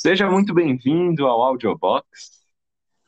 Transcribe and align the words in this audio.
Seja 0.00 0.30
muito 0.30 0.54
bem-vindo 0.54 1.26
ao 1.26 1.42
Audiobox. 1.42 2.06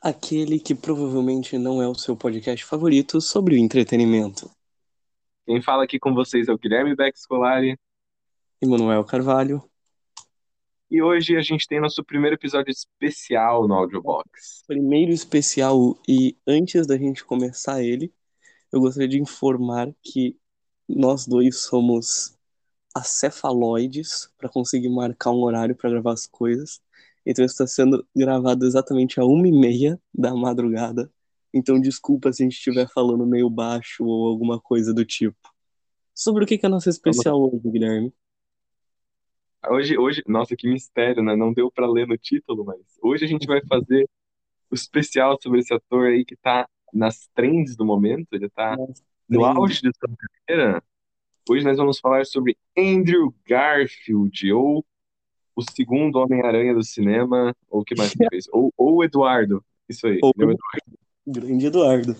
Aquele 0.02 0.58
que 0.58 0.74
provavelmente 0.74 1.56
não 1.56 1.80
é 1.80 1.86
o 1.86 1.94
seu 1.94 2.16
podcast 2.16 2.64
favorito 2.64 3.20
sobre 3.20 3.54
o 3.54 3.58
entretenimento. 3.58 4.50
Quem 5.46 5.62
fala 5.62 5.84
aqui 5.84 6.00
com 6.00 6.12
vocês 6.12 6.48
é 6.48 6.52
o 6.52 6.58
Guilherme 6.58 6.96
Beck 6.96 7.16
Scolari. 7.16 7.78
E 8.60 8.66
Manuel 8.66 9.04
Carvalho. 9.04 9.62
E 10.90 11.00
hoje 11.00 11.36
a 11.36 11.42
gente 11.42 11.64
tem 11.68 11.80
nosso 11.80 12.02
primeiro 12.02 12.34
episódio 12.34 12.72
especial 12.72 13.68
no 13.68 13.74
Audiobox. 13.74 14.64
Primeiro 14.66 15.12
especial, 15.12 15.96
e 16.08 16.36
antes 16.44 16.88
da 16.88 16.98
gente 16.98 17.24
começar 17.24 17.84
ele, 17.84 18.12
eu 18.72 18.80
gostaria 18.80 19.06
de 19.06 19.20
informar 19.20 19.94
que 20.02 20.36
nós 20.88 21.24
dois 21.24 21.60
somos 21.60 22.36
acefaloides 22.94 24.30
para 24.38 24.48
conseguir 24.48 24.88
marcar 24.88 25.30
um 25.30 25.42
horário 25.42 25.74
para 25.74 25.90
gravar 25.90 26.12
as 26.12 26.26
coisas. 26.26 26.80
Então 27.24 27.44
está 27.44 27.66
sendo 27.66 28.06
gravado 28.14 28.66
exatamente 28.66 29.20
a 29.20 29.24
uma 29.24 29.46
e 29.46 29.52
meia 29.52 30.00
da 30.12 30.34
madrugada. 30.34 31.10
Então 31.52 31.80
desculpa 31.80 32.32
se 32.32 32.42
a 32.42 32.44
gente 32.44 32.56
estiver 32.56 32.88
falando 32.88 33.26
meio 33.26 33.50
baixo 33.50 34.04
ou 34.04 34.28
alguma 34.28 34.60
coisa 34.60 34.94
do 34.94 35.04
tipo. 35.04 35.36
Sobre 36.14 36.44
o 36.44 36.46
que 36.46 36.58
é 36.62 36.66
a 36.66 36.68
nossa 36.68 36.90
especial 36.90 37.40
hoje, 37.40 37.70
Guilherme? 37.70 38.12
Hoje, 39.68 39.98
hoje, 39.98 40.22
nossa, 40.26 40.56
que 40.56 40.68
mistério, 40.68 41.22
né? 41.22 41.36
Não 41.36 41.52
deu 41.52 41.70
para 41.70 41.90
ler 41.90 42.06
no 42.06 42.16
título, 42.16 42.64
mas 42.64 42.78
hoje 43.02 43.24
a 43.26 43.28
gente 43.28 43.46
vai 43.46 43.60
fazer 43.66 44.08
o 44.70 44.74
especial 44.74 45.36
sobre 45.42 45.60
esse 45.60 45.74
ator 45.74 46.06
aí 46.06 46.24
que 46.24 46.36
tá 46.36 46.68
nas 46.92 47.28
trends 47.34 47.76
do 47.76 47.84
momento, 47.84 48.28
ele 48.32 48.48
tá 48.48 48.76
no 49.28 49.44
auge 49.44 49.82
de 49.82 49.90
sua 49.96 50.08
carreira. 50.16 50.82
Hoje 51.48 51.64
nós 51.64 51.76
vamos 51.76 51.98
falar 51.98 52.24
sobre 52.26 52.56
Andrew 52.76 53.34
Garfield, 53.46 54.52
ou 54.52 54.84
o 55.56 55.62
segundo 55.62 56.16
Homem-Aranha 56.16 56.74
do 56.74 56.82
cinema, 56.82 57.54
ou 57.68 57.80
o 57.80 57.84
que 57.84 57.94
mais 57.94 58.12
que 58.12 58.28
fez? 58.28 58.46
Ou, 58.52 58.72
ou 58.76 59.02
Eduardo, 59.04 59.64
isso 59.88 60.06
aí, 60.06 60.18
Ou- 60.22 60.32
Eduardo, 60.36 60.58
Grande 61.26 61.66
Eduardo. 61.66 62.16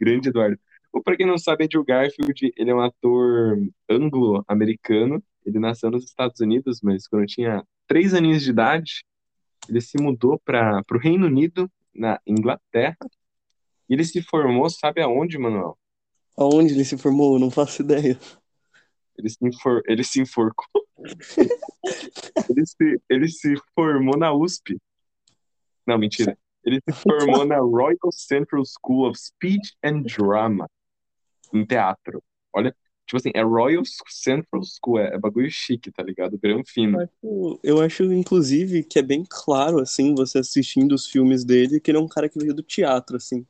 grande 0.00 0.28
Eduardo. 0.28 0.58
Ou 0.92 1.02
para 1.02 1.16
quem 1.16 1.26
não 1.26 1.38
sabe, 1.38 1.64
Andrew 1.64 1.84
Garfield, 1.84 2.52
ele 2.56 2.70
é 2.70 2.74
um 2.74 2.80
ator 2.80 3.58
anglo-americano, 3.88 5.22
ele 5.44 5.58
nasceu 5.58 5.90
nos 5.90 6.04
Estados 6.04 6.40
Unidos, 6.40 6.80
mas 6.82 7.06
quando 7.06 7.26
tinha 7.26 7.64
três 7.86 8.12
aninhos 8.14 8.42
de 8.42 8.50
idade, 8.50 9.04
ele 9.68 9.80
se 9.80 9.96
mudou 10.02 10.38
para 10.38 10.82
o 10.90 10.98
Reino 10.98 11.26
Unido, 11.26 11.70
na 11.94 12.20
Inglaterra, 12.26 12.96
e 13.88 13.94
ele 13.94 14.04
se 14.04 14.22
formou, 14.22 14.68
sabe 14.70 15.00
aonde, 15.00 15.38
Manuel? 15.38 15.76
Aonde 16.36 16.74
ele 16.74 16.84
se 16.84 16.96
formou? 16.96 17.34
Eu 17.34 17.40
não 17.40 17.50
faço 17.50 17.82
ideia. 17.82 18.18
Ele 19.18 19.28
se, 19.28 19.38
enfor... 19.42 19.82
ele 19.86 20.04
se 20.04 20.20
enforcou. 20.20 20.86
ele, 22.48 22.66
se... 22.66 23.02
ele 23.08 23.28
se 23.28 23.54
formou 23.74 24.16
na 24.16 24.32
USP. 24.32 24.80
Não, 25.86 25.98
mentira. 25.98 26.36
Ele 26.64 26.80
se 26.80 26.92
formou 27.02 27.44
na 27.44 27.58
Royal 27.58 28.12
Central 28.12 28.62
School 28.64 29.08
of 29.08 29.18
Speech 29.18 29.74
and 29.82 30.02
Drama, 30.02 30.68
em 31.52 31.64
teatro. 31.64 32.22
Olha, 32.52 32.74
tipo 33.06 33.16
assim, 33.16 33.30
é 33.34 33.42
Royal 33.42 33.82
Central 34.08 34.62
School, 34.62 34.98
é, 34.98 35.14
é 35.14 35.18
bagulho 35.18 35.50
chique, 35.50 35.90
tá 35.90 36.02
ligado? 36.02 36.38
Grão 36.38 36.62
fino. 36.64 37.00
Eu- 37.22 37.58
Eu 37.62 37.80
acho, 37.80 38.04
inclusive, 38.12 38.84
que 38.84 38.98
é 38.98 39.02
bem 39.02 39.24
claro, 39.28 39.80
assim, 39.80 40.14
você 40.14 40.38
assistindo 40.38 40.92
os 40.92 41.06
filmes 41.06 41.44
dele, 41.44 41.80
que 41.80 41.90
ele 41.90 41.98
é 41.98 42.00
um 42.00 42.08
cara 42.08 42.28
que 42.28 42.38
veio 42.38 42.54
do 42.54 42.62
teatro, 42.62 43.16
assim. 43.16 43.46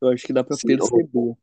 Eu 0.00 0.08
acho 0.08 0.26
que 0.26 0.32
dá 0.32 0.42
pra 0.42 0.56
Sim, 0.56 0.66
perceber. 0.66 1.36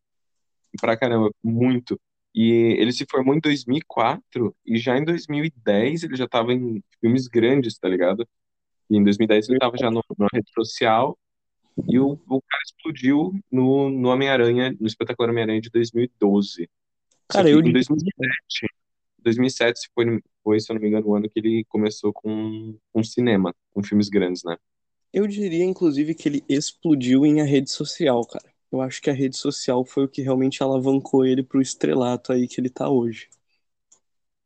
Pra 0.80 0.96
caramba, 0.98 1.32
muito. 1.44 2.00
E 2.34 2.52
ele 2.80 2.94
se 2.94 3.06
formou 3.10 3.36
em 3.36 3.40
2004 3.40 4.56
e 4.66 4.78
já 4.80 4.98
em 4.98 5.04
2010 5.04 6.04
ele 6.04 6.16
já 6.16 6.28
tava 6.28 6.54
em 6.54 6.82
filmes 7.02 7.28
grandes, 7.28 7.78
tá 7.78 7.90
ligado? 7.90 8.28
E 8.90 8.98
em 8.98 9.04
2010 9.04 9.50
ele 9.50 9.60
tava 9.60 9.78
já 9.78 9.92
no, 9.92 10.02
na 10.18 10.28
rede 10.34 10.50
social 10.54 11.18
e 11.90 12.00
o, 12.00 12.14
o 12.28 12.42
cara 12.42 12.64
explodiu 12.66 13.34
no, 13.52 13.90
no 13.90 14.10
Homem-Aranha, 14.10 14.76
no 14.80 14.88
espetacular 14.88 15.30
Homem-Aranha 15.30 15.62
de 15.62 15.70
2012. 15.70 16.70
Só 17.32 17.38
Cara, 17.38 17.50
eu 17.50 17.60
em 17.60 17.64
diria- 17.64 17.74
2007, 17.74 18.68
2007 19.20 19.90
foi, 19.94 20.22
foi, 20.44 20.60
se 20.60 20.72
eu 20.72 20.76
não 20.76 20.82
me 20.82 20.88
engano, 20.88 21.08
o 21.08 21.16
ano 21.16 21.30
que 21.30 21.40
ele 21.40 21.66
começou 21.66 22.12
com, 22.14 22.78
com 22.94 23.04
cinema, 23.04 23.54
com 23.74 23.84
filmes 23.84 24.10
grandes, 24.10 24.44
né? 24.44 24.58
Eu 25.14 25.28
diria, 25.28 25.64
inclusive, 25.66 26.16
que 26.16 26.28
ele 26.30 26.44
explodiu 26.48 27.26
em 27.26 27.42
a 27.42 27.44
rede 27.44 27.70
social, 27.70 28.26
cara. 28.26 28.51
Eu 28.72 28.82
acho 28.82 29.02
que 29.02 29.10
a 29.10 29.14
rede 29.14 29.36
social 29.36 29.84
foi 29.84 30.06
o 30.06 30.08
que 30.08 30.22
realmente 30.22 30.64
alavancou 30.64 31.26
ele 31.26 31.44
pro 31.44 31.62
estrelato 31.62 32.32
aí 32.32 32.48
que 32.48 32.60
ele 32.62 32.70
tá 32.70 32.90
hoje. 32.90 33.28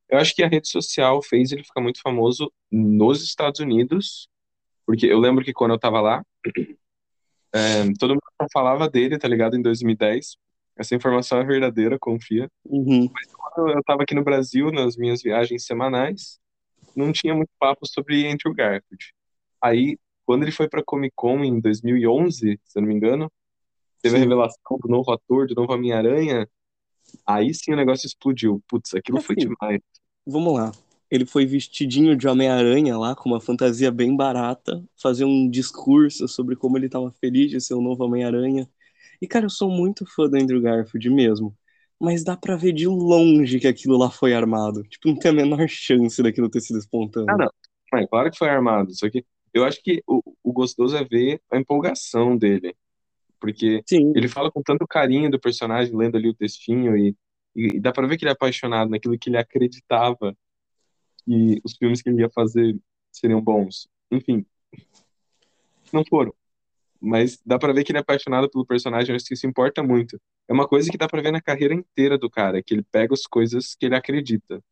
Eu 0.09 0.17
acho 0.17 0.35
que 0.35 0.43
a 0.43 0.47
rede 0.47 0.67
social 0.67 1.21
fez 1.21 1.51
ele 1.51 1.63
ficar 1.63 1.81
muito 1.81 2.01
famoso 2.01 2.51
nos 2.71 3.23
Estados 3.23 3.59
Unidos, 3.59 4.27
porque 4.85 5.05
eu 5.05 5.19
lembro 5.19 5.43
que 5.43 5.53
quando 5.53 5.71
eu 5.71 5.79
tava 5.79 6.01
lá, 6.01 6.23
é, 7.53 7.83
todo 7.99 8.11
mundo 8.11 8.49
falava 8.51 8.89
dele, 8.89 9.17
tá 9.17 9.27
ligado? 9.27 9.55
Em 9.55 9.61
2010. 9.61 10.37
Essa 10.77 10.93
informação 10.93 11.39
é 11.39 11.45
verdadeira, 11.45 11.97
confia. 11.97 12.49
Uhum. 12.65 13.09
Quando 13.33 13.69
eu 13.69 13.83
tava 13.83 14.03
aqui 14.03 14.13
no 14.13 14.23
Brasil, 14.23 14.71
nas 14.71 14.97
minhas 14.97 15.21
viagens 15.21 15.65
semanais, 15.65 16.37
não 16.95 17.11
tinha 17.11 17.33
muito 17.33 17.51
papo 17.57 17.87
sobre 17.87 18.27
Andrew 18.27 18.53
Garfield. 18.53 19.13
Aí, 19.61 19.97
quando 20.25 20.43
ele 20.43 20.51
foi 20.51 20.67
pra 20.67 20.83
Comic 20.83 21.13
Con 21.15 21.43
em 21.43 21.59
2011, 21.59 22.59
se 22.63 22.77
eu 22.77 22.81
não 22.81 22.89
me 22.89 22.95
engano, 22.95 23.31
teve 24.05 24.17
a 24.17 24.19
revelação 24.19 24.77
do 24.79 24.87
novo 24.87 25.11
ator, 25.11 25.47
do 25.47 25.55
novo 25.55 25.73
Homem-Aranha, 25.73 26.47
aí 27.25 27.51
sim 27.55 27.73
o 27.73 27.75
negócio 27.75 28.05
explodiu. 28.05 28.61
Putz, 28.67 28.93
aquilo 28.93 29.19
foi 29.19 29.35
Assim, 29.35 29.49
demais. 29.49 29.81
Vamos 30.27 30.53
lá. 30.53 30.71
Ele 31.09 31.25
foi 31.25 31.45
vestidinho 31.45 32.15
de 32.15 32.27
Homem-Aranha 32.27 32.97
lá, 32.99 33.15
com 33.15 33.29
uma 33.29 33.41
fantasia 33.41 33.91
bem 33.91 34.15
barata, 34.15 34.83
fazer 34.95 35.25
um 35.25 35.49
discurso 35.49 36.27
sobre 36.27 36.55
como 36.55 36.77
ele 36.77 36.87
tava 36.87 37.11
feliz 37.11 37.49
de 37.49 37.59
ser 37.59 37.73
o 37.73 37.81
novo 37.81 38.03
Homem-Aranha. 38.03 38.69
E, 39.19 39.27
cara, 39.27 39.45
eu 39.45 39.49
sou 39.49 39.71
muito 39.71 40.05
fã 40.05 40.29
do 40.29 40.37
Andrew 40.37 40.61
Garfield 40.61 41.09
mesmo. 41.09 41.55
Mas 41.99 42.23
dá 42.23 42.37
pra 42.37 42.55
ver 42.55 42.73
de 42.73 42.87
longe 42.87 43.59
que 43.59 43.67
aquilo 43.67 43.97
lá 43.97 44.11
foi 44.11 44.33
armado. 44.35 44.83
Tipo, 44.83 45.07
não 45.07 45.17
tem 45.17 45.31
a 45.31 45.33
menor 45.33 45.67
chance 45.67 46.21
daquilo 46.21 46.49
ter 46.49 46.61
sido 46.61 46.77
espontâneo. 46.77 47.31
Ah, 47.31 47.37
não. 47.37 47.49
Mas 47.91 48.07
claro 48.07 48.29
que 48.29 48.37
foi 48.37 48.49
armado. 48.49 48.93
Só 48.93 49.09
que 49.09 49.25
eu 49.53 49.63
acho 49.63 49.81
que 49.81 50.03
o, 50.05 50.21
o 50.43 50.51
gostoso 50.51 50.95
é 50.95 51.03
ver 51.03 51.41
a 51.49 51.57
empolgação 51.57 52.37
dele. 52.37 52.75
Porque 53.39 53.81
Sim, 53.85 54.13
ele 54.15 54.27
fala 54.27 54.51
com 54.51 54.61
tanto 54.61 54.87
carinho 54.87 55.29
do 55.29 55.39
personagem, 55.39 55.95
lendo 55.95 56.17
ali 56.17 56.29
o 56.29 56.33
textinho, 56.33 56.97
e, 56.97 57.15
e, 57.55 57.75
e 57.75 57.79
dá 57.79 57.91
pra 57.91 58.07
ver 58.07 58.17
que 58.17 58.23
ele 58.23 58.29
é 58.29 58.33
apaixonado 58.33 58.89
naquilo 58.89 59.17
que 59.17 59.29
ele 59.29 59.37
acreditava 59.37 60.35
que 61.23 61.61
os 61.63 61.75
filmes 61.75 62.01
que 62.01 62.09
ele 62.09 62.21
ia 62.21 62.29
fazer 62.29 62.77
seriam 63.11 63.41
bons. 63.41 63.87
Enfim, 64.11 64.45
não 65.91 66.03
foram. 66.05 66.33
Mas 66.99 67.39
dá 67.45 67.59
pra 67.59 67.73
ver 67.73 67.83
que 67.83 67.91
ele 67.91 67.99
é 67.99 68.01
apaixonado 68.01 68.49
pelo 68.49 68.65
personagem, 68.65 69.15
acho 69.15 69.25
que 69.25 69.33
isso 69.33 69.47
importa 69.47 69.83
muito. 69.83 70.19
É 70.47 70.53
uma 70.53 70.67
coisa 70.67 70.89
que 70.89 70.97
dá 70.97 71.07
pra 71.07 71.21
ver 71.21 71.31
na 71.31 71.41
carreira 71.41 71.73
inteira 71.73 72.17
do 72.17 72.29
cara, 72.29 72.61
que 72.63 72.73
ele 72.73 72.83
pega 72.83 73.13
as 73.13 73.25
coisas 73.27 73.75
que 73.75 73.85
ele 73.85 73.95
acredita. 73.95 74.63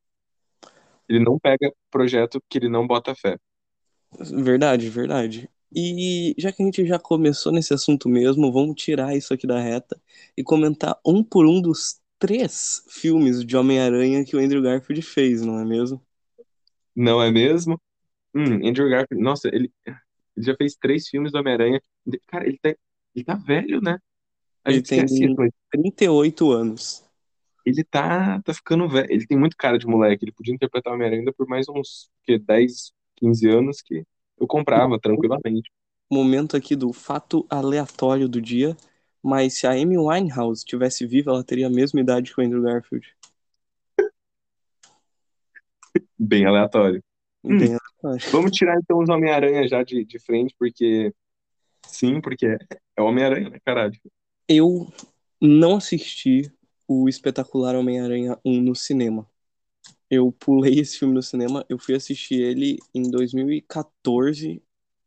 Ele 1.08 1.20
não 1.20 1.38
pega 1.38 1.72
projeto 1.92 2.42
que 2.50 2.58
ele 2.58 2.70
não 2.70 2.88
bota 2.88 3.14
fé. 3.14 3.38
verdade, 4.20 4.90
verdade. 4.90 5.50
E 5.76 6.36
já 6.38 6.52
que 6.52 6.62
a 6.62 6.66
gente 6.66 6.86
já 6.86 7.00
começou 7.00 7.52
nesse 7.52 7.74
assunto 7.74 8.08
mesmo, 8.10 8.52
vamos 8.52 8.76
tirar 8.76 9.16
isso 9.16 9.34
aqui 9.34 9.48
da 9.48 9.60
reta 9.60 10.00
e 10.38 10.44
comentar 10.44 11.00
um 11.06 11.24
por 11.24 11.46
um 11.48 11.62
dos 11.62 12.00
três 12.20 12.84
filmes 12.90 13.44
de 13.46 13.58
Homem-Aranha 13.58 14.24
que 14.26 14.36
o 14.36 14.40
Andrew 14.40 14.62
Garfield 14.62 15.02
fez, 15.02 15.42
não 15.42 15.60
é 15.60 15.66
mesmo? 15.66 16.02
Não 16.96 17.22
é 17.22 17.32
mesmo? 17.32 17.80
Hum, 18.36 18.68
Andrew 18.68 18.90
Garfield, 18.90 19.24
nossa, 19.24 19.48
ele, 19.50 19.72
ele 20.38 20.46
já 20.46 20.56
fez 20.58 20.76
três 20.76 21.08
filmes 21.10 21.32
do 21.32 21.40
Homem-Aranha. 21.40 21.82
Cara, 22.28 22.48
ele 22.48 22.60
tá, 22.60 22.76
ele 23.16 23.26
tá 23.26 23.36
velho, 23.36 23.82
né? 23.82 24.00
A 24.66 24.72
Ele 24.72 24.82
tem 24.82 25.06
esquece 25.06 25.26
isso, 25.26 25.36
mas 25.38 25.52
38 25.72 26.52
anos. 26.52 27.04
ele 27.66 27.84
tá, 27.84 28.42
tá 28.42 28.54
ficando 28.54 28.88
velho. 28.90 29.08
Ele 29.12 29.26
tem 29.28 29.38
muito 29.38 29.56
cara 29.58 29.78
de 29.78 29.88
moleque. 29.88 30.26
Ele 30.26 30.32
podia 30.34 30.54
interpretar 30.54 30.92
o 30.92 30.96
Homem-Aranha 30.96 31.32
por 31.34 31.48
mais 31.48 31.68
uns 31.70 32.10
que, 32.24 32.38
10, 32.38 32.94
15 33.16 33.50
anos 33.50 33.82
que 33.82 34.06
eu 34.44 34.48
comprava 34.48 35.00
tranquilamente. 35.00 35.72
Momento 36.12 36.56
aqui 36.58 36.76
do 36.76 36.92
fato 36.92 37.46
aleatório 37.50 38.28
do 38.28 38.42
dia, 38.42 38.76
mas 39.22 39.58
se 39.58 39.66
a 39.66 39.72
Amy 39.72 39.98
Winehouse 39.98 40.66
tivesse 40.66 41.08
viva, 41.08 41.32
ela 41.32 41.44
teria 41.44 41.68
a 41.68 41.70
mesma 41.70 42.02
idade 42.02 42.34
que 42.34 42.40
o 42.40 42.44
Andrew 42.44 42.62
Garfield. 42.62 43.08
Bem 46.20 46.46
aleatório. 46.46 47.02
Hum. 47.44 47.58
Bem 47.58 47.70
aleatório. 47.70 48.32
Vamos 48.32 48.52
tirar 48.52 48.78
então 48.78 49.00
os 49.00 49.10
Homem-Aranha 49.10 49.68
já 49.68 49.82
de, 49.84 50.04
de 50.06 50.20
frente, 50.20 50.54
porque. 50.60 51.14
Sim, 51.86 52.22
porque 52.22 52.58
é 52.98 53.02
o 53.02 53.06
Homem-Aranha, 53.06 53.50
né, 53.50 53.60
caralho? 53.64 53.94
Eu 54.48 54.92
não 55.42 55.78
assisti 55.78 56.52
o 56.88 57.08
espetacular 57.08 57.76
Homem-Aranha 57.76 58.38
1 58.44 58.62
no 58.62 58.76
cinema. 58.76 59.28
Eu 60.14 60.32
pulei 60.32 60.80
esse 60.80 61.00
filme 61.00 61.14
no 61.14 61.24
cinema, 61.24 61.66
eu 61.70 61.80
fui 61.80 61.96
assistir 61.96 62.36
ele 62.42 62.78
em 62.94 63.10
2014, 63.10 64.62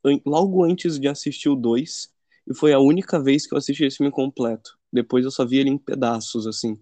an- 0.04 0.20
logo 0.26 0.64
antes 0.64 0.98
de 0.98 1.08
assistir 1.08 1.48
o 1.48 1.56
2, 1.56 2.10
e 2.48 2.54
foi 2.54 2.72
a 2.72 2.78
única 2.80 3.20
vez 3.22 3.46
que 3.46 3.54
eu 3.54 3.58
assisti 3.58 3.84
esse 3.84 3.98
filme 3.98 4.12
completo. 4.12 4.78
Depois 4.92 5.24
eu 5.24 5.30
só 5.30 5.44
vi 5.46 5.58
ele 5.58 5.70
em 5.70 5.78
pedaços, 5.78 6.46
assim. 6.46 6.78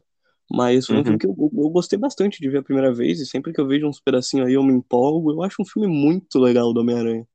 Mas 0.50 0.86
foi 0.88 1.00
um 1.00 1.04
Uhum. 1.04 1.04
filme 1.04 1.20
que 1.20 1.26
eu, 1.26 1.36
eu 1.38 1.70
gostei 1.70 1.98
bastante 1.98 2.40
de 2.40 2.48
ver 2.50 2.58
a 2.58 2.62
primeira 2.62 2.92
vez, 2.94 3.20
e 3.20 3.26
sempre 3.26 3.52
que 3.52 3.60
eu 3.60 3.66
vejo 3.66 3.86
uns 3.88 4.00
pedacinhos 4.00 4.46
aí 4.48 4.54
eu 4.54 4.62
me 4.62 4.72
empolgo. 4.72 5.32
Eu 5.32 5.42
acho 5.42 5.62
um 5.62 5.66
filme 5.66 5.88
muito 5.88 6.38
legal 6.38 6.72
do 6.72 6.80
Homem-Aranha. 6.80 7.26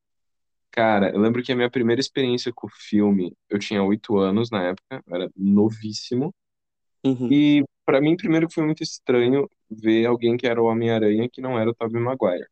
Cara, 0.71 1.11
eu 1.11 1.19
lembro 1.19 1.41
que 1.43 1.51
a 1.51 1.55
minha 1.55 1.69
primeira 1.69 1.99
experiência 1.99 2.51
com 2.53 2.67
o 2.67 2.69
filme, 2.69 3.35
eu 3.49 3.57
tinha 3.59 3.83
oito 3.83 4.17
anos 4.17 4.49
na 4.51 4.63
época, 4.69 5.03
eu 5.07 5.15
era 5.15 5.29
novíssimo. 5.35 6.33
Uhum. 7.03 7.31
E 7.31 7.63
pra 7.85 8.01
mim, 8.01 8.15
primeiro 8.15 8.47
que 8.47 8.53
foi 8.53 8.65
muito 8.65 8.83
estranho 8.83 9.49
ver 9.69 10.05
alguém 10.05 10.37
que 10.37 10.47
era 10.47 10.61
o 10.61 10.65
Homem-Aranha 10.65 11.29
que 11.31 11.41
não 11.41 11.57
era 11.57 11.69
o 11.69 11.73
Tobey 11.73 12.01
Maguire. 12.01 12.47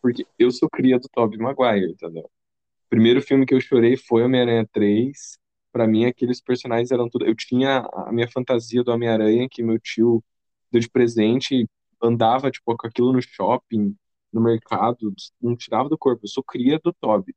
Porque 0.00 0.26
eu 0.38 0.50
sou 0.50 0.68
cria 0.68 0.98
do 0.98 1.08
Tobey 1.08 1.38
Maguire, 1.38 1.92
entendeu? 1.92 2.24
O 2.24 2.88
primeiro 2.88 3.20
filme 3.22 3.46
que 3.46 3.54
eu 3.54 3.60
chorei 3.60 3.96
foi 3.96 4.22
Homem-Aranha 4.22 4.68
3. 4.72 5.38
Pra 5.72 5.86
mim, 5.86 6.04
aqueles 6.04 6.40
personagens 6.40 6.90
eram 6.90 7.08
tudo. 7.08 7.26
Eu 7.26 7.34
tinha 7.34 7.88
a 7.92 8.12
minha 8.12 8.28
fantasia 8.30 8.84
do 8.84 8.92
Homem-Aranha 8.92 9.48
que 9.50 9.62
meu 9.62 9.78
tio 9.78 10.22
deu 10.70 10.80
de 10.80 10.88
presente, 10.88 11.68
andava 12.02 12.50
tipo 12.50 12.76
com 12.76 12.86
aquilo 12.86 13.12
no 13.12 13.20
shopping, 13.22 13.96
no 14.32 14.40
mercado, 14.40 15.14
não 15.40 15.56
tirava 15.56 15.88
do 15.88 15.98
corpo. 15.98 16.24
Eu 16.24 16.28
sou 16.28 16.42
cria 16.42 16.78
do 16.82 16.92
Tobey. 16.92 17.34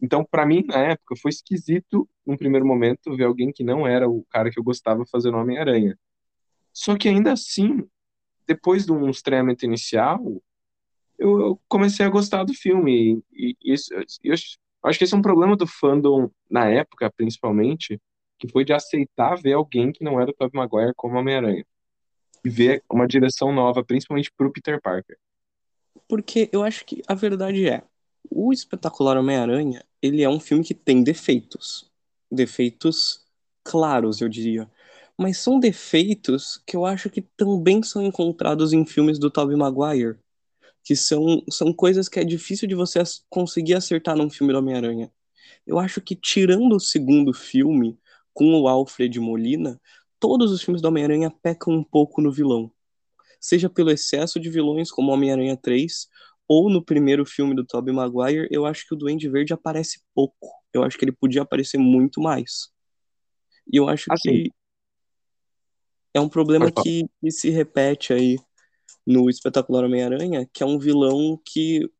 Então, 0.00 0.24
pra 0.24 0.44
mim, 0.44 0.64
na 0.66 0.78
época, 0.78 1.16
foi 1.16 1.30
esquisito, 1.30 2.08
num 2.24 2.36
primeiro 2.36 2.66
momento, 2.66 3.16
ver 3.16 3.24
alguém 3.24 3.52
que 3.52 3.64
não 3.64 3.86
era 3.86 4.08
o 4.08 4.24
cara 4.30 4.50
que 4.50 4.58
eu 4.58 4.64
gostava 4.64 5.04
fazendo 5.06 5.38
Homem-Aranha. 5.38 5.98
Só 6.72 6.96
que 6.96 7.08
ainda 7.08 7.32
assim, 7.32 7.88
depois 8.46 8.84
de 8.84 8.92
um 8.92 9.08
estreamento 9.08 9.64
inicial, 9.64 10.20
eu, 11.18 11.58
comecei 11.66 12.04
a 12.04 12.10
gostar 12.10 12.44
do 12.44 12.52
filme. 12.52 13.22
E, 13.32 13.56
e 13.62 13.72
isso, 13.72 13.92
eu 14.22 14.34
acho 14.84 14.98
que 14.98 15.04
esse 15.04 15.14
é 15.14 15.16
um 15.16 15.22
problema 15.22 15.56
do 15.56 15.66
fandom, 15.66 16.30
na 16.50 16.68
época, 16.68 17.10
principalmente, 17.16 17.98
que 18.38 18.48
foi 18.48 18.64
de 18.64 18.72
aceitar 18.72 19.40
ver 19.40 19.54
alguém 19.54 19.90
que 19.90 20.04
não 20.04 20.20
era 20.20 20.30
o 20.30 20.34
Tobey 20.34 20.58
Maguire 20.58 20.92
como 20.94 21.16
Homem-Aranha. 21.16 21.64
E 22.44 22.50
ver 22.50 22.82
uma 22.90 23.08
direção 23.08 23.52
nova, 23.52 23.82
principalmente 23.82 24.30
pro 24.36 24.52
Peter 24.52 24.80
Parker. 24.80 25.16
Porque 26.06 26.48
eu 26.52 26.62
acho 26.62 26.84
que 26.84 27.02
a 27.08 27.14
verdade 27.14 27.68
é, 27.68 27.82
o 28.30 28.52
Espetacular 28.52 29.16
Homem-Aranha, 29.16 29.84
ele 30.02 30.22
é 30.22 30.28
um 30.28 30.40
filme 30.40 30.64
que 30.64 30.74
tem 30.74 31.02
defeitos. 31.02 31.90
Defeitos 32.30 33.24
claros, 33.64 34.20
eu 34.20 34.28
diria. 34.28 34.70
Mas 35.18 35.38
são 35.38 35.58
defeitos 35.58 36.62
que 36.66 36.76
eu 36.76 36.84
acho 36.84 37.08
que 37.08 37.22
também 37.22 37.82
são 37.82 38.02
encontrados 38.02 38.72
em 38.72 38.84
filmes 38.84 39.18
do 39.18 39.30
Tobey 39.30 39.56
Maguire. 39.56 40.18
Que 40.84 40.94
são, 40.94 41.42
são 41.50 41.72
coisas 41.72 42.08
que 42.08 42.20
é 42.20 42.24
difícil 42.24 42.68
de 42.68 42.74
você 42.74 43.02
conseguir 43.28 43.74
acertar 43.74 44.16
num 44.16 44.30
filme 44.30 44.52
do 44.52 44.58
Homem-Aranha. 44.58 45.10
Eu 45.66 45.78
acho 45.78 46.00
que 46.00 46.14
tirando 46.14 46.76
o 46.76 46.80
segundo 46.80 47.32
filme, 47.32 47.98
com 48.32 48.60
o 48.60 48.68
Alfred 48.68 49.18
Molina, 49.18 49.80
todos 50.20 50.52
os 50.52 50.62
filmes 50.62 50.82
do 50.82 50.88
Homem-Aranha 50.88 51.30
pecam 51.30 51.74
um 51.74 51.82
pouco 51.82 52.20
no 52.20 52.30
vilão. 52.30 52.70
Seja 53.40 53.68
pelo 53.68 53.90
excesso 53.90 54.38
de 54.38 54.50
vilões, 54.50 54.90
como 54.90 55.12
Homem-Aranha 55.12 55.56
3, 55.56 56.08
ou 56.48 56.70
no 56.70 56.84
primeiro 56.84 57.24
filme 57.26 57.54
do 57.54 57.64
Tobey 57.64 57.94
Maguire, 57.94 58.48
eu 58.50 58.66
acho 58.66 58.86
que 58.86 58.94
o 58.94 58.98
Duende 58.98 59.28
Verde 59.28 59.52
aparece 59.52 60.00
pouco. 60.14 60.48
Eu 60.72 60.82
acho 60.84 60.98
que 60.98 61.04
ele 61.04 61.12
podia 61.12 61.42
aparecer 61.42 61.78
muito 61.78 62.20
mais. 62.20 62.70
E 63.72 63.76
eu 63.76 63.88
acho 63.88 64.10
Assim, 64.10 64.22
que 64.22 64.52
é 66.14 66.20
um 66.20 66.28
problema 66.28 66.70
que, 66.72 67.08
que 67.20 67.30
se 67.30 67.50
repete 67.50 68.12
aí 68.12 68.36
no 69.06 69.30
Espetacular 69.30 69.84
Homem-Aranha, 69.84 70.48
que 70.52 70.62
é 70.62 70.66
um 70.66 70.78
vilão 70.78 71.40
que, 71.44 71.90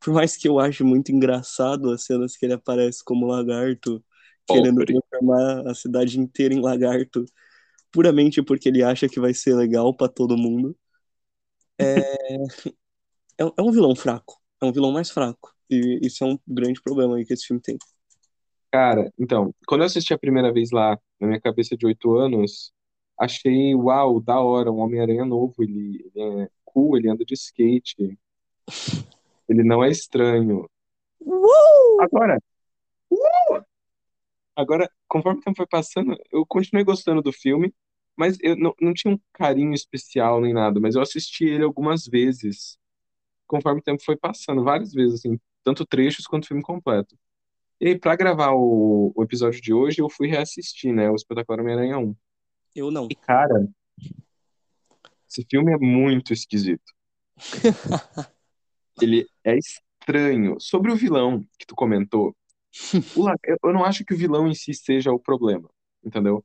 por 0.00 0.14
mais 0.14 0.36
que 0.36 0.48
eu 0.48 0.58
ache 0.60 0.82
muito 0.84 1.12
engraçado 1.12 1.90
as 1.92 2.04
cenas 2.04 2.36
que 2.36 2.46
ele 2.46 2.54
aparece 2.54 3.04
como 3.04 3.26
lagarto, 3.26 4.04
querendo 4.46 4.76
Pobre. 4.78 4.86
transformar 4.86 5.68
a 5.70 5.74
cidade 5.74 6.18
inteira 6.20 6.54
em 6.54 6.60
lagarto, 6.60 7.24
puramente 7.92 8.42
porque 8.42 8.68
ele 8.68 8.82
acha 8.82 9.08
que 9.08 9.20
vai 9.20 9.34
ser 9.34 9.54
legal 9.56 9.96
pra 9.96 10.08
todo 10.08 10.36
mundo, 10.38 10.76
é, 11.80 12.16
é, 13.38 13.44
é 13.44 13.62
um 13.62 13.72
vilão 13.72 13.94
fraco. 13.94 14.40
É 14.60 14.64
um 14.64 14.72
vilão 14.72 14.92
mais 14.92 15.10
fraco. 15.10 15.54
E 15.68 16.00
isso 16.02 16.24
é 16.24 16.26
um 16.26 16.38
grande 16.46 16.80
problema 16.82 17.16
aí 17.16 17.24
que 17.24 17.32
esse 17.32 17.46
filme 17.46 17.60
tem. 17.60 17.76
Cara, 18.70 19.12
então, 19.18 19.54
quando 19.66 19.82
eu 19.82 19.86
assisti 19.86 20.14
a 20.14 20.18
primeira 20.18 20.52
vez 20.52 20.70
lá, 20.70 20.98
na 21.20 21.26
minha 21.26 21.40
cabeça 21.40 21.76
de 21.76 21.84
oito 21.86 22.16
anos, 22.16 22.72
achei, 23.18 23.74
uau, 23.74 24.20
da 24.20 24.40
hora, 24.40 24.72
um 24.72 24.78
Homem-Aranha 24.78 25.24
novo. 25.24 25.54
Ele, 25.58 26.10
ele 26.14 26.42
é 26.42 26.48
cool, 26.64 26.96
ele 26.96 27.08
anda 27.08 27.24
de 27.24 27.34
skate, 27.34 28.18
ele 29.48 29.62
não 29.62 29.84
é 29.84 29.90
estranho. 29.90 30.68
Agora, 32.00 32.38
agora, 34.56 34.90
conforme 35.06 35.40
o 35.40 35.42
tempo 35.42 35.56
foi 35.56 35.66
passando, 35.66 36.16
eu 36.32 36.44
continuei 36.46 36.84
gostando 36.84 37.22
do 37.22 37.32
filme, 37.32 37.72
mas 38.16 38.38
eu 38.40 38.56
não, 38.56 38.74
não 38.80 38.94
tinha 38.94 39.14
um 39.14 39.20
carinho 39.32 39.74
especial 39.74 40.40
nem 40.40 40.52
nada, 40.52 40.80
mas 40.80 40.94
eu 40.94 41.02
assisti 41.02 41.44
ele 41.44 41.64
algumas 41.64 42.06
vezes, 42.06 42.78
conforme 43.46 43.80
o 43.80 43.82
tempo 43.82 44.02
foi 44.02 44.16
passando, 44.16 44.64
várias 44.64 44.92
vezes, 44.92 45.20
assim, 45.20 45.38
tanto 45.64 45.86
trechos 45.86 46.26
quanto 46.26 46.46
filme 46.46 46.62
completo. 46.62 47.16
E 47.80 47.88
aí, 47.88 47.98
pra 47.98 48.16
gravar 48.16 48.52
o, 48.52 49.12
o 49.14 49.22
episódio 49.22 49.60
de 49.60 49.72
hoje, 49.72 50.00
eu 50.00 50.08
fui 50.08 50.28
reassistir, 50.28 50.92
né, 50.92 51.10
o 51.10 51.16
Espetacular 51.16 51.60
Homem-Aranha 51.60 51.98
1. 51.98 52.16
Eu 52.74 52.90
não. 52.90 53.08
E, 53.10 53.14
cara, 53.14 53.68
esse 55.28 55.44
filme 55.50 55.72
é 55.72 55.78
muito 55.78 56.32
esquisito. 56.32 56.92
Ele 59.00 59.26
é 59.42 59.56
estranho. 59.56 60.60
Sobre 60.60 60.92
o 60.92 60.96
vilão 60.96 61.44
que 61.58 61.66
tu 61.66 61.74
comentou, 61.74 62.36
eu 63.64 63.72
não 63.72 63.84
acho 63.84 64.04
que 64.04 64.14
o 64.14 64.16
vilão 64.16 64.46
em 64.46 64.54
si 64.54 64.74
seja 64.74 65.10
o 65.10 65.18
problema, 65.18 65.68
entendeu? 66.04 66.44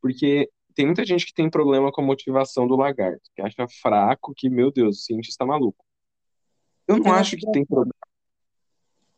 Porque 0.00 0.50
tem 0.74 0.84
muita 0.84 1.06
gente 1.06 1.24
que 1.24 1.32
tem 1.32 1.48
problema 1.48 1.90
com 1.90 2.02
a 2.02 2.04
motivação 2.04 2.66
do 2.66 2.76
lagarto, 2.76 3.30
que 3.34 3.40
acha 3.40 3.66
fraco, 3.80 4.34
que, 4.36 4.50
meu 4.50 4.70
Deus, 4.70 4.98
o 4.98 5.02
cientista 5.02 5.46
maluco. 5.46 5.85
Eu 6.88 6.98
não 6.98 7.12
acho 7.12 7.36
que 7.36 7.50
tem 7.50 7.64
problema. 7.64 7.94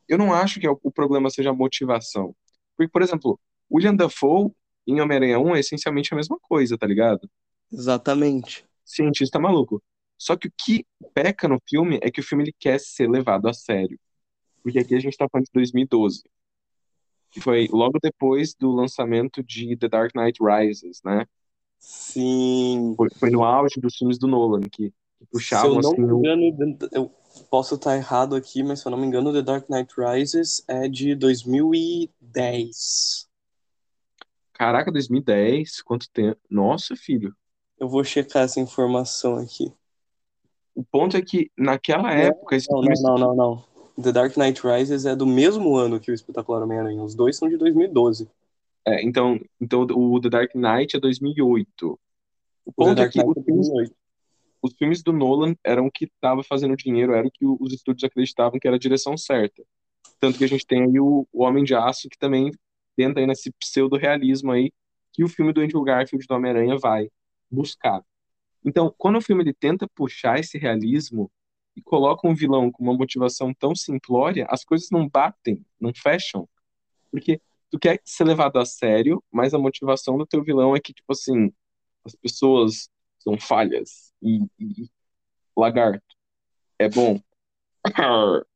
Eu 0.09 0.17
não 0.19 0.33
acho 0.33 0.59
que 0.59 0.69
o 0.69 0.79
o 0.83 0.91
problema 0.91 1.29
seja 1.31 1.51
a 1.51 1.55
motivação. 1.55 2.35
Porque, 2.77 2.91
por 2.91 3.03
exemplo, 3.03 3.39
William 3.71 3.95
Dafoe 3.95 4.51
em 4.87 5.01
Homem-Aranha 5.01 5.39
1 5.39 5.57
é 5.57 5.61
essencialmente 5.61 6.13
a 6.15 6.17
mesma 6.17 6.39
coisa, 6.41 6.79
tá 6.79 6.87
ligado? 6.87 7.29
Exatamente. 7.71 8.65
Cientista 8.85 9.39
maluco. 9.39 9.83
Só 10.17 10.35
que 10.37 10.49
o 10.49 10.53
que 10.57 10.87
peca 11.13 11.47
no 11.47 11.59
filme 11.69 11.99
é 12.03 12.11
que 12.11 12.21
o 12.21 12.25
filme 12.25 12.45
ele 12.45 12.55
quer 12.59 12.81
ser 12.81 13.09
levado 13.09 13.47
a 13.49 13.53
sério. 13.53 13.99
Porque 14.63 14.79
aqui 14.79 14.95
a 14.95 15.01
gente 15.01 15.17
tá 15.17 15.29
falando 15.31 15.45
de 15.45 15.53
2012. 15.53 16.23
Que 17.31 17.41
foi 17.41 17.69
logo 17.71 17.99
depois 18.03 18.55
do 18.55 18.71
lançamento 18.73 19.43
de 19.45 19.77
The 19.77 19.89
Dark 19.89 20.15
Knight 20.15 20.39
Rises, 20.43 21.01
né? 21.05 21.27
Sim. 21.79 22.95
Foi, 22.97 23.09
foi 23.19 23.31
no 23.31 23.45
auge 23.45 23.79
dos 23.79 23.97
filmes 23.97 24.19
do 24.19 24.27
Nolan, 24.27 24.61
que, 24.63 24.89
que 24.91 24.93
Se 25.19 25.25
eu 25.25 25.29
puxavam 25.31 25.81
não 25.81 25.91
assim. 25.93 26.03
me 26.03 26.13
o- 26.13 26.19
engano, 26.19 26.79
eu 26.93 27.15
posso 27.45 27.77
estar 27.77 27.97
errado 27.97 28.35
aqui, 28.35 28.63
mas 28.63 28.81
se 28.81 28.87
eu 28.87 28.91
não 28.91 28.99
me 28.99 29.07
engano, 29.07 29.33
The 29.33 29.43
Dark 29.43 29.69
Knight 29.69 29.95
Rises 29.97 30.65
é 30.69 30.89
de 30.89 31.15
2010. 31.15 33.29
Caraca, 34.53 34.91
2010, 34.91 35.83
quanto 35.83 36.11
tempo? 36.11 36.41
Nossa, 36.51 36.97
filho. 36.97 37.35
Eu 37.79 37.89
vou 37.89 38.03
checar 38.03 38.43
essa 38.43 38.59
informação 38.59 39.37
aqui. 39.37 39.73
O 40.75 40.85
ponto 40.85 41.17
é 41.17 41.23
que 41.23 41.51
naquela 41.57 42.13
época 42.13 42.57
Não, 42.71 42.83
não, 42.83 43.03
não, 43.03 43.19
não, 43.19 43.35
não. 43.35 43.65
The 44.03 44.13
Dark 44.13 44.37
Knight 44.37 44.61
Rises 44.65 45.07
é 45.07 45.17
do 45.17 45.27
mesmo 45.27 45.77
ano 45.77 45.99
que 45.99 46.11
o 46.11 46.15
Espetacular 46.15 46.63
Homem-Aranha. 46.63 47.03
Os 47.03 47.15
dois 47.15 47.37
são 47.37 47.49
de 47.49 47.57
2012. 47.57 48.29
É, 48.87 49.05
então, 49.05 49.41
então 49.61 49.83
o 49.83 50.21
The 50.21 50.29
Dark 50.29 50.55
Knight 50.55 50.97
é 50.97 51.01
2008. 51.01 51.99
O 52.65 52.65
O 52.65 52.73
The 52.73 52.73
ponto 52.75 52.93
é 52.93 52.95
Dark 52.95 53.13
que 53.13 53.19
Knight 53.19 53.41
é 53.41 53.43
2008. 53.43 53.97
Os 54.63 54.75
filmes 54.75 55.03
do 55.03 55.13
Nolan 55.13 55.55
eram 55.65 55.87
o 55.87 55.91
que 55.91 56.07
estava 56.07 56.43
fazendo 56.43 56.77
dinheiro, 56.77 57.15
era 57.15 57.27
o 57.27 57.31
que 57.31 57.45
os 57.45 57.73
estúdios 57.73 58.05
acreditavam 58.05 58.59
que 58.59 58.67
era 58.67 58.77
a 58.77 58.81
direção 58.81 59.17
certa. 59.17 59.63
Tanto 60.21 60.39
que 60.39 60.45
a 60.45 60.49
gente 60.49 60.67
tem 60.67 60.83
aí 60.83 60.99
o, 60.99 61.27
o 61.33 61.45
Homem 61.45 61.65
de 61.65 61.75
Aço, 61.75 62.09
que 62.09 62.19
também 62.19 62.51
tenta 62.97 63.21
aí 63.21 63.27
nesse 63.27 63.53
pseudo-realismo 63.53 64.51
aí, 64.51 64.73
que 65.13 65.23
o 65.23 65.29
filme 65.29 65.53
do 65.53 65.61
Andrew 65.61 65.83
Garfield 65.83 66.27
do 66.27 66.35
Homem-Aranha 66.35 66.77
vai 66.77 67.09
buscar. 67.51 68.03
Então, 68.65 68.93
quando 68.99 69.17
o 69.17 69.21
filme 69.21 69.43
ele 69.43 69.55
tenta 69.55 69.89
puxar 69.95 70.39
esse 70.39 70.59
realismo 70.59 71.31
e 71.77 71.83
coloca 71.83 72.27
um 72.27 72.35
vilão 72.35 72.71
com 72.73 72.83
uma 72.83 72.95
motivação 72.95 73.55
tão 73.55 73.75
simplória, 73.75 74.47
as 74.51 74.65
coisas 74.65 74.89
não 74.91 75.09
batem, 75.09 75.65
não 75.81 75.93
fecham. 75.95 76.49
Porque 77.11 77.41
tu 77.71 77.79
quer 77.79 78.01
ser 78.05 78.25
levado 78.25 78.59
a 78.59 78.65
sério, 78.65 79.23
mas 79.31 79.55
a 79.55 79.59
motivação 79.59 80.19
do 80.19 80.27
teu 80.27 80.43
vilão 80.43 80.75
é 80.75 80.81
que, 80.81 80.93
tipo 80.93 81.13
assim, 81.13 81.53
as 82.05 82.15
pessoas 82.17 82.91
são 83.29 83.39
falhas 83.39 84.13
e, 84.23 84.43
e 84.59 84.91
lagarto 85.57 86.17
é 86.79 86.89
bom. 86.89 87.21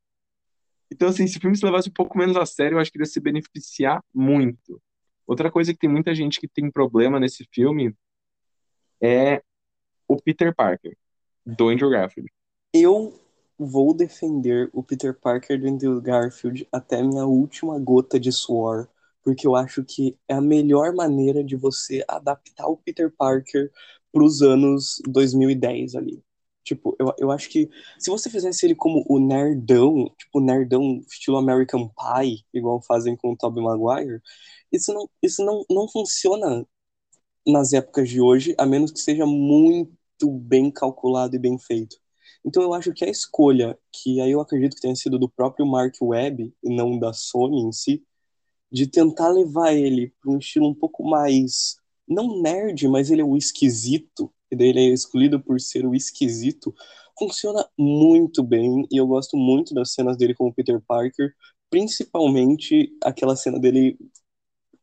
Então, 0.94 1.08
assim, 1.08 1.26
se 1.26 1.38
o 1.38 1.40
filme 1.40 1.56
se 1.56 1.64
levasse 1.64 1.88
um 1.88 1.92
pouco 1.92 2.18
menos 2.18 2.36
a 2.36 2.44
sério, 2.44 2.76
eu 2.76 2.78
acho 2.78 2.92
que 2.92 2.98
ele 2.98 3.04
ia 3.04 3.10
se 3.10 3.18
beneficiar 3.18 4.04
muito. 4.12 4.78
Outra 5.26 5.50
coisa 5.50 5.72
que 5.72 5.78
tem 5.78 5.88
muita 5.88 6.14
gente 6.14 6.38
que 6.38 6.46
tem 6.46 6.70
problema 6.70 7.18
nesse 7.18 7.48
filme 7.50 7.96
é 9.00 9.42
o 10.06 10.20
Peter 10.20 10.54
Parker, 10.54 10.94
do 11.46 11.70
Andrew 11.70 11.88
Garfield. 11.88 12.30
Eu 12.74 13.18
vou 13.58 13.94
defender 13.94 14.68
o 14.70 14.82
Peter 14.82 15.18
Parker 15.18 15.58
do 15.58 15.66
Andrew 15.66 15.98
Garfield 15.98 16.68
até 16.70 17.00
a 17.00 17.04
minha 17.04 17.24
última 17.24 17.78
gota 17.78 18.20
de 18.20 18.30
suor, 18.30 18.86
porque 19.24 19.46
eu 19.46 19.56
acho 19.56 19.82
que 19.82 20.18
é 20.28 20.34
a 20.34 20.42
melhor 20.42 20.94
maneira 20.94 21.42
de 21.42 21.56
você 21.56 22.04
adaptar 22.06 22.66
o 22.66 22.76
Peter 22.76 23.10
Parker 23.10 23.72
pros 24.12 24.42
anos 24.42 25.00
2010 25.08 25.94
ali. 25.94 26.22
Tipo, 26.64 26.96
eu, 26.98 27.12
eu 27.18 27.30
acho 27.32 27.48
que 27.48 27.68
se 27.98 28.10
você 28.10 28.30
fizesse 28.30 28.64
ele 28.64 28.74
como 28.74 29.04
o 29.08 29.18
nerdão, 29.18 30.08
tipo, 30.16 30.40
nerdão 30.40 31.00
estilo 31.08 31.36
American 31.38 31.88
Pie, 31.88 32.44
igual 32.54 32.80
fazem 32.82 33.16
com 33.16 33.32
o 33.32 33.36
Tobey 33.36 33.62
Maguire, 33.64 34.20
isso 34.70 34.92
não, 34.92 35.08
isso 35.22 35.44
não, 35.44 35.64
não 35.68 35.88
funciona 35.88 36.66
nas 37.46 37.72
épocas 37.72 38.08
de 38.08 38.20
hoje, 38.20 38.54
a 38.58 38.66
menos 38.66 38.92
que 38.92 39.00
seja 39.00 39.26
muito 39.26 40.30
bem 40.30 40.70
calculado 40.70 41.34
e 41.34 41.38
bem 41.38 41.58
feito. 41.58 41.96
Então 42.44 42.62
eu 42.62 42.74
acho 42.74 42.92
que 42.92 43.04
a 43.04 43.08
escolha, 43.08 43.78
que 43.92 44.20
aí 44.20 44.30
eu 44.30 44.40
acredito 44.40 44.74
que 44.74 44.82
tenha 44.82 44.96
sido 44.96 45.18
do 45.18 45.28
próprio 45.28 45.66
Mark 45.66 45.94
Webb 46.00 46.52
e 46.62 46.74
não 46.74 46.98
da 46.98 47.12
Sony 47.12 47.60
em 47.60 47.72
si, 47.72 48.04
de 48.70 48.86
tentar 48.86 49.28
levar 49.28 49.72
ele 49.74 50.14
para 50.20 50.32
um 50.32 50.38
estilo 50.38 50.68
um 50.68 50.74
pouco 50.74 51.04
mais 51.04 51.76
não 52.12 52.40
nerd, 52.40 52.86
mas 52.88 53.10
ele 53.10 53.20
é 53.20 53.24
o 53.24 53.36
esquisito, 53.36 54.32
e 54.50 54.56
daí 54.56 54.68
ele 54.68 54.80
é 54.80 54.88
escolhido 54.92 55.40
por 55.40 55.60
ser 55.60 55.86
o 55.86 55.94
esquisito, 55.94 56.74
funciona 57.18 57.66
muito 57.78 58.42
bem 58.42 58.86
e 58.90 58.96
eu 58.96 59.06
gosto 59.06 59.36
muito 59.36 59.74
das 59.74 59.92
cenas 59.92 60.16
dele 60.16 60.34
como 60.34 60.52
Peter 60.52 60.80
Parker, 60.80 61.34
principalmente 61.70 62.94
aquela 63.02 63.36
cena 63.36 63.58
dele 63.58 63.98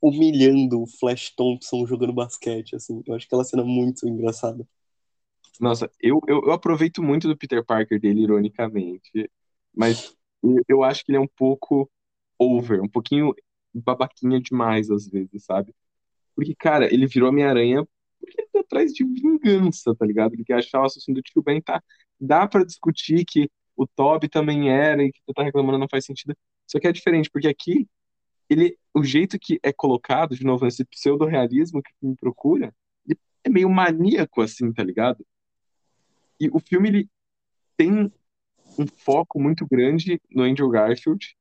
humilhando 0.01 0.81
o 0.81 0.87
Flash 0.87 1.33
Thompson 1.35 1.85
jogando 1.85 2.13
basquete, 2.13 2.75
assim. 2.75 3.03
Eu 3.05 3.15
acho 3.15 3.25
aquela 3.25 3.43
cena 3.43 3.63
muito 3.63 4.07
engraçada. 4.07 4.67
Nossa, 5.59 5.91
eu, 5.99 6.21
eu, 6.27 6.41
eu 6.45 6.51
aproveito 6.51 7.03
muito 7.03 7.27
do 7.27 7.35
Peter 7.37 7.63
Parker 7.65 7.99
dele, 7.99 8.21
ironicamente, 8.23 9.29
mas 9.75 10.15
eu 10.67 10.83
acho 10.83 11.03
que 11.03 11.11
ele 11.11 11.17
é 11.17 11.21
um 11.21 11.27
pouco 11.27 11.89
over, 12.37 12.81
um 12.81 12.87
pouquinho 12.87 13.35
babaquinha 13.73 14.39
demais 14.39 14.89
às 14.89 15.07
vezes, 15.07 15.43
sabe? 15.43 15.75
Porque, 16.39 16.55
cara, 16.55 16.85
ele 16.85 17.05
virou 17.05 17.27
Homem-Aranha 17.27 17.85
porque 18.17 18.39
ele 18.39 18.47
tá 18.47 18.61
atrás 18.61 18.93
de 18.93 19.03
vingança, 19.03 19.93
tá 19.93 20.05
ligado? 20.05 20.33
Ele 20.35 20.45
quer 20.45 20.59
achar 20.59 20.79
o 20.81 20.85
assassino 20.85 21.15
do 21.15 21.21
tio 21.21 21.41
Ben, 21.41 21.59
tá? 21.61 21.83
Dá 22.17 22.47
para 22.47 22.63
discutir 22.63 23.25
que 23.25 23.51
o 23.75 23.85
Toby 23.85 24.29
também 24.29 24.69
era 24.69 25.03
e 25.03 25.11
que 25.11 25.19
tu 25.27 25.33
tá 25.33 25.43
reclamando 25.43 25.77
não 25.77 25.89
faz 25.89 26.05
sentido. 26.05 26.33
Só 26.65 26.79
que 26.79 26.87
é 26.87 26.93
diferente, 26.93 27.29
porque 27.29 27.49
aqui, 27.49 27.89
ele, 28.49 28.77
o 28.93 29.03
jeito 29.03 29.37
que 29.37 29.59
é 29.61 29.73
colocado, 29.73 30.33
de 30.33 30.45
novo, 30.45 30.65
esse 30.65 30.85
pseudo-realismo 30.85 31.83
que 31.83 31.91
me 32.01 32.15
procura, 32.15 32.73
é 33.43 33.49
meio 33.49 33.69
maníaco, 33.69 34.41
assim, 34.41 34.71
tá 34.71 34.81
ligado? 34.81 35.27
E 36.39 36.47
o 36.53 36.59
filme, 36.61 36.87
ele 36.87 37.09
tem 37.75 38.09
um 38.77 38.87
foco 38.87 39.41
muito 39.41 39.67
grande 39.69 40.21
no 40.31 40.43
Andrew 40.43 40.69
Garfield, 40.69 41.35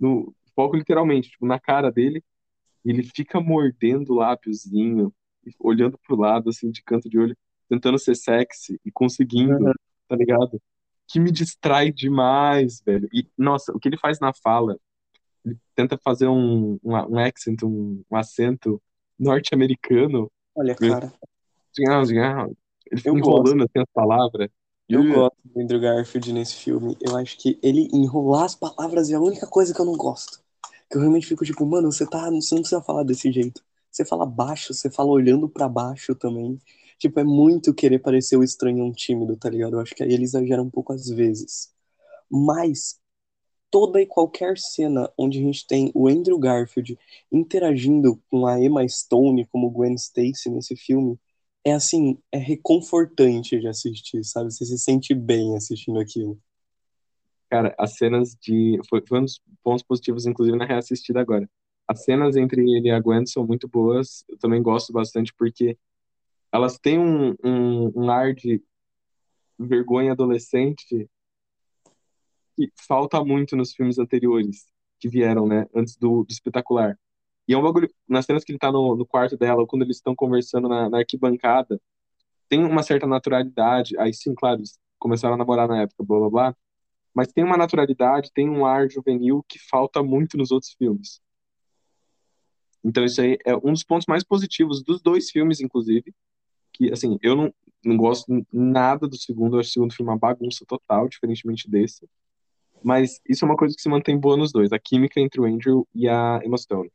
no 0.00 0.34
foco 0.54 0.74
literalmente, 0.74 1.32
tipo, 1.32 1.44
na 1.44 1.60
cara 1.60 1.92
dele, 1.92 2.24
ele 2.90 3.02
fica 3.02 3.40
mordendo 3.40 4.12
o 4.12 4.16
lábiozinho, 4.16 5.12
olhando 5.58 5.98
pro 6.06 6.16
lado, 6.16 6.50
assim, 6.50 6.70
de 6.70 6.82
canto 6.82 7.08
de 7.08 7.18
olho, 7.18 7.36
tentando 7.68 7.98
ser 7.98 8.14
sexy 8.14 8.80
e 8.84 8.90
conseguindo, 8.90 9.66
uhum. 9.66 9.72
tá 10.08 10.16
ligado? 10.16 10.60
Que 11.06 11.18
me 11.20 11.30
distrai 11.30 11.92
demais, 11.92 12.82
velho. 12.84 13.08
E, 13.12 13.26
nossa, 13.36 13.72
o 13.72 13.78
que 13.78 13.88
ele 13.88 13.98
faz 13.98 14.20
na 14.20 14.32
fala, 14.32 14.78
ele 15.44 15.56
tenta 15.74 15.98
fazer 15.98 16.28
um, 16.28 16.78
um, 16.82 16.92
um 16.92 17.18
accent, 17.18 17.62
um, 17.62 18.02
um 18.10 18.16
acento 18.16 18.80
norte-americano. 19.18 20.30
Olha, 20.54 20.74
cara. 20.74 21.12
Ele 22.90 23.00
fica 23.00 23.10
enrolando 23.10 23.64
assim 23.64 23.80
as 23.80 23.92
palavras. 23.92 24.48
Eu 24.88 25.04
gosto 25.12 25.36
do 25.44 25.60
Andrew 25.60 25.80
Garfield 25.80 26.32
nesse 26.32 26.54
filme. 26.54 26.96
Eu 27.00 27.14
acho 27.16 27.36
que 27.36 27.58
ele 27.62 27.88
enrolar 27.92 28.44
as 28.44 28.54
palavras 28.54 29.10
é 29.10 29.14
a 29.14 29.20
única 29.20 29.46
coisa 29.46 29.74
que 29.74 29.80
eu 29.80 29.84
não 29.84 29.96
gosto. 29.96 30.40
Que 30.90 30.96
eu 30.96 31.00
realmente 31.00 31.26
fico 31.26 31.44
tipo, 31.44 31.64
mano, 31.66 31.90
você 31.92 32.06
tá. 32.06 32.30
Você 32.30 32.54
não 32.54 32.62
precisa 32.62 32.82
falar 32.82 33.02
desse 33.04 33.30
jeito. 33.32 33.62
Você 33.90 34.04
fala 34.04 34.26
baixo, 34.26 34.74
você 34.74 34.90
fala 34.90 35.10
olhando 35.10 35.48
para 35.48 35.68
baixo 35.68 36.14
também. 36.14 36.58
Tipo, 36.98 37.20
é 37.20 37.24
muito 37.24 37.74
querer 37.74 38.00
parecer 38.00 38.36
o 38.36 38.44
estranhão 38.44 38.92
tímido, 38.92 39.36
tá 39.36 39.48
ligado? 39.50 39.74
Eu 39.74 39.80
acho 39.80 39.94
que 39.94 40.02
aí 40.02 40.12
ele 40.12 40.24
exagera 40.24 40.62
um 40.62 40.70
pouco 40.70 40.92
às 40.92 41.08
vezes. 41.08 41.72
Mas 42.30 42.98
toda 43.70 44.00
e 44.00 44.06
qualquer 44.06 44.58
cena 44.58 45.12
onde 45.18 45.38
a 45.38 45.42
gente 45.42 45.66
tem 45.66 45.90
o 45.94 46.08
Andrew 46.08 46.38
Garfield 46.38 46.98
interagindo 47.30 48.22
com 48.30 48.46
a 48.46 48.60
Emma 48.60 48.86
Stone 48.88 49.46
como 49.46 49.70
Gwen 49.70 49.94
Stacy 49.94 50.50
nesse 50.50 50.76
filme, 50.76 51.18
é 51.64 51.72
assim, 51.72 52.18
é 52.32 52.38
reconfortante 52.38 53.58
de 53.60 53.68
assistir, 53.68 54.24
sabe? 54.24 54.52
Você 54.52 54.64
se 54.64 54.78
sente 54.78 55.14
bem 55.14 55.56
assistindo 55.56 55.98
aquilo. 56.00 56.40
Cara, 57.50 57.74
as 57.78 57.96
cenas 57.96 58.36
de. 58.40 58.78
Foi, 58.88 59.02
foi 59.06 59.20
um 59.20 59.24
dos 59.24 59.40
pontos 59.62 59.82
positivos, 59.82 60.26
inclusive, 60.26 60.56
na 60.56 60.66
reassistida 60.66 61.20
agora. 61.20 61.48
As 61.86 62.04
cenas 62.04 62.36
entre 62.36 62.60
ele 62.60 62.88
e 62.88 62.90
a 62.90 63.00
Gwen 63.00 63.24
são 63.26 63.46
muito 63.46 63.66
boas. 63.66 64.24
Eu 64.28 64.38
também 64.38 64.62
gosto 64.62 64.92
bastante 64.92 65.32
porque 65.34 65.78
elas 66.52 66.78
têm 66.78 66.98
um, 66.98 67.34
um, 67.42 67.92
um 68.04 68.10
ar 68.10 68.34
de 68.34 68.62
vergonha 69.58 70.12
adolescente 70.12 71.08
que 72.56 72.70
falta 72.86 73.24
muito 73.24 73.56
nos 73.56 73.72
filmes 73.72 73.98
anteriores 73.98 74.66
que 75.00 75.08
vieram, 75.08 75.46
né? 75.46 75.66
Antes 75.74 75.96
do, 75.96 76.24
do 76.24 76.30
espetacular. 76.30 76.98
E 77.46 77.54
é 77.54 77.58
um 77.58 77.62
bagulho, 77.62 77.88
nas 78.06 78.26
cenas 78.26 78.44
que 78.44 78.52
ele 78.52 78.58
tá 78.58 78.70
no, 78.70 78.94
no 78.96 79.06
quarto 79.06 79.36
dela, 79.36 79.60
ou 79.60 79.66
quando 79.66 79.82
eles 79.82 79.96
estão 79.96 80.14
conversando 80.14 80.68
na, 80.68 80.90
na, 80.90 80.98
arquibancada, 80.98 81.80
tem 82.48 82.64
uma 82.64 82.82
certa 82.82 83.06
naturalidade. 83.06 83.98
Aí 83.98 84.12
sim, 84.12 84.34
claro, 84.34 84.58
eles 84.60 84.78
começaram 84.98 85.34
a 85.34 85.38
namorar 85.38 85.68
na 85.68 85.82
época, 85.82 86.04
blá 86.04 86.18
blá 86.18 86.30
blá. 86.30 86.56
Mas 87.14 87.28
tem 87.28 87.44
uma 87.44 87.56
naturalidade, 87.56 88.30
tem 88.32 88.48
um 88.48 88.64
ar 88.64 88.88
juvenil 88.90 89.44
que 89.48 89.58
falta 89.58 90.02
muito 90.02 90.36
nos 90.36 90.50
outros 90.50 90.72
filmes. 90.72 91.20
Então 92.84 93.04
isso 93.04 93.20
aí 93.20 93.38
é 93.44 93.56
um 93.56 93.72
dos 93.72 93.84
pontos 93.84 94.06
mais 94.06 94.22
positivos 94.22 94.82
dos 94.82 95.00
dois 95.00 95.30
filmes, 95.30 95.60
inclusive. 95.60 96.14
Que, 96.72 96.92
assim, 96.92 97.18
eu 97.22 97.34
não, 97.34 97.52
não 97.84 97.96
gosto 97.96 98.26
nada 98.52 99.08
do 99.08 99.16
segundo, 99.16 99.56
eu 99.56 99.60
acho 99.60 99.70
o 99.70 99.72
segundo 99.72 99.94
filme 99.94 100.10
uma 100.10 100.18
bagunça 100.18 100.64
total, 100.66 101.08
diferentemente 101.08 101.68
desse. 101.68 102.08
Mas 102.82 103.20
isso 103.28 103.44
é 103.44 103.46
uma 103.48 103.56
coisa 103.56 103.74
que 103.74 103.82
se 103.82 103.88
mantém 103.88 104.16
boa 104.16 104.36
nos 104.36 104.52
dois, 104.52 104.72
a 104.72 104.78
química 104.78 105.20
entre 105.20 105.40
o 105.40 105.44
Andrew 105.44 105.86
e 105.94 106.08
a 106.08 106.40
Emma 106.44 106.56
Stone. 106.56 106.90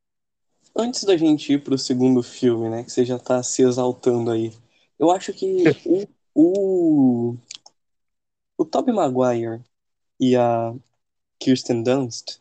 Antes 0.75 1.03
da 1.03 1.17
gente 1.17 1.53
ir 1.53 1.63
pro 1.63 1.77
segundo 1.77 2.23
filme, 2.23 2.69
né, 2.69 2.83
que 2.83 2.91
você 2.91 3.05
já 3.05 3.19
tá 3.19 3.43
se 3.43 3.61
exaltando 3.61 4.31
aí, 4.31 4.51
eu 4.97 5.11
acho 5.11 5.33
que 5.33 5.63
o, 5.85 6.07
o, 6.33 7.37
o 8.57 8.65
Tobey 8.65 8.93
Maguire 8.93 9.61
e 10.29 10.35
a 10.37 10.73
Kirsten 11.39 11.83
Dunst 11.83 12.39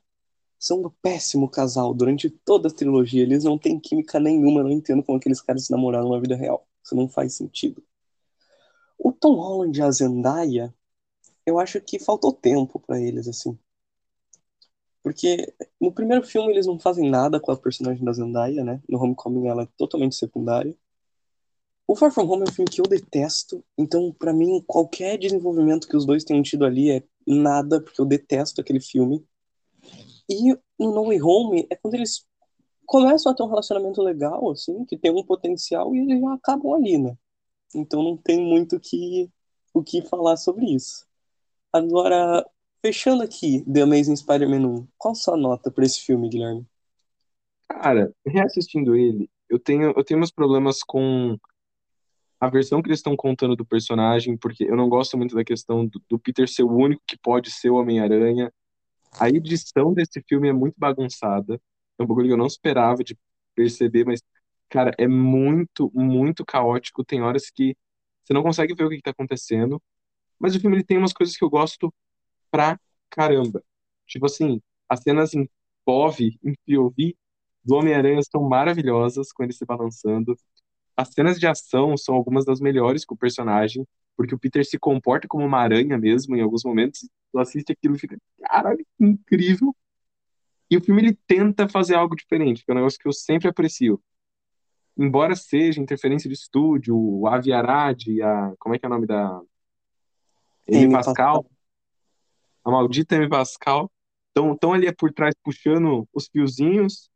são 0.59 0.83
um 0.83 0.91
péssimo 1.03 1.49
casal 1.49 1.93
durante 1.93 2.31
toda 2.31 2.69
a 2.69 2.73
trilogia. 2.73 3.23
Eles 3.23 3.43
não 3.43 3.59
têm 3.59 3.81
química 3.81 4.21
nenhuma, 4.21 4.63
não 4.63 4.71
entendo 4.71 5.03
como 5.03 5.19
aqueles 5.19 5.41
caras 5.41 5.67
se 5.67 5.73
namoraram 5.73 6.09
na 6.11 6.21
vida 6.21 6.37
real. 6.37 6.65
Isso 6.85 6.95
não 6.95 7.09
faz 7.09 7.35
sentido. 7.35 7.83
O 8.97 9.11
Tom 9.13 9.35
Holland 9.35 9.77
e 9.77 9.83
a 9.83 9.91
Zendaya, 9.91 10.73
eu 11.45 11.59
acho 11.59 11.81
que 11.81 11.99
faltou 11.99 12.33
tempo 12.33 12.79
para 12.79 13.01
eles, 13.01 13.27
assim. 13.27 13.59
Porque 15.03 15.53
no 15.81 15.93
primeiro 15.93 16.25
filme 16.25 16.53
eles 16.53 16.67
não 16.67 16.79
fazem 16.79 17.11
nada 17.11 17.41
com 17.41 17.51
a 17.51 17.57
personagem 17.57 18.05
da 18.05 18.13
Zendaya, 18.13 18.63
né? 18.63 18.81
No 18.89 19.03
Homecoming 19.03 19.49
ela 19.49 19.65
é 19.65 19.69
totalmente 19.77 20.15
secundária. 20.15 20.77
O 21.93 21.95
Far 21.95 22.11
From 22.11 22.27
Home 22.27 22.45
é 22.47 22.51
um 22.51 22.55
filme 22.55 22.71
que 22.71 22.81
eu 22.81 22.87
detesto, 22.87 23.63
então 23.77 24.11
para 24.19 24.33
mim 24.33 24.65
qualquer 24.67 25.19
desenvolvimento 25.19 25.87
que 25.87 25.95
os 25.95 26.07
dois 26.07 26.25
tenham 26.25 26.43
tido 26.43 26.65
ali 26.65 26.91
é 26.91 27.03
nada, 27.27 27.83
porque 27.83 28.01
eu 28.01 28.07
detesto 28.07 28.63
aquele 28.63 28.81
filme. 28.81 29.23
E 30.27 30.55
no 30.79 30.95
No 30.95 31.09
Way 31.09 31.21
Home 31.21 31.67
é 31.69 31.77
quando 31.77 31.93
eles 31.93 32.27
começam 32.87 33.31
a 33.31 33.35
ter 33.35 33.43
um 33.43 33.49
relacionamento 33.49 34.01
legal, 34.01 34.51
assim, 34.51 34.87
que 34.87 34.97
tem 34.97 35.11
um 35.11 35.23
potencial 35.23 35.95
e 35.95 35.99
eles 35.99 36.19
já 36.19 36.33
acabam 36.33 36.73
ali, 36.73 36.97
né? 36.97 37.15
Então 37.75 38.03
não 38.03 38.17
tem 38.17 38.41
muito 38.41 38.81
que, 38.81 39.31
o 39.75 39.83
que 39.83 40.01
falar 40.01 40.39
sobre 40.39 40.75
isso. 40.75 41.07
Agora, 41.71 42.43
Fechando 42.81 43.23
aqui 43.23 43.63
The 43.71 43.83
Amazing 43.83 44.17
Spider-Man 44.17 44.67
1, 44.67 44.89
qual 44.97 45.15
sua 45.15 45.37
nota 45.37 45.71
para 45.71 45.85
esse 45.85 46.01
filme, 46.01 46.31
Guilherme? 46.31 46.67
Cara, 47.69 48.13
reassistindo 48.27 48.97
ele, 48.97 49.31
eu 49.47 49.59
tenho, 49.59 49.93
eu 49.95 50.03
tenho 50.03 50.19
meus 50.19 50.33
problemas 50.33 50.83
com 50.83 51.39
a 52.43 52.49
versão 52.49 52.83
que 52.83 52.89
eles 52.89 52.99
estão 52.99 53.15
contando 53.15 53.55
do 53.55 53.65
personagem, 53.65 54.37
porque 54.37 54.65
eu 54.65 54.75
não 54.75 54.89
gosto 54.89 55.17
muito 55.17 55.33
da 55.33 55.45
questão 55.45 55.87
do, 55.87 56.03
do 56.11 56.19
Peter 56.19 56.49
ser 56.49 56.65
o 56.65 56.73
único 56.73 57.01
que 57.07 57.17
pode 57.17 57.53
ser 57.53 57.71
o 57.71 57.77
Homem-Aranha. 57.77 58.53
A 59.21 59.29
edição 59.29 59.95
desse 59.95 60.21
filme 60.29 60.49
é 60.49 60.53
muito 60.53 60.75
bagunçada. 60.77 61.61
É 61.97 62.03
um 62.03 62.07
bagulho 62.07 62.27
que 62.27 62.33
eu 62.33 62.37
não 62.37 62.49
esperava 62.49 63.05
de 63.05 63.17
perceber, 63.55 64.05
mas, 64.05 64.21
cara, 64.69 64.93
é 64.99 65.07
muito, 65.07 65.89
muito 65.95 66.45
caótico. 66.45 67.05
Tem 67.05 67.23
horas 67.23 67.49
que 67.49 67.77
você 68.25 68.33
não 68.33 68.43
consegue 68.43 68.75
ver 68.75 68.87
o 68.87 68.89
que 68.89 68.97
está 68.97 69.13
acontecendo. 69.13 69.81
Mas 70.37 70.57
o 70.57 70.61
filme 70.61 70.75
ele 70.75 70.85
tem 70.85 70.99
umas 70.99 71.13
coisas 71.13 71.37
que 71.37 71.45
eu 71.45 71.51
gosto 71.51 71.95
pra 72.51 72.77
caramba. 73.09 73.63
Tipo 74.05 74.27
assim, 74.27 74.61
as 74.89 75.01
cenas 75.01 75.33
em 75.33 75.49
POV, 75.85 76.37
em 76.43 76.55
POV, 76.67 77.17
do 77.65 77.77
Homem-Aranha 77.77 78.21
são 78.29 78.43
maravilhosas 78.49 79.33
com 79.33 79.45
ele 79.45 79.53
se 79.53 79.65
balançando. 79.65 80.37
As 80.97 81.09
cenas 81.09 81.39
de 81.39 81.47
ação 81.47 81.97
são 81.97 82.15
algumas 82.15 82.45
das 82.45 82.61
melhores 82.61 83.05
com 83.05 83.15
o 83.15 83.19
personagem, 83.19 83.87
porque 84.17 84.35
o 84.35 84.39
Peter 84.39 84.65
se 84.65 84.79
comporta 84.79 85.27
como 85.27 85.45
uma 85.45 85.59
aranha 85.59 85.97
mesmo 85.99 86.37
em 86.37 86.43
alguns 86.43 86.65
momentos. 86.65 87.09
Tu 87.33 87.39
assiste 87.39 87.73
aquilo 87.73 87.97
e 87.97 87.99
fica, 87.99 88.19
caralho, 88.41 88.79
que 88.79 89.05
incrível. 89.05 89.75
E 90.71 90.77
o 90.77 90.81
filme 90.83 91.03
ele 91.03 91.19
tenta 91.27 91.69
fazer 91.69 91.95
algo 91.95 92.15
diferente, 92.17 92.65
que 92.65 92.71
é 92.71 92.75
um 92.75 92.77
negócio 92.77 92.99
que 92.99 93.09
eu 93.09 93.13
sempre 93.13 93.49
aprecio. 93.49 94.03
embora 94.97 95.35
seja 95.35 95.81
interferência 95.81 96.29
de 96.29 96.35
estúdio, 96.35 96.97
o 96.97 97.27
Avi 97.27 97.53
Arad, 97.53 98.03
a, 98.23 98.55
como 98.59 98.75
é 98.75 98.79
que 98.79 98.87
é 98.87 98.89
o 98.89 98.91
nome 98.91 99.07
da 99.07 99.41
Amy 100.69 100.85
Amy 100.85 100.93
Pascal, 100.93 101.47
a 102.65 102.71
maldita 102.71 103.17
Amy 103.17 103.29
Pascal, 103.29 103.91
estão 104.37 104.73
ali 104.73 104.93
por 104.95 105.13
trás 105.13 105.35
puxando 105.43 106.09
os 106.13 106.29
fiozinhos 106.29 107.11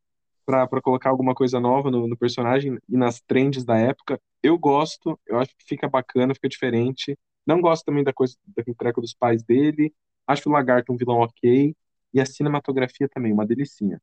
para 0.47 0.81
colocar 0.81 1.11
alguma 1.11 1.35
coisa 1.35 1.59
nova 1.59 1.91
no, 1.91 2.07
no 2.07 2.17
personagem 2.17 2.79
e 2.89 2.97
nas 2.97 3.21
trends 3.21 3.65
da 3.65 3.77
época. 3.77 4.21
Eu 4.41 4.57
gosto, 4.57 5.19
eu 5.27 5.41
acho 5.41 5.51
que 5.57 5.65
fica 5.67 5.89
bacana, 5.89 6.35
fica 6.35 6.49
diferente. 6.49 7.19
Não 7.45 7.61
gosto 7.61 7.85
também 7.85 8.05
da 8.05 8.13
coisa 8.13 8.37
daquele 8.57 8.77
treco 8.77 9.01
dos 9.01 9.13
pais 9.13 9.43
dele. 9.43 9.93
Acho 10.25 10.49
o 10.49 10.53
Lagarto 10.53 10.93
um 10.93 10.97
vilão 10.97 11.19
ok. 11.19 11.75
E 12.15 12.21
a 12.21 12.25
cinematografia 12.25 13.09
também, 13.09 13.33
uma 13.33 13.45
delicinha. 13.45 14.01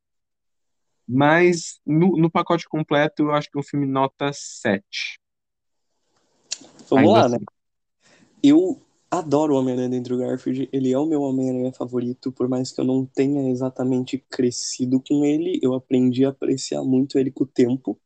Mas 1.07 1.79
no, 1.85 2.17
no 2.17 2.29
pacote 2.29 2.67
completo, 2.67 3.23
eu 3.23 3.31
acho 3.31 3.49
que 3.49 3.57
é 3.57 3.59
um 3.59 3.63
filme 3.63 3.85
nota 3.85 4.31
7. 4.33 5.19
Vamos 6.89 7.07
Ainda 7.07 7.11
lá, 7.11 7.25
assim. 7.25 7.37
né? 7.37 7.45
Eu 8.43 8.81
adoro 9.19 9.53
o 9.53 9.59
Homem-Aranha 9.59 9.89
do 9.89 9.95
Andrew 9.95 10.17
Garfield. 10.17 10.69
Ele 10.71 10.91
é 10.91 10.97
o 10.97 11.05
meu 11.05 11.21
Homem-Aranha 11.21 11.71
favorito, 11.71 12.31
por 12.31 12.47
mais 12.47 12.71
que 12.71 12.81
eu 12.81 12.85
não 12.85 13.05
tenha 13.05 13.49
exatamente 13.51 14.17
crescido 14.29 15.01
com 15.07 15.23
ele, 15.23 15.59
eu 15.61 15.73
aprendi 15.73 16.25
a 16.25 16.29
apreciar 16.29 16.83
muito 16.83 17.19
ele 17.19 17.31
com 17.31 17.43
o 17.43 17.47
tempo. 17.47 17.99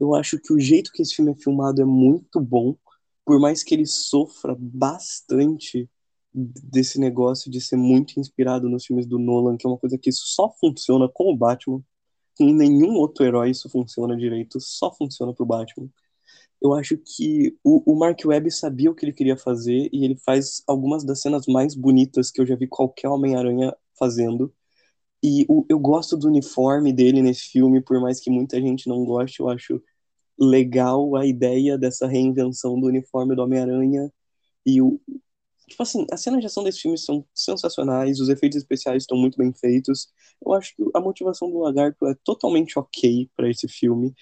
Eu 0.00 0.14
acho 0.14 0.38
que 0.38 0.52
o 0.52 0.58
jeito 0.58 0.92
que 0.92 1.02
esse 1.02 1.14
filme 1.14 1.32
é 1.32 1.34
filmado 1.34 1.82
é 1.82 1.84
muito 1.84 2.40
bom, 2.40 2.76
por 3.24 3.38
mais 3.38 3.62
que 3.62 3.74
ele 3.74 3.86
sofra 3.86 4.56
bastante 4.58 5.88
desse 6.32 6.98
negócio 6.98 7.50
de 7.50 7.60
ser 7.60 7.76
muito 7.76 8.18
inspirado 8.18 8.68
nos 8.68 8.86
filmes 8.86 9.06
do 9.06 9.18
Nolan, 9.18 9.56
que 9.56 9.66
é 9.66 9.70
uma 9.70 9.78
coisa 9.78 9.98
que 9.98 10.12
só 10.12 10.50
funciona 10.58 11.08
com 11.08 11.32
o 11.32 11.36
Batman. 11.36 11.82
Com 12.38 12.52
nenhum 12.52 12.94
outro 12.94 13.24
herói 13.24 13.50
isso 13.50 13.68
funciona 13.68 14.16
direito, 14.16 14.60
só 14.60 14.94
funciona 14.94 15.34
pro 15.34 15.44
Batman. 15.44 15.88
Eu 16.60 16.74
acho 16.74 16.98
que 16.98 17.56
o, 17.62 17.92
o 17.92 17.98
Mark 17.98 18.18
Webb 18.24 18.50
sabia 18.50 18.90
o 18.90 18.94
que 18.94 19.04
ele 19.04 19.12
queria 19.12 19.36
fazer 19.36 19.88
e 19.92 20.04
ele 20.04 20.16
faz 20.24 20.62
algumas 20.66 21.04
das 21.04 21.20
cenas 21.20 21.46
mais 21.46 21.74
bonitas 21.74 22.30
que 22.30 22.40
eu 22.40 22.46
já 22.46 22.56
vi 22.56 22.66
qualquer 22.66 23.08
Homem-Aranha 23.08 23.74
fazendo. 23.98 24.52
E 25.22 25.44
o, 25.48 25.64
eu 25.68 25.78
gosto 25.78 26.16
do 26.16 26.28
uniforme 26.28 26.92
dele 26.92 27.22
nesse 27.22 27.50
filme, 27.50 27.80
por 27.80 28.00
mais 28.00 28.20
que 28.20 28.30
muita 28.30 28.60
gente 28.60 28.88
não 28.88 29.04
goste, 29.04 29.40
eu 29.40 29.48
acho 29.48 29.82
legal 30.38 31.16
a 31.16 31.26
ideia 31.26 31.76
dessa 31.76 32.06
reinvenção 32.06 32.80
do 32.80 32.86
uniforme 32.86 33.34
do 33.34 33.42
Homem-Aranha. 33.42 34.12
E 34.66 34.80
o. 34.82 35.00
Tipo 35.68 35.82
assim, 35.82 36.06
as 36.10 36.22
cenas 36.22 36.40
de 36.40 36.46
ação 36.46 36.64
desse 36.64 36.80
filme 36.80 36.96
são 36.96 37.26
sensacionais, 37.34 38.20
os 38.20 38.30
efeitos 38.30 38.56
especiais 38.56 39.02
estão 39.02 39.18
muito 39.18 39.36
bem 39.36 39.52
feitos. 39.52 40.08
Eu 40.44 40.54
acho 40.54 40.74
que 40.74 40.82
a 40.94 41.00
motivação 41.00 41.50
do 41.50 41.58
Lagarto 41.58 42.06
é 42.06 42.14
totalmente 42.24 42.78
ok 42.78 43.30
para 43.36 43.50
esse 43.50 43.68
filme. 43.68 44.14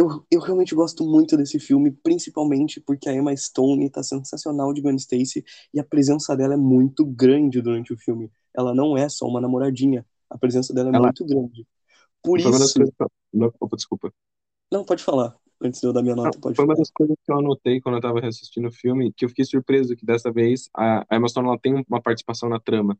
Eu, 0.00 0.24
eu 0.30 0.40
realmente 0.40 0.74
gosto 0.74 1.04
muito 1.04 1.36
desse 1.36 1.60
filme, 1.60 1.90
principalmente 1.90 2.80
porque 2.80 3.06
a 3.06 3.14
Emma 3.14 3.36
Stone 3.36 3.90
tá 3.90 4.02
sensacional 4.02 4.72
de 4.72 4.80
Gwen 4.80 4.96
Stacy 4.96 5.44
e 5.74 5.78
a 5.78 5.84
presença 5.84 6.34
dela 6.34 6.54
é 6.54 6.56
muito 6.56 7.04
grande 7.04 7.60
durante 7.60 7.92
o 7.92 7.98
filme. 7.98 8.30
Ela 8.56 8.74
não 8.74 8.96
é 8.96 9.10
só 9.10 9.26
uma 9.26 9.42
namoradinha, 9.42 10.06
a 10.30 10.38
presença 10.38 10.72
dela 10.72 10.88
é 10.88 10.94
Ela- 10.96 11.08
muito 11.08 11.26
grande. 11.26 11.66
Por 12.22 12.40
Foi 12.40 12.50
uma 12.50 12.58
isso. 12.64 12.82
Não, 13.30 13.52
opa, 13.60 13.76
desculpa. 13.76 14.10
Não, 14.72 14.86
pode 14.86 15.04
falar. 15.04 15.36
Antes 15.60 15.82
de 15.82 15.86
eu 15.86 15.92
dar 15.92 16.02
minha 16.02 16.16
nota, 16.16 16.38
pode 16.38 16.56
Foi 16.56 16.64
uma 16.64 16.68
falar. 16.74 16.78
das 16.78 16.90
coisas 16.90 17.16
que 17.22 17.30
eu 17.30 17.38
anotei 17.38 17.78
quando 17.82 17.96
eu 17.96 18.00
tava 18.00 18.26
assistindo 18.26 18.68
o 18.68 18.72
filme, 18.72 19.12
que 19.14 19.26
eu 19.26 19.28
fiquei 19.28 19.44
surpreso 19.44 19.94
que 19.94 20.06
dessa 20.06 20.32
vez 20.32 20.70
a 20.74 21.04
a 21.10 21.16
Emma 21.16 21.28
Stone 21.28 21.46
ela 21.46 21.58
tem 21.58 21.84
uma 21.86 22.00
participação 22.00 22.48
na 22.48 22.58
trama. 22.58 22.98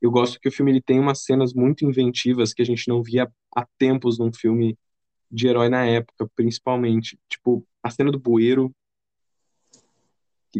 Eu 0.00 0.10
gosto 0.10 0.40
que 0.40 0.48
o 0.48 0.52
filme 0.52 0.72
ele 0.72 0.80
tem 0.80 0.98
umas 0.98 1.22
cenas 1.22 1.52
muito 1.52 1.84
inventivas 1.84 2.54
que 2.54 2.62
a 2.62 2.64
gente 2.64 2.88
não 2.88 3.02
via 3.02 3.30
há 3.54 3.66
tempos 3.76 4.18
num 4.18 4.32
filme 4.32 4.78
de 5.30 5.46
herói 5.46 5.68
na 5.68 5.84
época, 5.86 6.28
principalmente. 6.34 7.18
Tipo, 7.28 7.64
a 7.82 7.90
cena 7.90 8.10
do 8.10 8.18
bueiro, 8.18 8.74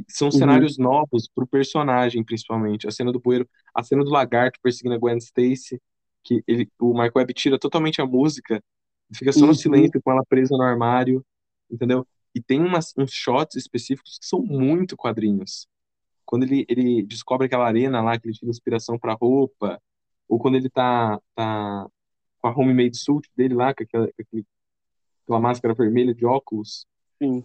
são 0.09 0.29
Uhum. 0.29 0.33
cenários 0.33 0.79
novos 0.79 1.29
pro 1.35 1.47
personagem, 1.47 2.23
principalmente. 2.23 2.87
A 2.87 2.93
cena 2.93 3.11
do 3.11 3.19
bueiro, 3.19 3.49
a 3.75 3.83
cena 3.83 4.05
do 4.05 4.11
lagarto 4.11 4.61
perseguindo 4.63 4.95
a 4.95 4.99
Gwen 4.99 5.17
Stacy, 5.19 5.81
que 6.23 6.45
ele, 6.47 6.71
o 6.79 6.95
Mark 6.95 7.15
Webb 7.17 7.33
tira 7.35 7.59
totalmente 7.59 8.01
a 8.01 8.07
música, 8.07 8.63
fica 9.13 9.33
só 9.33 9.41
no 9.41 9.49
Uhum. 9.49 9.55
silêncio 9.55 10.01
com 10.03 10.13
ela 10.13 10.25
presa 10.29 10.57
no 10.57 10.63
armário, 10.63 11.25
entendeu? 11.69 12.07
E 12.33 12.41
tem 12.41 12.61
umas, 12.61 12.93
uns 12.97 13.11
shots 13.13 13.57
específicos 13.57 14.19
que 14.21 14.27
são 14.27 14.41
muito 14.41 14.97
quadrinhos. 14.97 15.67
Quando 16.25 16.45
ele, 16.45 16.65
ele 16.69 17.03
descobre 17.03 17.47
aquela 17.47 17.67
arena 17.67 18.01
lá, 18.01 18.17
que 18.17 18.29
ele 18.29 18.35
tira 18.35 18.49
inspiração 18.51 18.97
pra 18.97 19.15
roupa, 19.15 19.83
ou 20.29 20.39
quando 20.39 20.55
ele 20.57 20.71
tá, 20.71 21.21
tá 21.35 21.89
com 22.39 22.47
a 22.47 22.53
homemade 22.57 22.97
suit 22.97 23.29
dele 23.37 23.55
lá, 23.55 23.75
com 23.75 23.83
aquela, 23.83 24.07
com 24.07 24.23
aquele- 24.23 24.47
aquela 25.31 25.41
máscara 25.41 25.75
vermelha 25.75 26.15
de 26.15 26.27
óculos, 26.27 26.87
Sim. 27.23 27.45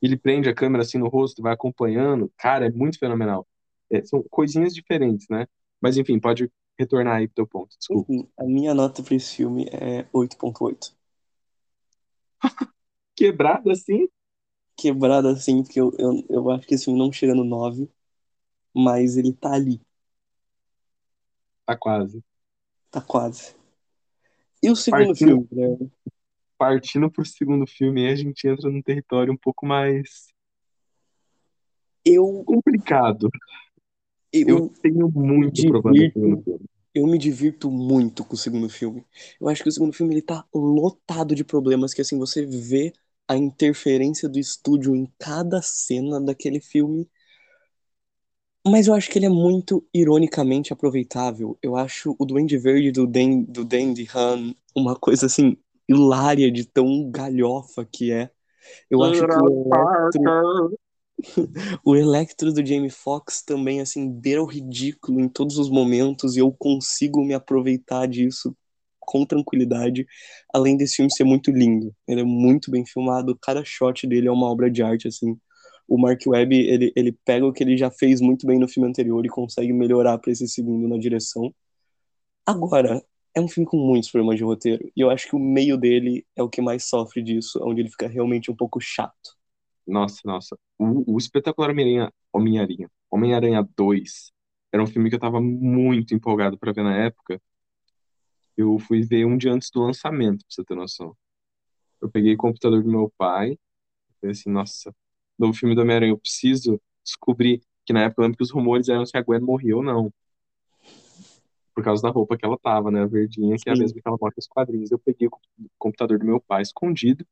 ele 0.00 0.16
prende 0.16 0.48
a 0.48 0.54
câmera 0.54 0.82
assim 0.82 0.98
no 0.98 1.08
rosto 1.08 1.42
vai 1.42 1.52
acompanhando. 1.52 2.32
Cara, 2.36 2.66
é 2.66 2.70
muito 2.70 2.98
fenomenal. 2.98 3.46
É, 3.90 4.04
são 4.04 4.22
coisinhas 4.30 4.74
diferentes, 4.74 5.26
né? 5.28 5.46
Mas 5.80 5.96
enfim, 5.96 6.18
pode 6.20 6.50
retornar 6.78 7.16
aí 7.16 7.26
pro 7.26 7.34
teu 7.34 7.46
ponto, 7.46 7.76
desculpa. 7.78 8.10
Enfim, 8.12 8.28
a 8.36 8.42
minha 8.44 8.74
nota 8.74 9.00
pra 9.02 9.14
esse 9.14 9.36
filme 9.36 9.66
é 9.70 10.06
8.8. 10.12 10.92
Quebrado 13.16 13.70
assim? 13.70 14.08
Quebrada 14.76 15.30
assim, 15.30 15.62
porque 15.62 15.80
eu, 15.80 15.92
eu, 15.96 16.24
eu 16.28 16.50
acho 16.50 16.66
que 16.66 16.74
esse 16.74 16.86
filme 16.86 16.98
não 16.98 17.12
chega 17.12 17.34
no 17.36 17.44
9, 17.44 17.88
mas 18.74 19.16
ele 19.16 19.32
tá 19.32 19.52
ali, 19.54 19.80
Tá 21.64 21.76
quase. 21.76 22.22
tá 22.90 23.00
quase. 23.00 23.54
E 24.62 24.70
o 24.70 24.76
segundo 24.76 25.14
Partindo, 25.14 25.18
filme, 25.24 25.46
Guilherme? 25.50 25.90
Partindo 26.60 27.10
pro 27.10 27.24
segundo 27.24 27.66
filme, 27.66 28.06
aí 28.06 28.12
a 28.12 28.16
gente 28.16 28.46
entra 28.46 28.68
num 28.68 28.82
território 28.82 29.32
um 29.32 29.36
pouco 29.36 29.64
mais 29.64 30.26
Eu, 32.04 32.44
complicado. 32.44 33.30
Eu 34.30 34.46
eu 34.46 34.68
tenho 34.82 35.10
muito 35.10 35.66
problema 35.66 36.10
com 36.12 36.18
o 36.18 36.22
segundo 36.22 36.42
filme. 36.42 36.66
eu 36.94 37.06
me 37.06 37.16
divirto 37.16 37.70
muito 37.70 38.22
com 38.26 38.34
o 38.34 38.36
segundo 38.36 38.68
filme. 38.68 39.02
Eu 39.40 39.48
acho 39.48 39.62
que 39.62 39.70
o 39.70 39.72
segundo 39.72 39.94
filme 39.94 40.12
ele 40.12 40.20
tá 40.20 40.44
lotado 40.54 41.34
de 41.34 41.44
problemas 41.44 41.94
que 41.94 42.02
assim 42.02 42.18
você 42.18 42.44
vê 42.44 42.92
a 43.26 43.38
interferência 43.38 44.28
do 44.28 44.38
estúdio 44.38 44.94
em 44.94 45.10
cada 45.18 45.62
cena 45.62 46.20
daquele 46.20 46.60
filme, 46.60 47.08
mas 48.66 48.86
eu 48.86 48.92
acho 48.92 49.10
que 49.10 49.18
ele 49.18 49.26
é 49.26 49.30
muito 49.30 49.82
ironicamente 49.94 50.74
aproveitável. 50.74 51.56
Eu 51.62 51.74
acho 51.74 52.14
o 52.18 52.26
Duende 52.26 52.58
Verde 52.58 52.92
do 52.92 53.06
Dan, 53.06 53.44
do 53.44 53.64
Dandy 53.64 54.06
Han 54.14 54.54
uma 54.76 54.94
coisa 54.94 55.24
assim 55.24 55.56
hilária 55.90 56.50
de 56.50 56.64
tão 56.64 57.10
galhofa 57.10 57.84
que 57.84 58.12
é. 58.12 58.30
Eu 58.88 59.02
acho 59.02 59.26
que 59.26 59.34
o 59.34 59.74
Electro. 59.74 60.78
O 61.84 61.94
Electro 61.94 62.50
do 62.50 62.64
Jamie 62.64 62.88
Foxx 62.88 63.42
também, 63.42 63.82
assim, 63.82 64.10
beira 64.10 64.42
o 64.42 64.46
ridículo 64.46 65.20
em 65.20 65.28
todos 65.28 65.58
os 65.58 65.68
momentos 65.68 66.34
e 66.34 66.38
eu 66.38 66.50
consigo 66.50 67.22
me 67.22 67.34
aproveitar 67.34 68.06
disso 68.06 68.56
com 68.98 69.26
tranquilidade, 69.26 70.06
além 70.54 70.78
desse 70.78 70.96
filme 70.96 71.12
ser 71.12 71.24
muito 71.24 71.50
lindo. 71.50 71.94
Ele 72.08 72.22
é 72.22 72.24
muito 72.24 72.70
bem 72.70 72.86
filmado, 72.86 73.38
cada 73.42 73.62
shot 73.62 74.06
dele 74.06 74.28
é 74.28 74.32
uma 74.32 74.48
obra 74.48 74.70
de 74.70 74.82
arte, 74.82 75.08
assim. 75.08 75.36
O 75.86 76.00
Mark 76.00 76.22
Webb, 76.26 76.56
ele, 76.56 76.90
ele 76.96 77.12
pega 77.22 77.44
o 77.44 77.52
que 77.52 77.62
ele 77.62 77.76
já 77.76 77.90
fez 77.90 78.22
muito 78.22 78.46
bem 78.46 78.58
no 78.58 78.68
filme 78.68 78.88
anterior 78.88 79.26
e 79.26 79.28
consegue 79.28 79.74
melhorar 79.74 80.16
para 80.16 80.32
esse 80.32 80.48
segundo 80.48 80.88
na 80.88 80.96
direção. 80.96 81.52
Agora, 82.46 83.02
é 83.34 83.40
um 83.40 83.48
filme 83.48 83.68
com 83.68 83.76
muitos 83.76 84.10
problemas 84.10 84.38
de 84.38 84.44
roteiro, 84.44 84.90
e 84.96 85.00
eu 85.00 85.10
acho 85.10 85.28
que 85.28 85.36
o 85.36 85.38
meio 85.38 85.76
dele 85.76 86.26
é 86.34 86.42
o 86.42 86.48
que 86.48 86.60
mais 86.60 86.88
sofre 86.88 87.22
disso, 87.22 87.60
onde 87.62 87.80
ele 87.80 87.90
fica 87.90 88.08
realmente 88.08 88.50
um 88.50 88.56
pouco 88.56 88.80
chato. 88.80 89.36
Nossa, 89.86 90.20
nossa. 90.24 90.58
O, 90.78 91.14
o 91.14 91.18
espetacular 91.18 91.70
Homem-Aranha, 91.70 92.12
Homem-Aranha, 92.32 92.90
Homem-Aranha 93.10 93.68
2 93.76 94.32
era 94.72 94.82
um 94.82 94.86
filme 94.86 95.08
que 95.08 95.16
eu 95.16 95.20
tava 95.20 95.40
muito 95.40 96.14
empolgado 96.14 96.56
pra 96.58 96.72
ver 96.72 96.84
na 96.84 96.96
época. 96.96 97.40
Eu 98.56 98.78
fui 98.78 99.02
ver 99.02 99.24
um 99.24 99.36
dia 99.36 99.52
antes 99.52 99.70
do 99.70 99.82
lançamento, 99.82 100.38
pra 100.38 100.46
você 100.48 100.64
ter 100.64 100.74
noção. 100.76 101.16
Eu 102.00 102.10
peguei 102.10 102.34
o 102.34 102.36
computador 102.36 102.82
do 102.82 102.90
meu 102.90 103.12
pai, 103.18 103.58
falei 104.20 104.32
assim, 104.32 104.50
nossa, 104.50 104.94
novo 105.38 105.54
filme 105.54 105.74
do 105.74 105.82
Homem-Aranha, 105.82 106.12
eu 106.12 106.18
preciso 106.18 106.80
descobrir, 107.04 107.62
que 107.84 107.92
na 107.92 108.04
época 108.04 108.20
eu 108.20 108.24
lembro 108.24 108.38
que 108.38 108.44
os 108.44 108.50
rumores 108.50 108.88
eram 108.88 109.04
se 109.04 109.16
a 109.16 109.22
Gwen 109.22 109.40
morria 109.40 109.76
ou 109.76 109.82
não. 109.82 110.12
Por 111.74 111.84
causa 111.84 112.02
da 112.02 112.10
roupa 112.10 112.36
que 112.36 112.44
ela 112.44 112.58
tava, 112.58 112.90
né, 112.90 113.02
a 113.02 113.06
verdinha, 113.06 113.56
que 113.56 113.68
é 113.68 113.72
a 113.72 113.76
Sim. 113.76 113.82
mesma 113.82 114.00
que 114.00 114.06
ela 114.08 114.18
mostra 114.20 114.34
nos 114.36 114.46
quadrinhos. 114.48 114.90
Eu 114.90 114.98
peguei 114.98 115.28
o 115.28 115.30
computador 115.78 116.18
do 116.18 116.26
meu 116.26 116.40
pai 116.40 116.62
escondido, 116.62 117.24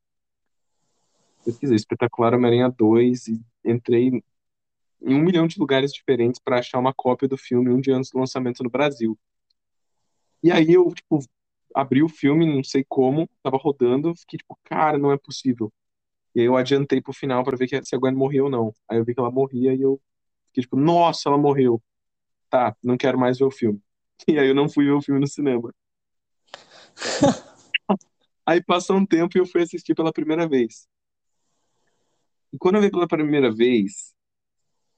pesquisei 1.44 1.76
Espetacular 1.76 2.34
Homem-Aranha 2.34 2.68
2 2.70 3.26
e 3.26 3.40
entrei 3.64 4.08
em 5.02 5.14
um 5.14 5.18
milhão 5.18 5.46
de 5.46 5.58
lugares 5.58 5.92
diferentes 5.92 6.40
pra 6.40 6.58
achar 6.58 6.78
uma 6.78 6.92
cópia 6.94 7.28
do 7.28 7.36
filme 7.36 7.70
um 7.70 7.80
dia 7.80 7.96
antes 7.96 8.10
do 8.10 8.18
lançamento 8.18 8.62
no 8.62 8.70
Brasil. 8.70 9.18
E 10.42 10.52
aí 10.52 10.72
eu, 10.72 10.92
tipo, 10.94 11.18
abri 11.74 12.02
o 12.02 12.08
filme, 12.08 12.46
não 12.46 12.62
sei 12.62 12.84
como, 12.88 13.28
tava 13.42 13.56
rodando, 13.56 14.14
fiquei 14.14 14.38
tipo, 14.38 14.56
cara, 14.64 14.98
não 14.98 15.12
é 15.12 15.18
possível. 15.18 15.72
E 16.34 16.40
aí 16.40 16.46
eu 16.46 16.56
adiantei 16.56 17.00
pro 17.00 17.12
final 17.12 17.42
pra 17.42 17.56
ver 17.56 17.66
que- 17.66 17.84
se 17.84 17.94
a 17.94 17.98
Gwen 17.98 18.14
morreu 18.14 18.44
ou 18.44 18.50
não. 18.50 18.74
Aí 18.88 18.98
eu 18.98 19.04
vi 19.04 19.14
que 19.14 19.20
ela 19.20 19.30
morria 19.30 19.74
e 19.74 19.82
eu 19.82 20.00
fiquei 20.48 20.62
tipo, 20.62 20.76
nossa, 20.76 21.28
ela 21.28 21.38
morreu. 21.38 21.82
Tá, 22.50 22.76
não 22.82 22.96
quero 22.96 23.18
mais 23.18 23.38
ver 23.38 23.44
o 23.44 23.50
filme. 23.50 23.80
E 24.26 24.38
aí 24.38 24.48
eu 24.48 24.54
não 24.54 24.68
fui 24.68 24.84
ver 24.84 24.92
o 24.92 25.02
filme 25.02 25.20
no 25.20 25.26
cinema. 25.26 25.72
Aí 28.44 28.62
passou 28.62 28.96
um 28.96 29.04
tempo 29.06 29.36
e 29.36 29.40
eu 29.40 29.46
fui 29.46 29.62
assistir 29.62 29.94
pela 29.94 30.12
primeira 30.12 30.48
vez. 30.48 30.88
E 32.52 32.56
quando 32.58 32.76
eu 32.76 32.80
vi 32.80 32.90
pela 32.90 33.06
primeira 33.06 33.52
vez, 33.52 34.14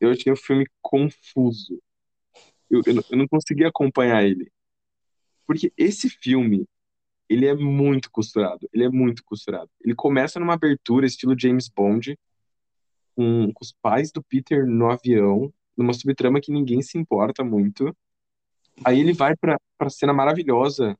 eu 0.00 0.10
achei 0.10 0.32
o 0.32 0.36
filme 0.36 0.64
confuso. 0.80 1.82
Eu, 2.70 2.80
eu, 2.86 2.94
não- 2.94 3.02
eu 3.10 3.18
não 3.18 3.26
conseguia 3.26 3.68
acompanhar 3.68 4.22
ele. 4.24 4.52
Porque 5.46 5.72
esse 5.76 6.08
filme, 6.08 6.64
ele 7.28 7.44
é 7.46 7.54
muito 7.54 8.08
costurado. 8.12 8.68
Ele 8.72 8.84
é 8.84 8.88
muito 8.88 9.24
costurado. 9.24 9.68
Ele 9.84 9.96
começa 9.96 10.38
numa 10.38 10.54
abertura 10.54 11.04
estilo 11.06 11.36
James 11.36 11.68
Bond, 11.68 12.16
com, 13.16 13.52
com 13.52 13.64
os 13.64 13.72
pais 13.82 14.12
do 14.12 14.22
Peter 14.22 14.64
no 14.64 14.88
avião, 14.90 15.52
numa 15.76 15.92
subtrama 15.92 16.40
que 16.40 16.52
ninguém 16.52 16.82
se 16.82 16.96
importa 16.96 17.42
muito. 17.42 17.94
Aí 18.84 19.00
ele 19.00 19.12
vai 19.12 19.36
pra, 19.36 19.58
pra 19.76 19.90
cena 19.90 20.12
maravilhosa 20.12 20.96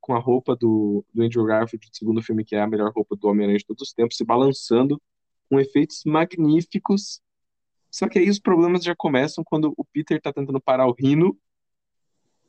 com 0.00 0.14
a 0.14 0.18
roupa 0.18 0.56
do, 0.56 1.04
do 1.14 1.22
Andrew 1.22 1.44
Garfield 1.44 1.88
do 1.88 1.96
segundo 1.96 2.22
filme, 2.22 2.44
que 2.44 2.56
é 2.56 2.60
a 2.60 2.66
melhor 2.66 2.92
roupa 2.92 3.16
do 3.16 3.28
Homem-Aranha 3.28 3.58
de 3.58 3.64
todos 3.64 3.82
os 3.82 3.92
tempos, 3.92 4.16
se 4.16 4.24
balançando, 4.24 5.00
com 5.48 5.60
efeitos 5.60 6.02
magníficos. 6.04 7.20
Só 7.90 8.08
que 8.08 8.18
aí 8.18 8.28
os 8.28 8.40
problemas 8.40 8.82
já 8.82 8.96
começam 8.96 9.44
quando 9.44 9.72
o 9.76 9.84
Peter 9.84 10.20
tá 10.20 10.32
tentando 10.32 10.60
parar 10.60 10.86
o 10.86 10.92
Rino 10.92 11.38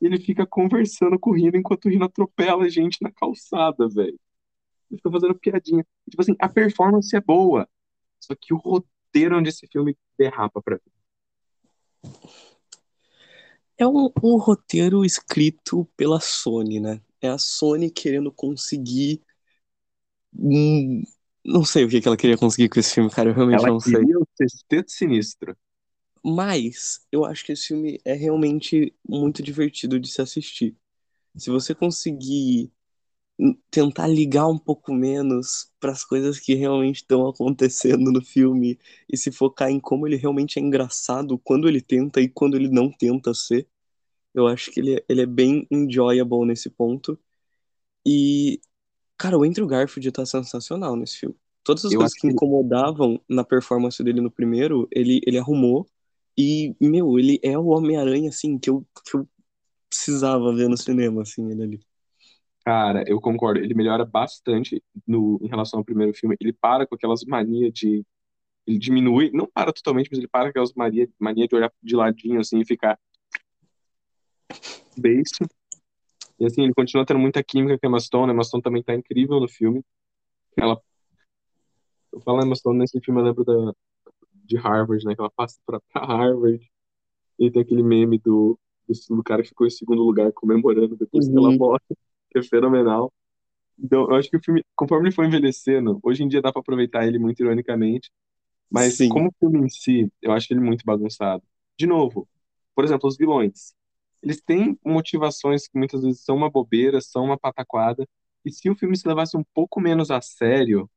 e 0.00 0.06
ele 0.06 0.18
fica 0.18 0.44
conversando 0.46 1.18
com 1.18 1.30
o 1.30 1.34
Rino 1.34 1.56
enquanto 1.56 1.84
o 1.84 1.88
Rino 1.88 2.04
atropela 2.04 2.64
a 2.64 2.68
gente 2.68 2.98
na 3.00 3.12
calçada, 3.12 3.88
velho. 3.88 4.18
Ele 4.90 4.98
fica 4.98 5.10
fazendo 5.10 5.34
piadinha. 5.34 5.86
E, 6.06 6.10
tipo 6.10 6.22
assim, 6.22 6.34
a 6.38 6.48
performance 6.48 7.14
é 7.14 7.20
boa, 7.20 7.68
só 8.20 8.34
que 8.34 8.52
o 8.52 8.56
roteiro 8.56 9.38
onde 9.38 9.48
esse 9.48 9.66
filme 9.66 9.96
derrapa 10.18 10.60
pra 10.60 10.76
mim. 10.76 12.10
É 13.78 13.86
um, 13.86 14.10
um 14.22 14.36
roteiro 14.36 15.04
escrito 15.04 15.84
pela 15.96 16.20
Sony, 16.20 16.80
né? 16.80 17.00
É 17.20 17.28
a 17.28 17.38
Sony 17.38 17.90
querendo 17.90 18.30
conseguir. 18.32 19.22
hum, 20.32 21.02
não 21.44 21.64
sei 21.64 21.84
o 21.84 21.88
que 21.88 22.00
que 22.00 22.08
ela 22.08 22.16
queria 22.16 22.36
conseguir 22.38 22.68
com 22.68 22.78
esse 22.80 22.94
filme, 22.94 23.10
cara. 23.10 23.30
Eu 23.30 23.34
realmente 23.34 23.66
Ela 23.66 23.66
não 23.66 23.80
sei. 23.80 24.06
queria 24.06 24.18
o 24.18 24.26
sexteto 24.36 24.90
sinistro. 24.90 25.56
Mas 26.24 27.06
eu 27.12 27.24
acho 27.24 27.44
que 27.44 27.52
esse 27.52 27.66
filme 27.68 28.00
é 28.04 28.14
realmente 28.14 28.94
muito 29.06 29.42
divertido 29.42 30.00
de 30.00 30.08
se 30.08 30.22
assistir. 30.22 30.76
Se 31.36 31.50
você 31.50 31.74
conseguir 31.74 32.72
tentar 33.70 34.06
ligar 34.06 34.46
um 34.48 34.58
pouco 34.58 34.92
menos 34.92 35.70
para 35.80 35.92
as 35.92 36.04
coisas 36.04 36.38
que 36.38 36.54
realmente 36.54 36.96
estão 36.96 37.28
acontecendo 37.28 38.12
no 38.12 38.22
filme 38.24 38.78
e 39.12 39.16
se 39.16 39.32
focar 39.32 39.70
em 39.70 39.80
como 39.80 40.06
ele 40.06 40.16
realmente 40.16 40.58
é 40.58 40.62
engraçado 40.62 41.38
quando 41.38 41.68
ele 41.68 41.80
tenta 41.80 42.20
e 42.20 42.28
quando 42.28 42.56
ele 42.56 42.68
não 42.68 42.90
tenta 42.90 43.34
ser, 43.34 43.68
eu 44.34 44.46
acho 44.48 44.70
que 44.72 44.80
ele, 44.80 44.96
é- 44.96 45.04
ele 45.08 45.22
é 45.22 45.26
bem 45.26 45.66
enjoyable 45.70 46.46
nesse 46.46 46.70
ponto. 46.70 47.18
E, 48.06 48.60
cara, 49.18 49.38
o 49.38 49.44
Andrew 49.44 49.66
Garfield 49.66 50.12
tá 50.12 50.26
sensacional 50.26 50.96
nesse 50.96 51.18
filme. 51.18 51.36
Todas 51.64 51.84
as 51.84 51.94
Eu 51.94 51.96
coisas 51.96 52.16
que 52.16 52.26
incomodavam 52.28 53.20
na 53.28 53.44
performance 53.44 54.02
dele 54.04 54.20
no 54.20 54.30
primeiro, 54.30 54.88
ele, 54.92 55.20
ele 55.26 55.38
arrumou. 55.38 55.86
E, 56.38 56.74
meu, 56.80 57.18
ele 57.18 57.40
é 57.42 57.58
o 57.58 57.66
Homem-Aranha, 57.68 58.30
assim, 58.30 58.58
que 58.58 58.70
eu, 58.70 58.86
que 59.04 59.16
eu 59.16 59.28
precisava 59.88 60.54
ver 60.54 60.68
no 60.68 60.76
cinema, 60.78 61.22
assim, 61.22 61.50
ele 61.50 61.62
ali. 61.64 61.80
Cara, 62.64 63.04
eu 63.06 63.20
concordo. 63.20 63.60
Ele 63.60 63.74
melhora 63.74 64.04
bastante 64.06 64.82
no, 65.06 65.38
em 65.42 65.48
relação 65.48 65.80
ao 65.80 65.84
primeiro 65.84 66.14
filme. 66.14 66.34
Ele 66.40 66.52
para 66.52 66.86
com 66.86 66.94
aquelas 66.94 67.22
manias 67.24 67.72
de. 67.72 68.04
Ele 68.66 68.78
diminui, 68.78 69.30
não 69.32 69.46
para 69.46 69.70
totalmente, 69.72 70.08
mas 70.10 70.18
ele 70.18 70.28
para 70.28 70.44
com 70.44 70.50
aquelas 70.50 70.72
mania, 70.72 71.06
mania 71.18 71.46
de 71.46 71.54
olhar 71.54 71.70
de 71.82 71.94
ladinho 71.94 72.40
assim 72.40 72.60
e 72.60 72.64
ficar 72.64 72.98
beijo. 74.96 75.24
E 76.40 76.46
assim, 76.46 76.62
ele 76.62 76.72
continua 76.72 77.04
tendo 77.04 77.20
muita 77.20 77.44
química 77.44 77.78
com 77.78 77.86
a 77.86 77.88
Emma 77.88 78.00
Stone. 78.00 78.30
A 78.30 78.34
Emma 78.34 78.42
Stone 78.42 78.62
também 78.62 78.82
tá 78.82 78.94
incrível 78.94 79.38
no 79.38 79.46
filme. 79.46 79.84
Ela, 80.56 80.80
eu 82.10 82.20
falo 82.20 82.42
Emma 82.42 82.54
Stone 82.54 82.78
nesse 82.78 82.98
filme, 83.00 83.20
eu 83.20 83.24
lembro 83.24 83.44
da, 83.44 83.74
de 84.32 84.56
Harvard, 84.56 85.04
né? 85.04 85.14
Que 85.14 85.20
ela 85.20 85.30
passa 85.30 85.60
pra, 85.66 85.78
pra 85.92 86.06
Harvard. 86.06 86.66
E 87.38 87.50
tem 87.50 87.60
aquele 87.60 87.82
meme 87.82 88.18
do, 88.18 88.58
do, 88.88 89.16
do 89.16 89.22
cara 89.22 89.42
que 89.42 89.50
ficou 89.50 89.66
em 89.66 89.70
segundo 89.70 90.02
lugar 90.02 90.32
comemorando 90.32 90.96
depois 90.96 91.28
que 91.28 91.36
ela 91.36 91.50
Uhum. 91.50 91.58
Que 92.34 92.38
é 92.40 92.42
fenomenal. 92.42 93.12
Então, 93.78 94.02
eu 94.08 94.16
acho 94.16 94.28
que 94.28 94.36
o 94.36 94.42
filme, 94.42 94.62
conforme 94.74 95.08
ele 95.08 95.14
foi 95.14 95.26
envelhecendo, 95.26 95.98
hoje 96.02 96.22
em 96.22 96.28
dia 96.28 96.42
dá 96.42 96.52
pra 96.52 96.60
aproveitar 96.60 97.06
ele 97.06 97.18
muito 97.18 97.40
ironicamente, 97.40 98.10
mas 98.70 98.96
Sim. 98.96 99.08
como 99.08 99.32
filme 99.38 99.60
em 99.60 99.68
si, 99.68 100.12
eu 100.20 100.32
acho 100.32 100.52
ele 100.52 100.60
muito 100.60 100.84
bagunçado. 100.84 101.42
De 101.78 101.86
novo, 101.86 102.28
por 102.74 102.84
exemplo, 102.84 103.08
os 103.08 103.16
vilões. 103.16 103.74
Eles 104.22 104.40
têm 104.40 104.78
motivações 104.84 105.68
que 105.68 105.78
muitas 105.78 106.02
vezes 106.02 106.22
são 106.22 106.36
uma 106.36 106.50
bobeira, 106.50 107.00
são 107.00 107.24
uma 107.24 107.38
pataquada, 107.38 108.06
e 108.44 108.50
se 108.50 108.68
o 108.70 108.74
filme 108.74 108.96
se 108.96 109.06
levasse 109.06 109.36
um 109.36 109.44
pouco 109.54 109.80
menos 109.80 110.10
a 110.10 110.20
sério 110.20 110.88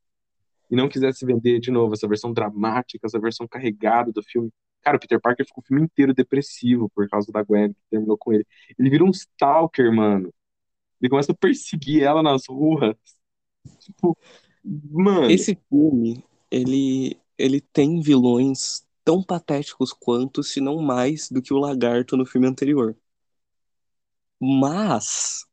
e 0.69 0.76
não 0.76 0.89
quisesse 0.89 1.26
vender 1.26 1.60
de 1.60 1.71
novo 1.71 1.93
essa 1.93 2.08
versão 2.08 2.34
dramática, 2.34 3.06
essa 3.08 3.19
versão 3.19 3.47
carregada 3.47 4.12
do 4.12 4.23
filme, 4.23 4.52
cara, 4.82 4.97
o 4.97 5.00
Peter 5.00 5.19
Parker 5.19 5.45
ficou 5.45 5.63
o 5.63 5.67
filme 5.67 5.84
inteiro 5.84 6.13
depressivo 6.13 6.89
por 6.89 7.08
causa 7.10 7.32
da 7.32 7.43
Gwen, 7.43 7.73
que 7.73 7.80
terminou 7.89 8.17
com 8.17 8.34
ele. 8.34 8.45
Ele 8.78 8.89
vira 8.89 9.04
um 9.04 9.12
stalker, 9.12 9.91
mano. 9.93 10.34
Ele 11.01 11.10
começa 11.10 11.31
a 11.31 11.36
perseguir 11.36 12.03
ela 12.03 12.23
nas 12.23 12.43
ruas. 12.47 12.95
Tipo, 13.79 14.17
mano, 14.63 15.29
Esse 15.29 15.55
filme, 15.69 16.23
ele, 16.51 17.19
ele 17.38 17.62
tem 17.62 18.01
vilões 18.01 18.86
tão 19.03 19.23
patéticos 19.23 19.93
quanto, 19.93 20.43
se 20.43 20.60
não 20.62 20.81
mais, 20.81 21.29
do 21.29 21.41
que 21.41 21.53
o 21.53 21.57
Lagarto 21.60 22.17
no 22.17 22.25
filme 22.25 22.47
anterior. 22.47 22.95
Mas 24.39 25.45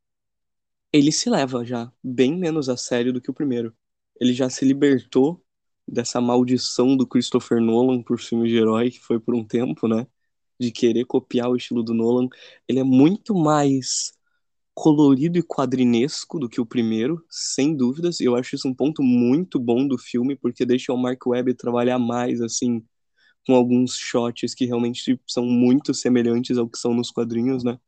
ele 0.91 1.11
se 1.11 1.29
leva 1.29 1.65
já 1.65 1.91
bem 2.03 2.37
menos 2.37 2.69
a 2.69 2.77
sério 2.77 3.13
do 3.13 3.21
que 3.21 3.29
o 3.31 3.33
primeiro. 3.33 3.75
Ele 4.19 4.33
já 4.33 4.49
se 4.49 4.65
libertou 4.65 5.43
dessa 5.87 6.21
maldição 6.21 6.95
do 6.97 7.05
Christopher 7.07 7.61
Nolan 7.61 8.01
por 8.01 8.19
filme 8.19 8.47
de 8.47 8.55
herói, 8.57 8.91
que 8.91 8.99
foi 8.99 9.19
por 9.19 9.35
um 9.35 9.43
tempo, 9.45 9.87
né? 9.87 10.07
De 10.59 10.71
querer 10.71 11.05
copiar 11.05 11.49
o 11.49 11.55
estilo 11.55 11.83
do 11.83 11.93
Nolan. 11.93 12.29
Ele 12.67 12.79
é 12.79 12.83
muito 12.83 13.35
mais 13.35 14.13
colorido 14.75 15.39
e 15.39 15.43
quadrinesco 15.43 16.39
do 16.39 16.49
que 16.49 16.61
o 16.61 16.67
primeiro, 16.67 17.23
sem 17.29 17.75
dúvidas. 17.77 18.21
Eu 18.21 18.35
acho 18.35 18.55
isso 18.55 18.67
um 18.69 18.75
ponto 18.75 19.03
muito 19.03 19.59
bom 19.59 19.87
do 19.87 19.97
filme, 19.99 20.37
porque 20.37 20.65
deixa 20.65 20.93
o 20.93 20.97
Mark 20.97 21.25
Webb 21.27 21.55
trabalhar 21.55 21.99
mais, 21.99 22.41
assim, 22.41 22.83
com 23.47 23.55
alguns 23.55 23.95
shots 23.97 24.53
que 24.55 24.65
realmente 24.65 25.19
são 25.27 25.45
muito 25.45 25.93
semelhantes 25.93 26.57
ao 26.57 26.69
que 26.69 26.77
são 26.79 26.93
nos 26.93 27.11
quadrinhos, 27.11 27.63
né? 27.63 27.79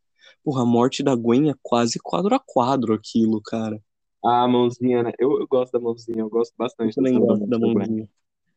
Porra, 0.44 0.64
a 0.64 0.66
morte 0.66 1.04
da 1.04 1.16
Gwen 1.16 1.50
é 1.52 1.56
quase 1.64 2.00
quadro 2.00 2.36
a 2.36 2.40
quadro 2.40 2.94
aquilo, 2.94 3.42
cara. 3.44 3.82
a 4.24 4.48
mãozinha, 4.48 5.04
né? 5.04 5.12
Eu, 5.20 5.40
eu 5.40 5.48
gosto 5.48 5.72
da 5.74 5.80
mãozinha, 5.80 6.20
eu 6.20 6.30
gosto 6.30 6.54
Eu 6.82 6.92
bastante 6.92 6.96
da 6.96 7.04
também 7.04 7.20
gosto 7.20 7.46
da 7.50 7.58
Gwen. 7.68 7.90
mãozinha. 7.90 8.10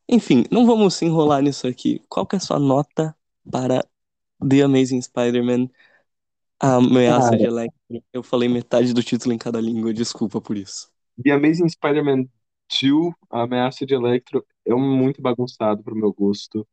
Enfim, 0.09 0.45
não 0.51 0.67
vamos 0.67 0.95
se 0.95 1.07
enrolar 1.07 1.43
nisso 1.43 1.67
aqui. 1.69 2.03
Qual 2.09 2.27
que 2.27 2.37
é 2.37 2.39
a 2.39 2.41
sua 2.41 2.59
nota 2.59 3.17
para 3.51 3.85
The 4.49 4.63
Amazing 4.63 5.03
Spider-Man, 5.03 5.71
a 6.61 6.77
ameaça 6.77 7.37
de 7.37 7.45
Cara, 7.45 7.47
Electro? 7.47 7.79
Eu 8.13 8.23
falei 8.23 8.49
metade 8.49 8.93
do 8.95 9.03
título 9.03 9.33
em 9.35 9.39
cada 9.39 9.61
língua, 9.61 9.93
desculpa 9.93 10.41
por 10.41 10.57
isso. 10.57 10.91
The 11.23 11.33
Amazing 11.33 11.69
Spider-Man 11.69 12.29
2, 12.69 13.15
A 13.31 13.43
Ameaça 13.43 13.85
de 13.87 13.95
Electro, 13.95 14.45
é 14.67 14.75
muito 14.75 15.21
bagunçado 15.21 15.83
pro 15.83 15.95
meu 15.97 16.13
gosto. 16.13 16.67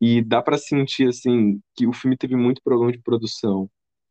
E 0.00 0.22
dá 0.22 0.42
pra 0.42 0.58
sentir, 0.58 1.08
assim, 1.08 1.60
que 1.76 1.86
o 1.86 1.92
filme 1.92 2.16
teve 2.16 2.36
muito 2.36 2.62
problema 2.62 2.92
de 2.92 2.98
produção 3.00 3.70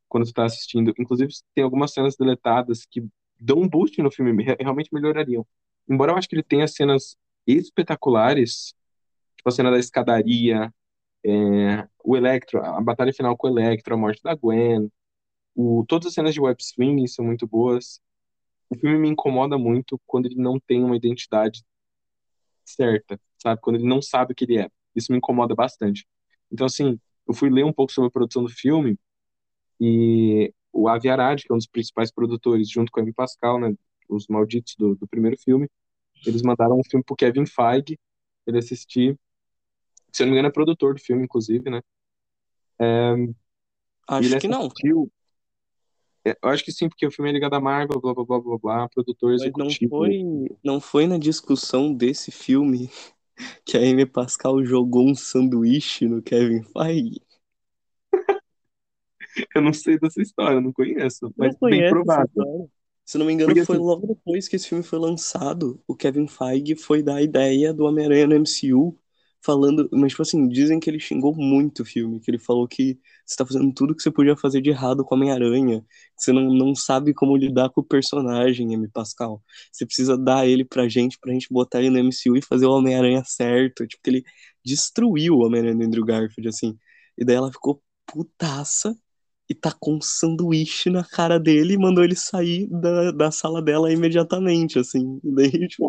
quando 0.10 0.26
você 0.28 0.34
tá 0.34 0.46
assistindo. 0.46 0.94
Inclusive, 1.00 1.34
tem 1.56 1.64
algumas 1.64 1.94
cenas 1.94 2.16
deletadas 2.18 2.86
que 2.90 3.06
dão 3.40 3.60
um 3.60 3.70
boost 3.70 4.02
no 4.02 4.12
filme, 4.12 4.44
re- 4.44 4.58
realmente 4.60 4.90
melhorariam. 4.94 5.48
Embora 5.90 6.14
eu 6.14 6.18
acho 6.18 6.30
que 6.30 6.36
ele 6.36 6.44
tenha 6.44 6.68
cenas 6.68 7.18
espetaculares, 7.48 8.76
tipo 9.38 9.50
a 9.50 9.52
cena 9.52 9.72
da 9.72 9.80
escadaria, 9.80 10.74
é, 11.26 11.88
o 12.04 12.18
Electro, 12.18 12.64
a 12.64 12.82
batalha 12.82 13.14
final 13.14 13.38
com 13.38 13.48
o 13.48 13.60
Electro, 13.60 13.94
a 13.96 13.98
morte 13.98 14.22
da 14.24 14.36
Gwen, 14.36 14.92
o, 15.58 15.84
todas 15.88 16.10
as 16.10 16.14
cenas 16.14 16.36
de 16.36 16.40
web 16.40 16.64
swinging 16.64 17.08
são 17.08 17.26
muito 17.26 17.48
boas. 17.48 18.00
O 18.70 18.78
filme 18.78 19.00
me 19.00 19.10
incomoda 19.10 19.58
muito 19.58 20.00
quando 20.06 20.28
ele 20.28 20.36
não 20.36 20.60
tem 20.60 20.84
uma 20.84 20.96
identidade 20.96 21.66
certa, 22.64 23.20
sabe? 23.42 23.60
Quando 23.60 23.78
ele 23.78 23.88
não 23.88 24.00
sabe 24.00 24.34
o 24.34 24.36
que 24.36 24.46
ele 24.46 24.60
é. 24.60 24.70
Isso 24.96 25.12
me 25.12 25.18
incomoda 25.18 25.56
bastante. 25.56 26.08
Então, 26.52 26.68
assim, 26.68 27.00
eu 27.28 27.34
fui 27.34 27.50
ler 27.50 27.66
um 27.66 27.74
pouco 27.74 27.92
sobre 27.92 28.10
a 28.10 28.12
produção 28.12 28.44
do 28.44 28.52
filme 28.52 29.00
e 29.82 30.54
o 30.72 30.88
Avi 30.88 31.10
Arad, 31.10 31.42
que 31.42 31.52
é 31.52 31.56
um 31.56 31.58
dos 31.58 31.66
principais 31.66 32.12
produtores, 32.12 32.70
junto 32.70 32.92
com 32.92 33.00
a 33.00 33.04
Amy 33.04 33.14
Pascal, 33.14 33.60
né, 33.60 33.74
os 34.08 34.28
malditos 34.28 34.76
do, 34.78 34.96
do 34.96 35.08
primeiro 35.08 35.38
filme, 35.40 35.68
eles 36.24 36.44
mandaram 36.44 36.78
um 36.78 36.84
filme 36.88 37.04
pro 37.04 37.16
Kevin 37.16 37.48
Feige, 37.48 38.00
ele 38.46 38.60
assistir. 38.60 39.18
Se 40.14 40.22
eu 40.22 40.28
não 40.28 40.34
me 40.34 40.38
engano, 40.38 40.50
é 40.50 40.52
produtor 40.52 40.94
do 40.94 41.02
filme, 41.02 41.24
inclusive, 41.24 41.68
né? 41.70 41.82
E 44.10 44.18
Acho 44.18 44.40
que 44.40 44.48
não, 44.48 44.68
é, 44.68 44.70
Eu 46.42 46.50
acho 46.50 46.64
que 46.64 46.72
sim, 46.72 46.90
porque 46.90 47.06
o 47.06 47.12
filme 47.12 47.30
é 47.30 47.34
ligado 47.34 47.54
à 47.54 47.60
Marvel, 47.60 48.00
blá 48.02 48.14
blá 48.14 48.24
blá 48.26 48.40
blá 48.40 48.58
blá, 48.58 48.90
produtor 48.90 49.32
mas 49.32 49.52
não 49.56 49.66
executivo. 49.68 49.90
foi, 49.90 50.24
não 50.64 50.80
foi 50.82 51.08
na 51.08 51.18
discussão 51.18 51.94
desse 51.94 52.32
filme 52.32 52.90
que 53.66 53.78
a 53.78 53.82
Amy 53.82 54.06
Pascal 54.06 54.64
jogou 54.66 55.08
um 55.10 55.16
sanduíche 55.16 56.08
no 56.08 56.22
Kevin 56.22 56.64
Feige. 56.64 57.22
Eu 59.56 59.62
não 59.62 59.74
sei 59.74 60.00
dessa 60.00 60.22
história, 60.22 60.60
não 60.62 60.72
conheço, 60.74 61.34
Não 61.38 61.50
mas 61.50 61.54
bem 61.54 61.60
conhece 61.60 61.88
essa 61.88 61.98
provável. 62.04 62.70
Se 63.06 63.18
não 63.18 63.26
me 63.26 63.34
engano, 63.34 63.54
Porque, 63.54 63.66
foi 63.66 63.78
assim, 63.78 63.86
logo 63.86 64.08
depois 64.08 64.48
que 64.48 64.56
esse 64.56 64.68
filme 64.68 64.84
foi 64.84 65.00
lançado, 65.00 65.82
o 65.88 65.96
Kevin 65.96 66.28
Feige 66.28 66.76
foi 66.76 67.02
dar 67.02 67.16
a 67.16 67.22
ideia 67.22 67.74
do 67.74 67.86
Homem-Aranha 67.86 68.28
no 68.28 68.36
MCU, 68.36 68.98
falando, 69.42 69.90
mas 69.92 70.12
tipo 70.12 70.22
assim, 70.24 70.48
dizem 70.48 70.80
que 70.80 70.90
ele 70.90 71.00
xingou 71.00 71.34
muito 71.36 71.82
o 71.84 71.86
filme, 71.86 72.20
que 72.20 72.30
ele 72.30 72.40
falou 72.40 72.68
que 72.68 73.00
você 73.26 73.36
tá 73.38 73.46
fazendo 73.46 73.74
tudo 73.74 73.96
que 73.96 74.02
você 74.02 74.12
podia 74.12 74.36
fazer 74.36 74.62
de 74.62 74.70
errado 74.70 75.04
com 75.06 75.16
Homem-Aranha, 75.16 75.82
que 75.82 76.24
você 76.24 76.32
não, 76.34 76.44
não 76.54 76.76
sabe 76.76 77.14
como 77.14 77.36
lidar 77.38 77.70
com 77.70 77.82
o 77.82 77.84
personagem, 77.84 78.74
M. 78.74 78.88
Pascal. 78.90 79.44
Você 79.72 79.86
precisa 79.86 80.18
dar 80.18 80.48
ele 80.48 80.66
pra 80.66 80.88
gente, 80.88 81.18
pra 81.20 81.32
gente 81.34 81.48
botar 81.52 81.80
ele 81.80 81.90
no 81.90 82.00
MCU 82.00 82.38
e 82.38 82.42
fazer 82.42 82.66
o 82.66 82.72
Homem-Aranha 82.72 83.24
certo. 83.26 83.86
Tipo, 83.88 84.04
que 84.04 84.10
ele 84.10 84.24
destruiu 84.66 85.36
o 85.36 85.46
Homem-Aranha 85.46 85.76
do 85.78 85.84
Andrew 85.86 86.06
Garfield, 86.06 86.48
assim. 86.50 86.78
E 87.18 87.26
daí 87.26 87.36
ela 87.36 87.52
ficou 87.52 87.82
putaça 88.06 88.96
e 89.50 89.56
tacou 89.56 89.96
um 89.96 90.02
sanduíche 90.02 90.90
na 90.90 91.04
cara 91.04 91.40
dele 91.40 91.74
e 91.74 91.78
mandou 91.78 92.04
ele 92.04 92.16
sair 92.16 92.68
da, 92.70 93.12
da 93.12 93.32
sala 93.32 93.62
dela 93.62 93.92
imediatamente, 93.92 94.78
assim. 94.80 95.20
E 95.24 95.32
daí, 95.34 95.68
tipo, 95.68 95.88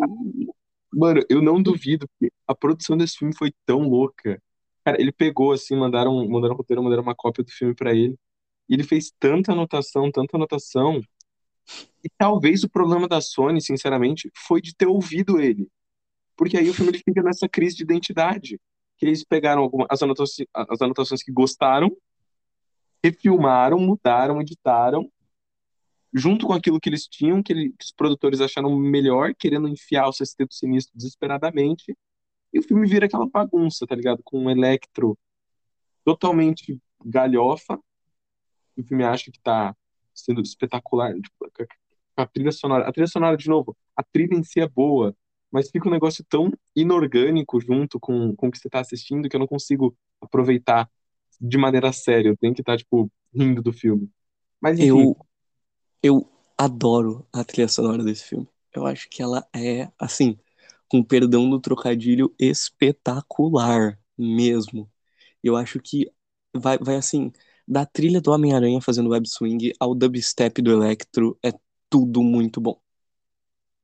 mano, 0.93 1.21
eu 1.29 1.41
não 1.41 1.61
duvido, 1.61 2.07
porque 2.07 2.33
a 2.47 2.55
produção 2.55 2.97
desse 2.97 3.17
filme 3.17 3.35
foi 3.35 3.51
tão 3.65 3.81
louca. 3.87 4.41
Cara, 4.83 4.99
ele 4.99 5.11
pegou, 5.11 5.51
assim, 5.51 5.75
mandaram, 5.75 6.27
mandaram 6.27 6.53
um 6.53 6.57
roteiro, 6.57 6.83
mandaram 6.83 7.03
uma 7.03 7.15
cópia 7.15 7.43
do 7.43 7.51
filme 7.51 7.75
pra 7.75 7.93
ele. 7.93 8.15
E 8.67 8.73
ele 8.73 8.83
fez 8.83 9.11
tanta 9.19 9.51
anotação, 9.51 10.11
tanta 10.11 10.37
anotação. 10.37 11.01
E 12.03 12.09
talvez 12.17 12.63
o 12.63 12.69
problema 12.69 13.07
da 13.07 13.21
Sony, 13.21 13.61
sinceramente, 13.61 14.31
foi 14.35 14.61
de 14.61 14.75
ter 14.75 14.87
ouvido 14.87 15.39
ele. 15.39 15.67
Porque 16.37 16.57
aí 16.57 16.69
o 16.69 16.73
filme 16.73 16.91
ele 16.91 17.01
fica 17.03 17.21
nessa 17.21 17.47
crise 17.49 17.75
de 17.77 17.83
identidade. 17.83 18.59
Que 18.97 19.05
eles 19.05 19.23
pegaram 19.23 19.61
alguma, 19.61 19.85
as, 19.89 20.01
anotações, 20.01 20.47
as 20.53 20.81
anotações 20.81 21.23
que 21.23 21.31
gostaram, 21.31 21.95
refilmaram, 23.03 23.79
mudaram, 23.79 24.41
editaram, 24.41 25.09
junto 26.13 26.47
com 26.47 26.53
aquilo 26.53 26.79
que 26.79 26.89
eles 26.89 27.07
tinham, 27.07 27.41
que, 27.43 27.53
ele- 27.53 27.69
que 27.71 27.85
os 27.85 27.91
produtores 27.91 28.41
acharam 28.41 28.75
melhor, 28.77 29.33
querendo 29.35 29.67
enfiar 29.67 30.07
o 30.07 30.13
Sexteto 30.13 30.53
Sinistro 30.53 30.95
desesperadamente. 30.97 31.95
E 32.53 32.59
o 32.59 32.63
filme 32.63 32.87
vira 32.87 33.05
aquela 33.05 33.27
bagunça, 33.27 33.85
tá 33.87 33.95
ligado? 33.95 34.21
Com 34.23 34.45
um 34.45 34.49
Electro 34.49 35.17
totalmente 36.03 36.79
galhofa. 37.03 37.79
O 38.77 38.83
filme 38.83 39.03
acha 39.03 39.31
que 39.31 39.39
tá 39.39 39.75
sendo 40.13 40.41
espetacular. 40.41 41.13
Tipo, 41.13 41.51
a 42.15 42.25
trilha 42.25 42.51
sonora. 42.51 42.87
A 42.87 42.91
trilha 42.91 43.07
sonora, 43.07 43.37
de 43.37 43.47
novo, 43.47 43.75
a 43.95 44.03
trilha 44.03 44.35
em 44.35 44.43
si 44.43 44.59
é 44.59 44.67
boa, 44.67 45.15
mas 45.51 45.69
fica 45.69 45.87
um 45.87 45.91
negócio 45.91 46.23
tão 46.27 46.51
inorgânico 46.75 47.59
junto 47.61 47.99
com, 47.99 48.35
com 48.35 48.47
o 48.47 48.51
que 48.51 48.57
você 48.57 48.69
tá 48.69 48.79
assistindo 48.79 49.29
que 49.29 49.35
eu 49.35 49.39
não 49.39 49.47
consigo 49.47 49.95
aproveitar 50.21 50.89
de 51.39 51.57
maneira 51.57 51.91
séria. 51.93 52.29
Eu 52.29 52.37
tenho 52.37 52.53
que 52.53 52.61
estar, 52.61 52.77
tipo, 52.77 53.11
rindo 53.33 53.61
do 53.61 53.71
filme. 53.71 54.09
Mas, 54.61 54.79
enfim, 54.79 54.89
eu, 54.89 55.17
eu 56.03 56.29
adoro 56.57 57.27
a 57.33 57.43
trilha 57.43 57.67
sonora 57.67 58.03
desse 58.03 58.25
filme. 58.25 58.47
Eu 58.73 58.85
acho 58.85 59.09
que 59.09 59.21
ela 59.21 59.47
é, 59.55 59.91
assim, 59.99 60.37
com 60.87 61.03
perdão 61.03 61.49
do 61.49 61.59
trocadilho, 61.59 62.33
espetacular 62.39 63.99
mesmo. 64.17 64.91
Eu 65.43 65.55
acho 65.57 65.79
que 65.79 66.11
vai, 66.55 66.77
vai 66.79 66.95
assim, 66.97 67.31
da 67.67 67.85
trilha 67.85 68.21
do 68.21 68.31
Homem-Aranha 68.31 68.81
fazendo 68.81 69.09
web 69.11 69.27
swing 69.29 69.73
ao 69.79 69.95
dubstep 69.95 70.61
do 70.61 70.71
Electro, 70.71 71.37
é 71.43 71.51
tudo 71.89 72.23
muito 72.23 72.61
bom. 72.61 72.79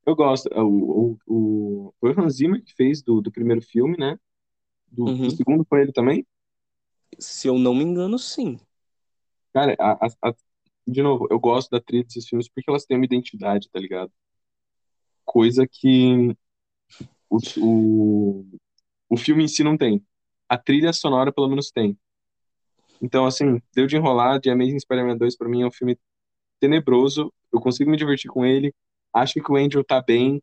eu 0.05 0.15
gosto. 0.15 0.49
O, 0.53 1.13
o, 1.27 1.87
o, 1.87 1.93
foi 1.99 2.13
o 2.13 2.19
Hans 2.19 2.35
Zimmer 2.37 2.63
que 2.63 2.73
fez 2.75 3.01
do, 3.01 3.21
do 3.21 3.31
primeiro 3.31 3.61
filme, 3.61 3.97
né? 3.97 4.17
Do, 4.87 5.13
do 5.13 5.29
Uhum. 5.29 5.31
segundo 5.31 5.65
foi 5.69 5.81
ele 5.83 5.91
também. 5.93 6.25
Se 7.19 7.49
eu 7.49 7.59
não 7.59 7.73
me 7.75 7.83
engano, 7.83 8.17
sim. 8.17 8.57
Cara, 9.53 9.75
a- 9.79 10.05
a- 10.21 10.35
de 10.87 11.01
novo, 11.01 11.27
eu 11.31 11.39
gosto 11.39 11.69
da 11.69 11.81
trilha 11.81 12.03
desses 12.03 12.27
filmes 12.27 12.47
porque 12.47 12.69
elas 12.69 12.85
têm 12.85 12.97
uma 12.97 13.05
identidade, 13.05 13.69
tá 13.69 13.79
ligado? 13.79 14.11
Coisa 15.23 15.67
que 15.67 16.35
o, 17.29 17.37
o, 17.57 18.45
o 19.09 19.17
filme 19.17 19.43
em 19.43 19.47
si 19.47 19.63
não 19.63 19.77
tem. 19.77 20.05
A 20.47 20.57
trilha 20.57 20.93
sonora, 20.93 21.31
pelo 21.31 21.47
menos, 21.47 21.71
tem. 21.71 21.97
Então, 23.01 23.25
assim, 23.25 23.61
deu 23.73 23.87
de 23.87 23.95
enrolar. 23.95 24.39
The 24.39 24.51
Amazing 24.51 24.79
Spider-Man 24.79 25.17
2, 25.17 25.35
pra 25.35 25.49
mim, 25.49 25.63
é 25.63 25.67
um 25.67 25.71
filme 25.71 25.97
tenebroso. 26.59 27.33
Eu 27.51 27.59
consigo 27.59 27.89
me 27.89 27.97
divertir 27.97 28.29
com 28.29 28.45
ele. 28.45 28.73
Acho 29.13 29.41
que 29.41 29.51
o 29.51 29.55
Andrew 29.55 29.83
tá 29.83 30.01
bem, 30.01 30.41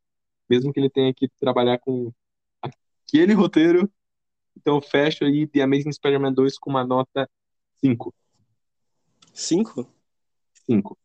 mesmo 0.49 0.73
que 0.73 0.81
ele 0.81 0.91
tenha 0.91 1.13
que 1.15 1.29
trabalhar 1.39 1.79
com 1.79 2.13
aquele 2.61 3.33
roteiro. 3.33 3.91
Então, 4.57 4.81
fecho 4.81 5.25
aí 5.25 5.47
The 5.47 5.63
Amazing 5.63 5.93
Spider-Man 5.93 6.33
2 6.33 6.59
com 6.59 6.71
uma 6.71 6.85
nota 6.85 7.29
5. 7.77 8.15
Cinco? 9.33 9.89
5. 10.71 10.99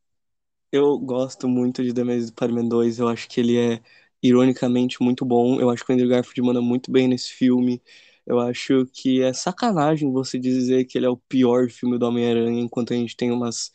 Eu 0.72 1.00
gosto 1.00 1.48
muito 1.50 1.84
de 1.84 1.94
The 1.94 2.02
Amazing 2.02 2.28
Spider-Man 2.30 2.68
2. 2.70 3.00
Eu 3.00 3.08
acho 3.08 3.28
que 3.30 3.40
ele 3.42 3.58
é, 3.58 3.82
ironicamente, 4.24 5.02
muito 5.04 5.26
bom. 5.26 5.60
Eu 5.62 5.70
acho 5.70 5.86
que 5.86 5.92
o 5.92 5.96
Andrew 5.96 6.10
Garfield 6.10 6.42
manda 6.44 6.62
muito 6.62 6.92
bem 6.92 7.08
nesse 7.08 7.32
filme. 7.34 7.82
Eu 8.26 8.40
acho 8.40 8.86
que 8.94 9.22
é 9.24 9.34
sacanagem 9.34 10.12
você 10.12 10.40
dizer 10.40 10.86
que 10.86 10.98
ele 10.98 11.06
é 11.08 11.10
o 11.10 11.18
pior 11.18 11.70
filme 11.70 11.98
do 12.00 12.06
Homem-Aranha, 12.08 12.62
enquanto 12.62 12.94
a 12.94 12.98
gente 12.98 13.16
tem 13.18 13.32
umas, 13.32 13.72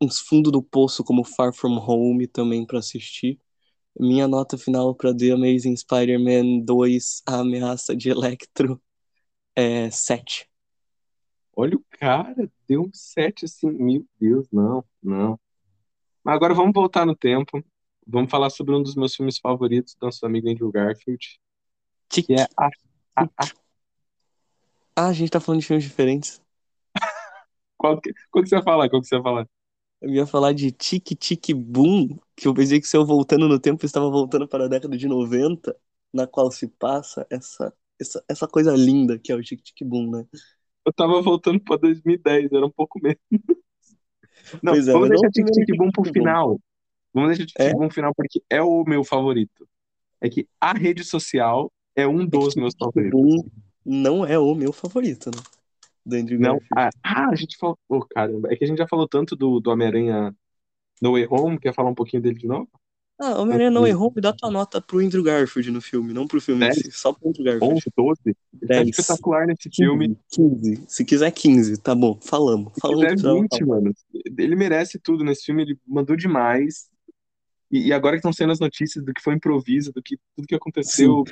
uns 0.00 0.18
fundos 0.20 0.52
do 0.52 0.62
poço 0.62 1.02
como 1.04 1.24
Far 1.24 1.52
From 1.54 1.78
Home 1.78 2.26
também 2.26 2.66
pra 2.66 2.78
assistir. 2.80 3.40
Minha 3.98 4.28
nota 4.28 4.58
final 4.58 4.94
pra 4.96 5.16
The 5.16 5.32
Amazing 5.32 5.76
Spider-Man 5.76 6.60
2, 6.64 7.22
A 7.26 7.40
Ameaça 7.40 7.96
de 7.96 8.10
Electro, 8.10 8.82
é 9.56 9.90
7. 9.90 10.50
Olha 11.54 11.76
o 11.76 11.84
cara, 11.90 12.50
deu 12.66 12.82
um 12.82 12.90
7 12.92 13.44
assim. 13.44 13.70
Meu 13.70 14.06
Deus, 14.18 14.48
não, 14.50 14.84
não. 15.02 15.38
Mas 16.24 16.34
agora 16.34 16.54
vamos 16.54 16.72
voltar 16.72 17.04
no 17.04 17.14
tempo. 17.14 17.62
Vamos 18.06 18.30
falar 18.30 18.50
sobre 18.50 18.74
um 18.74 18.82
dos 18.82 18.94
meus 18.94 19.14
filmes 19.14 19.38
favoritos 19.38 19.94
do 19.94 20.06
nosso 20.06 20.24
amigo 20.26 20.48
Andrew 20.48 20.72
Garfield, 20.72 21.40
que 22.08 22.26
é 22.32 22.42
a, 22.56 22.68
a, 23.16 23.24
a 23.24 23.46
Ah, 24.96 25.08
a 25.08 25.12
gente 25.12 25.30
tá 25.30 25.40
falando 25.40 25.60
de 25.60 25.66
filmes 25.66 25.84
diferentes. 25.84 26.42
qual, 27.76 28.00
que, 28.00 28.12
qual 28.30 28.42
que 28.42 28.48
você 28.48 28.56
vai 28.56 28.64
falar? 28.64 28.90
Qual 28.90 29.00
que 29.00 29.08
você 29.08 29.16
vai 29.16 29.22
falar? 29.22 29.48
Eu 30.00 30.10
ia 30.10 30.26
falar 30.26 30.52
de 30.52 30.72
Tic 30.72 31.16
Tic 31.16 31.54
Boom, 31.54 32.18
que 32.34 32.48
eu 32.48 32.54
pensei 32.54 32.80
que 32.80 32.88
se 32.88 32.96
eu 32.96 33.06
voltando 33.06 33.46
no 33.46 33.58
tempo 33.58 33.84
eu 33.84 33.86
estava 33.86 34.10
voltando 34.10 34.48
para 34.48 34.64
a 34.64 34.68
década 34.68 34.96
de 34.96 35.06
90, 35.06 35.76
na 36.12 36.26
qual 36.26 36.50
se 36.50 36.66
passa 36.66 37.24
essa, 37.30 37.72
essa, 38.00 38.24
essa 38.28 38.48
coisa 38.48 38.74
linda 38.74 39.16
que 39.16 39.30
é 39.30 39.34
o 39.36 39.42
Tic 39.42 39.62
Tic 39.62 39.86
Boom, 39.86 40.10
né? 40.10 40.26
Eu 40.84 40.92
tava 40.92 41.20
voltando 41.22 41.60
pra 41.60 41.76
2010, 41.76 42.52
era 42.52 42.66
um 42.66 42.70
pouco 42.70 43.00
menos. 43.02 43.18
Não, 44.62 44.72
Pois 44.72 44.88
é, 44.88 44.92
vamos 44.92 45.08
não 45.08 45.20
deixar 45.20 45.28
o 45.28 45.30
Tic 45.30 45.46
Tic 45.46 45.76
Boom 45.76 45.90
pro 45.90 46.04
final. 46.12 46.60
Vamos 47.14 47.30
deixar 47.30 47.46
Tic 47.46 47.60
É? 47.60 47.68
Tic 47.68 47.76
Boom 47.76 47.86
pro 47.86 47.94
final 47.94 48.14
porque 48.14 48.42
é 48.50 48.60
o 48.62 48.84
meu 48.84 49.04
favorito. 49.04 49.68
É 50.20 50.28
que 50.28 50.46
a 50.60 50.72
rede 50.72 51.04
social 51.04 51.72
é 51.94 52.06
um 52.06 52.22
É 52.22 52.24
que 52.24 52.30
dos 52.30 52.54
meus 52.56 52.74
favoritos. 52.78 53.20
Boom 53.20 53.48
não 53.84 54.24
é 54.24 54.38
o 54.38 54.54
meu 54.54 54.72
favorito, 54.72 55.30
né? 55.30 55.42
Do 56.04 56.16
Andrew 56.16 56.38
Não, 56.38 56.58
Garfield. 56.58 56.70
ah, 56.76 56.90
ah, 57.02 57.28
a 57.30 57.34
gente 57.34 57.56
falou. 57.56 57.78
Oh, 57.88 58.00
caramba, 58.00 58.52
é 58.52 58.56
que 58.56 58.64
a 58.64 58.66
gente 58.66 58.78
já 58.78 58.86
falou 58.88 59.08
tanto 59.08 59.34
do, 59.36 59.60
do 59.60 59.70
Homem-Aranha 59.70 60.34
No 61.00 61.12
Way 61.12 61.26
Home, 61.30 61.58
quer 61.58 61.74
falar 61.74 61.90
um 61.90 61.94
pouquinho 61.94 62.22
dele 62.22 62.38
de 62.38 62.46
novo? 62.46 62.68
Ah, 63.18 63.40
Homem-Aranha 63.40 63.70
não 63.70 63.86
errou, 63.86 64.12
me 64.14 64.20
dá 64.20 64.32
tua 64.32 64.50
nota 64.50 64.80
pro 64.80 64.98
Andrew 64.98 65.22
Garfield 65.22 65.70
no 65.70 65.80
filme, 65.80 66.12
não 66.12 66.26
pro 66.26 66.40
filme 66.40 66.64
em 66.64 66.68
10, 66.70 66.76
si, 66.76 66.90
só 66.90 67.12
pro 67.12 67.28
Andrew 67.28 67.44
Garfield. 67.44 67.74
11, 67.74 67.84
12. 67.96 68.20
Ele 68.26 68.34
tá 68.34 68.66
10, 68.66 68.88
espetacular 68.88 69.46
nesse 69.46 69.70
filme. 69.70 70.16
15, 70.30 70.76
15. 70.78 70.84
Se 70.88 71.04
quiser 71.04 71.30
15, 71.30 71.76
tá 71.80 71.94
bom, 71.94 72.18
falamos. 72.20 72.72
Se 72.74 72.80
Falamos 72.80 73.00
quiser 73.04 73.12
precisava 73.12 73.40
20, 73.40 73.58
falar. 73.58 73.66
mano. 73.66 73.94
Ele 74.38 74.56
merece 74.56 74.98
tudo 74.98 75.22
nesse 75.22 75.44
filme, 75.44 75.62
ele 75.62 75.78
mandou 75.86 76.16
demais. 76.16 76.90
E, 77.70 77.86
e 77.88 77.92
agora 77.92 78.16
que 78.16 78.18
estão 78.18 78.32
sendo 78.32 78.52
as 78.52 78.58
notícias 78.58 79.04
do 79.04 79.14
que 79.14 79.22
foi 79.22 79.34
improviso, 79.34 79.92
do 79.92 80.02
que 80.02 80.18
tudo 80.34 80.46
que 80.48 80.54
Sim. 80.54 80.58
aconteceu, 80.58 81.24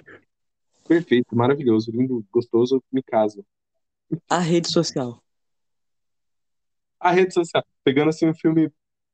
perfeito, 0.86 1.34
maravilhoso, 1.34 1.90
lindo, 1.90 2.24
gostoso, 2.32 2.82
me 2.92 3.02
caso. 3.02 3.44
A 4.28 4.38
rede 4.38 4.70
social. 4.70 5.22
A 7.00 7.10
rede 7.10 7.34
social, 7.34 7.64
pegando 7.82 8.10
assim 8.10 8.28
um 8.28 8.34
filme 8.34 8.70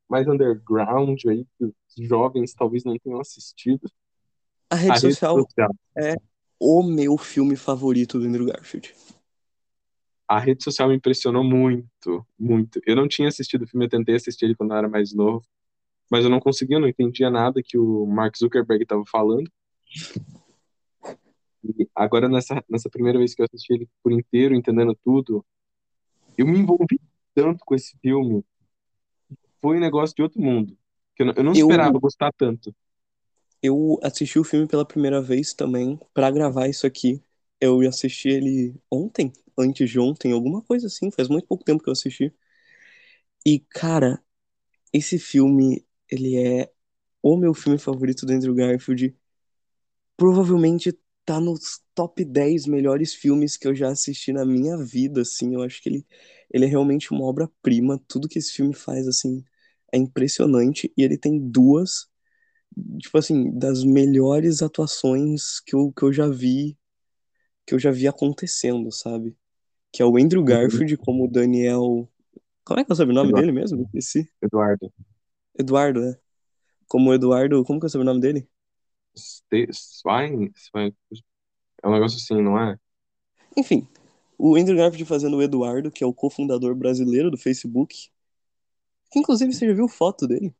mais 0.08 0.26
underground 0.26 1.20
aí, 1.26 1.46
que 1.58 1.64
os 1.64 1.74
jovens 1.96 2.54
talvez 2.54 2.84
não 2.84 2.98
tenham 2.98 3.20
assistido. 3.20 3.90
A 4.70 4.74
A 4.74 4.78
rede 4.78 4.92
rede 4.92 5.14
social 5.14 5.38
social. 5.40 5.74
é 5.96 6.16
o 6.58 6.82
meu 6.82 7.16
filme 7.18 7.56
favorito 7.56 8.18
do 8.18 8.26
Andrew 8.26 8.46
Garfield. 8.46 8.94
A 10.28 10.38
rede 10.40 10.64
social 10.64 10.88
me 10.88 10.96
impressionou 10.96 11.44
muito, 11.44 12.26
muito. 12.38 12.80
Eu 12.84 12.96
não 12.96 13.06
tinha 13.06 13.28
assistido 13.28 13.62
o 13.62 13.66
filme, 13.66 13.86
eu 13.86 13.90
tentei 13.90 14.16
assistir 14.16 14.46
ele 14.46 14.56
quando 14.56 14.72
eu 14.72 14.76
era 14.78 14.88
mais 14.88 15.12
novo, 15.14 15.44
mas 16.10 16.24
eu 16.24 16.30
não 16.30 16.40
conseguia, 16.40 16.76
eu 16.76 16.80
não 16.80 16.88
entendia 16.88 17.30
nada 17.30 17.62
que 17.64 17.78
o 17.78 18.06
Mark 18.06 18.36
Zuckerberg 18.36 18.82
estava 18.82 19.04
falando. 19.06 19.50
E 21.64 21.88
agora, 21.94 22.28
nessa, 22.28 22.62
nessa 22.68 22.88
primeira 22.88 23.18
vez 23.18 23.34
que 23.34 23.42
eu 23.42 23.46
assisti 23.46 23.72
ele 23.72 23.88
por 24.02 24.12
inteiro, 24.12 24.54
entendendo 24.54 24.96
tudo, 25.04 25.44
eu 26.36 26.46
me 26.46 26.58
envolvi 26.58 27.00
tanto 27.34 27.64
com 27.64 27.74
esse 27.74 27.96
filme. 27.98 28.44
Foi 29.60 29.76
um 29.76 29.80
negócio 29.80 30.14
de 30.16 30.22
outro 30.22 30.40
mundo. 30.40 30.76
Que 31.14 31.22
eu, 31.22 31.26
não- 31.26 31.34
eu 31.36 31.44
não 31.44 31.52
Eu, 31.52 31.92
esperava 31.92 31.98
gostar 31.98 32.32
tanto. 32.36 32.74
eu 33.62 33.98
assisti 34.02 34.38
o 34.38 34.44
filme 34.44 34.66
pela 34.68 34.86
primeira 34.86 35.20
vez 35.20 35.52
também 35.54 35.98
pra 36.14 36.30
gravar 36.30 36.68
isso 36.68 36.86
aqui. 36.86 37.22
Eu 37.60 37.80
assisti 37.88 38.28
ele 38.28 38.74
ontem, 38.90 39.32
antes 39.58 39.90
de 39.90 39.98
ontem, 39.98 40.32
alguma 40.32 40.62
coisa 40.62 40.86
assim. 40.86 41.10
Faz 41.10 41.28
muito 41.28 41.46
pouco 41.46 41.64
tempo 41.64 41.82
que 41.82 41.88
eu 41.88 41.92
assisti. 41.92 42.32
E, 43.44 43.60
cara, 43.70 44.22
esse 44.92 45.18
filme 45.18 45.86
ele 46.10 46.36
é 46.38 46.72
o 47.22 47.36
meu 47.36 47.54
filme 47.54 47.78
favorito 47.78 48.26
do 48.26 48.32
Andrew 48.32 48.54
Garfield. 48.54 49.16
Provavelmente 50.16 50.98
tá 51.26 51.40
nos 51.40 51.82
top 51.94 52.24
10 52.24 52.66
melhores 52.66 53.14
filmes 53.14 53.58
que 53.58 53.68
eu 53.68 53.74
já 53.76 53.90
assisti 53.90 54.32
na 54.32 54.46
minha 54.46 54.78
vida, 54.78 55.22
assim. 55.22 55.54
Eu 55.54 55.62
acho 55.64 55.82
que 55.82 55.90
ele, 55.90 56.06
ele 56.52 56.66
é 56.66 56.68
realmente 56.68 57.12
uma 57.12 57.24
obra-prima. 57.26 58.00
Tudo 58.08 58.28
que 58.28 58.38
esse 58.40 58.52
filme 58.54 58.74
faz, 58.74 59.08
assim, 59.08 59.44
é 59.92 59.98
impressionante. 59.98 60.92
E 60.98 61.02
ele 61.04 61.18
tem 61.18 61.38
duas, 61.40 62.08
tipo 63.00 63.18
assim, 63.18 63.50
das 63.58 63.84
melhores 63.84 64.62
atuações 64.62 65.60
que 65.60 65.74
eu, 65.74 65.92
que 65.92 66.02
eu 66.04 66.12
já 66.12 66.28
vi, 66.28 66.78
que 67.66 67.74
eu 67.74 67.78
já 67.78 67.90
vi 67.90 68.08
acontecendo, 68.08 68.92
sabe? 68.92 69.36
Que 69.92 70.02
é 70.02 70.06
o 70.06 70.16
Andrew 70.18 70.44
Uhum. 70.44 70.44
Garfield 70.44 70.96
como 70.98 71.24
o 71.26 71.28
Daniel. 71.30 72.08
Como 72.64 72.80
é 72.80 72.84
que 72.84 72.92
é 72.92 72.94
o 72.94 72.96
sobrenome 72.96 73.32
Eduardo. 73.32 73.34
dele 73.34 73.52
mesmo? 73.52 73.82
Esqueci. 73.82 74.30
Eduardo. 74.42 74.92
Eduardo, 75.58 76.00
né? 76.00 76.16
Como 76.88 77.10
o 77.10 77.14
Eduardo. 77.14 77.64
Como 77.64 77.80
que 77.80 77.86
é 77.86 77.88
o 77.88 77.90
sobrenome 77.90 78.20
dele? 78.20 78.48
Swine? 79.16 80.52
É 81.83 81.88
um 81.88 81.92
negócio 81.92 82.18
assim, 82.18 82.42
não 82.42 82.59
é? 82.59 82.79
Enfim, 83.57 83.87
o 84.38 84.55
Andrew 84.57 84.76
Garfield 84.76 85.05
fazendo 85.05 85.37
o 85.37 85.42
Eduardo, 85.42 85.90
que 85.90 86.05
é 86.05 86.07
o 86.07 86.14
cofundador 86.14 86.74
brasileiro 86.76 87.29
do 87.31 87.37
Facebook. 87.37 88.09
Que 89.11 89.18
inclusive 89.18 89.52
você 89.52 89.66
já 89.66 89.74
viu 89.74 89.88
foto 89.88 90.29
dele? 90.29 90.55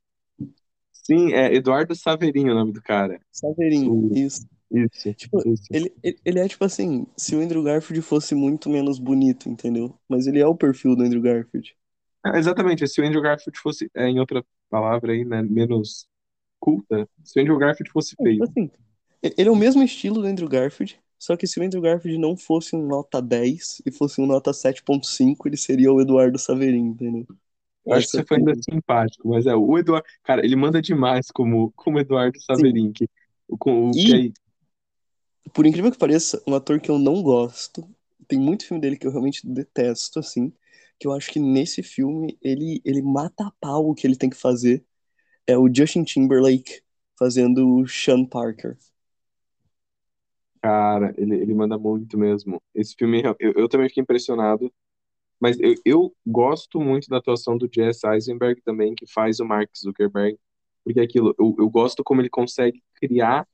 Sim, 0.92 1.33
é 1.33 1.55
Eduardo 1.55 1.95
Saverinho 1.95 2.53
o 2.53 2.55
nome 2.55 2.73
do 2.73 2.83
cara. 2.83 3.21
Saverinho, 3.31 3.92
O- 3.92 4.11
isso. 4.11 4.47
Isso, 4.71 5.14
Tipo, 5.16 5.42
isso. 5.49 5.62
ele, 5.71 5.95
ele, 6.03 6.19
ele 6.25 6.40
é 6.40 6.49
tipo 6.49 6.64
assim, 6.64 7.07
se 7.16 7.37
o 7.37 7.40
Andrew 7.40 7.62
Garfield 7.62 8.03
fosse 8.03 8.35
muito 8.35 8.69
menos 8.69 8.99
bonito, 8.99 9.49
entendeu? 9.49 9.99
Mas 10.09 10.27
ele 10.27 10.40
é 10.40 10.47
o 10.47 10.57
perfil 10.57 10.97
do 10.97 11.05
Andrew 11.05 11.23
Garfield. 11.23 11.77
É, 12.25 12.38
exatamente, 12.38 12.87
se 12.88 13.01
o 13.01 13.05
Andrew 13.07 13.23
Garfield 13.23 13.59
fosse, 13.59 13.90
é, 13.95 14.07
em 14.09 14.19
outra 14.19 14.45
palavra 14.69 15.12
aí, 15.12 15.25
né, 15.25 15.42
menos 15.42 16.09
culta, 16.61 17.09
se 17.25 17.38
o 17.38 17.42
Andrew 17.42 17.59
Garfield 17.59 17.90
fosse 17.92 18.16
É, 18.21 18.23
feio. 18.23 18.45
assim, 18.45 18.71
ele 19.23 19.49
é 19.49 19.53
o 19.53 19.57
mesmo 19.57 19.83
estilo 19.83 20.21
do 20.23 20.27
Andrew 20.27 20.49
Garfield, 20.49 20.99
só 21.19 21.37
que 21.37 21.47
se 21.47 21.59
o 21.61 21.62
Andrew 21.62 21.81
Garfield 21.83 22.19
não 22.19 22.37
fosse 22.37 22.75
um 22.77 22.87
nota 22.87 23.21
10 23.23 23.81
e 23.87 23.90
fosse 23.92 24.21
um 24.21 24.27
nota 24.27 24.53
7.5, 24.53 25.49
ele 25.49 25.57
seria 25.57 25.92
o 25.92 26.01
Eduardo 26.01 26.38
Saverinho, 26.38 26.92
entendeu? 26.92 27.27
Eu 27.85 27.92
acho 27.95 28.07
que 28.09 28.12
você 28.16 28.25
foi 28.25 28.38
ainda 28.38 28.53
é- 28.53 28.62
simpático, 28.69 29.29
mas 29.29 29.47
é, 29.47 29.55
o 29.55 29.79
Eduardo, 29.79 30.07
cara, 30.25 30.45
ele 30.45 30.57
manda 30.57 30.83
demais 30.83 31.31
como, 31.31 31.73
como 31.77 32.01
Eduardo 32.01 32.38
Saverin, 32.40 32.92
que, 32.92 33.09
com, 33.59 33.92
o 33.92 33.99
que 34.01 34.12
E- 34.12 34.14
aí, 34.14 34.33
Por 35.55 35.66
incrível 35.66 35.90
que 35.90 35.99
pareça, 35.99 36.42
um 36.47 36.55
ator 36.55 36.81
que 36.81 36.90
eu 36.90 36.99
não 36.99 37.23
gosto, 37.23 37.88
tem 38.29 38.38
muito 38.38 38.66
filme 38.66 38.81
dele 38.81 38.97
que 38.97 39.07
eu 39.07 39.11
realmente 39.11 39.47
detesto, 39.47 40.19
assim, 40.19 40.53
que 40.99 41.07
eu 41.07 41.12
acho 41.12 41.31
que 41.31 41.38
nesse 41.38 41.83
filme 41.83 42.37
ele, 42.42 42.81
ele 42.85 43.03
mata 43.03 43.47
a 43.47 43.51
pau 43.61 43.88
o 43.90 43.95
que 43.95 44.07
ele 44.07 44.16
tem 44.16 44.29
que 44.31 44.37
fazer. 44.37 44.85
É 45.46 45.56
o 45.59 45.72
Justin 45.72 46.04
Timberlake 46.04 46.82
fazendo 47.18 47.78
o 47.78 47.88
Sean 47.88 48.24
Parker. 48.24 48.76
cara, 50.62 51.14
ele, 51.16 51.37
ele 51.37 51.54
manda 51.54 51.78
muito 51.78 52.18
mesmo. 52.18 52.61
Esse 52.74 52.94
filme, 52.96 53.22
eu, 53.38 53.52
eu 53.56 53.68
também 53.68 53.88
fiquei 53.88 54.02
impressionado, 54.02 54.72
mas 55.40 55.59
eu, 55.61 55.74
eu 55.85 56.16
gosto 56.26 56.80
muito 56.80 57.09
da 57.09 57.18
atuação 57.18 57.59
do 57.59 57.68
Jesse 57.72 58.06
Eisenberg 58.09 58.61
também, 58.62 58.94
que 58.94 59.06
faz 59.06 59.40
o 59.40 59.44
Mark 59.46 59.70
Zuckerberg, 59.76 60.38
porque 60.85 61.00
é 61.00 61.04
aquilo, 61.04 61.35
eu, 61.38 61.56
eu 61.59 61.70
gosto 61.70 62.04
como 62.04 62.20
ele 62.20 62.30
consegue 62.30 62.82
criar 62.96 63.46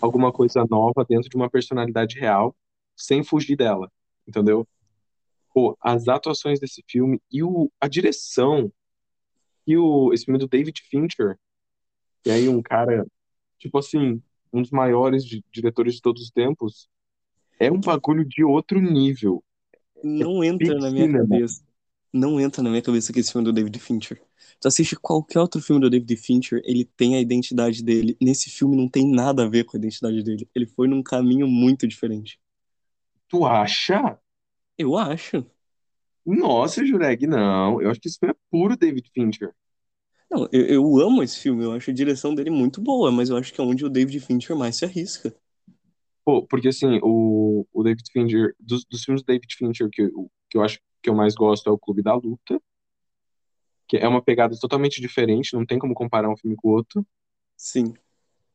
alguma 0.00 0.32
coisa 0.32 0.64
nova 0.70 1.04
dentro 1.08 1.28
de 1.30 1.36
uma 1.36 1.50
personalidade 1.50 2.18
real, 2.18 2.56
sem 2.96 3.24
fugir 3.24 3.56
dela, 3.56 3.90
entendeu? 4.26 4.66
Pô, 5.54 5.76
as 5.80 6.08
atuações 6.08 6.60
desse 6.60 6.84
filme 6.88 7.20
e 7.30 7.42
o, 7.42 7.70
a 7.80 7.88
direção, 7.88 8.72
e 9.66 9.76
o, 9.76 10.12
esse 10.12 10.24
filme 10.24 10.38
do 10.38 10.48
David 10.48 10.80
Fincher, 10.90 11.38
que 12.24 12.30
é 12.30 12.34
aí 12.34 12.48
um 12.48 12.62
cara, 12.62 13.06
tipo 13.58 13.78
assim, 13.78 14.22
um 14.52 14.62
dos 14.62 14.70
maiores 14.72 15.24
di- 15.24 15.44
diretores 15.52 15.96
de 15.96 16.02
todos 16.02 16.22
os 16.22 16.30
tempos, 16.30 16.88
é 17.60 17.72
um 17.72 17.80
bagulho 17.80 18.24
de 18.26 18.44
outro 18.44 18.80
nível. 18.80 19.44
Não 20.02 20.44
entra 20.44 20.74
Big 20.74 20.80
na 20.80 20.90
minha 20.90 21.08
cinema. 21.08 21.08
cabeça. 21.08 21.62
Não 22.12 22.40
entra 22.40 22.62
na 22.62 22.70
minha 22.70 22.82
cabeça 22.82 23.12
que 23.12 23.18
esse 23.20 23.32
filme 23.32 23.48
é 23.48 23.50
do 23.50 23.54
David 23.54 23.78
Fincher. 23.80 24.22
Tu 24.60 24.68
assiste 24.68 24.94
qualquer 24.96 25.40
outro 25.40 25.60
filme 25.60 25.80
do 25.80 25.90
David 25.90 26.16
Fincher, 26.16 26.62
ele 26.64 26.84
tem 26.84 27.16
a 27.16 27.20
identidade 27.20 27.82
dele. 27.82 28.16
Nesse 28.22 28.50
filme 28.50 28.76
não 28.76 28.88
tem 28.88 29.10
nada 29.10 29.44
a 29.44 29.48
ver 29.48 29.64
com 29.64 29.76
a 29.76 29.80
identidade 29.80 30.22
dele. 30.22 30.48
Ele 30.54 30.66
foi 30.66 30.86
num 30.88 31.02
caminho 31.02 31.48
muito 31.48 31.88
diferente. 31.88 32.38
Tu 33.28 33.44
acha? 33.44 34.18
Eu 34.78 34.96
acho. 34.96 35.44
Nossa, 36.24 36.84
Jureg, 36.84 37.26
não. 37.26 37.80
Eu 37.80 37.90
acho 37.90 38.00
que 38.00 38.08
isso 38.08 38.18
é 38.24 38.34
puro 38.50 38.76
David 38.76 39.10
Fincher. 39.12 39.54
Não, 40.30 40.48
eu, 40.50 40.66
eu 40.66 40.98
amo 41.00 41.22
esse 41.22 41.38
filme, 41.38 41.62
eu 41.64 41.72
acho 41.72 41.90
a 41.90 41.94
direção 41.94 42.34
dele 42.34 42.50
muito 42.50 42.80
boa, 42.80 43.12
mas 43.12 43.30
eu 43.30 43.36
acho 43.36 43.52
que 43.52 43.60
é 43.60 43.64
onde 43.64 43.84
o 43.84 43.90
David 43.90 44.18
Fincher 44.20 44.56
mais 44.56 44.76
se 44.76 44.84
arrisca. 44.84 45.34
Pô, 46.24 46.46
porque 46.46 46.68
assim, 46.68 46.98
o, 47.02 47.66
o 47.72 47.82
David 47.82 48.10
Fincher, 48.10 48.54
dos, 48.58 48.84
dos 48.84 49.04
filmes 49.04 49.22
do 49.22 49.26
David 49.26 49.54
Fincher 49.54 49.88
que 49.90 50.02
eu, 50.02 50.30
que 50.48 50.56
eu 50.56 50.62
acho 50.62 50.80
que 51.02 51.10
eu 51.10 51.14
mais 51.14 51.34
gosto 51.34 51.68
é 51.68 51.72
o 51.72 51.78
Clube 51.78 52.02
da 52.02 52.14
Luta, 52.14 52.60
que 53.86 53.98
é 53.98 54.08
uma 54.08 54.22
pegada 54.22 54.58
totalmente 54.58 55.00
diferente, 55.00 55.54
não 55.54 55.66
tem 55.66 55.78
como 55.78 55.94
comparar 55.94 56.30
um 56.30 56.36
filme 56.36 56.56
com 56.56 56.68
o 56.68 56.72
outro. 56.72 57.06
Sim. 57.56 57.94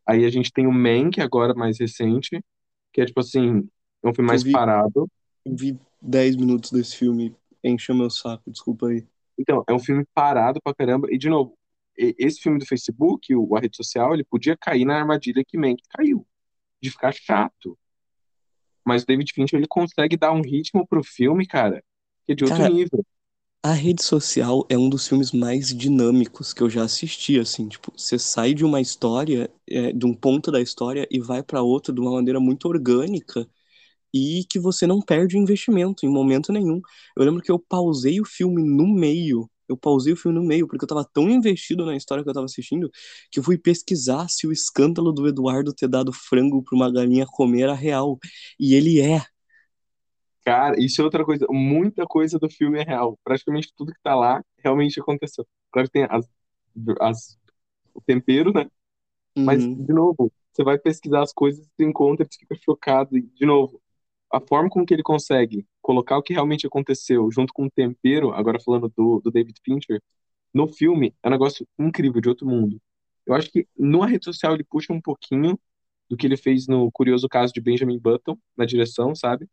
Aí 0.05 0.25
a 0.25 0.29
gente 0.29 0.51
tem 0.51 0.65
o 0.65 0.71
Man, 0.71 1.11
que 1.11 1.21
é 1.21 1.23
agora 1.23 1.53
mais 1.53 1.79
recente, 1.79 2.43
que 2.91 3.01
é 3.01 3.05
tipo 3.05 3.19
assim, 3.19 3.69
é 4.03 4.09
um 4.09 4.13
filme 4.13 4.27
mais 4.27 4.41
vi. 4.41 4.51
parado. 4.51 5.07
Eu 5.45 5.55
vi 5.55 5.79
10 6.01 6.35
minutos 6.35 6.71
desse 6.71 6.97
filme, 6.97 7.35
encheu 7.63 7.95
meu 7.95 8.09
saco, 8.09 8.49
desculpa 8.49 8.87
aí. 8.87 9.05
Então, 9.37 9.63
é 9.67 9.73
um 9.73 9.79
filme 9.79 10.05
parado 10.13 10.59
pra 10.61 10.73
caramba. 10.73 11.07
E, 11.11 11.17
de 11.17 11.29
novo, 11.29 11.57
esse 11.95 12.39
filme 12.39 12.59
do 12.59 12.65
Facebook, 12.65 13.33
o, 13.35 13.55
a 13.55 13.59
rede 13.59 13.75
social, 13.75 14.13
ele 14.13 14.23
podia 14.23 14.55
cair 14.55 14.85
na 14.85 14.97
armadilha 14.97 15.43
que 15.45 15.57
Mank 15.57 15.81
caiu, 15.89 16.25
de 16.81 16.89
ficar 16.89 17.13
chato. 17.13 17.77
Mas 18.85 19.03
o 19.03 19.05
David 19.05 19.31
Fincher, 19.33 19.59
ele 19.59 19.67
consegue 19.67 20.17
dar 20.17 20.31
um 20.31 20.41
ritmo 20.41 20.87
pro 20.87 21.03
filme, 21.03 21.45
cara, 21.45 21.83
que 22.25 22.31
é 22.31 22.35
de 22.35 22.43
outro 22.43 22.57
Cara, 22.57 22.69
nível. 22.69 23.05
A 23.61 23.73
rede 23.73 24.01
social 24.01 24.65
é 24.69 24.77
um 24.77 24.89
dos 24.89 25.07
filmes 25.07 25.33
mais 25.33 25.67
dinâmicos 25.67 26.53
que 26.53 26.61
eu 26.61 26.69
já 26.69 26.83
assisti, 26.83 27.37
assim, 27.37 27.67
tipo, 27.67 27.91
você 27.95 28.17
sai 28.17 28.53
de 28.53 28.63
uma 28.63 28.79
história, 28.79 29.51
é, 29.69 29.91
de 29.91 30.05
um 30.05 30.13
ponto 30.13 30.49
da 30.49 30.61
história 30.61 31.05
e 31.11 31.19
vai 31.19 31.43
pra 31.43 31.61
outro 31.61 31.93
de 31.93 31.99
uma 31.99 32.11
maneira 32.11 32.39
muito 32.39 32.69
orgânica 32.69 33.45
e 34.13 34.43
que 34.49 34.59
você 34.59 34.87
não 34.87 35.01
perde 35.01 35.35
o 35.37 35.39
investimento 35.39 36.05
em 36.05 36.09
momento 36.09 36.51
nenhum. 36.51 36.81
Eu 37.17 37.25
lembro 37.25 37.41
que 37.41 37.51
eu 37.51 37.59
pausei 37.59 38.19
o 38.21 38.25
filme 38.25 38.63
no 38.63 38.87
meio, 38.87 39.49
eu 39.67 39.77
pausei 39.77 40.13
o 40.13 40.17
filme 40.17 40.37
no 40.39 40.43
meio 40.45 40.67
porque 40.67 40.83
eu 40.83 40.87
tava 40.89 41.05
tão 41.13 41.29
investido 41.29 41.85
na 41.85 41.95
história 41.95 42.23
que 42.23 42.29
eu 42.29 42.33
tava 42.33 42.45
assistindo 42.45 42.89
que 43.31 43.39
eu 43.39 43.43
fui 43.43 43.57
pesquisar 43.57 44.27
se 44.29 44.47
o 44.47 44.51
escândalo 44.51 45.11
do 45.11 45.27
Eduardo 45.27 45.73
ter 45.73 45.87
dado 45.87 46.11
frango 46.13 46.63
pra 46.63 46.75
uma 46.75 46.91
galinha 46.91 47.25
comer 47.27 47.63
era 47.63 47.73
real. 47.75 48.17
E 48.59 48.73
ele 48.75 48.99
é. 49.01 49.21
Cara, 50.45 50.75
isso 50.81 51.01
é 51.01 51.03
outra 51.03 51.23
coisa, 51.25 51.45
muita 51.49 52.05
coisa 52.07 52.39
do 52.39 52.49
filme 52.49 52.79
é 52.79 52.83
real. 52.83 53.19
Praticamente 53.23 53.71
tudo 53.75 53.93
que 53.93 54.01
tá 54.01 54.15
lá 54.15 54.43
realmente 54.63 54.99
aconteceu. 54.99 55.45
Claro 55.71 55.87
que 55.87 55.93
tem 55.93 56.07
as, 56.09 56.27
as, 57.01 57.37
o 57.93 58.01
tempero, 58.01 58.53
né? 58.53 58.67
Mas, 59.45 59.67
Uhum. 59.67 59.79
de 59.79 59.93
novo, 59.93 60.31
você 60.53 60.63
vai 60.63 60.79
pesquisar 60.79 61.23
as 61.23 61.33
coisas, 61.33 61.67
você 61.67 61.85
encontra, 61.85 62.25
você 62.29 62.39
fica 62.39 62.55
chocado. 62.63 63.17
E, 63.17 63.21
de 63.23 63.45
novo, 63.45 63.81
a 64.31 64.39
forma 64.39 64.69
com 64.69 64.85
que 64.85 64.93
ele 64.93 65.03
consegue 65.03 65.65
colocar 65.81 66.17
o 66.17 66.23
que 66.23 66.33
realmente 66.33 66.67
aconteceu 66.67 67.31
junto 67.31 67.51
com 67.53 67.65
o 67.65 67.71
tempero, 67.71 68.31
agora 68.31 68.59
falando 68.59 68.91
do, 68.95 69.19
do 69.19 69.31
David 69.31 69.59
Fincher, 69.63 70.01
no 70.53 70.67
filme, 70.67 71.15
é 71.21 71.27
um 71.27 71.31
negócio 71.31 71.67
incrível, 71.77 72.21
de 72.21 72.29
outro 72.29 72.47
mundo. 72.47 72.81
Eu 73.25 73.33
acho 73.33 73.51
que 73.51 73.67
numa 73.77 74.07
rede 74.07 74.25
social 74.25 74.53
ele 74.53 74.63
puxa 74.63 74.91
um 74.91 75.01
pouquinho 75.01 75.59
do 76.09 76.17
que 76.17 76.25
ele 76.25 76.37
fez 76.37 76.67
no 76.67 76.91
curioso 76.91 77.27
caso 77.27 77.53
de 77.53 77.61
Benjamin 77.61 77.99
Button, 77.99 78.37
na 78.57 78.65
direção, 78.65 79.13
sabe? 79.15 79.47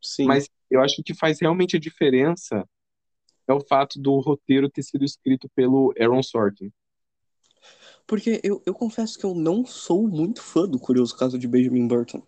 Sim. 0.00 0.26
Mas 0.26 0.48
eu 0.70 0.80
acho 0.80 0.96
que 0.96 1.00
o 1.00 1.04
que 1.04 1.14
faz 1.14 1.40
realmente 1.40 1.76
a 1.76 1.80
diferença 1.80 2.68
é 3.48 3.52
o 3.52 3.60
fato 3.60 4.00
do 4.00 4.18
roteiro 4.20 4.70
ter 4.70 4.82
sido 4.82 5.04
escrito 5.04 5.48
pelo 5.54 5.92
Aaron 5.98 6.22
Sorkin. 6.22 6.72
Porque 8.06 8.40
eu, 8.44 8.62
eu 8.64 8.72
confesso 8.72 9.18
que 9.18 9.24
eu 9.24 9.34
não 9.34 9.66
sou 9.66 10.06
muito 10.06 10.40
fã 10.40 10.68
do 10.68 10.78
Curioso 10.78 11.16
Caso 11.16 11.38
de 11.38 11.48
Benjamin 11.48 11.88
Burton. 11.88 12.22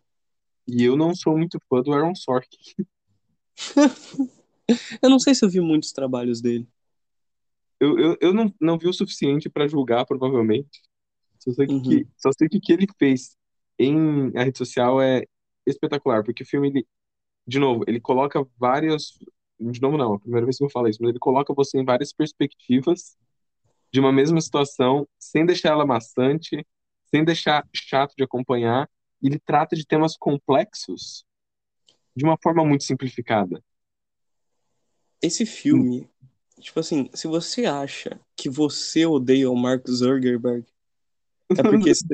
E 0.68 0.84
eu 0.84 0.96
não 0.96 1.14
sou 1.14 1.36
muito 1.36 1.58
fã 1.68 1.80
do 1.82 1.92
Aaron 1.92 2.14
Sorkin. 2.14 2.58
Eu 5.00 5.08
não 5.08 5.18
sei 5.18 5.34
se 5.34 5.42
eu 5.42 5.48
vi 5.48 5.60
muitos 5.62 5.92
trabalhos 5.92 6.42
dele. 6.42 6.68
Eu, 7.80 7.98
eu, 7.98 8.16
eu 8.20 8.34
não, 8.34 8.52
não 8.60 8.76
vi 8.78 8.86
o 8.86 8.92
suficiente 8.92 9.48
para 9.48 9.66
julgar, 9.66 10.04
provavelmente. 10.04 10.82
Só 11.38 11.52
sei 11.52 11.66
que, 11.66 11.72
Uhum. 11.72 11.82
que- 11.82 12.06
só 12.18 12.30
sei 12.36 12.48
que 12.50 12.58
o 12.58 12.60
que 12.60 12.72
ele 12.72 12.86
fez 12.98 13.34
em 13.78 14.30
a 14.36 14.44
rede 14.44 14.58
social 14.58 15.00
é 15.00 15.24
espetacular, 15.66 16.22
porque 16.22 16.42
o 16.42 16.46
filme, 16.46 16.68
ele, 16.68 16.86
de 17.46 17.58
novo, 17.58 17.82
ele 17.86 17.98
coloca 18.00 18.46
várias. 18.58 19.18
De 19.58 19.80
novo, 19.80 19.96
não, 19.96 20.12
é 20.14 20.16
a 20.16 20.20
primeira 20.20 20.44
vez 20.46 20.58
que 20.58 20.64
eu 20.64 20.70
falo 20.70 20.88
isso, 20.88 20.98
mas 21.00 21.10
ele 21.10 21.18
coloca 21.18 21.54
você 21.54 21.78
em 21.78 21.84
várias 21.84 22.12
perspectivas 22.12 23.16
de 23.92 24.00
uma 24.00 24.12
mesma 24.12 24.40
situação, 24.40 25.08
sem 25.18 25.46
deixar 25.46 25.70
ela 25.70 25.86
maçante, 25.86 26.66
sem 27.06 27.24
deixar 27.24 27.66
chato 27.74 28.14
de 28.16 28.22
acompanhar. 28.24 28.88
Ele 29.22 29.38
trata 29.38 29.76
de 29.76 29.86
temas 29.86 30.16
complexos 30.16 31.24
de 32.16 32.24
uma 32.24 32.38
forma 32.42 32.64
muito 32.64 32.84
simplificada. 32.84 33.62
Esse 35.22 35.44
filme, 35.44 36.08
Tipo 36.60 36.80
assim, 36.80 37.10
se 37.14 37.28
você 37.28 37.66
acha 37.66 38.20
que 38.36 38.50
você 38.50 39.06
odeia 39.06 39.50
o 39.50 39.56
Mark 39.56 39.88
Zuckerberg, 39.88 40.66
é 41.56 41.64
porque, 41.64 41.94
se- 41.94 42.06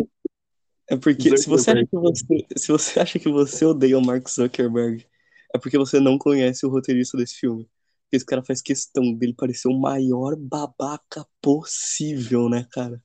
é 0.88 0.96
porque 0.96 1.36
se 1.36 1.48
você 1.48 1.70
acha 1.72 1.86
que 1.86 1.96
você, 1.96 2.46
se 2.56 2.72
você 2.72 3.00
acha 3.00 3.18
que 3.18 3.28
você 3.30 3.64
odeia 3.64 3.98
o 3.98 4.04
Mark 4.04 4.28
Zuckerberg, 4.28 5.06
é 5.54 5.58
porque 5.58 5.78
você 5.78 6.00
não 6.00 6.18
conhece 6.18 6.66
o 6.66 6.70
roteirista 6.70 7.16
desse 7.16 7.36
filme. 7.36 7.64
Porque 8.04 8.16
esse 8.16 8.26
cara 8.26 8.44
faz 8.44 8.62
questão 8.62 9.14
dele 9.14 9.34
parecer 9.34 9.68
o 9.68 9.78
maior 9.80 10.36
babaca 10.36 11.26
possível, 11.42 12.48
né, 12.48 12.66
cara? 12.70 13.02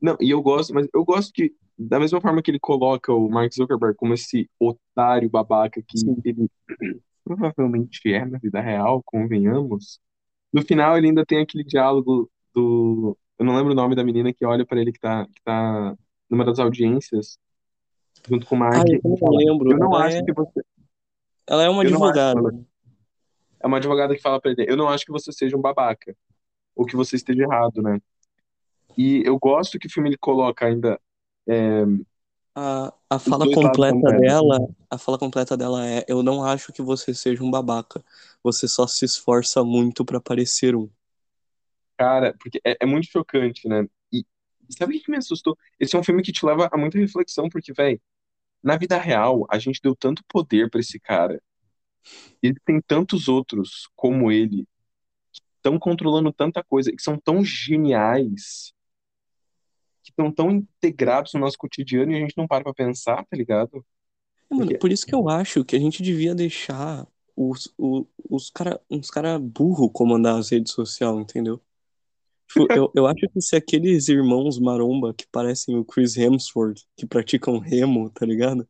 Não, 0.00 0.16
e 0.20 0.30
eu 0.30 0.42
gosto, 0.42 0.74
mas 0.74 0.86
eu 0.94 1.04
gosto 1.04 1.32
que, 1.32 1.54
da 1.88 2.00
mesma 2.00 2.20
forma 2.20 2.42
que 2.42 2.50
ele 2.50 2.60
coloca 2.60 3.12
o 3.12 3.28
Mark 3.28 3.52
Zuckerberg 3.52 3.96
como 3.96 4.14
esse 4.14 4.48
otário 4.58 5.28
babaca 5.28 5.82
que 5.86 5.98
Sim. 5.98 6.16
ele 6.24 6.48
provavelmente 7.24 8.12
é 8.12 8.24
na 8.24 8.38
vida 8.38 8.60
real, 8.60 9.02
convenhamos, 9.04 10.00
no 10.52 10.62
final 10.62 10.98
ele 10.98 11.08
ainda 11.08 11.24
tem 11.24 11.38
aquele 11.38 11.64
diálogo 11.64 12.30
do. 12.54 13.16
Eu 13.38 13.46
não 13.46 13.56
lembro 13.56 13.72
o 13.72 13.74
nome 13.74 13.96
da 13.96 14.04
menina 14.04 14.32
que 14.32 14.44
olha 14.44 14.66
pra 14.66 14.80
ele 14.80 14.92
que 14.92 15.00
tá, 15.00 15.26
que 15.26 15.40
tá 15.42 15.96
numa 16.28 16.44
das 16.44 16.58
audiências, 16.58 17.38
junto 18.28 18.46
com 18.46 18.54
o 18.54 18.58
Mark. 18.58 18.76
Ah, 18.76 18.92
eu 18.92 19.00
também 19.00 19.18
fala, 19.18 19.36
lembro. 19.38 19.72
Eu 19.72 19.78
não 19.78 19.94
Ela 19.94 20.06
acho 20.06 20.18
é, 20.18 20.24
que 20.24 20.32
você. 20.32 20.62
ela 21.48 21.62
é 21.62 21.68
uma 21.70 21.82
Eu 21.84 21.90
não 21.90 22.04
advogada. 22.04 22.66
É 23.60 23.66
uma 23.66 23.76
advogada 23.78 24.14
que 24.14 24.20
fala 24.20 24.40
pra 24.40 24.50
ele: 24.50 24.66
Eu 24.68 24.76
não 24.76 24.88
acho 24.88 25.06
que 25.06 25.12
você 25.12 25.32
seja 25.32 25.56
um 25.56 25.60
babaca, 25.60 26.14
ou 26.76 26.84
que 26.84 26.94
você 26.94 27.16
esteja 27.16 27.44
errado, 27.44 27.80
né? 27.80 27.98
E 28.96 29.22
eu 29.24 29.38
gosto 29.38 29.78
que 29.78 29.86
o 29.86 29.90
filme 29.90 30.10
ele 30.10 30.18
coloca 30.18 30.66
ainda. 30.66 31.00
É, 31.48 31.84
A, 32.54 32.92
a 33.10 33.18
fala 33.18 33.46
completa 33.48 34.10
moeda. 34.10 34.12
dela, 34.12 34.58
a 34.90 34.98
fala 34.98 35.18
completa 35.18 35.56
dela 35.56 35.86
é: 35.86 36.04
Eu 36.08 36.22
não 36.22 36.44
acho 36.44 36.72
que 36.72 36.82
você 36.82 37.14
seja 37.14 37.42
um 37.42 37.50
babaca. 37.50 38.02
Você 38.42 38.66
só 38.68 38.86
se 38.86 39.04
esforça 39.04 39.62
muito 39.64 40.04
pra 40.04 40.20
parecer 40.20 40.74
um. 40.76 40.88
Cara, 41.98 42.34
porque 42.38 42.60
é, 42.64 42.76
é 42.80 42.86
muito 42.86 43.06
chocante, 43.10 43.68
né? 43.68 43.86
E 44.12 44.24
sabe 44.70 44.96
o 44.96 45.02
que 45.02 45.10
me 45.10 45.18
assustou? 45.18 45.56
Esse 45.78 45.94
é 45.96 45.98
um 45.98 46.04
filme 46.04 46.22
que 46.22 46.32
te 46.32 46.44
leva 46.44 46.68
a 46.72 46.76
muita 46.78 46.98
reflexão, 46.98 47.48
porque, 47.48 47.72
velho, 47.72 48.00
na 48.62 48.76
vida 48.78 48.98
real, 48.98 49.46
a 49.50 49.58
gente 49.58 49.80
deu 49.82 49.96
tanto 49.96 50.24
poder 50.28 50.70
pra 50.70 50.80
esse 50.80 51.00
cara. 51.00 51.42
Ele 52.42 52.56
tem 52.64 52.80
tantos 52.80 53.28
outros 53.28 53.88
como 53.94 54.30
ele, 54.30 54.66
que 55.32 55.42
estão 55.56 55.78
controlando 55.78 56.32
tanta 56.32 56.62
coisa, 56.64 56.92
que 56.92 57.02
são 57.02 57.18
tão 57.18 57.44
geniais, 57.44 58.74
que 60.02 60.10
estão 60.10 60.32
tão 60.32 60.50
integrados 60.50 61.32
no 61.34 61.40
nosso 61.40 61.58
cotidiano 61.58 62.12
e 62.12 62.16
a 62.16 62.20
gente 62.20 62.36
não 62.36 62.46
para 62.46 62.64
pra 62.64 62.74
pensar, 62.74 63.24
tá 63.26 63.36
ligado? 63.36 63.84
É, 64.50 64.54
mano, 64.54 64.72
Porque, 64.72 64.76
por 64.76 64.92
isso 64.92 65.06
que 65.06 65.14
eu 65.14 65.28
acho 65.28 65.64
que 65.64 65.76
a 65.76 65.78
gente 65.78 66.02
devia 66.02 66.34
deixar 66.34 67.06
os, 67.36 67.72
o- 67.78 68.06
os 68.28 68.50
cara, 68.50 68.80
uns 68.90 69.10
cara 69.10 69.38
burro 69.38 69.90
comandar 69.90 70.38
as 70.38 70.50
redes 70.50 70.72
sociais, 70.72 71.16
entendeu? 71.18 71.60
Tipo, 72.48 72.70
eu, 72.74 72.92
eu 72.96 73.06
acho 73.06 73.28
que 73.30 73.40
se 73.40 73.56
aqueles 73.56 74.08
irmãos 74.08 74.58
maromba 74.60 75.14
que 75.14 75.26
parecem 75.28 75.76
o 75.78 75.84
Chris 75.84 76.16
Hemsworth, 76.16 76.82
que 76.96 77.06
praticam 77.06 77.58
remo, 77.58 78.10
tá 78.10 78.26
ligado? 78.26 78.64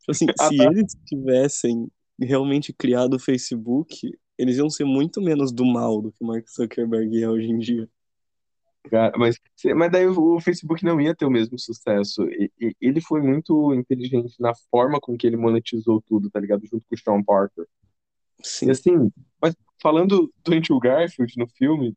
Tipo 0.00 0.12
assim, 0.12 0.32
ah, 0.38 0.50
se 0.50 0.56
tá, 0.56 0.72
eles 0.72 0.96
tivessem 1.06 1.90
realmente 2.20 2.72
criado 2.72 3.14
o 3.16 3.18
Facebook, 3.20 4.10
eles 4.38 4.58
iam 4.58 4.70
ser 4.70 4.84
muito 4.84 5.20
menos 5.22 5.52
do 5.52 5.64
mal 5.66 6.02
do 6.02 6.12
que 6.12 6.24
o 6.24 6.26
Mark 6.26 6.48
Zuckerberg 6.50 7.22
é 7.22 7.28
hoje 7.30 7.48
em 7.50 7.58
dia. 7.58 7.90
Cara, 8.90 9.16
mas, 9.18 9.36
mas 9.76 9.92
daí 9.92 10.06
o, 10.06 10.40
Facebook 10.40 10.84
não 10.84 11.00
ia 11.00 11.14
ter 11.14 11.24
o 11.26 11.30
mesmo 11.30 11.58
sucesso. 11.58 12.22
E, 12.30 12.50
e- 12.60 12.76
ele 12.80 13.00
foi 13.00 13.20
muito 13.22 13.74
inteligente 13.74 14.34
na 14.40 14.52
forma 14.70 15.00
com 15.00 15.16
que 15.16 15.26
ele 15.26 15.36
monetizou 15.36 16.02
tudo, 16.02 16.30
tá 16.30 16.40
ligado? 16.40 16.66
Junto 16.66 16.84
com 16.88 16.94
o 16.94 16.98
Sean 16.98 17.22
Parker. 17.22 17.66
E 18.40 18.46
Sim. 18.46 18.70
assim, 18.70 19.12
mas 19.40 19.54
falando 19.82 20.30
do 20.44 20.54
Andrew 20.54 20.78
Garfield 20.78 21.34
no 21.38 21.48
filme, 21.48 21.94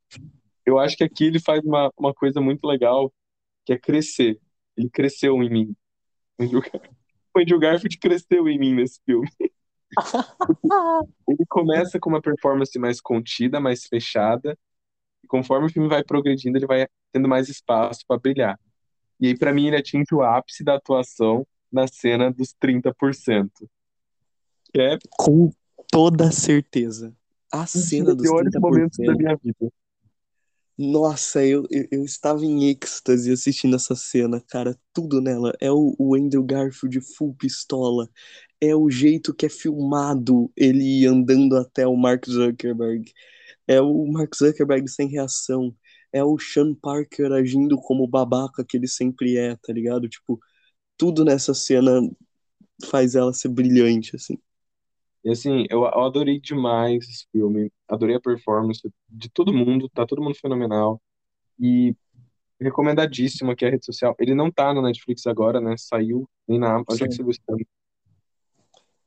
eu 0.65 0.79
acho 0.79 0.97
que 0.97 1.03
aqui 1.03 1.25
ele 1.25 1.39
faz 1.39 1.63
uma, 1.63 1.91
uma 1.97 2.13
coisa 2.13 2.41
muito 2.41 2.65
legal, 2.65 3.13
que 3.65 3.73
é 3.73 3.77
crescer. 3.77 4.39
Ele 4.77 4.89
cresceu 4.89 5.41
em 5.43 5.49
mim. 5.49 5.75
O 6.39 6.43
Andrew, 6.43 6.61
Gar- 6.61 6.89
o 7.35 7.39
Andrew 7.39 7.59
Garfield 7.59 7.97
cresceu 7.99 8.47
em 8.47 8.59
mim 8.59 8.73
nesse 8.75 8.99
filme. 9.05 9.29
Ele 11.27 11.45
começa 11.47 11.99
com 11.99 12.09
uma 12.09 12.21
performance 12.21 12.77
mais 12.77 13.01
contida, 13.01 13.59
mais 13.59 13.85
fechada, 13.85 14.57
conforme 15.29 15.67
o 15.67 15.69
filme 15.69 15.87
vai 15.87 16.03
progredindo, 16.03 16.57
ele 16.57 16.67
vai 16.67 16.85
tendo 17.13 17.29
mais 17.29 17.47
espaço 17.47 18.01
para 18.05 18.19
brilhar. 18.19 18.59
E 19.19 19.27
aí, 19.27 19.37
pra 19.37 19.53
mim, 19.53 19.67
ele 19.67 19.77
atinge 19.77 20.13
o 20.13 20.21
ápice 20.21 20.63
da 20.63 20.75
atuação 20.75 21.47
na 21.71 21.87
cena 21.87 22.31
dos 22.31 22.53
30%, 22.61 23.49
que 24.73 24.81
é 24.81 24.97
Com 25.11 25.51
toda 25.91 26.31
certeza. 26.31 27.15
A 27.51 27.63
dos 27.63 27.71
cena 27.71 28.15
dos 28.15 28.23
piores 28.23 28.53
momentos 28.59 28.97
da 28.97 29.13
30%. 29.13 29.17
minha 29.17 29.37
vida. 29.41 29.71
Nossa, 30.77 31.45
eu, 31.45 31.67
eu, 31.69 31.87
eu 31.91 32.05
estava 32.05 32.45
em 32.45 32.69
êxtase 32.69 33.31
assistindo 33.31 33.75
essa 33.75 33.95
cena, 33.95 34.41
cara. 34.47 34.77
Tudo 34.93 35.19
nela. 35.19 35.53
É 35.59 35.69
o, 35.69 35.93
o 35.99 36.15
Andrew 36.15 36.43
Garfield 36.43 37.01
full 37.01 37.35
pistola. 37.35 38.09
É 38.61 38.73
o 38.73 38.89
jeito 38.89 39.33
que 39.33 39.45
é 39.45 39.49
filmado 39.49 40.49
ele 40.55 41.05
andando 41.05 41.57
até 41.57 41.85
o 41.85 41.97
Mark 41.97 42.25
Zuckerberg. 42.25 43.11
É 43.69 43.79
o 43.79 44.03
Mark 44.11 44.35
Zuckerberg 44.35 44.89
sem 44.89 45.07
reação. 45.07 45.75
É 46.11 46.23
o 46.23 46.39
Sean 46.39 46.73
Parker 46.73 47.31
agindo 47.31 47.77
como 47.77 48.03
o 48.03 48.07
babaca 48.07 48.65
que 48.67 48.75
ele 48.75 48.87
sempre 48.87 49.37
é, 49.37 49.55
tá 49.57 49.71
ligado? 49.71 50.09
Tipo, 50.09 50.39
tudo 50.97 51.23
nessa 51.23 51.53
cena 51.53 52.01
faz 52.89 53.13
ela 53.13 53.31
ser 53.31 53.49
brilhante, 53.49 54.15
assim. 54.15 54.39
E 55.23 55.29
assim, 55.29 55.65
eu, 55.69 55.85
adorei 55.85 56.39
demais 56.39 57.07
esse 57.07 57.27
filme, 57.31 57.71
adorei 57.87 58.15
a 58.15 58.19
performance 58.19 58.81
de 59.07 59.29
todo 59.29 59.53
mundo, 59.53 59.87
tá 59.87 60.03
todo 60.03 60.23
mundo 60.23 60.35
fenomenal. 60.35 60.99
E 61.59 61.95
recomendadíssimo 62.59 63.51
aqui 63.51 63.65
a 63.65 63.69
rede 63.69 63.85
social. 63.85 64.15
Ele 64.17 64.33
não 64.33 64.49
tá 64.49 64.73
no 64.73 64.81
Netflix 64.81 65.27
agora, 65.27 65.61
né? 65.61 65.75
Saiu 65.77 66.27
nem 66.47 66.57
na 66.57 66.71
Amazon. 66.71 66.93
Onde 66.93 67.03
é 67.03 67.07
que 67.07 67.15
você 67.15 67.43
viu? 67.55 67.67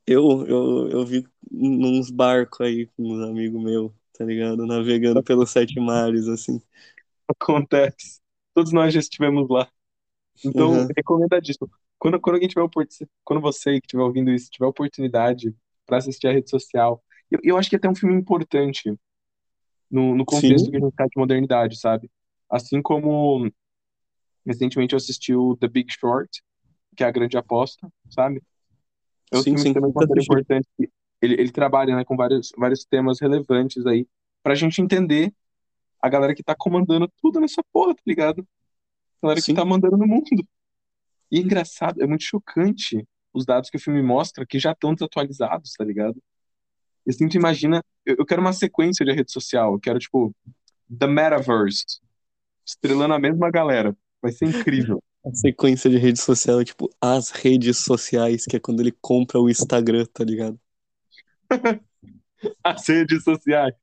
Eu, 0.07 0.47
eu, 0.47 0.89
eu 0.89 1.05
vi 1.05 1.27
nos 1.51 2.09
barcos 2.09 2.61
aí 2.61 2.87
com 2.95 3.03
uns 3.03 3.27
amigos 3.27 3.61
meus, 3.61 3.91
tá 4.17 4.25
ligado? 4.25 4.65
Navegando 4.65 5.23
pelos 5.23 5.51
sete 5.51 5.79
mares, 5.79 6.27
assim. 6.27 6.61
Acontece. 7.27 8.21
Todos 8.53 8.71
nós 8.71 8.93
já 8.93 8.99
estivemos 8.99 9.47
lá. 9.49 9.69
Então, 10.43 10.81
Uhum. 10.81 10.95
recomendadíssimo. 10.97 11.69
Quando, 11.99 12.19
quando 12.21 12.35
alguém 12.35 12.49
tiver 12.49 12.61
oportunidade, 12.61 13.11
quando 13.25 13.41
você 13.41 13.79
que 13.81 13.87
estiver 13.87 14.03
ouvindo 14.03 14.31
isso 14.31 14.51
tiver 14.51 14.67
oportunidade 14.67 15.55
para 15.85 15.97
assistir 15.97 16.27
a 16.27 16.33
rede 16.33 16.49
social, 16.49 17.03
eu, 17.31 17.39
eu 17.43 17.57
acho 17.57 17.69
que 17.69 17.75
é 17.75 17.79
até 17.79 17.89
um 17.89 17.95
filme 17.95 18.15
importante 18.15 18.97
no, 19.91 20.15
no 20.15 20.25
contexto 20.25 20.69
Sim, 20.69 20.71
que 20.71 20.77
a 20.77 20.79
gente 20.81 20.93
tá 20.95 21.05
de 21.05 21.17
modernidade, 21.19 21.77
sabe? 21.79 22.11
Assim 22.49 22.81
como 22.81 23.51
recentemente 24.45 24.93
eu 24.93 24.97
assisti 24.97 25.33
o 25.35 25.55
The 25.57 25.67
Big 25.67 25.93
Short, 25.93 26.41
que 26.97 27.03
é 27.03 27.07
a 27.07 27.11
grande 27.11 27.37
aposta, 27.37 27.89
sabe? 28.09 28.41
É 29.31 29.37
um 29.37 29.43
sim, 29.43 29.57
filme 29.57 29.69
sim. 29.69 29.73
assisti. 30.09 30.37
importante. 30.37 30.67
Ele, 31.23 31.35
ele 31.39 31.51
trabalha, 31.51 31.95
né, 31.95 32.03
com 32.03 32.17
vários, 32.17 32.51
vários 32.57 32.83
temas 32.83 33.19
relevantes 33.21 33.85
aí, 33.85 34.05
pra 34.43 34.55
gente 34.55 34.81
entender 34.81 35.33
a 36.01 36.09
galera 36.09 36.35
que 36.35 36.43
tá 36.43 36.53
comandando 36.53 37.09
tudo 37.21 37.39
nessa 37.39 37.63
porra, 37.71 37.95
tá 37.95 38.01
ligado? 38.05 38.45
A 39.21 39.27
galera 39.27 39.39
que 39.39 39.45
Sim, 39.45 39.55
tá 39.55 39.63
mandando 39.63 39.95
no 39.95 40.05
mundo. 40.05 40.45
E 41.31 41.37
é 41.37 41.41
engraçado, 41.41 42.03
é 42.03 42.05
muito 42.05 42.25
chocante 42.25 43.07
os 43.33 43.45
dados 43.45 43.69
que 43.69 43.77
o 43.77 43.79
filme 43.79 44.03
mostra 44.03 44.45
que 44.45 44.59
já 44.59 44.73
estão 44.73 44.93
desatualizados, 44.93 45.71
tá 45.71 45.85
ligado? 45.85 46.21
E 47.07 47.11
assim, 47.11 47.27
tu 47.29 47.37
imagina, 47.37 47.81
eu, 48.05 48.17
eu 48.19 48.25
quero 48.25 48.41
uma 48.41 48.51
sequência 48.51 49.05
de 49.05 49.13
rede 49.13 49.31
social, 49.31 49.73
eu 49.73 49.79
quero, 49.79 49.97
tipo, 49.97 50.35
The 50.99 51.07
Metaverse, 51.07 51.85
estrelando 52.65 53.13
a 53.13 53.19
mesma 53.19 53.49
galera. 53.49 53.95
Vai 54.21 54.31
ser 54.33 54.45
incrível. 54.45 55.01
a 55.25 55.33
sequência 55.33 55.89
de 55.89 55.97
rede 55.97 56.19
social 56.19 56.59
é 56.59 56.65
tipo 56.65 56.89
as 57.01 57.31
redes 57.31 57.77
sociais, 57.77 58.45
que 58.45 58.57
é 58.57 58.59
quando 58.59 58.81
ele 58.81 58.91
compra 59.01 59.39
o 59.39 59.49
Instagram, 59.49 60.05
tá 60.13 60.23
ligado? 60.23 60.59
As 62.63 62.87
redes 62.87 63.23
sociais. 63.23 63.75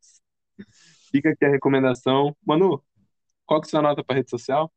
Fica 1.11 1.31
aqui 1.31 1.45
a 1.45 1.51
recomendação. 1.51 2.37
Manu, 2.47 2.83
qual 3.47 3.61
que 3.61 3.67
é 3.67 3.69
a 3.69 3.71
sua 3.71 3.83
nota 3.83 4.05
pra 4.05 4.17
rede 4.17 4.31
social? 4.31 4.73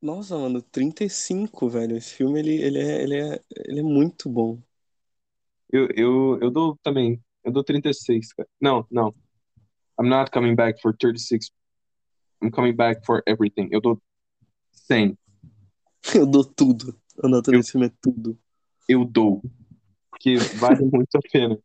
Nossa, 0.00 0.36
mano, 0.38 0.62
35, 0.62 1.68
velho. 1.68 1.96
Esse 1.96 2.14
filme, 2.14 2.38
ele, 2.38 2.54
ele, 2.62 2.78
é, 2.78 3.02
ele, 3.02 3.16
é, 3.16 3.40
ele 3.66 3.80
é 3.80 3.82
muito 3.82 4.28
bom. 4.30 4.60
Eu, 5.72 5.88
eu, 5.94 6.38
eu 6.40 6.50
dou 6.50 6.76
também, 6.82 7.22
eu 7.44 7.52
dou 7.52 7.62
36, 7.62 8.32
cara. 8.32 8.48
Não, 8.60 8.86
não. 8.90 9.14
I'm 10.00 10.08
not 10.08 10.30
coming 10.30 10.54
back 10.56 10.80
for 10.80 10.96
36. 10.96 11.50
I'm 12.42 12.50
coming 12.50 12.74
back 12.74 13.04
for 13.04 13.22
everything. 13.26 13.68
Eu 13.70 13.80
dou 13.80 14.00
100. 14.72 15.16
Eu 16.14 16.26
dou 16.26 16.44
tudo. 16.44 16.98
A 17.22 17.28
nota 17.28 17.52
Eu, 17.52 17.58
desse 17.58 17.72
filme 17.72 17.86
é 17.86 17.92
tudo. 18.00 18.38
eu 18.88 19.04
dou. 19.04 19.42
Porque 20.10 20.36
vale 20.58 20.84
muito 20.90 21.14
a 21.16 21.20
pena. 21.20 21.58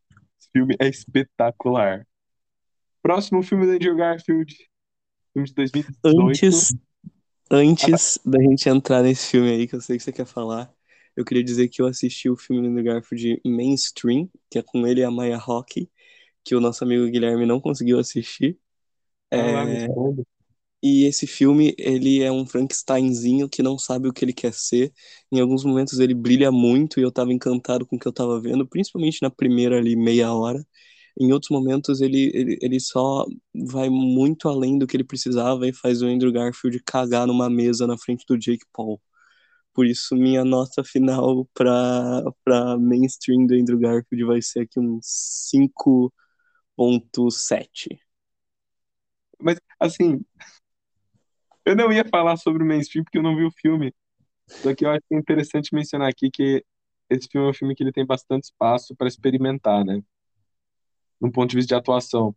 Filme 0.56 0.74
é 0.80 0.88
espetacular. 0.88 2.08
Próximo 3.04 3.44
filme 3.44 3.66
do 3.66 3.74
Andrew 3.74 3.94
Garfield, 3.94 4.56
filme 5.34 5.50
de 5.50 5.54
2018. 5.54 6.46
Antes, 6.48 6.74
antes 7.52 8.20
da 8.26 8.42
gente 8.42 8.70
entrar 8.70 9.04
nesse 9.04 9.32
filme 9.32 9.52
aí, 9.52 9.68
que 9.68 9.76
eu 9.76 9.82
sei 9.82 9.98
que 9.98 10.04
você 10.04 10.14
quer 10.14 10.26
falar, 10.26 10.74
eu 11.14 11.26
queria 11.26 11.44
dizer 11.44 11.68
que 11.68 11.82
eu 11.82 11.88
assisti 11.88 12.30
o 12.30 12.38
filme 12.38 12.62
do 12.62 12.70
Andrew 12.70 12.86
Garfield 12.86 13.42
Mainstream, 13.44 14.30
que 14.50 14.58
é 14.58 14.62
com 14.62 14.88
ele 14.88 15.02
e 15.02 15.04
a 15.04 15.12
Maya 15.12 15.38
Hawke, 15.38 15.92
que 16.42 16.56
o 16.56 16.62
nosso 16.62 16.86
amigo 16.86 17.06
Guilherme 17.12 17.46
não 17.46 17.60
conseguiu 17.60 18.00
assistir. 18.00 18.58
Me 19.34 19.40
É. 19.40 19.88
E 20.86 21.06
esse 21.06 21.26
filme, 21.26 21.74
ele 21.80 22.22
é 22.22 22.32
um 22.32 22.46
Frankensteinzinho 22.46 23.50
que 23.50 23.64
não 23.64 23.78
sabe 23.80 24.08
o 24.08 24.14
que 24.14 24.24
ele 24.24 24.34
quer 24.34 24.54
ser. 24.54 24.94
Em 25.32 25.40
alguns 25.42 25.64
momentos 25.66 25.98
ele 26.00 26.14
brilha 26.14 26.52
muito 26.52 27.00
e 27.00 27.04
eu 27.04 27.12
tava 27.12 27.34
encantado 27.34 27.86
com 27.88 27.96
o 27.96 28.00
que 28.00 28.08
eu 28.08 28.14
tava 28.14 28.40
vendo, 28.40 28.68
principalmente 28.68 29.20
na 29.24 29.32
primeira 29.32 29.78
ali 29.80 29.96
meia 29.96 30.32
hora. 30.34 30.64
Em 31.20 31.34
outros 31.34 31.50
momentos 31.52 32.02
ele, 32.02 32.30
ele, 32.36 32.58
ele 32.62 32.80
só 32.80 33.26
vai 33.56 33.90
muito 33.90 34.48
além 34.50 34.78
do 34.78 34.86
que 34.88 34.96
ele 34.98 35.04
precisava 35.04 35.68
e 35.68 35.74
faz 35.74 36.02
o 36.04 36.08
Andrew 36.08 36.32
Garfield 36.32 36.80
cagar 36.86 37.26
numa 37.28 37.50
mesa 37.50 37.88
na 37.88 37.98
frente 37.98 38.24
do 38.28 38.38
Jake 38.38 38.66
Paul. 38.74 39.02
Por 39.74 39.86
isso, 39.88 40.16
minha 40.16 40.46
nota 40.46 40.84
final 40.84 41.46
pra, 41.54 42.24
pra 42.46 42.78
mainstream 42.78 43.46
do 43.48 43.56
Andrew 43.56 43.80
Garfield 43.80 44.24
vai 44.26 44.42
ser 44.42 44.60
aqui 44.62 44.80
um 44.80 45.00
5.7. 45.02 48.00
Mas, 49.40 49.60
assim, 49.80 50.24
eu 51.66 51.76
não 51.76 51.92
ia 51.92 52.06
falar 52.06 52.38
sobre 52.38 52.64
o 52.64 52.66
mainstream 52.66 53.04
porque 53.04 53.18
eu 53.18 53.24
não 53.24 53.36
vi 53.36 53.44
o 53.46 53.52
filme. 53.52 53.94
Só 54.48 54.76
que 54.76 54.86
eu 54.86 54.92
acho 54.92 55.02
que 55.10 55.16
é 55.16 55.20
interessante 55.20 55.74
mencionar 55.76 56.10
aqui 56.10 56.32
que 56.32 56.66
esse 57.10 57.28
filme 57.32 57.48
é 57.48 57.52
um 57.52 57.54
filme 57.54 57.76
que 57.76 57.84
ele 57.84 57.92
tem 57.94 58.06
bastante 58.06 58.46
espaço 58.46 58.96
para 58.96 59.08
experimentar, 59.08 59.86
né? 59.86 60.02
Num 61.20 61.30
ponto 61.32 61.50
de 61.50 61.58
vista 61.58 61.76
de 61.76 61.76
atuação. 61.76 62.34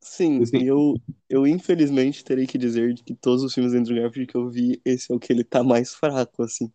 Sim, 0.00 0.50
Assim, 0.50 0.62
eu, 0.64 0.94
eu 1.28 1.46
infelizmente 1.46 2.22
terei 2.24 2.46
que 2.46 2.58
dizer 2.58 2.94
que 3.04 3.14
todos 3.14 3.42
os 3.42 3.54
filmes 3.54 3.72
do 3.72 3.78
Andrew 3.78 4.02
Garfield 4.02 4.26
que 4.30 4.36
eu 4.36 4.50
vi, 4.50 4.80
esse 4.84 5.10
é 5.10 5.14
o 5.14 5.18
que 5.18 5.32
ele 5.32 5.42
tá 5.44 5.62
mais 5.64 5.94
fraco, 5.94 6.42
assim. 6.42 6.70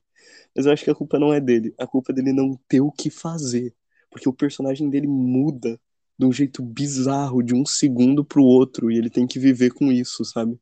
Mas 0.56 0.66
eu 0.66 0.74
acho 0.74 0.84
que 0.86 0.92
a 0.92 0.96
culpa 0.96 1.20
não 1.20 1.34
é 1.34 1.42
dele, 1.42 1.74
a 1.80 1.88
culpa 1.88 2.12
é 2.14 2.16
dele 2.16 2.34
não 2.34 2.58
ter 2.68 2.82
o 2.82 2.92
que 2.92 3.10
fazer. 3.10 3.76
Porque 4.12 4.30
o 4.30 4.34
personagem 4.34 4.90
dele 4.90 5.08
muda 5.08 5.80
de 6.18 6.26
um 6.26 6.32
jeito 6.34 6.64
bizarro, 6.64 7.44
de 7.44 7.56
um 7.56 7.66
segundo 7.66 8.26
pro 8.26 8.44
outro, 8.44 8.92
e 8.92 8.98
ele 8.98 9.10
tem 9.10 9.28
que 9.28 9.40
viver 9.40 9.74
com 9.74 9.92
isso, 9.92 10.26
sabe? 10.26 10.60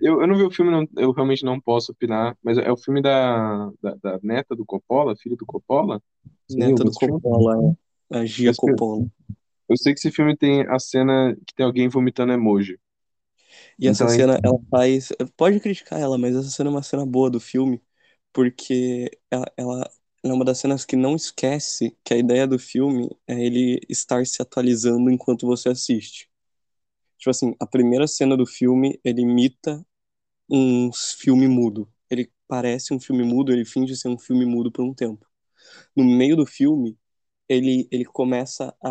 Eu, 0.00 0.20
eu 0.20 0.26
não 0.26 0.36
vi 0.36 0.42
o 0.44 0.50
filme, 0.50 0.70
não- 0.70 0.86
eu 0.96 1.12
realmente 1.12 1.44
não 1.44 1.60
posso 1.60 1.92
opinar, 1.92 2.36
mas 2.42 2.58
é 2.58 2.70
o 2.70 2.76
filme 2.76 3.02
da, 3.02 3.66
da, 3.82 3.94
da 4.02 4.18
neta 4.22 4.54
do 4.54 4.64
Coppola, 4.64 5.16
filho 5.16 5.36
do 5.36 5.46
Coppola. 5.46 6.00
Neta 6.50 6.84
do? 6.84 6.92
Coppola, 6.92 7.76
é. 8.10 8.16
a 8.18 8.24
Gia 8.24 8.50
Esse 8.50 8.60
Coppola. 8.60 9.06
Eu 9.68 9.76
sei 9.76 9.92
que 9.94 9.98
esse 10.00 10.10
filme 10.10 10.36
tem 10.36 10.66
a 10.68 10.78
cena 10.78 11.36
que 11.46 11.54
tem 11.54 11.66
alguém 11.66 11.88
vomitando 11.88 12.32
emoji. 12.32 12.78
E 13.78 13.88
essa 13.88 14.04
Então, 14.04 14.08
é- 14.08 14.16
cena, 14.16 14.40
ela 14.42 14.58
faz. 14.70 15.08
Pode 15.36 15.60
criticar 15.60 16.00
ela, 16.00 16.18
mas 16.18 16.36
essa 16.36 16.50
cena 16.50 16.68
é 16.70 16.72
uma 16.72 16.82
cena 16.82 17.06
boa 17.06 17.30
do 17.30 17.40
filme, 17.40 17.82
porque 18.32 19.10
ela, 19.30 19.46
ela 19.56 19.90
é 20.24 20.32
uma 20.32 20.44
das 20.44 20.58
cenas 20.58 20.84
que 20.84 20.96
não 20.96 21.14
esquece 21.16 21.96
que 22.04 22.14
a 22.14 22.16
ideia 22.18 22.46
do 22.46 22.58
filme 22.58 23.08
é 23.26 23.40
ele 23.44 23.80
estar 23.88 24.24
se 24.26 24.42
atualizando 24.42 25.10
enquanto 25.10 25.46
você 25.46 25.68
assiste. 25.70 26.27
Tipo 27.18 27.30
assim, 27.30 27.54
a 27.60 27.66
primeira 27.66 28.06
cena 28.06 28.36
do 28.36 28.46
filme, 28.46 29.00
ele 29.04 29.22
imita 29.22 29.84
um 30.50 30.92
filme 30.92 31.48
mudo. 31.48 31.88
Ele 32.10 32.32
parece 32.48 32.94
um 32.94 33.00
filme 33.00 33.24
mudo, 33.24 33.52
ele 33.52 33.64
finge 33.64 33.96
ser 33.96 34.08
um 34.08 34.18
filme 34.18 34.46
mudo 34.46 34.72
por 34.72 34.84
um 34.84 34.94
tempo. 34.94 35.26
No 35.96 36.04
meio 36.04 36.36
do 36.36 36.46
filme, 36.46 36.98
ele, 37.48 37.88
ele 37.90 38.04
começa 38.04 38.74
a 38.82 38.90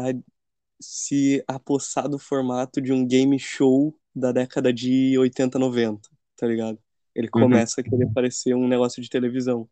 se 0.82 1.44
apossar 1.48 2.08
do 2.10 2.20
formato 2.20 2.82
de 2.82 2.94
um 2.94 3.06
game 3.08 3.40
show 3.40 3.98
da 4.16 4.32
década 4.32 4.72
de 4.74 5.18
80, 5.18 5.60
90, 5.60 6.10
tá 6.36 6.48
ligado? 6.48 6.80
Ele 7.16 7.28
Uhum. 7.36 7.68
começa 7.68 7.82
a 7.82 7.84
querer 7.84 8.08
parecer 8.14 8.54
um 8.56 8.68
negócio 8.68 9.02
de 9.02 9.10
televisão. 9.10 9.70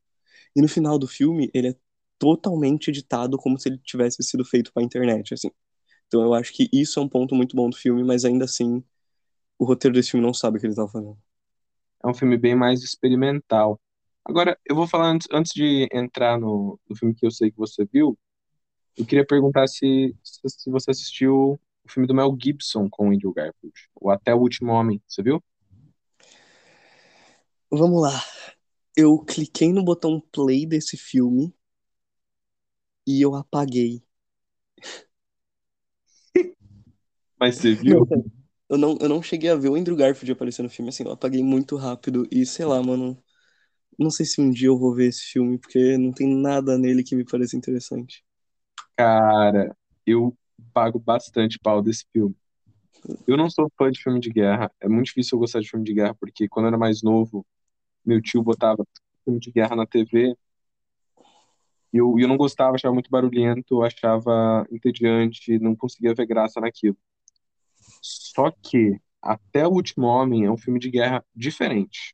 E 0.56 0.62
no 0.62 0.68
final 0.70 0.99
do 0.99 1.08
filme, 1.08 1.51
ele 1.53 1.70
é 1.70 1.76
totalmente 2.20 2.89
editado 2.89 3.38
como 3.38 3.60
se 3.60 3.70
ele 3.70 3.80
tivesse 3.80 4.24
sido 4.24 4.45
feito 4.45 4.74
pra 4.74 4.84
internet, 4.84 5.34
assim. 5.34 5.51
Então 6.08 6.22
eu 6.22 6.34
acho 6.34 6.53
que 6.53 6.70
isso 6.72 6.99
é 6.99 7.03
um 7.03 7.10
ponto 7.10 7.36
muito 7.36 7.56
bom 7.56 7.70
do 7.70 7.76
filme, 7.76 8.03
mas 8.03 8.26
ainda 8.26 8.45
assim, 8.45 8.84
o 9.60 9.66
roteiro 9.66 9.95
desse 9.95 10.12
filme 10.12 10.26
não 10.26 10.34
sabe 10.34 10.58
o 10.58 10.62
que 10.62 10.68
ele 10.68 10.76
tá 10.76 10.88
fazendo. 10.88 11.18
é 12.03 12.08
um 12.08 12.14
filme 12.14 12.38
bem 12.38 12.56
mais 12.56 12.84
experimental. 12.84 13.80
Agora, 14.26 14.58
eu 14.66 14.76
vou 14.76 14.88
falar 14.88 15.10
antes, 15.12 15.28
antes 15.32 15.53
de 15.53 15.88
entrar 15.93 16.39
no, 16.39 16.80
no 16.89 16.95
filme 16.95 17.16
que 17.16 17.26
eu 17.26 17.32
sei 17.32 17.51
que 17.51 17.58
você 17.58 17.86
viu, 17.86 18.18
eu 18.97 19.06
queria 19.06 19.26
perguntar 19.26 19.68
se, 19.68 20.16
se, 20.24 20.70
você 20.70 20.91
assistiu 20.91 21.60
o 21.84 21.89
filme 21.89 22.08
do 22.08 22.14
Mel 22.16 22.36
Gibson 22.41 22.89
com 22.89 23.10
o 23.10 23.12
Andrew 23.14 23.34
Garfield, 23.34 23.76
o 23.95 24.10
Até 24.10 24.34
o 24.34 24.39
Último 24.39 24.72
Homem, 24.72 25.01
você 25.08 25.22
viu? 25.22 25.43
Vamos 27.70 28.01
lá. 28.01 28.24
Eu 28.95 29.20
cliquei 29.20 29.74
no 29.74 29.84
botão 29.84 30.22
play 30.32 30.66
desse 30.66 30.97
filme 30.97 31.53
e 33.06 33.22
eu 33.22 33.36
apaguei. 33.36 34.01
Mas 37.39 37.55
você 37.55 37.73
viu? 37.75 38.07
Não. 38.09 38.25
Eu 38.67 38.79
não, 38.79 38.97
eu 38.99 39.07
não 39.07 39.21
cheguei 39.21 39.51
a 39.51 39.55
ver 39.55 39.69
o 39.69 39.75
Andrew 39.75 39.95
Garfield 39.95 40.31
aparecer 40.31 40.63
no 40.63 40.69
filme, 40.71 40.89
assim, 40.89 41.03
eu 41.03 41.11
apaguei 41.11 41.43
muito 41.43 41.75
rápido 41.75 42.27
e 42.31 42.47
sei 42.47 42.65
lá, 42.65 42.81
mano. 42.81 43.15
Não 43.97 44.09
sei 44.09 44.25
se 44.25 44.41
um 44.41 44.49
dia 44.49 44.69
eu 44.69 44.77
vou 44.77 44.93
ver 44.95 45.09
esse 45.09 45.21
filme, 45.21 45.59
porque 45.59 45.97
não 45.99 46.11
tem 46.11 46.27
nada 46.27 46.75
nele 46.77 47.03
que 47.03 47.15
me 47.15 47.23
pareça 47.23 47.55
interessante. 47.55 48.25
Cara, 48.97 49.75
eu 50.05 50.36
pago 50.73 50.97
bastante 50.99 51.59
pau 51.59 51.81
desse 51.81 52.05
filme. 52.11 52.36
Eu 53.27 53.38
não 53.38 53.49
sou 53.49 53.71
fã 53.77 53.91
de 53.91 54.01
filme 54.01 54.19
de 54.19 54.31
guerra. 54.31 54.71
É 54.79 54.88
muito 54.88 55.07
difícil 55.07 55.36
eu 55.36 55.39
gostar 55.39 55.59
de 55.59 55.69
filme 55.69 55.86
de 55.86 55.93
guerra, 55.93 56.15
porque 56.15 56.47
quando 56.47 56.65
eu 56.65 56.69
era 56.69 56.77
mais 56.77 57.03
novo, 57.03 57.45
meu 58.05 58.21
tio 58.21 58.43
botava 58.43 58.86
filme 59.23 59.39
de 59.39 59.51
guerra 59.51 59.75
na 59.75 59.86
TV 59.86 60.36
e 61.93 61.97
eu, 61.97 62.19
e 62.19 62.23
eu 62.23 62.27
não 62.27 62.38
gostava, 62.38 62.75
achava 62.75 62.93
muito 62.93 63.09
barulhento, 63.09 63.81
achava 63.81 64.65
entediante, 64.71 65.57
não 65.59 65.75
conseguia 65.75 66.13
ver 66.13 66.25
graça 66.25 66.59
naquilo. 66.59 66.97
Só 68.06 68.51
que 68.51 68.99
Até 69.22 69.66
o 69.68 69.72
Último 69.72 70.06
Homem 70.06 70.45
é 70.45 70.51
um 70.51 70.58
filme 70.58 70.80
de 70.80 70.89
guerra 70.91 71.26
diferente. 71.36 72.14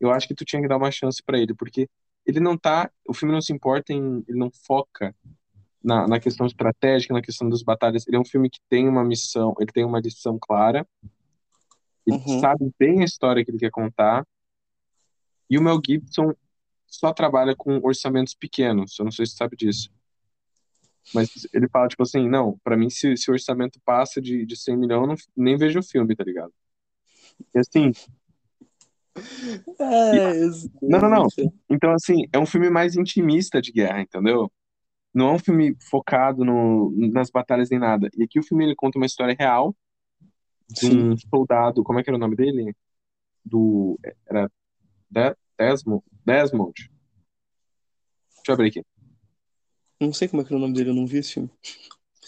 Eu 0.00 0.10
acho 0.12 0.28
que 0.28 0.34
tu 0.34 0.44
tinha 0.44 0.62
que 0.62 0.68
dar 0.68 0.76
uma 0.76 0.90
chance 0.90 1.22
pra 1.24 1.38
ele, 1.38 1.54
porque 1.54 1.88
ele 2.26 2.40
não 2.40 2.56
tá, 2.56 2.90
o 3.08 3.12
filme 3.14 3.34
não 3.34 3.40
se 3.40 3.52
importa 3.52 3.92
em, 3.92 4.24
ele 4.28 4.38
não 4.38 4.50
foca 4.66 5.14
na, 5.82 6.06
na 6.08 6.20
questão 6.20 6.46
estratégica, 6.46 7.14
na 7.14 7.22
questão 7.22 7.48
das 7.48 7.62
batalhas. 7.62 8.06
Ele 8.06 8.16
é 8.16 8.20
um 8.20 8.24
filme 8.24 8.48
que 8.50 8.60
tem 8.68 8.88
uma 8.88 9.04
missão, 9.04 9.54
ele 9.60 9.72
tem 9.72 9.84
uma 9.84 10.00
lição 10.00 10.38
clara, 10.40 10.86
ele 12.06 12.18
Uhum. 12.18 12.40
sabe 12.40 12.72
bem 12.78 13.00
a 13.02 13.04
história 13.04 13.44
que 13.44 13.50
ele 13.50 13.58
quer 13.58 13.70
contar. 13.70 14.24
E 15.50 15.58
o 15.58 15.62
Mel 15.62 15.80
Gibson 15.84 16.32
só 16.86 17.12
trabalha 17.12 17.54
com 17.56 17.78
orçamentos 17.82 18.34
pequenos, 18.34 18.98
eu 18.98 19.04
não 19.04 19.12
sei 19.12 19.26
se 19.26 19.32
você 19.32 19.38
sabe 19.38 19.56
disso. 19.56 19.90
Mas 21.14 21.28
ele 21.52 21.68
fala, 21.68 21.88
tipo 21.88 22.02
assim, 22.02 22.28
não, 22.28 22.58
pra 22.64 22.76
mim, 22.76 22.88
se, 22.90 23.16
se 23.16 23.30
o 23.30 23.34
orçamento 23.34 23.78
passa 23.84 24.20
de, 24.20 24.46
de 24.46 24.56
100 24.56 24.76
milhões, 24.76 25.02
eu 25.02 25.06
não, 25.08 25.14
nem 25.36 25.56
vejo 25.56 25.78
o 25.80 25.82
filme, 25.82 26.16
tá 26.16 26.24
ligado? 26.24 26.52
E 27.54 27.58
assim, 27.58 27.92
É, 29.78 30.44
esse 30.44 30.70
não, 30.82 31.00
não, 31.00 31.08
não. 31.08 31.26
Então, 31.70 31.92
assim, 31.92 32.26
é 32.32 32.38
um 32.38 32.46
filme 32.46 32.70
mais 32.70 32.96
intimista 32.96 33.60
de 33.60 33.72
guerra, 33.72 34.00
entendeu? 34.00 34.50
Não 35.14 35.28
é 35.30 35.32
um 35.32 35.38
filme 35.38 35.76
focado 35.90 36.44
no, 36.44 36.92
nas 37.12 37.30
batalhas 37.30 37.70
nem 37.70 37.78
nada. 37.78 38.08
E 38.16 38.24
aqui 38.24 38.38
o 38.38 38.42
filme 38.42 38.64
ele 38.64 38.74
conta 38.74 38.98
uma 38.98 39.06
história 39.06 39.36
real 39.38 39.74
de 40.68 40.86
Sim. 40.86 41.12
um 41.12 41.16
soldado, 41.16 41.82
como 41.84 41.98
é 41.98 42.02
que 42.02 42.10
era 42.10 42.16
o 42.16 42.20
nome 42.20 42.36
dele? 42.36 42.74
Do, 43.44 43.98
era 44.28 44.50
De- 45.10 45.36
Desmond? 45.58 46.04
Desmond. 46.24 46.74
Deixa 48.36 48.50
eu 48.50 48.54
abrir 48.54 48.68
aqui. 48.68 48.82
Não 50.02 50.12
sei 50.12 50.26
como 50.28 50.42
é 50.42 50.44
que 50.44 50.52
é 50.52 50.56
o 50.56 50.58
nome 50.58 50.74
dele, 50.74 50.90
eu 50.90 50.94
não 50.94 51.06
vi 51.06 51.18
esse 51.18 51.34
filme. 51.34 51.50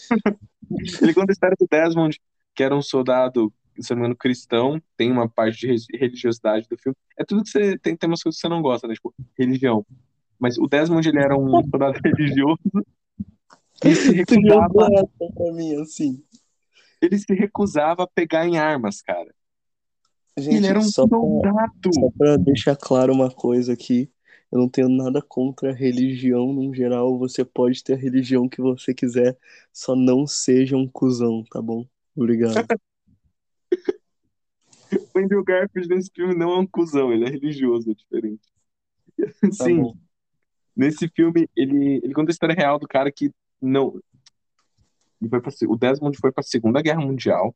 Ele 1.01 1.13
conta 1.13 1.31
a 1.31 1.33
história 1.33 1.55
do 1.59 1.67
Desmond, 1.69 2.19
que 2.55 2.63
era 2.63 2.75
um 2.75 2.81
soldado, 2.81 3.53
se 3.79 3.89
não 3.91 3.97
me 3.97 4.01
engano, 4.03 4.15
cristão, 4.15 4.81
tem 4.95 5.11
uma 5.11 5.27
parte 5.29 5.59
de 5.59 5.67
re- 5.67 5.97
religiosidade 5.99 6.67
do 6.69 6.77
filme. 6.77 6.95
É 7.19 7.23
tudo 7.25 7.43
que 7.43 7.49
você 7.49 7.77
tem, 7.77 7.95
tem 7.95 8.09
umas 8.09 8.23
coisas 8.23 8.39
que 8.39 8.47
você 8.47 8.49
não 8.49 8.61
gosta, 8.61 8.87
né? 8.87 8.93
Tipo, 8.93 9.13
religião. 9.37 9.85
Mas 10.39 10.57
o 10.57 10.67
Desmond, 10.67 11.07
ele 11.07 11.19
era 11.19 11.37
um 11.37 11.49
soldado 11.69 11.99
religioso 12.03 12.59
e 13.83 13.95
se 13.95 14.11
recusava, 14.13 14.69
pra 15.35 15.53
mim, 15.53 15.75
assim. 15.81 16.23
ele 17.01 17.17
se 17.19 17.33
recusava 17.33 18.03
a 18.03 18.07
pegar 18.07 18.47
em 18.47 18.57
armas, 18.57 19.01
cara. 19.01 19.33
E 20.37 20.41
ele 20.41 20.51
Gente, 20.51 20.69
era 20.69 20.79
um 20.79 20.83
só 20.83 21.07
pra, 21.07 21.17
soldado. 21.19 21.93
só 21.93 22.09
pra 22.17 22.37
deixar 22.37 22.75
claro 22.75 23.13
uma 23.13 23.29
coisa 23.31 23.73
aqui, 23.73 24.09
eu 24.55 24.61
não 24.61 24.69
tenho 24.69 24.87
nada 24.87 25.21
contra 25.21 25.71
a 25.71 25.73
religião 25.73 26.53
no 26.53 26.73
geral, 26.73 27.19
você 27.19 27.43
pode 27.43 27.83
ter 27.83 27.91
a 27.91 27.97
religião 27.97 28.47
que 28.47 28.61
você 28.61 28.93
quiser, 28.93 29.37
só 29.73 29.97
não 29.97 30.25
seja 30.25 30.77
um 30.77 30.87
cuzão, 30.87 31.43
tá 31.51 31.61
bom? 31.61 31.85
Obrigado. 32.15 32.55
O 35.13 35.19
Andrew 35.19 35.43
Garfield 35.43 35.89
nesse 35.89 36.09
filme 36.13 36.35
não 36.35 36.51
é 36.51 36.59
um 36.59 36.67
cuzão, 36.67 37.11
ele 37.11 37.25
é 37.25 37.29
religioso, 37.29 37.91
é 37.91 37.93
diferente. 37.93 38.47
Tá 39.57 39.65
Sim, 39.65 39.81
bom. 39.81 39.97
nesse 40.75 41.09
filme, 41.09 41.49
ele, 41.55 41.99
ele 42.01 42.13
conta 42.13 42.29
a 42.29 42.33
história 42.33 42.55
real 42.55 42.79
do 42.79 42.87
cara 42.87 43.11
que 43.11 43.31
não. 43.61 43.99
ele 45.19 45.29
foi 45.29 45.41
pra 45.41 45.51
o 45.67 45.75
Desmond 45.75 46.17
foi 46.17 46.31
pra 46.31 46.43
Segunda 46.43 46.81
Guerra 46.81 47.01
Mundial 47.01 47.53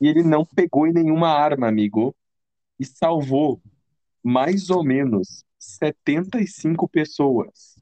e 0.00 0.08
ele 0.08 0.22
não 0.22 0.46
pegou 0.46 0.86
em 0.86 0.92
nenhuma 0.92 1.28
arma, 1.28 1.68
amigo, 1.68 2.14
e 2.78 2.86
salvou 2.86 3.60
mais 4.22 4.70
ou 4.70 4.82
menos 4.82 5.44
75 5.66 6.88
pessoas. 6.88 7.76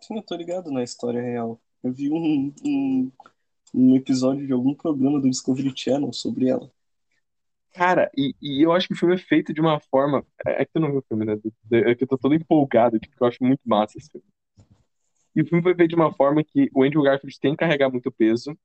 Sim, 0.00 0.16
eu 0.16 0.22
tô 0.22 0.36
ligado 0.36 0.70
na 0.70 0.82
história 0.82 1.20
real. 1.20 1.60
Eu 1.82 1.92
vi 1.92 2.10
um, 2.10 2.54
um 2.64 3.12
num 3.72 3.96
episódio 3.96 4.46
de 4.46 4.52
algum 4.52 4.74
programa 4.74 5.20
do 5.20 5.28
Discovery 5.28 5.72
Channel 5.74 6.12
sobre 6.12 6.48
ela. 6.48 6.70
Cara, 7.74 8.10
e, 8.16 8.34
e 8.40 8.64
eu 8.64 8.72
acho 8.72 8.88
que 8.88 8.94
o 8.94 8.96
filme 8.96 9.14
é 9.14 9.18
feito 9.18 9.52
de 9.52 9.60
uma 9.60 9.78
forma. 9.78 10.24
É, 10.46 10.62
é 10.62 10.64
que 10.64 10.72
tu 10.72 10.80
não 10.80 10.90
viu 10.90 11.00
o 11.00 11.04
filme, 11.06 11.26
né? 11.26 11.38
É 11.70 11.94
que 11.94 12.04
eu 12.04 12.08
tô 12.08 12.16
todo 12.16 12.34
empolgado 12.34 12.98
porque 12.98 13.22
eu 13.22 13.26
acho 13.26 13.42
muito 13.42 13.60
massa 13.66 13.98
esse 13.98 14.10
filme. 14.10 14.26
E 15.34 15.42
o 15.42 15.46
filme 15.46 15.62
foi 15.62 15.74
feito 15.74 15.90
de 15.90 15.96
uma 15.96 16.10
forma 16.12 16.42
que 16.42 16.70
o 16.74 16.82
Andrew 16.82 17.02
Garfield 17.02 17.38
tem 17.38 17.50
que 17.50 17.58
carregar 17.58 17.90
muito 17.90 18.10
peso. 18.10 18.56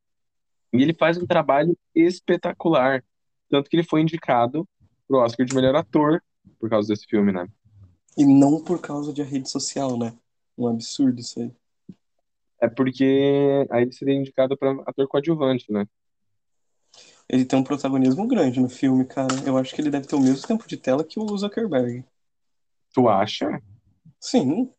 E 0.71 0.81
ele 0.81 0.93
faz 0.93 1.17
um 1.17 1.27
trabalho 1.27 1.77
espetacular. 1.93 3.03
Tanto 3.49 3.69
que 3.69 3.75
ele 3.75 3.83
foi 3.83 4.01
indicado 4.01 4.65
pro 5.05 5.17
Oscar 5.17 5.45
de 5.45 5.53
melhor 5.53 5.75
ator 5.75 6.23
por 6.57 6.69
causa 6.69 6.87
desse 6.87 7.05
filme, 7.05 7.33
né? 7.33 7.45
E 8.21 8.23
não 8.23 8.63
por 8.63 8.79
causa 8.79 9.11
de 9.11 9.19
a 9.23 9.25
rede 9.25 9.49
social, 9.49 9.97
né? 9.97 10.15
Um 10.55 10.67
absurdo 10.67 11.19
isso 11.19 11.39
aí. 11.39 11.51
É 12.61 12.67
porque 12.67 13.65
aí 13.71 13.81
ele 13.81 13.91
seria 13.91 14.13
indicado 14.13 14.55
para 14.55 14.79
ator 14.85 15.07
coadjuvante, 15.07 15.71
né? 15.71 15.87
Ele 17.27 17.43
tem 17.45 17.57
um 17.57 17.63
protagonismo 17.63 18.27
grande 18.27 18.59
no 18.59 18.69
filme, 18.69 19.05
cara. 19.05 19.33
Eu 19.43 19.57
acho 19.57 19.73
que 19.73 19.81
ele 19.81 19.89
deve 19.89 20.05
ter 20.05 20.15
o 20.15 20.21
mesmo 20.21 20.47
tempo 20.47 20.67
de 20.67 20.77
tela 20.77 21.03
que 21.03 21.19
o 21.19 21.35
Zuckerberg. 21.35 22.05
Tu 22.93 23.09
acha? 23.09 23.59
Sim. 24.19 24.71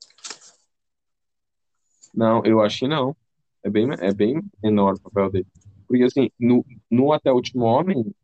Não, 2.14 2.44
eu 2.44 2.60
acho 2.60 2.78
que 2.78 2.86
não. 2.86 3.16
É 3.64 3.68
bem, 3.68 3.88
é 3.98 4.14
bem 4.14 4.40
menor 4.62 4.94
o 4.94 5.00
papel 5.00 5.30
dele. 5.32 5.46
Porque, 5.88 6.04
assim, 6.04 6.30
no, 6.38 6.64
no 6.88 7.12
Até 7.12 7.32
o 7.32 7.34
Último 7.34 7.64
Homem, 7.64 8.14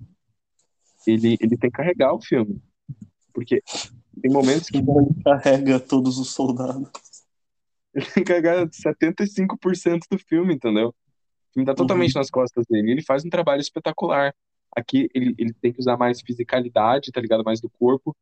ele, 1.04 1.36
ele 1.40 1.58
tem 1.58 1.70
que 1.70 1.76
carregar 1.76 2.14
o 2.14 2.22
filme. 2.22 2.62
Porque 3.32 3.60
tem 4.20 4.30
momentos 4.30 4.68
que. 4.68 4.78
Ele 4.78 4.86
carrega 5.24 5.80
todos 5.80 6.18
os 6.18 6.30
soldados. 6.30 6.90
Ele 7.94 8.04
tem 8.06 8.24
que 8.24 8.24
carregar 8.24 8.68
75% 8.68 10.02
do 10.10 10.18
filme, 10.18 10.54
entendeu? 10.54 10.88
O 10.88 11.52
filme 11.54 11.66
tá 11.66 11.74
totalmente 11.74 12.14
Uhum. 12.14 12.20
nas 12.20 12.30
costas 12.30 12.64
dele. 12.68 12.92
Ele 12.92 13.02
faz 13.02 13.24
um 13.24 13.30
trabalho 13.30 13.60
espetacular. 13.60 14.34
Aqui 14.76 15.08
ele, 15.14 15.34
ele 15.38 15.52
tem 15.54 15.72
que 15.72 15.80
usar 15.80 15.96
mais 15.96 16.20
fisicalidade, 16.20 17.10
tá 17.10 17.20
ligado? 17.20 17.42
Mais 17.44 17.60
do 17.60 17.70
corpo. 17.70 18.14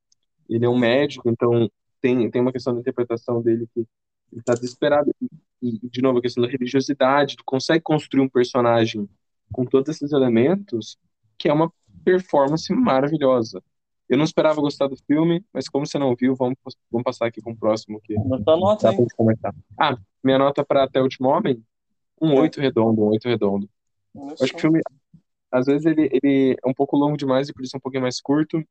Ele 0.49 0.65
é 0.65 0.69
um 0.69 0.79
médico, 0.79 1.29
então 1.29 1.69
tem, 2.01 2.31
tem 2.31 2.41
uma 2.41 2.53
questão 2.53 2.73
da 2.73 2.81
interpretação 2.81 3.43
dele 3.43 3.67
que 3.75 3.87
ele 4.33 4.43
tá 4.43 4.55
desesperado. 4.55 5.13
E, 5.63 5.79
de 5.89 6.01
novo, 6.01 6.19
a 6.19 6.23
questão 6.23 6.43
da 6.45 6.49
religiosidade. 6.51 7.37
Tu 7.37 7.43
consegue 7.45 7.83
construir 7.83 8.23
um 8.23 8.29
personagem 8.29 9.09
com 9.53 9.65
todos 9.65 9.95
esses 9.95 10.13
elementos 10.13 10.97
que 11.39 11.49
é 11.49 11.53
uma 11.53 11.73
performance 12.05 12.73
maravilhosa. 12.73 13.63
Eu 14.09 14.17
não 14.17 14.25
esperava 14.25 14.61
gostar 14.61 14.87
do 14.87 14.97
filme, 14.97 15.45
mas 15.53 15.69
como 15.69 15.87
você 15.87 15.99
não 15.99 16.15
viu, 16.15 16.35
vamos, 16.37 16.57
vamos 16.91 17.05
passar 17.05 17.27
aqui 17.27 17.41
com 17.41 17.51
o 17.51 17.57
próximo 17.57 18.01
que 18.01 18.15
Bota 18.17 18.53
a 18.53 18.57
nota 18.57 18.93
gente 18.93 19.15
comentar. 19.17 19.55
Ah, 19.79 19.97
minha 20.23 20.39
nota 20.39 20.65
para 20.65 20.85
Até 20.85 21.01
o 21.01 21.05
Último 21.05 21.29
Homem? 21.29 21.63
Um 22.21 22.33
É. 22.33 22.41
oito 22.43 22.61
redondo, 22.61 23.03
um 23.03 23.09
oito 23.09 23.29
redondo. 23.29 23.69
Eu 24.15 24.29
acho 24.29 24.47
que 24.47 24.57
o 24.57 24.61
filme, 24.61 24.81
às 25.51 25.67
vezes, 25.67 25.85
ele, 25.87 26.09
ele 26.13 26.57
é 26.65 26.69
um 26.69 26.73
pouco 26.73 26.97
longo 26.97 27.17
demais 27.17 27.49
e 27.49 27.53
por 27.53 27.63
isso 27.63 27.77
é 27.77 27.79
um 27.79 27.81
pouquinho 27.81 28.03
mais 28.03 28.21
curto. 28.21 28.63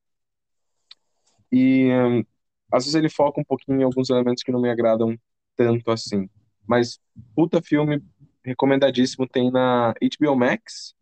E 1.51 1.91
hum, 1.91 2.23
às 2.71 2.86
vezes 2.86 2.95
ele 2.95 3.09
foca 3.09 3.39
um 3.39 3.43
pouquinho 3.43 3.81
em 3.81 3.83
alguns 3.83 4.09
elementos 4.09 4.43
que 4.43 4.51
não 4.51 4.61
me 4.61 4.69
agradam 4.69 5.17
tanto 5.55 5.91
assim. 5.91 6.29
Mas, 6.67 6.99
puta 7.36 7.61
filme, 7.61 8.01
recomendadíssimo, 8.43 9.27
tem 9.27 9.51
na 9.51 9.93
HBO 9.93 10.36
Max 10.36 10.95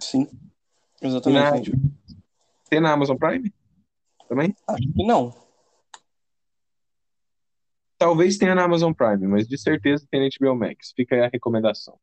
Sim. 0.00 0.26
e 1.02 1.06
Exatamente. 1.06 1.70
na, 1.70 1.78
tem 2.72 2.80
na 2.80 2.90
Amazon 2.90 3.18
Prime 3.18 3.52
também? 4.26 4.56
Acho 4.66 4.92
que 4.94 5.04
não. 5.04 5.34
Talvez 7.98 8.38
tenha 8.38 8.54
na 8.54 8.64
Amazon 8.64 8.94
Prime, 8.94 9.26
mas 9.26 9.46
de 9.46 9.58
certeza 9.58 10.08
tem 10.10 10.22
na 10.22 10.28
HBO 10.34 10.58
Max. 10.58 10.90
Fica 10.96 11.14
aí 11.14 11.20
a 11.20 11.28
recomendação. 11.28 12.00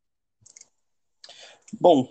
Bom, 1.82 2.07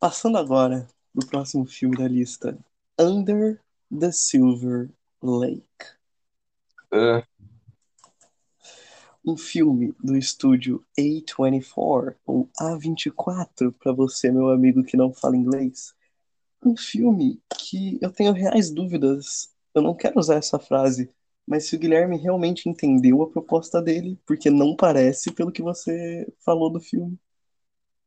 passando 0.00 0.38
agora 0.38 0.88
pro 1.12 1.24
próximo 1.28 1.64
filme 1.64 1.96
da 1.96 2.08
lista. 2.08 2.58
Under 2.98 3.62
the 3.96 4.10
Silver 4.10 4.90
Lake. 5.22 5.64
Ah, 6.92 7.22
Um 9.24 9.36
filme 9.36 9.94
do 10.02 10.16
estúdio 10.16 10.84
A24, 10.98 12.16
ou 12.26 12.50
A24, 12.60 13.72
para 13.78 13.92
você, 13.92 14.32
meu 14.32 14.48
amigo 14.48 14.82
que 14.82 14.96
não 14.96 15.14
fala 15.14 15.36
inglês. 15.36 15.94
Um 16.64 16.76
filme 16.76 17.40
que 17.58 17.98
eu 18.00 18.10
tenho 18.10 18.32
reais 18.32 18.70
dúvidas. 18.70 19.50
Eu 19.74 19.82
não 19.82 19.94
quero 19.94 20.18
usar 20.18 20.36
essa 20.36 20.58
frase, 20.58 21.10
mas 21.46 21.66
se 21.66 21.76
o 21.76 21.78
Guilherme 21.78 22.16
realmente 22.18 22.68
entendeu 22.68 23.22
a 23.22 23.30
proposta 23.30 23.80
dele, 23.82 24.18
porque 24.26 24.50
não 24.50 24.76
parece 24.76 25.32
pelo 25.32 25.52
que 25.52 25.62
você 25.62 26.26
falou 26.44 26.70
do 26.70 26.80
filme. 26.80 27.18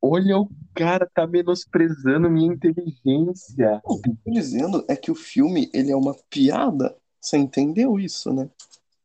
olha, 0.02 0.38
o 0.38 0.50
cara 0.76 1.10
tá 1.14 1.26
menosprezando 1.26 2.30
minha 2.30 2.54
inteligência. 2.54 3.82
O 3.86 4.00
que 4.00 4.10
eu 4.10 4.18
tô 4.24 4.32
dizendo 4.32 4.86
é 4.88 4.96
que 4.96 5.10
o 5.10 5.16
filme 5.16 5.70
ele 5.74 5.92
é 5.92 5.96
uma 5.96 6.16
piada. 6.30 6.96
Você 7.20 7.38
entendeu 7.38 8.00
isso, 8.00 8.34
né? 8.34 8.50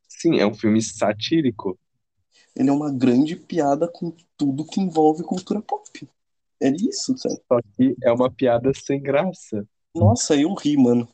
Sim, 0.09 0.39
é 0.39 0.47
um 0.47 0.55
filme 0.55 0.83
satírico. 0.83 1.79
Ele 2.55 2.69
é 2.69 2.73
uma 2.73 2.93
grande 2.93 3.37
piada 3.37 3.89
com 3.89 4.15
tudo 4.37 4.67
que 4.67 4.81
envolve 4.81 5.23
cultura 5.23 5.63
pop. 5.63 6.07
É 6.61 6.71
isso, 6.71 7.15
cara. 7.15 7.35
Só 7.47 7.61
que 7.77 7.97
é 8.03 8.13
uma 8.13 8.31
piada 8.31 8.73
sem 8.75 9.01
graça. 9.01 9.67
Nossa, 9.95 10.37
eu 10.37 10.53
ri, 10.55 10.77
mano. 10.77 11.09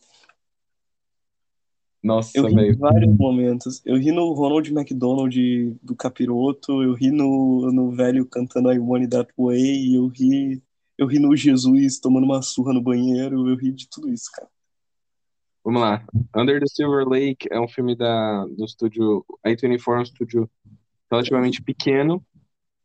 Nossa, 2.03 2.37
Eu 2.37 2.45
ri 2.45 2.53
em 2.53 2.57
velho. 2.57 2.79
vários 2.79 3.17
momentos. 3.17 3.81
Eu 3.85 3.97
ri 3.97 4.13
no 4.13 4.31
Ronald 4.35 4.71
McDonald 4.71 5.35
do 5.83 5.97
Capiroto, 5.97 6.83
eu 6.83 6.93
ri 6.93 7.11
no, 7.11 7.73
no 7.73 7.91
velho 7.93 8.27
cantando 8.27 8.71
I 8.71 8.79
Want 8.79 9.09
That 9.11 9.33
Way, 9.39 9.95
eu 9.97 10.07
ri, 10.09 10.63
eu 10.99 11.07
ri 11.07 11.19
no 11.19 11.35
Jesus 11.35 11.99
tomando 11.99 12.25
uma 12.25 12.43
surra 12.43 12.75
no 12.75 12.83
banheiro, 12.83 13.49
eu 13.49 13.57
ri 13.57 13.73
de 13.73 13.89
tudo 13.89 14.13
isso, 14.13 14.31
cara. 14.35 14.49
Vamos 15.65 15.81
lá. 15.81 16.05
Under 16.37 16.61
the 16.61 16.67
Silver 16.67 17.09
Lake 17.09 17.49
é 17.51 17.59
um 17.59 17.67
filme 17.67 17.97
da, 17.97 18.45
do 18.45 18.67
estúdio 18.67 19.25
A24, 19.47 19.95
é 19.95 19.99
um 19.99 20.03
estúdio 20.03 20.51
relativamente 21.11 21.63
pequeno 21.63 22.23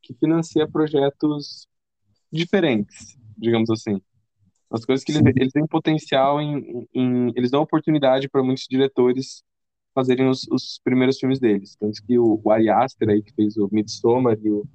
que 0.01 0.13
financia 0.13 0.65
projetos 0.65 1.67
diferentes, 2.31 3.17
digamos 3.37 3.69
assim. 3.69 4.01
As 4.71 4.85
coisas 4.85 5.03
que 5.03 5.11
eles, 5.11 5.23
eles 5.35 5.51
têm 5.53 5.65
potencial 5.67 6.39
em, 6.41 6.87
em- 6.93 7.33
Eles 7.35 7.51
dão 7.51 7.61
oportunidade 7.61 8.29
para 8.29 8.43
muitos 8.43 8.65
diretores 8.69 9.43
fazerem 9.95 10.29
os, 10.29 10.47
os 10.51 10.79
primeiros 10.83 11.17
filmes 11.17 11.39
deles. 11.39 11.75
Tanto 11.79 12.01
que 12.05 12.17
o, 12.19 12.39
o 12.43 12.51
Ari 12.51 12.69
Aster, 12.69 13.09
aí, 13.09 13.21
que 13.23 13.33
fez 13.33 13.57
o 13.57 13.67
Midsommar 13.71 14.37
e 14.41 14.49
o 14.49 14.65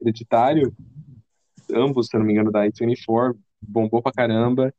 Hereditário, 0.00 0.74
ambos, 1.72 2.06
se 2.08 2.16
eu 2.16 2.20
não 2.20 2.26
me 2.26 2.32
engano, 2.32 2.50
da 2.50 2.64
A24, 2.66 3.36
bombou 3.60 4.02
pra 4.02 4.12
caramba. 4.12 4.74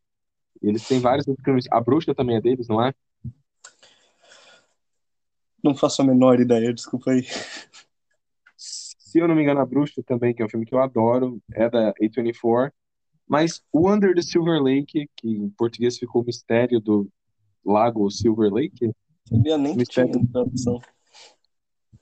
Eles 0.62 0.84
têm 0.88 1.00
vários 1.00 1.28
outros 1.28 1.44
filmes. 1.44 1.66
A 1.72 1.80
Bruxa 1.80 2.16
também 2.16 2.38
é 2.38 2.42
deles, 2.42 2.68
não 2.68 2.84
é? 2.84 2.94
Não 5.64 5.76
faço 5.76 6.02
a 6.02 6.06
menor 6.06 6.40
ideia, 6.40 6.74
desculpa 6.74 7.12
aí. 7.12 7.26
Se 9.14 9.20
eu 9.20 9.28
não 9.28 9.36
me 9.36 9.44
engano, 9.44 9.60
A 9.60 9.66
Bruxa 9.66 10.02
também, 10.02 10.34
que 10.34 10.42
é 10.42 10.46
um 10.46 10.50
filme 10.50 10.66
que 10.66 10.74
eu 10.74 10.82
adoro, 10.82 11.40
é 11.52 11.70
da 11.70 11.94
A24. 12.02 12.72
Mas 13.28 13.62
o 13.72 13.88
Under 13.88 14.16
the 14.16 14.24
Silver 14.24 14.60
Lake, 14.60 15.08
que 15.16 15.30
em 15.30 15.52
português 15.52 16.00
ficou 16.00 16.24
o 16.24 16.26
Mistério 16.26 16.80
do 16.82 17.08
Lago 17.64 18.10
Silver 18.10 18.52
Lake, 18.52 18.92
Sabia 19.30 19.56
nem 19.56 19.78
que 19.78 19.86
tinha 19.86 20.08
Mistério. 20.08 20.28
tradução. 20.32 20.82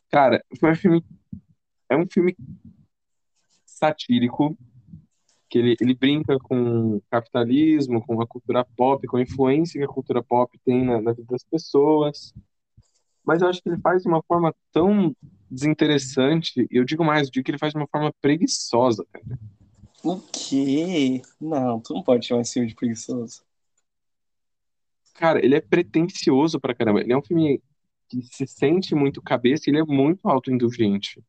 Cara, 0.10 0.42
foi 0.58 0.72
um 0.72 0.76
filme. 0.76 1.06
É 1.90 1.98
um 1.98 2.08
filme 2.10 2.34
satírico, 3.66 4.58
que 5.50 5.58
ele, 5.58 5.76
ele 5.82 5.94
brinca 5.94 6.40
com 6.40 7.02
capitalismo, 7.12 8.02
com 8.02 8.22
a 8.22 8.26
cultura 8.26 8.64
pop, 8.64 9.06
com 9.06 9.18
a 9.18 9.22
influência 9.22 9.78
que 9.78 9.84
a 9.84 9.94
cultura 9.94 10.24
pop 10.24 10.58
tem 10.64 10.86
na, 10.86 11.02
na 11.02 11.12
vida 11.12 11.28
das 11.30 11.44
pessoas. 11.44 12.34
Mas 13.22 13.42
eu 13.42 13.50
acho 13.50 13.62
que 13.62 13.68
ele 13.68 13.82
faz 13.82 14.02
de 14.02 14.08
uma 14.08 14.24
forma 14.24 14.56
tão 14.72 15.14
desinteressante, 15.52 16.66
e 16.72 16.78
eu 16.78 16.86
digo 16.86 17.04
mais, 17.04 17.28
eu 17.28 17.32
digo 17.32 17.44
que 17.44 17.52
ele 17.52 17.58
faz 17.58 17.74
de 17.74 17.78
uma 17.78 17.88
forma 17.88 18.14
preguiçosa, 18.22 19.06
cara. 19.12 19.38
O 20.04 20.20
quê? 20.20 21.22
Não, 21.40 21.80
tu 21.80 21.94
não 21.94 22.02
pode 22.02 22.26
chamar 22.26 22.42
esse 22.42 22.54
filme 22.54 22.70
de 22.70 22.76
preguiçoso. 22.76 23.44
Cara, 25.14 25.44
ele 25.44 25.54
é 25.54 25.62
pretensioso 25.62 26.60
pra 26.60 26.74
caramba. 26.74 27.02
Ele 27.02 27.14
é 27.14 27.18
um 27.18 27.22
filme 27.22 27.62
que 28.10 28.24
se 28.24 28.48
sente 28.48 28.96
muito 28.96 29.22
cabeça 29.22 29.66
e 29.68 29.72
ele 29.72 29.80
é 29.80 29.84
muito 29.84 30.28
autoindulgente. 30.28 31.24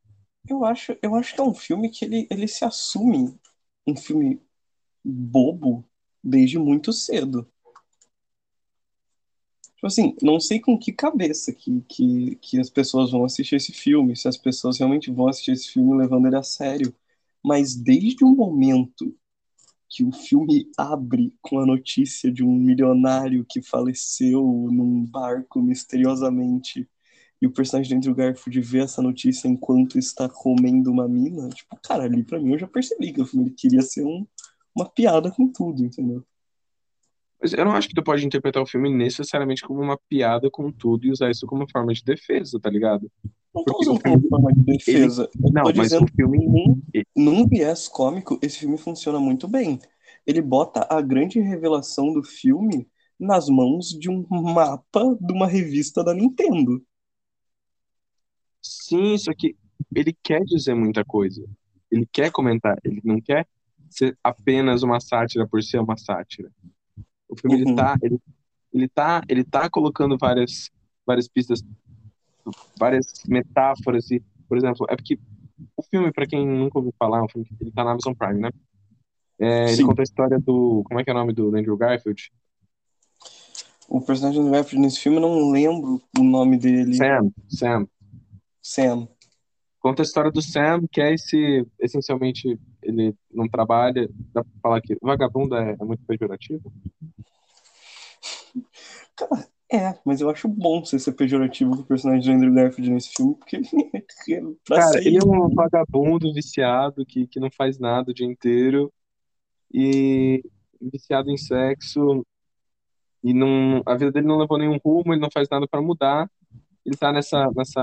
Eu 0.49 0.65
acho, 0.65 0.97
eu 1.01 1.13
acho 1.15 1.35
que 1.35 1.41
é 1.41 1.43
um 1.43 1.53
filme 1.53 1.89
que 1.89 2.03
ele, 2.03 2.27
ele 2.31 2.47
se 2.47 2.65
assume 2.65 3.37
um 3.85 3.95
filme 3.95 4.41
bobo 5.03 5.87
desde 6.23 6.57
muito 6.57 6.91
cedo. 6.91 7.47
Tipo 9.83 9.87
assim, 9.87 10.15
não 10.21 10.39
sei 10.39 10.61
com 10.61 10.79
que 10.79 10.93
cabeça 10.93 11.51
que, 11.51 11.81
que, 11.89 12.37
que 12.37 12.57
as 12.57 12.69
pessoas 12.69 13.11
vão 13.11 13.25
assistir 13.25 13.57
esse 13.57 13.73
filme, 13.73 14.15
se 14.15 14.29
as 14.29 14.37
pessoas 14.37 14.77
realmente 14.79 15.11
vão 15.11 15.27
assistir 15.27 15.51
esse 15.51 15.71
filme 15.71 15.97
levando 15.97 16.25
ele 16.25 16.37
a 16.37 16.41
sério. 16.41 16.95
Mas 17.43 17.75
desde 17.75 18.23
o 18.23 18.29
momento 18.29 19.13
que 19.89 20.05
o 20.05 20.11
filme 20.13 20.71
abre 20.77 21.33
com 21.41 21.59
a 21.59 21.65
notícia 21.65 22.31
de 22.31 22.45
um 22.45 22.55
milionário 22.55 23.45
que 23.45 23.61
faleceu 23.61 24.41
num 24.71 25.05
barco 25.05 25.61
misteriosamente 25.61 26.89
e 27.41 27.45
o 27.45 27.51
personagem 27.51 27.91
do 27.91 27.97
Andrew 27.97 28.15
Garfield 28.15 28.61
vê 28.61 28.79
essa 28.79 29.01
notícia 29.01 29.49
enquanto 29.49 29.99
está 29.99 30.29
comendo 30.29 30.91
uma 30.91 31.09
mina, 31.09 31.49
tipo, 31.49 31.77
cara, 31.83 32.05
ali 32.05 32.23
pra 32.23 32.39
mim 32.39 32.53
eu 32.53 32.59
já 32.59 32.67
percebi 32.67 33.11
que 33.11 33.21
o 33.21 33.25
filme 33.25 33.49
queria 33.51 33.81
ser 33.81 34.05
um, 34.05 34.25
uma 34.73 34.89
piada 34.89 35.29
com 35.29 35.45
tudo, 35.49 35.83
entendeu? 35.83 36.25
Mas 37.43 37.51
eu 37.51 37.65
não 37.65 37.73
acho 37.73 37.89
que 37.89 37.93
tu 37.93 38.01
pode 38.01 38.25
interpretar 38.25 38.63
o 38.63 38.65
filme 38.65 38.89
necessariamente 38.89 39.63
como 39.63 39.81
uma 39.81 39.99
piada 40.07 40.49
com 40.49 40.71
tudo 40.71 41.05
e 41.05 41.11
usar 41.11 41.29
isso 41.29 41.45
como 41.45 41.69
forma 41.69 41.93
de 41.93 42.01
defesa, 42.01 42.57
tá 42.57 42.69
ligado? 42.69 43.11
Não 43.53 43.65
tô 43.65 43.77
usando 43.81 44.01
como 44.01 44.29
forma 44.29 44.53
de 44.53 44.61
defesa. 44.61 45.29
Eu 45.35 45.51
Não, 45.51 45.63
mas 45.63 45.89
dizendo 45.89 46.05
o 46.05 46.15
filme. 46.15 46.37
num, 46.37 46.81
num 47.13 47.45
viés 47.45 47.89
cômico, 47.89 48.39
esse 48.41 48.59
filme 48.59 48.77
funciona 48.77 49.19
muito 49.19 49.45
bem. 49.45 49.77
Ele 50.25 50.41
bota 50.41 50.87
a 50.89 51.01
grande 51.01 51.41
revelação 51.41 52.13
do 52.13 52.23
filme 52.23 52.87
nas 53.19 53.49
mãos 53.49 53.89
de 53.89 54.09
um 54.09 54.25
mapa 54.29 55.03
de 55.19 55.33
uma 55.33 55.45
revista 55.45 56.01
da 56.01 56.13
Nintendo. 56.13 56.81
Sim, 58.61 59.17
só 59.17 59.33
que 59.33 59.53
ele 59.93 60.15
quer 60.23 60.45
dizer 60.45 60.75
muita 60.75 61.03
coisa. 61.03 61.43
Ele 61.91 62.07
quer 62.09 62.31
comentar, 62.31 62.77
ele 62.85 63.01
não 63.03 63.19
quer 63.19 63.45
ser 63.89 64.17
apenas 64.23 64.81
uma 64.81 65.01
sátira 65.01 65.45
por 65.45 65.61
ser 65.61 65.79
uma 65.79 65.97
sátira. 65.97 66.49
O 67.33 67.39
filme 67.39 67.57
ele 67.57 67.69
Uhum. 67.69 67.75
tá, 67.75 67.97
ele, 68.01 68.19
ele 68.73 68.87
tá, 68.87 69.21
ele 69.27 69.43
tá 69.43 69.69
colocando 69.69 70.17
várias 70.17 70.69
várias 71.05 71.27
pistas, 71.27 71.61
várias 72.79 73.05
metáforas 73.27 74.09
e, 74.09 74.21
por 74.47 74.57
exemplo, 74.57 74.85
é 74.89 74.95
porque 74.95 75.19
o 75.75 75.83
filme 75.83 76.11
para 76.11 76.25
quem 76.25 76.47
nunca 76.47 76.77
ouviu 76.79 76.93
falar, 76.97 77.19
é 77.19 77.23
um 77.23 77.29
filme 77.29 77.45
que 77.45 77.55
ele 77.61 77.71
tá 77.71 77.83
na 77.83 77.91
Amazon 77.91 78.13
Prime, 78.13 78.39
né? 78.39 78.49
É, 79.39 79.71
ele 79.71 79.83
conta 79.83 80.01
a 80.01 80.03
história 80.03 80.39
do, 80.39 80.83
como 80.85 80.99
é 80.99 81.03
que 81.03 81.09
é 81.09 81.13
o 81.13 81.17
nome 81.17 81.33
do 81.33 81.55
Andrew 81.55 81.75
Garfield? 81.75 82.31
O 83.89 83.99
personagem 84.01 84.43
do 84.43 84.49
Garfield 84.49 84.79
nesse 84.79 84.99
filme, 84.99 85.17
eu 85.17 85.21
não 85.21 85.51
lembro 85.51 86.01
o 86.17 86.23
nome 86.23 86.57
dele. 86.57 86.93
Sam, 86.95 87.31
Sam. 87.49 87.87
Sam. 88.61 89.07
Conta 89.79 90.01
a 90.01 90.05
história 90.05 90.31
do 90.31 90.41
Sam, 90.41 90.87
que 90.89 91.01
é 91.01 91.13
esse, 91.13 91.67
essencialmente, 91.79 92.57
ele 92.83 93.15
não 93.31 93.47
trabalha, 93.47 94.09
dá 94.33 94.43
pra 94.43 94.53
falar 94.61 94.81
que 94.81 94.97
vagabundo 95.01 95.55
é, 95.55 95.75
é 95.79 95.85
muito 95.85 96.03
pejorativo? 96.05 96.71
Cara, 99.15 99.47
é, 99.71 99.97
mas 100.05 100.21
eu 100.21 100.29
acho 100.29 100.47
bom 100.47 100.83
você 100.83 100.99
ser 100.99 101.13
pejorativo 101.13 101.75
com 101.75 101.81
o 101.81 101.85
personagem 101.85 102.31
do 102.31 102.37
Andrew 102.37 102.53
Garfield 102.53 102.91
nesse 102.91 103.09
filme, 103.15 103.35
porque 103.35 103.61
pra 104.65 104.77
Cara, 104.77 104.99
ele 104.99 105.17
é 105.17 105.25
um 105.25 105.49
vagabundo 105.49 106.33
viciado 106.33 107.05
que, 107.05 107.27
que 107.27 107.39
não 107.39 107.49
faz 107.49 107.79
nada 107.79 108.11
o 108.11 108.13
dia 108.13 108.27
inteiro 108.27 108.93
e 109.73 110.43
viciado 110.79 111.31
em 111.31 111.37
sexo 111.37 112.23
e 113.23 113.33
não, 113.33 113.81
a 113.85 113.95
vida 113.95 114.11
dele 114.11 114.27
não 114.27 114.37
levou 114.37 114.57
nenhum 114.57 114.77
rumo, 114.83 115.13
ele 115.13 115.21
não 115.21 115.31
faz 115.31 115.47
nada 115.49 115.65
pra 115.65 115.81
mudar. 115.81 116.29
Ele 116.85 116.97
tá 116.97 117.13
nessa, 117.13 117.49
nessa, 117.55 117.81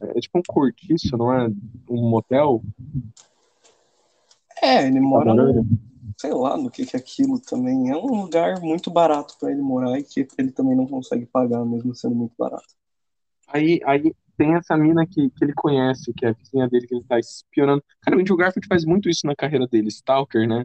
é 0.00 0.20
tipo 0.20 0.40
um 0.40 0.42
cortiço, 0.42 1.16
não 1.16 1.32
é? 1.32 1.46
Um 1.88 2.10
motel. 2.10 2.60
É, 4.62 4.86
ele 4.86 5.00
mora 5.00 5.34
morando. 5.34 5.62
num, 5.62 5.78
sei 6.18 6.32
lá, 6.32 6.56
no 6.56 6.70
que 6.70 6.86
que 6.86 6.96
é 6.96 6.98
aquilo 6.98 7.38
também. 7.40 7.90
É 7.90 7.96
um 7.96 8.22
lugar 8.22 8.60
muito 8.60 8.90
barato 8.90 9.36
pra 9.38 9.50
ele 9.50 9.60
morar 9.62 9.98
e 9.98 10.02
que 10.02 10.26
ele 10.38 10.50
também 10.52 10.76
não 10.76 10.86
consegue 10.86 11.26
pagar, 11.26 11.64
mesmo 11.64 11.94
sendo 11.94 12.14
muito 12.14 12.34
barato. 12.38 12.64
Aí, 13.48 13.80
aí 13.84 14.14
tem 14.36 14.54
essa 14.54 14.76
mina 14.76 15.06
que, 15.06 15.30
que 15.30 15.44
ele 15.44 15.52
conhece, 15.54 16.12
que 16.14 16.26
é 16.26 16.30
a 16.30 16.32
vizinha 16.32 16.68
dele, 16.68 16.86
que 16.86 16.94
ele 16.94 17.04
tá 17.04 17.18
espionando. 17.18 17.82
Cara, 18.00 18.16
o 18.16 18.20
Andrew 18.20 18.36
Garfield 18.36 18.66
faz 18.66 18.84
muito 18.84 19.08
isso 19.08 19.26
na 19.26 19.34
carreira 19.36 19.66
dele, 19.66 19.88
Stalker, 19.88 20.48
né? 20.48 20.64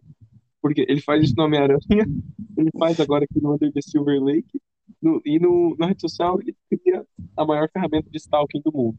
Porque 0.61 0.85
ele 0.87 1.01
faz 1.01 1.23
isso 1.23 1.33
no 1.37 1.43
Homem-Aranha, 1.45 1.79
ele 2.57 2.69
faz 2.77 2.99
agora 2.99 3.25
aqui 3.25 3.41
no 3.41 3.53
Under 3.53 3.71
the 3.71 3.81
Silver 3.81 4.21
Lake, 4.21 4.59
no- 5.01 5.21
e 5.25 5.39
no, 5.39 5.75
na 5.77 5.87
rede 5.87 6.01
social 6.01 6.39
ele 6.41 6.55
cria 6.69 7.05
a 7.37 7.45
maior 7.45 7.69
ferramenta 7.71 8.09
de 8.09 8.17
stalking 8.17 8.61
do 8.61 8.71
mundo. 8.73 8.97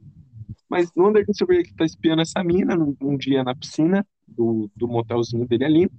Mas 0.68 0.90
no 0.94 1.08
Under 1.08 1.26
the 1.26 1.32
Silver 1.34 1.56
Lake 1.56 1.70
ele 1.70 1.76
tá 1.76 1.84
espiando 1.84 2.22
essa 2.22 2.42
mina 2.44 2.76
num, 2.76 2.94
num 3.00 3.16
dia 3.18 3.42
na 3.42 3.54
piscina 3.54 4.06
do, 4.30 4.70
do 4.74 4.88
motelzinho 4.88 5.46
dele 5.46 5.64
ali. 5.64 5.90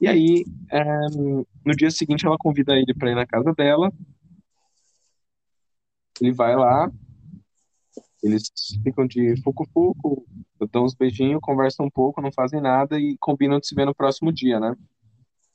E 0.00 0.08
aí, 0.08 0.44
é, 0.70 0.84
no 1.64 1.76
dia 1.76 1.90
seguinte, 1.90 2.26
ela 2.26 2.36
convida 2.38 2.76
ele 2.76 2.92
pra 2.94 3.10
ir 3.10 3.14
na 3.14 3.26
casa 3.26 3.52
dela. 3.52 3.92
Ele 6.20 6.32
vai 6.32 6.54
lá, 6.54 6.90
eles 8.22 8.52
ficam 8.82 9.06
de 9.06 9.40
fuco-fuco, 9.42 10.24
dão 10.70 10.84
uns 10.84 10.94
beijinhos, 10.94 11.40
conversam 11.42 11.86
um 11.86 11.90
pouco, 11.90 12.22
não 12.22 12.30
fazem 12.30 12.60
nada 12.60 12.98
e 12.98 13.16
combinam 13.18 13.58
de 13.58 13.66
se 13.66 13.74
ver 13.74 13.84
no 13.84 13.94
próximo 13.94 14.32
dia, 14.32 14.60
né? 14.60 14.76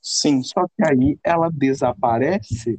Sim, 0.02 0.43
Só 0.43 0.66
que 0.68 0.84
aí 0.86 1.18
ela 1.24 1.50
desaparece 1.50 2.78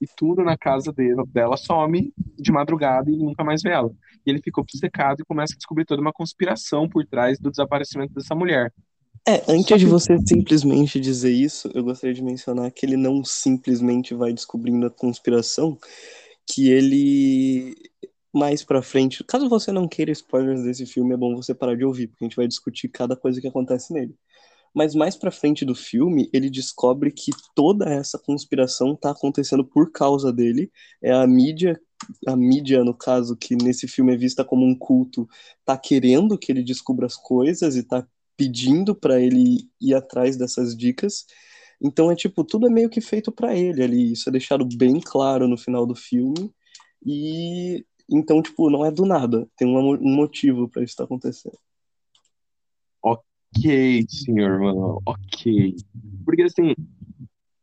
e 0.00 0.06
tudo 0.16 0.42
na 0.44 0.56
casa 0.56 0.92
dele, 0.92 1.22
dela 1.28 1.56
some 1.56 2.12
de 2.38 2.52
madrugada 2.52 3.10
e 3.10 3.14
ele 3.14 3.24
nunca 3.24 3.42
mais 3.42 3.62
vê 3.62 3.70
ela. 3.70 3.90
E 4.24 4.30
ele 4.30 4.40
fica 4.42 4.60
obcecado 4.60 5.20
e 5.20 5.24
começa 5.24 5.54
a 5.54 5.56
descobrir 5.56 5.84
toda 5.84 6.00
uma 6.00 6.12
conspiração 6.12 6.88
por 6.88 7.04
trás 7.06 7.38
do 7.38 7.50
desaparecimento 7.50 8.14
dessa 8.14 8.34
mulher. 8.34 8.72
É, 9.26 9.42
antes 9.48 9.78
de 9.78 9.86
você 9.86 10.16
simplesmente 10.26 10.98
dizer 10.98 11.32
isso, 11.32 11.70
eu 11.74 11.84
gostaria 11.84 12.14
de 12.14 12.22
mencionar 12.22 12.70
que 12.70 12.86
ele 12.86 12.96
não 12.96 13.22
simplesmente 13.24 14.14
vai 14.14 14.32
descobrindo 14.32 14.86
a 14.86 14.90
conspiração, 14.90 15.76
que 16.46 16.70
ele 16.70 17.74
mais 18.32 18.62
pra 18.62 18.82
frente, 18.82 19.24
caso 19.24 19.48
você 19.48 19.72
não 19.72 19.88
queira 19.88 20.12
spoilers 20.12 20.62
desse 20.62 20.86
filme, 20.86 21.14
é 21.14 21.16
bom 21.16 21.34
você 21.34 21.54
parar 21.54 21.74
de 21.74 21.84
ouvir, 21.84 22.08
porque 22.08 22.24
a 22.24 22.28
gente 22.28 22.36
vai 22.36 22.46
discutir 22.46 22.88
cada 22.88 23.16
coisa 23.16 23.40
que 23.40 23.48
acontece 23.48 23.92
nele. 23.92 24.14
Mas 24.74 24.94
mais 24.94 25.16
pra 25.16 25.30
frente 25.30 25.64
do 25.64 25.74
filme, 25.74 26.28
ele 26.32 26.50
descobre 26.50 27.10
que 27.10 27.30
toda 27.54 27.88
essa 27.88 28.18
conspiração 28.18 28.94
tá 28.94 29.10
acontecendo 29.10 29.64
por 29.64 29.90
causa 29.92 30.32
dele. 30.32 30.70
É 31.02 31.12
a 31.12 31.26
mídia, 31.26 31.80
a 32.26 32.36
mídia, 32.36 32.84
no 32.84 32.94
caso, 32.94 33.36
que 33.36 33.56
nesse 33.56 33.88
filme 33.88 34.14
é 34.14 34.16
vista 34.16 34.44
como 34.44 34.64
um 34.66 34.76
culto, 34.76 35.28
tá 35.64 35.76
querendo 35.76 36.38
que 36.38 36.52
ele 36.52 36.62
descubra 36.62 37.06
as 37.06 37.16
coisas 37.16 37.76
e 37.76 37.82
tá 37.82 38.06
pedindo 38.36 38.94
pra 38.94 39.20
ele 39.20 39.68
ir 39.80 39.94
atrás 39.94 40.36
dessas 40.36 40.76
dicas. 40.76 41.26
Então 41.80 42.10
é 42.10 42.16
tipo, 42.16 42.44
tudo 42.44 42.66
é 42.66 42.70
meio 42.70 42.90
que 42.90 43.00
feito 43.00 43.32
pra 43.32 43.54
ele 43.56 43.82
ali. 43.82 44.12
Isso 44.12 44.28
é 44.28 44.32
deixado 44.32 44.64
bem 44.76 45.00
claro 45.00 45.48
no 45.48 45.56
final 45.56 45.86
do 45.86 45.94
filme. 45.94 46.52
E 47.04 47.84
então, 48.10 48.42
tipo, 48.42 48.70
não 48.70 48.84
é 48.84 48.90
do 48.90 49.04
nada. 49.04 49.48
Tem 49.56 49.68
um, 49.68 49.98
motivo 50.00 50.68
pra 50.68 50.82
isso 50.82 50.92
estar 50.92 51.04
acontecendo. 51.04 51.58
Ok, 53.56 54.06
senhor, 54.08 54.60
mano, 54.60 55.00
ok. 55.06 55.74
Porque 56.24 56.42
assim, 56.42 56.74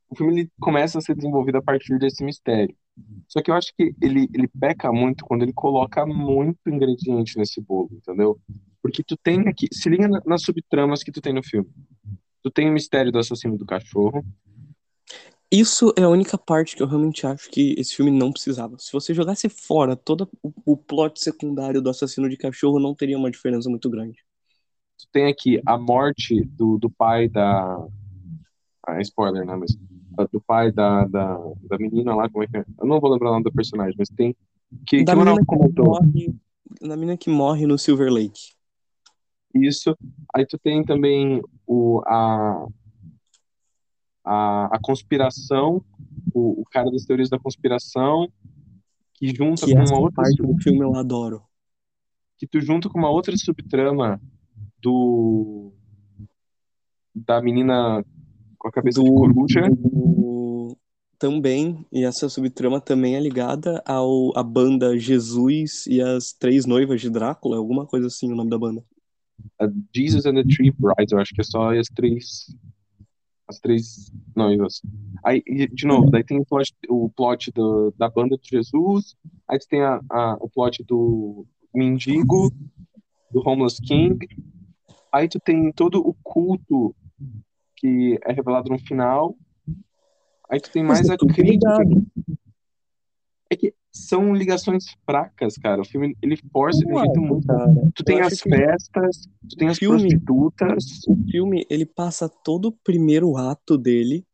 o 0.09 0.15
filme 0.15 0.41
ele 0.41 0.51
começa 0.59 0.97
a 0.97 1.01
ser 1.01 1.15
desenvolvido 1.15 1.57
a 1.57 1.61
partir 1.61 1.97
desse 1.99 2.23
mistério. 2.23 2.75
Só 3.27 3.41
que 3.41 3.51
eu 3.51 3.55
acho 3.55 3.73
que 3.77 3.93
ele, 4.01 4.29
ele 4.33 4.47
peca 4.47 4.91
muito 4.91 5.25
quando 5.25 5.43
ele 5.43 5.53
coloca 5.53 6.05
muito 6.05 6.59
ingrediente 6.67 7.37
nesse 7.37 7.61
bolo, 7.61 7.89
entendeu? 7.91 8.39
Porque 8.81 9.03
tu 9.03 9.17
tem 9.17 9.47
aqui, 9.47 9.67
se 9.71 9.89
liga 9.89 10.07
na- 10.07 10.21
nas 10.25 10.43
subtramas 10.43 11.03
que 11.03 11.11
tu 11.11 11.21
tem 11.21 11.33
no 11.33 11.43
filme. 11.43 11.69
Tu 12.43 12.51
tem 12.51 12.69
o 12.69 12.73
mistério 12.73 13.11
do 13.11 13.19
assassino 13.19 13.57
do 13.57 13.65
cachorro, 13.65 14.23
Isso 15.51 15.93
é 15.97 16.03
a 16.03 16.09
única 16.09 16.37
parte 16.37 16.75
que 16.75 16.83
eu 16.83 16.87
realmente 16.87 17.25
acho 17.25 17.49
que 17.49 17.75
esse 17.77 17.95
filme 17.95 18.11
não 18.11 18.31
precisava. 18.31 18.77
Se 18.79 18.91
você 18.91 19.13
jogasse 19.13 19.47
fora 19.47 19.95
todo 19.95 20.29
o, 20.43 20.51
o 20.65 20.77
plot 20.77 21.19
secundário 21.21 21.81
do 21.81 21.89
assassino 21.89 22.27
de 22.27 22.35
cachorro, 22.37 22.79
não 22.79 22.95
teria 22.95 23.17
uma 23.17 23.31
diferença 23.31 23.69
muito 23.69 23.89
grande. 23.89 24.24
Tu 24.97 25.07
tem 25.11 25.27
aqui 25.27 25.61
a 25.65 25.77
morte 25.77 26.43
do, 26.45 26.77
do 26.77 26.89
pai 26.89 27.27
da. 27.29 27.85
Ah, 28.87 28.97
é 28.97 29.01
spoiler, 29.01 29.45
né? 29.45 29.55
Mas 29.55 29.77
ah, 30.17 30.27
do 30.31 30.39
pai 30.41 30.71
da, 30.71 31.05
da, 31.05 31.37
da 31.63 31.77
menina 31.77 32.15
lá, 32.15 32.29
como 32.29 32.43
é 32.43 32.47
que 32.47 32.57
é? 32.57 32.65
Eu 32.79 32.87
não 32.87 32.99
vou 32.99 33.11
lembrar 33.11 33.29
o 33.29 33.33
nome 33.33 33.43
do 33.43 33.51
personagem, 33.51 33.95
mas 33.97 34.09
tem. 34.09 34.35
Que, 34.85 35.03
Da 35.03 35.13
que 35.13 35.17
o 35.17 35.23
menina 35.23 35.39
que 35.39 35.45
comentou. 35.45 35.85
morre, 35.85 36.35
da 36.81 36.95
menina 36.95 37.17
que 37.17 37.29
morre 37.29 37.65
no 37.67 37.77
Silver 37.77 38.11
Lake. 38.11 38.53
Isso. 39.53 39.95
Aí 40.33 40.45
tu 40.45 40.57
tem 40.57 40.83
também 40.83 41.41
o, 41.65 42.01
a, 42.05 42.65
a, 44.23 44.75
a 44.75 44.79
conspiração, 44.81 45.83
o, 46.33 46.61
o 46.61 46.65
cara 46.65 46.91
das 46.91 47.05
teorias 47.05 47.29
da 47.29 47.39
conspiração, 47.39 48.27
que 49.13 49.33
junta 49.33 49.65
Que 49.65 49.73
com 49.73 49.81
essa 49.81 49.93
uma 49.93 50.01
outra 50.01 50.23
parte 50.23 50.35
do 50.41 50.57
filme 50.61 50.81
eu 50.81 50.95
adoro. 50.95 51.41
que 52.37 52.45
tu 52.45 52.59
junta 52.59 52.89
com 52.89 52.97
uma 52.99 53.09
outra 53.09 53.35
subtrama 53.37 54.19
do 54.81 55.71
da 57.13 57.41
menina 57.41 58.03
com 58.57 58.67
a 58.67 58.71
cabeça 58.71 59.01
de 59.01 59.09
Do- 59.09 59.15
coruja. 59.15 59.69
do- 59.69 60.77
Também, 61.17 61.85
e 61.91 62.03
essa 62.03 62.27
subtrama 62.27 62.81
também 62.81 63.15
é 63.15 63.19
ligada 63.19 63.81
ao, 63.85 64.37
à 64.37 64.43
banda 64.43 64.97
Jesus 64.99 65.87
e 65.87 66.01
as 66.01 66.33
Três 66.33 66.65
Noivas 66.65 66.99
de 66.99 67.09
Drácula, 67.09 67.55
alguma 67.57 67.85
coisa 67.85 68.07
assim 68.07 68.31
o 68.31 68.35
nome 68.35 68.49
da 68.49 68.57
banda. 68.57 68.83
a 69.59 69.67
Jesus 69.95 70.25
and 70.25 70.35
the 70.35 70.43
Three 70.43 70.71
Brides, 70.71 71.11
eu 71.13 71.19
acho 71.19 71.33
que 71.33 71.41
é 71.41 71.43
só 71.43 71.71
as 71.73 71.87
três 71.87 72.53
as 73.47 73.59
três 73.59 74.11
noivas. 74.35 74.81
Aí, 75.23 75.41
de 75.71 75.85
novo, 75.85 76.09
daí 76.09 76.23
tem 76.23 76.39
o 76.39 76.45
plot, 76.45 76.73
o 76.89 77.09
plot 77.15 77.51
do, 77.51 77.93
da 77.97 78.09
banda 78.09 78.35
de 78.37 78.49
Jesus, 78.49 79.15
aí 79.47 79.57
tem 79.69 79.81
a, 79.83 80.01
a- 80.09 80.37
o 80.41 80.49
plot 80.49 80.83
do 80.83 81.45
mendigo, 81.73 82.51
do 83.31 83.47
Homeless 83.47 83.79
King, 83.81 84.17
aí 85.15 85.29
tu 85.29 85.39
tem 85.39 85.71
todo 85.71 85.99
o 85.99 86.13
culto 86.21 86.93
que 87.77 88.19
é 88.23 88.33
revelado 88.33 88.69
no 88.69 88.79
final, 88.79 89.35
aí 90.49 90.59
tu 90.59 90.69
tem 90.71 90.83
mais 90.83 91.07
é 91.07 91.13
a 91.13 91.17
crítica. 91.17 91.77
É 93.49 93.55
que, 93.55 93.73
são 93.95 94.33
ligações 94.33 94.85
fracas, 95.05 95.55
cara. 95.55 95.81
O 95.81 95.85
filme, 95.85 96.17
ele 96.21 96.35
força 96.51 96.79
de 96.79 96.91
um 96.91 96.99
jeito 96.99 97.11
acho, 97.11 97.21
muito... 97.21 97.47
cara. 97.47 97.91
Tu 97.95 98.03
tem 98.03 98.19
as 98.19 98.41
festas, 98.41 99.29
tu 99.49 99.55
tem 99.55 99.69
as 99.69 99.77
filme- 99.77 100.01
prostitutas... 100.01 100.85
o 101.07 101.15
filme, 101.31 101.65
ele 101.69 101.85
passa 101.85 102.27
todo 102.27 102.65
o 102.65 102.71
primeiro 102.71 103.37
ato 103.37 103.77
dele 103.77 104.25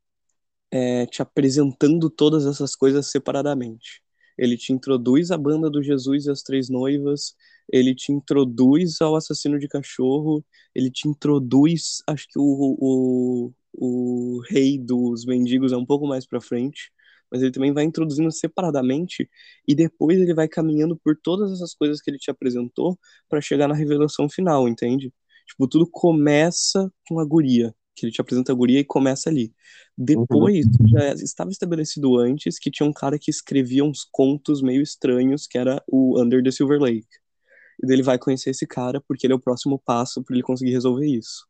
é, 0.71 1.05
te 1.05 1.21
apresentando 1.21 2.09
todas 2.09 2.47
essas 2.47 2.75
coisas 2.75 3.11
separadamente. 3.11 4.01
Ele 4.36 4.57
te 4.57 4.73
introduz 4.73 5.29
a 5.29 5.38
banda 5.38 5.69
do 5.69 5.84
Jesus 5.84 6.25
e 6.25 6.32
as 6.32 6.41
Três 6.41 6.67
Noivas, 6.67 7.36
ele 7.72 7.95
te 7.95 8.11
introduz 8.11 9.01
ao 9.01 9.15
assassino 9.15 9.57
de 9.57 9.67
cachorro, 9.67 10.43
ele 10.76 10.91
te 10.91 11.07
introduz, 11.07 12.03
acho 12.07 12.28
que 12.28 12.38
o, 12.38 12.78
o, 12.80 13.53
o 13.74 14.41
rei 14.49 14.78
dos 14.78 15.26
mendigos 15.26 15.72
é 15.72 15.78
um 15.78 15.86
pouco 15.86 16.05
mais 16.07 16.26
pra 16.26 16.41
frente, 16.41 16.91
mas 17.32 17.41
ele 17.41 17.51
também 17.51 17.74
vai 17.74 17.86
introduzindo 17.86 18.30
separadamente 18.32 19.30
e 19.67 19.74
depois 19.74 20.19
ele 20.19 20.34
vai 20.34 20.47
caminhando 20.49 20.97
por 20.97 21.15
todas 21.17 21.51
essas 21.53 21.74
coisas 21.74 22.01
que 22.01 22.11
ele 22.11 22.17
te 22.17 22.30
apresentou 22.30 22.99
pra 23.30 23.39
chegar 23.39 23.67
na 23.69 23.76
revelação 23.76 24.30
final, 24.30 24.67
entende? 24.67 25.13
Tipo, 25.47 25.67
tudo 25.67 25.88
começa 25.89 26.91
com 27.07 27.19
a 27.19 27.26
guria, 27.26 27.74
que 27.95 28.05
ele 28.05 28.11
te 28.11 28.22
apresenta 28.22 28.51
a 28.51 28.55
guria 28.55 28.80
e 28.80 28.84
começa 28.86 29.30
ali. 29.30 29.53
Depois, 29.97 30.65
já 30.91 31.13
estava 31.13 31.51
estabelecido 31.51 32.17
antes 32.17 32.59
que 32.59 32.72
tinha 32.72 32.88
um 32.88 32.93
cara 32.93 33.17
que 33.19 33.32
escrevia 33.32 33.84
uns 33.84 34.03
contos 34.11 34.61
meio 34.61 34.82
estranhos, 34.82 35.47
que 35.47 35.57
era 35.57 35.82
o 35.88 36.22
Under 36.22 36.43
the 36.43 36.51
Silver 36.51 36.80
Lake. 36.82 37.20
E 37.84 37.91
ele 37.91 38.03
vai 38.03 38.17
conhecer 38.17 38.51
esse 38.51 38.67
cara 38.67 39.01
porque 39.01 39.25
ele 39.25 39.34
é 39.34 39.36
o 39.36 39.39
próximo 39.39 39.79
passo 39.79 40.23
para 40.23 40.36
ele 40.36 40.43
conseguir 40.43 40.71
resolver 40.71 41.07
isso. 41.07 41.47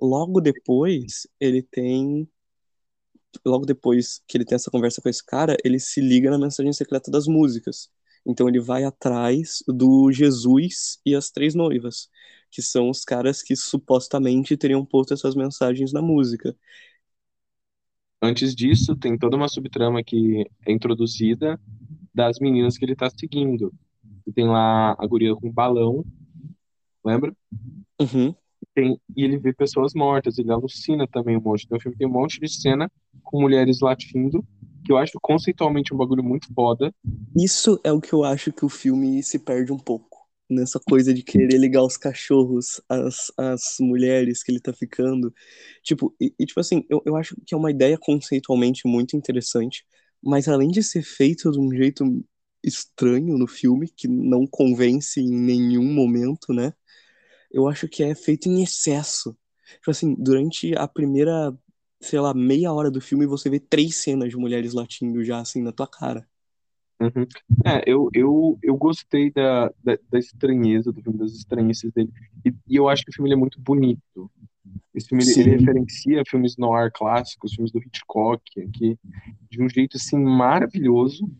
Logo 0.00 0.40
depois, 0.40 1.26
ele 1.40 1.62
tem 1.62 2.28
logo 3.44 3.66
depois 3.66 4.22
que 4.26 4.36
ele 4.36 4.44
tem 4.44 4.56
essa 4.56 4.70
conversa 4.70 5.00
com 5.02 5.08
esse 5.08 5.24
cara, 5.24 5.56
ele 5.64 5.78
se 5.78 6.00
liga 6.00 6.30
na 6.30 6.38
mensagem 6.38 6.72
secreta 6.72 7.10
das 7.10 7.26
músicas. 7.26 7.90
Então 8.26 8.48
ele 8.48 8.60
vai 8.60 8.84
atrás 8.84 9.62
do 9.68 10.10
Jesus 10.10 10.98
e 11.04 11.14
as 11.14 11.30
três 11.30 11.54
noivas, 11.54 12.08
que 12.50 12.60
são 12.62 12.90
os 12.90 13.04
caras 13.04 13.42
que 13.42 13.54
supostamente 13.54 14.56
teriam 14.56 14.84
posto 14.84 15.14
essas 15.14 15.34
mensagens 15.34 15.92
na 15.92 16.02
música. 16.02 16.56
Antes 18.20 18.54
disso, 18.54 18.96
tem 18.96 19.16
toda 19.16 19.36
uma 19.36 19.48
subtrama 19.48 20.02
que 20.02 20.44
é 20.66 20.72
introduzida 20.72 21.60
das 22.14 22.38
meninas 22.40 22.76
que 22.76 22.84
ele 22.84 22.96
tá 22.96 23.08
seguindo. 23.10 23.72
E 24.26 24.32
tem 24.32 24.46
lá 24.46 24.96
a 24.98 25.06
guria 25.06 25.34
com 25.34 25.50
balão, 25.50 26.04
lembra? 27.04 27.34
Uhum. 28.00 28.34
Tem, 28.74 29.00
e 29.16 29.24
ele 29.24 29.38
vê 29.38 29.52
pessoas 29.52 29.94
mortas, 29.94 30.38
ele 30.38 30.50
alucina 30.50 31.06
também 31.06 31.36
um 31.36 31.40
monte. 31.40 31.64
Então 31.64 31.78
o 31.78 31.80
filme 31.80 31.96
tem 31.96 32.06
um 32.06 32.12
monte 32.12 32.40
de 32.40 32.48
cena 32.48 32.90
com 33.22 33.40
mulheres 33.40 33.80
latindo, 33.80 34.44
que 34.84 34.92
eu 34.92 34.96
acho 34.96 35.18
conceitualmente 35.20 35.94
um 35.94 35.96
bagulho 35.96 36.22
muito 36.22 36.52
foda. 36.54 36.94
Isso 37.34 37.80
é 37.82 37.92
o 37.92 38.00
que 38.00 38.12
eu 38.12 38.24
acho 38.24 38.52
que 38.52 38.64
o 38.64 38.68
filme 38.68 39.22
se 39.22 39.38
perde 39.38 39.72
um 39.72 39.78
pouco. 39.78 40.16
Nessa 40.48 40.78
coisa 40.78 41.12
de 41.12 41.24
querer 41.24 41.58
ligar 41.58 41.82
os 41.82 41.96
cachorros 41.96 42.80
às, 42.88 43.32
às 43.36 43.76
mulheres 43.80 44.44
que 44.44 44.52
ele 44.52 44.60
tá 44.60 44.72
ficando. 44.72 45.34
Tipo, 45.82 46.14
e, 46.20 46.32
e, 46.38 46.46
tipo 46.46 46.60
assim, 46.60 46.84
eu, 46.88 47.02
eu 47.04 47.16
acho 47.16 47.34
que 47.44 47.52
é 47.52 47.58
uma 47.58 47.70
ideia 47.70 47.98
conceitualmente 47.98 48.86
muito 48.86 49.16
interessante, 49.16 49.84
mas 50.22 50.46
além 50.46 50.68
de 50.68 50.84
ser 50.84 51.02
feito 51.02 51.50
de 51.50 51.58
um 51.58 51.72
jeito 51.74 52.04
estranho 52.66 53.38
no 53.38 53.46
filme, 53.46 53.88
que 53.88 54.08
não 54.08 54.46
convence 54.46 55.20
em 55.20 55.30
nenhum 55.30 55.92
momento, 55.92 56.52
né? 56.52 56.72
Eu 57.50 57.68
acho 57.68 57.88
que 57.88 58.02
é 58.02 58.14
feito 58.14 58.48
em 58.48 58.62
excesso. 58.62 59.36
Tipo 59.76 59.90
assim, 59.90 60.14
durante 60.14 60.76
a 60.76 60.86
primeira, 60.86 61.56
sei 62.00 62.20
lá, 62.20 62.34
meia 62.34 62.72
hora 62.72 62.90
do 62.90 63.00
filme, 63.00 63.26
você 63.26 63.48
vê 63.48 63.58
três 63.58 63.96
cenas 63.96 64.30
de 64.30 64.36
mulheres 64.36 64.74
latindo 64.74 65.22
já 65.24 65.38
assim 65.38 65.62
na 65.62 65.72
tua 65.72 65.86
cara. 65.86 66.26
Uhum. 67.00 67.26
É, 67.64 67.82
eu, 67.86 68.08
eu, 68.14 68.58
eu 68.62 68.76
gostei 68.76 69.30
da, 69.30 69.68
da, 69.84 69.98
da 70.10 70.18
estranheza 70.18 70.90
do 70.90 71.02
filme, 71.02 71.18
das 71.18 71.32
estranhices 71.32 71.92
dele. 71.92 72.10
E, 72.44 72.54
e 72.68 72.76
eu 72.76 72.88
acho 72.88 73.04
que 73.04 73.10
o 73.10 73.14
filme 73.14 73.32
é 73.32 73.36
muito 73.36 73.60
bonito. 73.60 74.30
Esse 74.94 75.08
filme 75.08 75.24
ele, 75.24 75.58
referencia 75.58 76.22
filmes 76.26 76.56
noir 76.56 76.90
clássicos, 76.92 77.52
filmes 77.52 77.70
do 77.70 77.78
Hitchcock, 77.78 78.42
aqui, 78.60 78.98
de 79.50 79.62
um 79.62 79.68
jeito 79.68 79.98
assim 79.98 80.18
maravilhoso. 80.18 81.30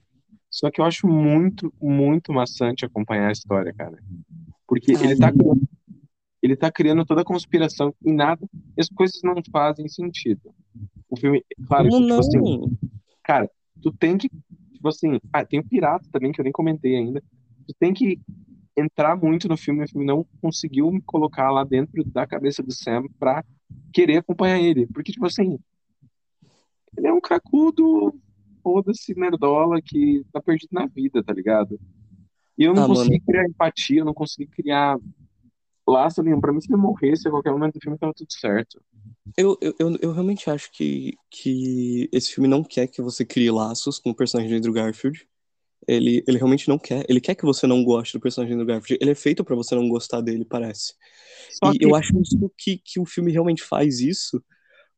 Só 0.57 0.71
que 0.71 0.81
eu 0.81 0.87
acho 0.87 1.07
muito, 1.07 1.71
muito 1.79 2.33
maçante 2.33 2.87
acompanhar 2.87 3.29
a 3.29 3.33
história, 3.33 3.75
cara. 3.75 4.03
Porque 4.67 4.93
ele 4.93 5.15
tá 5.15 5.31
criando, 5.31 5.69
ele 6.43 6.57
tá 6.57 6.73
criando 6.73 7.05
toda 7.05 7.21
a 7.21 7.25
conspiração 7.27 7.95
e 8.03 8.11
nada, 8.11 8.49
as 8.79 8.89
coisas 8.89 9.21
não 9.23 9.35
fazem 9.53 9.87
sentido. 9.87 10.55
O 11.11 11.17
filme, 11.21 11.45
claro, 11.69 11.91
Como 11.91 12.01
tipo 12.01 12.09
não? 12.09 12.19
assim, 12.19 12.79
cara, 13.23 13.51
tu 13.83 13.93
tem 13.93 14.17
que, 14.17 14.31
tipo 14.73 14.89
assim, 14.89 15.21
ah, 15.31 15.45
tem 15.45 15.61
o 15.61 15.69
Pirata 15.69 16.09
também, 16.11 16.33
que 16.33 16.41
eu 16.41 16.45
nem 16.45 16.53
comentei 16.53 16.97
ainda. 16.97 17.23
Tu 17.67 17.75
tem 17.79 17.93
que 17.93 18.19
entrar 18.75 19.15
muito 19.15 19.49
no 19.49 19.59
filme, 19.59 19.85
o 19.85 19.89
filme 19.89 20.07
não 20.07 20.27
conseguiu 20.41 20.91
me 20.91 21.03
colocar 21.03 21.51
lá 21.51 21.65
dentro 21.65 22.03
da 22.03 22.27
cabeça 22.27 22.63
do 22.63 22.73
Sam 22.73 23.05
pra 23.19 23.45
querer 23.93 24.17
acompanhar 24.17 24.59
ele. 24.59 24.87
Porque, 24.87 25.13
tipo 25.13 25.27
assim, 25.27 25.59
ele 26.97 27.09
é 27.09 27.13
um 27.13 27.21
cracudo, 27.21 28.19
foda-se, 28.67 29.14
nerdola, 29.14 29.81
que 29.81 30.25
tá 30.33 30.41
perdido 30.43 30.71
na 30.73 30.87
vida, 30.87 31.23
tá 31.23 31.33
ligado? 31.33 31.79
E 32.59 32.64
eu 32.64 32.75
não 32.75 32.83
Ah, 32.83 32.89
consegui 32.89 33.21
mano. 33.21 33.25
criar 33.25 33.45
empatia, 33.49 34.01
eu 34.01 34.05
não 34.05 34.14
consegui 34.14 34.49
criar 34.49 34.99
laço 35.87 36.23
nenhum. 36.23 36.41
Pra 36.41 36.53
mim, 36.53 36.61
se 36.61 36.73
ele 36.73 36.81
morresse 36.81 37.29
a 37.29 37.31
qualquer 37.31 37.53
momento 37.53 37.75
do 37.75 37.81
filme, 37.81 37.99
tava 37.99 38.12
tudo 38.12 38.33
certo. 38.33 38.83
Eu, 39.37 39.57
eu, 39.61 39.75
eu, 39.79 39.99
eu 40.03 40.12
realmente 40.12 40.51
acho 40.51 40.73
que, 40.73 41.14
que 41.31 42.09
esse 42.12 42.33
filme 42.33 42.49
não 42.49 42.64
quer 42.64 42.87
que 42.89 43.03
você 43.03 43.25
crie 43.25 43.51
laços 43.51 43.99
com 43.99 44.11
o 44.11 44.14
personagem 44.14 44.51
do 44.51 44.57
Andrew 44.59 44.73
Garfield. 44.73 45.29
Ele, 45.87 46.25
ele 46.27 46.39
realmente 46.39 46.69
não 46.69 46.79
quer. 46.79 47.05
Ele 47.09 47.21
quer 47.21 47.35
que 47.37 47.45
você 47.45 47.67
não 47.67 47.85
goste 47.85 48.19
do 48.19 48.21
personagem 48.21 48.57
do 48.57 48.67
Garfield. 48.67 48.99
Ele 49.01 49.12
é 49.12 49.14
feito 49.14 49.45
pra 49.45 49.57
você 49.57 49.75
não 49.75 49.89
gostar 49.89 50.21
dele, 50.23 50.45
parece. 50.45 50.95
Só 51.51 51.73
E 51.73 51.79
que, 51.79 51.85
eu 51.85 51.95
acho 51.95 52.21
isso 52.21 52.51
que, 52.59 52.79
que 52.79 53.01
o 53.01 53.07
filme 53.07 53.33
realmente 53.33 53.62
faz 53.62 54.01
isso, 54.01 54.43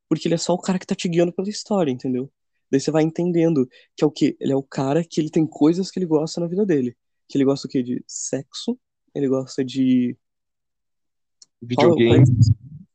porque 0.09 0.29
ele 0.29 0.35
é 0.37 0.39
só 0.39 0.55
o 0.55 0.61
cara 0.61 0.79
que 0.79 0.87
tá 0.87 0.95
te 0.95 1.09
guiando 1.09 1.33
pela 1.33 1.49
história, 1.49 1.91
entendeu? 1.91 2.31
Daí 2.71 2.81
você 2.81 2.91
vai 2.91 3.03
entendendo 3.03 3.69
que 3.97 4.05
é 4.05 4.07
o 4.07 4.11
quê? 4.11 4.37
Ele 4.41 4.53
é 4.53 4.57
o 4.57 4.63
cara 4.63 5.05
que 5.05 5.21
ele 5.21 5.31
tem 5.31 5.47
coisas 5.47 5.91
que 5.91 5.99
ele 5.99 6.07
gosta 6.07 6.41
na 6.41 6.47
vida 6.47 6.65
dele. 6.67 6.97
Que 7.29 7.37
ele 7.37 7.45
gosta 7.45 7.67
o 7.67 7.71
quê? 7.71 7.83
De 7.83 8.03
sexo, 8.07 8.79
ele 9.15 9.29
gosta 9.29 9.65
de. 9.65 10.17
videogame, 11.61 12.25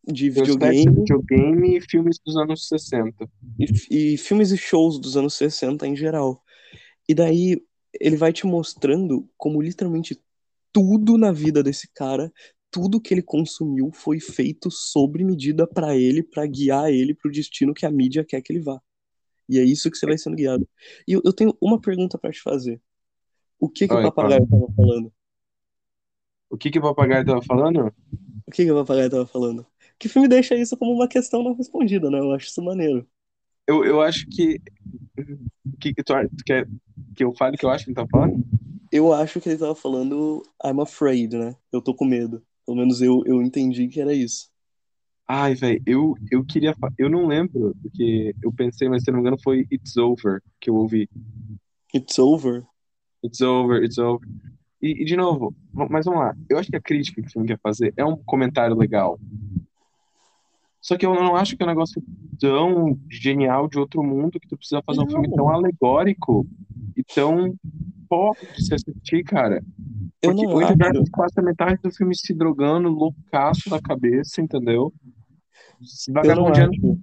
De 0.06 0.30
videogame 0.30 0.96
videogame 0.96 1.78
e 1.78 1.82
filmes 1.82 2.20
dos 2.24 2.36
anos 2.38 2.68
60. 2.68 3.30
e, 3.60 4.14
e 4.14 4.18
filmes 4.18 4.52
e 4.52 4.58
shows 4.58 5.00
dos 5.00 5.18
anos 5.18 5.34
60 5.36 5.88
em 5.88 5.96
geral. 5.96 6.44
E 7.08 7.14
daí 7.14 7.62
ele 8.00 8.16
vai 8.16 8.34
te 8.34 8.46
mostrando 8.46 9.30
como 9.38 9.62
literalmente 9.62 10.20
tudo 10.72 11.18
na 11.18 11.32
vida 11.32 11.62
desse 11.62 11.88
cara, 11.94 12.32
tudo 12.72 13.00
que 13.00 13.14
ele 13.14 13.22
consumiu 13.22 13.92
foi 13.94 14.20
feito 14.20 14.72
sobre 14.72 15.24
medida 15.24 15.68
pra 15.68 15.96
ele, 15.96 16.24
pra 16.24 16.48
guiar 16.48 16.90
ele 16.92 17.14
pro 17.14 17.32
destino 17.32 17.74
que 17.74 17.86
a 17.86 17.92
mídia 17.92 18.26
quer 18.26 18.42
que 18.42 18.52
ele 18.52 18.64
vá. 18.64 18.82
E 19.50 19.60
é 19.60 19.64
isso 19.64 19.90
que 19.92 19.98
você 19.98 20.06
vai 20.06 20.18
sendo 20.18 20.36
guiado. 20.36 20.68
E 21.08 21.14
eu, 21.14 21.22
eu 21.26 21.34
tenho 21.34 21.56
uma 21.62 21.80
pergunta 21.80 22.18
pra 22.18 22.32
te 22.32 22.42
fazer. 22.42 22.82
O 23.60 23.70
que 23.70 23.88
que 23.88 23.96
o 23.96 23.98
Oi, 23.98 24.04
papagaio 24.04 24.48
tava 24.48 24.68
falando? 24.76 25.14
O 26.50 26.58
que 26.58 26.72
que 26.72 26.80
o 26.80 26.82
papagaio 26.82 27.26
tava 27.26 27.42
falando? 27.42 27.94
O 28.48 28.52
que 28.52 28.64
que 28.66 28.72
o 28.72 28.76
papagaio 28.76 29.10
tava 29.10 29.28
falando? 29.28 29.66
Que 30.00 30.08
filme 30.10 30.28
deixa 30.28 30.56
isso 30.56 30.78
como 30.78 30.94
uma 30.94 31.08
questão 31.08 31.44
não 31.44 31.56
respondida, 31.56 32.10
né? 32.10 32.20
Eu 32.20 32.32
acho 32.32 32.48
isso 32.48 32.62
maneiro. 32.64 33.08
Eu, 33.68 33.84
eu 33.86 34.02
acho 34.02 34.26
que. 34.30 34.60
que, 35.80 35.94
que 35.94 36.04
tu, 36.04 36.14
tu 36.14 36.44
quer 36.46 36.68
que 37.16 37.24
eu 37.24 37.34
fale 37.36 37.56
o 37.56 37.60
que 37.60 37.66
eu 37.66 37.70
acho 37.70 37.86
que 37.86 37.92
ele 37.92 37.96
tá 37.96 38.08
falando? 38.10 38.44
Eu 38.92 39.12
acho 39.14 39.42
que 39.42 39.50
ele 39.50 39.58
tava 39.58 39.76
falando 39.76 40.42
I'm 40.64 40.82
afraid, 40.82 41.36
né? 41.38 41.56
Eu 41.72 41.82
tô 41.82 41.96
com 41.96 42.06
medo. 42.06 42.46
Pelo 42.66 42.78
menos 42.78 43.02
eu, 43.02 43.24
eu 43.26 43.42
entendi 43.42 43.88
que 43.88 44.00
era 44.00 44.14
isso. 44.14 44.52
Ai, 45.36 45.56
velho, 45.56 45.82
eu, 45.88 46.16
eu 46.30 46.46
queria. 46.46 46.76
Eu 46.96 47.10
não 47.10 47.26
lembro, 47.26 47.76
porque 47.82 48.36
eu 48.44 48.52
pensei, 48.52 48.88
mas 48.88 49.02
se 49.02 49.10
não 49.10 49.16
me 49.16 49.22
engano 49.22 49.42
foi 49.44 49.66
It's 49.72 49.98
Over 49.98 50.40
que 50.62 50.70
eu 50.70 50.76
ouvi. 50.76 51.10
It's 51.92 52.20
over. 52.20 52.64
It's 53.26 53.42
over, 53.42 53.84
it's 53.84 53.98
over. 53.98 54.28
E, 54.80 55.02
e, 55.02 55.06
de 55.06 55.16
novo, 55.16 55.56
mas 55.74 56.06
vamos 56.06 56.20
lá. 56.20 56.36
Eu 56.48 56.60
acho 56.60 56.70
que 56.70 56.76
a 56.76 56.82
crítica 56.82 57.20
que 57.20 57.28
o 57.28 57.32
filme 57.32 57.48
quer 57.48 57.60
fazer 57.64 57.92
é 57.98 58.06
um 58.06 58.16
comentário 58.16 58.78
legal. 58.78 59.20
Só 60.80 60.98
que 60.98 61.06
eu 61.06 61.16
não 61.16 61.36
acho 61.36 61.58
que 61.58 61.64
é 61.64 61.66
um 61.66 61.70
negócio 61.70 62.04
tão 62.40 62.96
genial 63.10 63.68
de 63.68 63.80
outro 63.80 64.04
mundo 64.04 64.40
que 64.40 64.48
tu 64.48 64.56
precisa 64.56 64.84
fazer 64.86 65.02
um 65.02 65.10
filme 65.10 65.34
tão 65.34 65.50
alegórico 65.50 66.46
e 66.96 67.04
tão 67.04 67.56
pobre 68.08 68.46
de 68.56 68.64
se 68.64 68.76
assistir, 68.76 69.24
cara. 69.24 69.64
Eu 70.22 70.36
Porque 70.36 70.46
não 70.46 70.56
o. 70.58 70.78
Garfield 70.78 71.10
passa 71.10 71.42
metade 71.42 71.82
do 71.82 71.92
filme 71.92 72.16
se 72.16 72.36
drogando, 72.36 72.88
loucaço 72.88 73.68
da 73.68 73.82
cabeça, 73.82 74.40
entendeu? 74.40 74.94
Se 75.84 76.12
Eu 76.12 76.14
não 76.16 76.22
vagabundeando. 76.24 76.72
acho 76.74 77.00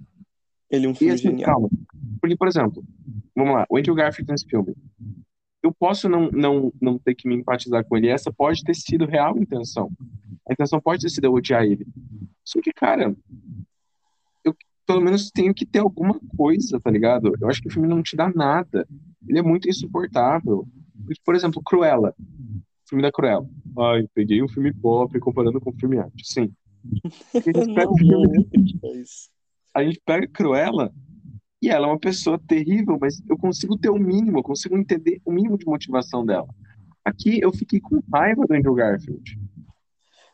ele 0.69 0.87
um 0.87 0.91
E 0.91 0.95
filme 0.95 1.13
assim, 1.13 1.23
genial. 1.23 1.51
calma. 1.51 1.69
Porque, 2.19 2.35
por 2.35 2.47
exemplo, 2.47 2.83
vamos 3.35 3.53
lá, 3.53 3.65
o 3.69 3.77
Andrew 3.77 3.95
Garfield 3.95 4.31
nesse 4.31 4.45
filme. 4.45 4.73
Eu 5.63 5.71
posso 5.73 6.09
não, 6.09 6.29
não, 6.31 6.73
não 6.81 6.97
ter 6.97 7.13
que 7.13 7.27
me 7.27 7.35
empatizar 7.35 7.85
com 7.85 7.95
ele. 7.97 8.07
Essa 8.07 8.31
pode 8.31 8.63
ter 8.63 8.73
sido 8.75 9.05
real 9.05 9.37
intenção. 9.37 9.91
A 10.49 10.53
intenção 10.53 10.79
pode 10.81 11.01
ter 11.03 11.09
sido 11.09 11.25
eu 11.25 11.33
odiar 11.33 11.63
ele. 11.63 11.85
Só 12.43 12.59
que, 12.61 12.71
cara, 12.73 13.15
eu 14.43 14.55
pelo 14.87 15.01
menos 15.01 15.29
tenho 15.29 15.53
que 15.53 15.65
ter 15.65 15.79
alguma 15.79 16.19
coisa, 16.35 16.79
tá 16.79 16.89
ligado? 16.89 17.33
Eu 17.39 17.47
acho 17.47 17.61
que 17.61 17.67
o 17.67 17.71
filme 17.71 17.87
não 17.87 18.01
te 18.01 18.15
dá 18.15 18.29
nada. 18.33 18.87
Ele 19.27 19.37
é 19.39 19.43
muito 19.43 19.69
insuportável. 19.69 20.67
Por 21.23 21.35
exemplo, 21.35 21.61
Cruella. 21.63 22.15
Filme 22.89 23.01
da 23.03 23.11
Cruella. 23.11 23.47
Ai, 23.77 24.07
peguei 24.13 24.41
um 24.41 24.47
filme 24.49 24.73
pop 24.73 25.17
comparando 25.19 25.61
com 25.61 25.69
um 25.69 25.77
filme 25.77 25.97
arte. 25.99 26.25
Sim. 26.25 26.51
Não, 27.45 27.65
não, 28.01 28.21
mas- 28.81 29.29
a 29.73 29.83
gente 29.83 30.01
pega 30.05 30.27
Cruella 30.27 30.93
e 31.61 31.69
ela 31.69 31.87
é 31.87 31.89
uma 31.89 31.99
pessoa 31.99 32.39
terrível, 32.47 32.97
mas 32.99 33.21
eu 33.29 33.37
consigo 33.37 33.77
ter 33.77 33.89
o 33.89 33.97
mínimo, 33.97 34.39
eu 34.39 34.43
consigo 34.43 34.77
entender 34.77 35.21
o 35.23 35.31
mínimo 35.31 35.57
de 35.57 35.65
motivação 35.65 36.25
dela. 36.25 36.47
Aqui 37.05 37.39
eu 37.41 37.51
fiquei 37.53 37.79
com 37.79 38.01
raiva 38.11 38.45
do 38.45 38.53
Andrew 38.53 38.73
Garfield. 38.73 39.39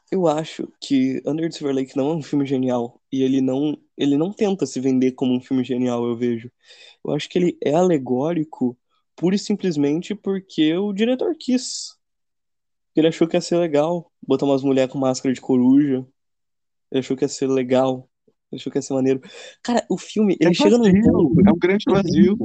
Eu 0.09 0.25
acho 0.25 0.71
que 0.79 1.21
Under 1.25 1.49
the 1.49 1.57
Silver 1.57 1.75
Lake 1.75 1.95
não 1.97 2.11
é 2.11 2.15
um 2.15 2.21
filme 2.23 2.45
genial 2.45 3.01
e 3.11 3.23
ele 3.23 3.41
não 3.41 3.77
ele 3.97 4.15
não 4.15 4.31
tenta 4.31 4.65
se 4.65 4.79
vender 4.79 5.11
como 5.13 5.33
um 5.35 5.41
filme 5.41 5.63
genial, 5.63 6.05
eu 6.05 6.15
vejo. 6.15 6.49
Eu 7.03 7.13
acho 7.13 7.27
que 7.27 7.37
ele 7.37 7.57
é 7.63 7.73
alegórico 7.73 8.77
pura 9.15 9.35
e 9.35 9.39
simplesmente 9.39 10.15
porque 10.15 10.75
o 10.77 10.93
diretor 10.93 11.35
quis. 11.37 11.97
Ele 12.95 13.07
achou 13.07 13.27
que 13.27 13.35
ia 13.35 13.41
ser 13.41 13.57
legal 13.57 14.11
botar 14.25 14.45
umas 14.45 14.63
mulheres 14.63 14.91
com 14.91 14.97
máscara 14.99 15.33
de 15.33 15.41
coruja. 15.41 16.05
Ele 16.91 16.99
achou 16.99 17.15
que 17.17 17.23
ia 17.25 17.29
ser 17.29 17.47
legal. 17.47 18.09
Ele 18.51 18.59
achou 18.59 18.71
que 18.71 18.77
ia 18.77 18.81
ser 18.81 18.93
maneiro. 18.93 19.21
Cara, 19.61 19.85
o 19.89 19.97
filme, 19.97 20.37
ele 20.39 20.51
é 20.51 20.53
chega 20.53 20.77
vazio, 20.77 21.01
ponto 21.03 21.47
é 21.47 21.51
um 21.51 21.57
grande 21.59 21.85
vazio. 21.87 22.37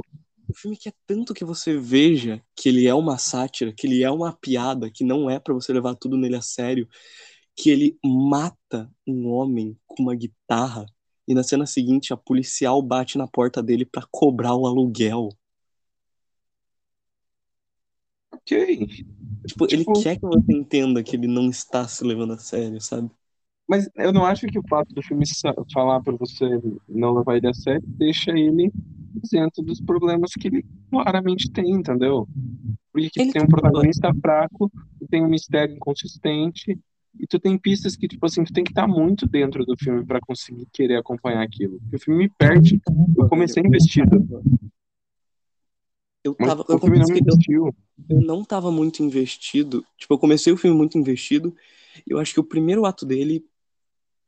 o 0.49 0.55
filme 0.55 0.77
quer 0.77 0.93
tanto 1.07 1.33
que 1.33 1.45
você 1.45 1.77
veja 1.77 2.43
que 2.57 2.69
ele 2.69 2.87
é 2.87 2.95
uma 2.95 3.19
sátira, 3.19 3.73
que 3.73 3.87
ele 3.87 4.03
é 4.03 4.11
uma 4.11 4.33
piada, 4.33 4.91
que 4.91 5.05
não 5.05 5.31
é 5.31 5.39
pra 5.39 5.55
você 5.55 5.73
levar 5.73 5.95
tudo 5.95 6.17
nele 6.17 6.37
a 6.37 6.43
sério, 6.43 6.89
que 7.55 7.71
ele 7.71 7.99
mata 8.05 8.91
um 9.07 9.29
homem 9.29 9.77
com 9.87 10.03
uma 10.03 10.15
guitarra 10.15 10.87
e 11.29 11.35
na 11.35 11.43
cena 11.43 11.67
seguinte 11.67 12.13
a 12.13 12.17
policial 12.17 12.83
bate 12.83 13.17
na 13.17 13.29
porta 13.29 13.63
dele 13.63 13.85
pra 13.85 14.07
cobrar 14.11 14.55
o 14.57 14.67
aluguel. 14.67 15.29
Ok. 18.33 18.87
Tipo, 19.47 19.67
ele 19.67 19.79
Tipo- 19.85 20.03
quer 20.03 20.17
que 20.17 20.27
você 20.27 20.53
entenda 20.53 21.03
que 21.03 21.15
ele 21.17 21.27
não 21.29 21.49
está 21.49 21.87
se 21.87 22.03
levando 22.05 22.33
a 22.33 22.39
sério, 22.39 22.81
sabe? 22.81 23.11
Mas 23.73 23.89
eu 23.97 24.13
não 24.13 24.27
acho 24.27 24.47
que 24.49 24.59
o 24.59 24.69
fato 24.69 24.95
do 24.95 25.03
filme 25.03 25.25
falar 25.73 25.99
pra 26.03 26.13
você 26.15 26.61
não 26.87 27.15
levar 27.15 27.39
ele 27.39 27.49
a 27.49 27.55
sério 27.55 27.83
deixa 27.87 28.31
ele 28.31 28.71
isento 29.25 29.63
dos 29.63 29.81
problemas 29.81 30.33
que 30.33 30.47
ele 30.47 30.67
claramente 30.91 31.51
tem, 31.51 31.71
entendeu? 31.71 32.29
Porque 32.93 33.09
que 33.09 33.23
Ele 33.23 33.33
tem 33.33 33.43
um 33.43 33.47
protagonista 33.47 34.13
fraco, 34.21 34.71
tu 34.99 35.09
tem 35.09 35.25
um 35.25 35.29
mistério 35.29 35.75
inconsistente, 35.75 36.79
e 37.19 37.27
tu 37.27 37.41
tem 37.41 37.57
pistas 37.57 37.97
que, 37.97 38.07
tipo 38.07 38.27
assim, 38.27 38.45
tu 38.45 38.53
tem 38.53 38.63
que 38.63 38.73
estar 38.73 38.87
muito 38.87 39.27
dentro 39.27 39.65
do 39.65 39.75
filme 39.79 40.05
pra 40.05 40.21
conseguir 40.21 40.67
querer 40.71 40.97
acompanhar 40.97 41.43
aquilo. 41.43 41.79
Porque 41.81 41.97
o 41.97 42.01
filme 42.01 42.25
me 42.25 42.29
perde. 42.29 42.79
Eu 43.17 43.27
comecei 43.27 43.63
investido, 43.65 44.23
Eu 46.23 46.35
tava, 46.35 46.63
eu 46.69 46.79
filme 46.79 46.99
não 46.99 47.07
me 47.07 47.21
comecei, 47.21 47.57
eu 47.57 47.75
eu 48.11 48.21
não 48.21 48.45
tava 48.45 48.71
muito 48.71 49.03
investido. 49.03 49.83
Tipo, 49.97 50.13
eu 50.13 50.19
comecei 50.19 50.53
o 50.53 50.59
filme 50.59 50.77
muito 50.77 50.99
investido. 50.99 51.57
Eu 52.07 52.19
acho 52.19 52.35
que 52.35 52.41
o 52.41 52.45
primeiro 52.45 52.85
ato 52.85 53.07
dele 53.07 53.45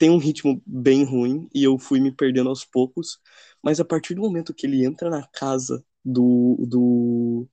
tem 0.04 0.10
um 0.10 0.18
ritmo 0.18 0.62
bem 0.66 1.02
ruim. 1.02 1.48
E 1.54 1.64
eu 1.64 1.78
fui 1.78 1.98
me 1.98 2.12
perdendo 2.12 2.50
aos 2.50 2.62
poucos. 2.62 3.18
Mas 3.62 3.80
a 3.80 3.84
partir 3.86 4.14
do 4.14 4.20
momento 4.20 4.52
que 4.52 4.66
ele 4.66 4.84
entra 4.84 5.08
na 5.08 5.26
casa 5.26 5.82
do, 6.04 6.58
do, 6.68 7.48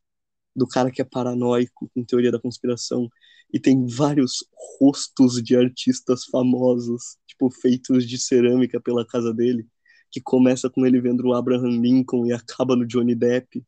do 0.53 0.67
cara 0.67 0.91
que 0.91 1.01
é 1.01 1.05
paranoico, 1.05 1.89
com 1.95 2.03
teoria 2.03 2.29
da 2.29 2.41
conspiração, 2.41 3.09
e 3.53 3.57
tem 3.59 3.85
vários 3.85 4.45
rostos 4.81 5.41
de 5.41 5.55
artistas 5.55 6.25
famosos, 6.25 7.17
tipo, 7.25 7.49
feitos 7.49 8.05
de 8.05 8.17
cerâmica 8.17 8.81
pela 8.81 9.07
casa 9.07 9.33
dele, 9.33 9.65
que 10.11 10.19
começa 10.19 10.69
com 10.69 10.85
ele 10.85 10.99
vendo 10.99 11.25
o 11.25 11.33
Abraham 11.33 11.79
Lincoln 11.79 12.25
e 12.25 12.33
acaba 12.33 12.75
no 12.75 12.85
Johnny 12.85 13.15
Depp. 13.15 13.63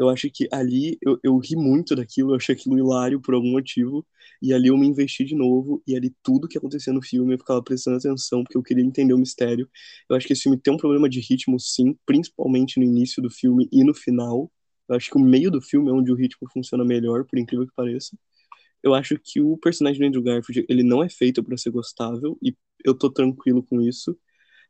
Eu 0.00 0.08
acho 0.08 0.30
que 0.30 0.48
ali 0.52 0.98
eu, 1.02 1.18
eu 1.22 1.38
ri 1.38 1.56
muito 1.56 1.94
daquilo, 1.94 2.32
eu 2.32 2.36
achei 2.36 2.54
aquilo 2.54 2.78
hilário 2.78 3.20
por 3.20 3.34
algum 3.34 3.50
motivo, 3.52 4.06
e 4.42 4.54
ali 4.54 4.68
eu 4.68 4.78
me 4.78 4.86
investi 4.86 5.24
de 5.24 5.34
novo, 5.34 5.82
e 5.86 5.94
ali 5.94 6.14
tudo 6.22 6.48
que 6.48 6.56
acontecia 6.58 6.92
no 6.92 7.02
filme 7.02 7.34
eu 7.34 7.38
ficava 7.38 7.62
prestando 7.62 7.98
atenção, 7.98 8.42
porque 8.42 8.56
eu 8.56 8.62
queria 8.62 8.84
entender 8.84 9.12
o 9.14 9.18
mistério. 9.18 9.68
Eu 10.08 10.16
acho 10.16 10.26
que 10.26 10.32
esse 10.32 10.44
filme 10.44 10.58
tem 10.58 10.72
um 10.74 10.78
problema 10.78 11.08
de 11.08 11.20
ritmo, 11.20 11.60
sim, 11.60 11.96
principalmente 12.06 12.78
no 12.80 12.84
início 12.86 13.22
do 13.22 13.30
filme 13.30 13.68
e 13.72 13.84
no 13.84 13.94
final. 13.94 14.50
Eu 14.88 14.96
acho 14.96 15.10
que 15.10 15.18
o 15.18 15.20
meio 15.20 15.50
do 15.50 15.60
filme 15.60 15.90
é 15.90 15.92
onde 15.92 16.10
o 16.10 16.14
ritmo 16.16 16.48
funciona 16.52 16.84
melhor, 16.84 17.26
por 17.26 17.38
incrível 17.38 17.66
que 17.66 17.74
pareça. 17.74 18.16
Eu 18.82 18.94
acho 18.94 19.18
que 19.22 19.40
o 19.40 19.56
personagem 19.58 20.00
do 20.00 20.06
Andrew 20.06 20.22
Garfield, 20.22 20.66
ele 20.68 20.82
não 20.82 21.02
é 21.02 21.08
feito 21.10 21.42
pra 21.44 21.56
ser 21.56 21.70
gostável, 21.70 22.38
e 22.42 22.56
eu 22.84 22.94
tô 22.94 23.10
tranquilo 23.10 23.62
com 23.62 23.80
isso. 23.82 24.16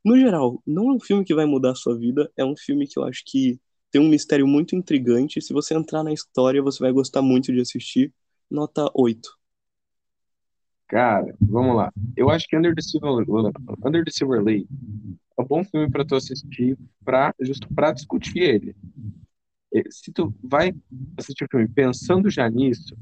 No 0.04 0.18
geral, 0.18 0.62
não 0.66 0.90
é 0.90 0.94
um 0.94 1.00
filme 1.00 1.24
que 1.24 1.34
vai 1.34 1.46
mudar 1.46 1.72
a 1.72 1.74
sua 1.74 1.98
vida, 1.98 2.30
é 2.36 2.44
um 2.44 2.56
filme 2.56 2.86
que 2.88 2.98
eu 2.98 3.04
acho 3.04 3.22
que 3.26 3.60
tem 3.90 4.00
um 4.00 4.08
mistério 4.08 4.46
muito 4.46 4.76
intrigante. 4.76 5.40
Se 5.40 5.52
você 5.52 5.74
entrar 5.74 6.02
na 6.02 6.12
história, 6.12 6.62
você 6.62 6.78
vai 6.82 6.92
gostar 6.92 7.22
muito 7.22 7.52
de 7.52 7.60
assistir. 7.60 8.12
Nota 8.50 8.90
8. 8.94 9.38
Cara, 10.88 11.34
vamos 11.40 11.76
lá. 11.76 11.92
Eu 12.16 12.30
acho 12.30 12.48
que 12.48 12.56
Under 12.56 12.74
the 12.74 12.82
Silver, 12.82 13.24
Under 13.84 14.04
the 14.04 14.10
Silver 14.10 14.42
Lake 14.42 14.66
é 15.38 15.42
um 15.42 15.46
bom 15.46 15.64
filme 15.64 15.88
pra 15.88 16.04
tu 16.04 16.16
assistir, 16.16 16.76
pra, 17.04 17.32
justo 17.40 17.72
pra 17.72 17.92
discutir 17.92 18.40
ele. 18.40 18.76
Se 19.88 20.12
tu 20.12 20.34
vai 20.42 20.74
assistir 21.16 21.44
o 21.44 21.48
filme 21.48 21.68
pensando 21.68 22.28
já 22.28 22.50
nisso, 22.50 22.96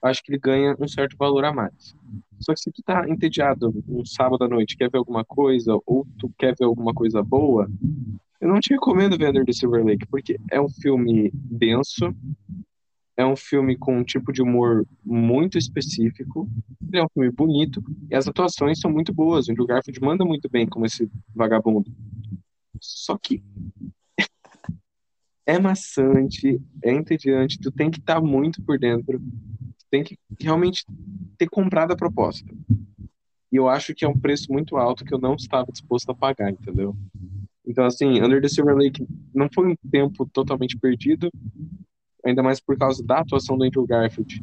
acho 0.00 0.22
que 0.22 0.30
ele 0.30 0.38
ganha 0.38 0.76
um 0.78 0.86
certo 0.86 1.16
valor 1.16 1.44
a 1.44 1.52
mais. 1.52 1.96
Só 2.38 2.54
que 2.54 2.60
se 2.60 2.70
tu 2.70 2.82
tá 2.82 3.08
entediado 3.08 3.72
um 3.88 4.04
sábado 4.04 4.44
à 4.44 4.48
noite, 4.48 4.76
quer 4.76 4.90
ver 4.90 4.98
alguma 4.98 5.24
coisa, 5.24 5.76
ou 5.84 6.06
tu 6.18 6.32
quer 6.38 6.54
ver 6.56 6.64
alguma 6.64 6.94
coisa 6.94 7.22
boa, 7.22 7.68
eu 8.42 8.48
não 8.48 8.58
te 8.58 8.74
recomendo 8.74 9.16
ver 9.16 9.30
Under 9.30 9.44
the 9.44 9.52
Silver 9.52 9.84
Lake, 9.84 10.04
porque 10.06 10.36
é 10.50 10.60
um 10.60 10.68
filme 10.68 11.30
denso, 11.32 12.12
é 13.16 13.24
um 13.24 13.36
filme 13.36 13.78
com 13.78 13.96
um 13.96 14.02
tipo 14.02 14.32
de 14.32 14.42
humor 14.42 14.84
muito 15.04 15.56
específico, 15.56 16.50
é 16.92 17.00
um 17.04 17.08
filme 17.14 17.30
bonito, 17.30 17.80
e 18.10 18.16
as 18.16 18.26
atuações 18.26 18.80
são 18.80 18.90
muito 18.90 19.14
boas. 19.14 19.46
O 19.46 19.52
Andrew 19.52 19.64
Garfield 19.64 20.00
manda 20.00 20.24
muito 20.24 20.50
bem 20.50 20.66
como 20.66 20.84
esse 20.84 21.08
vagabundo. 21.32 21.88
Só 22.80 23.16
que 23.16 23.44
é 25.46 25.60
maçante, 25.60 26.60
é 26.82 26.92
entediante, 26.92 27.60
tu 27.60 27.70
tem 27.70 27.92
que 27.92 28.00
estar 28.00 28.20
muito 28.20 28.60
por 28.60 28.76
dentro, 28.76 29.20
tu 29.20 29.86
tem 29.88 30.02
que 30.02 30.18
realmente 30.40 30.84
ter 31.38 31.48
comprado 31.48 31.92
a 31.92 31.96
proposta. 31.96 32.52
E 33.52 33.56
eu 33.56 33.68
acho 33.68 33.94
que 33.94 34.04
é 34.04 34.08
um 34.08 34.18
preço 34.18 34.50
muito 34.50 34.76
alto 34.76 35.04
que 35.04 35.14
eu 35.14 35.20
não 35.20 35.36
estava 35.36 35.70
disposto 35.70 36.10
a 36.10 36.14
pagar, 36.14 36.50
entendeu? 36.50 36.96
Então, 37.66 37.84
assim, 37.84 38.20
Under 38.20 38.40
the 38.40 38.48
Silver 38.48 38.76
Lake 38.76 39.06
não 39.34 39.48
foi 39.52 39.68
um 39.68 39.76
tempo 39.90 40.28
totalmente 40.32 40.76
perdido, 40.78 41.30
ainda 42.24 42.42
mais 42.42 42.60
por 42.60 42.76
causa 42.76 43.04
da 43.04 43.20
atuação 43.20 43.56
do 43.56 43.64
Andrew 43.64 43.86
Garfield. 43.86 44.42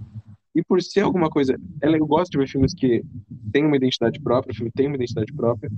E 0.55 0.63
por 0.63 0.82
ser 0.82 1.01
alguma 1.01 1.30
coisa. 1.30 1.59
Eu 1.82 2.07
gosto 2.07 2.32
de 2.32 2.38
ver 2.38 2.47
filmes 2.47 2.74
que 2.74 3.03
têm 3.51 3.65
uma 3.65 3.76
identidade 3.76 4.20
própria, 4.20 4.51
o 4.51 4.55
filme 4.55 4.72
tem 4.74 4.88
uma 4.88 4.95
identidade 4.95 5.32
própria, 5.34 5.70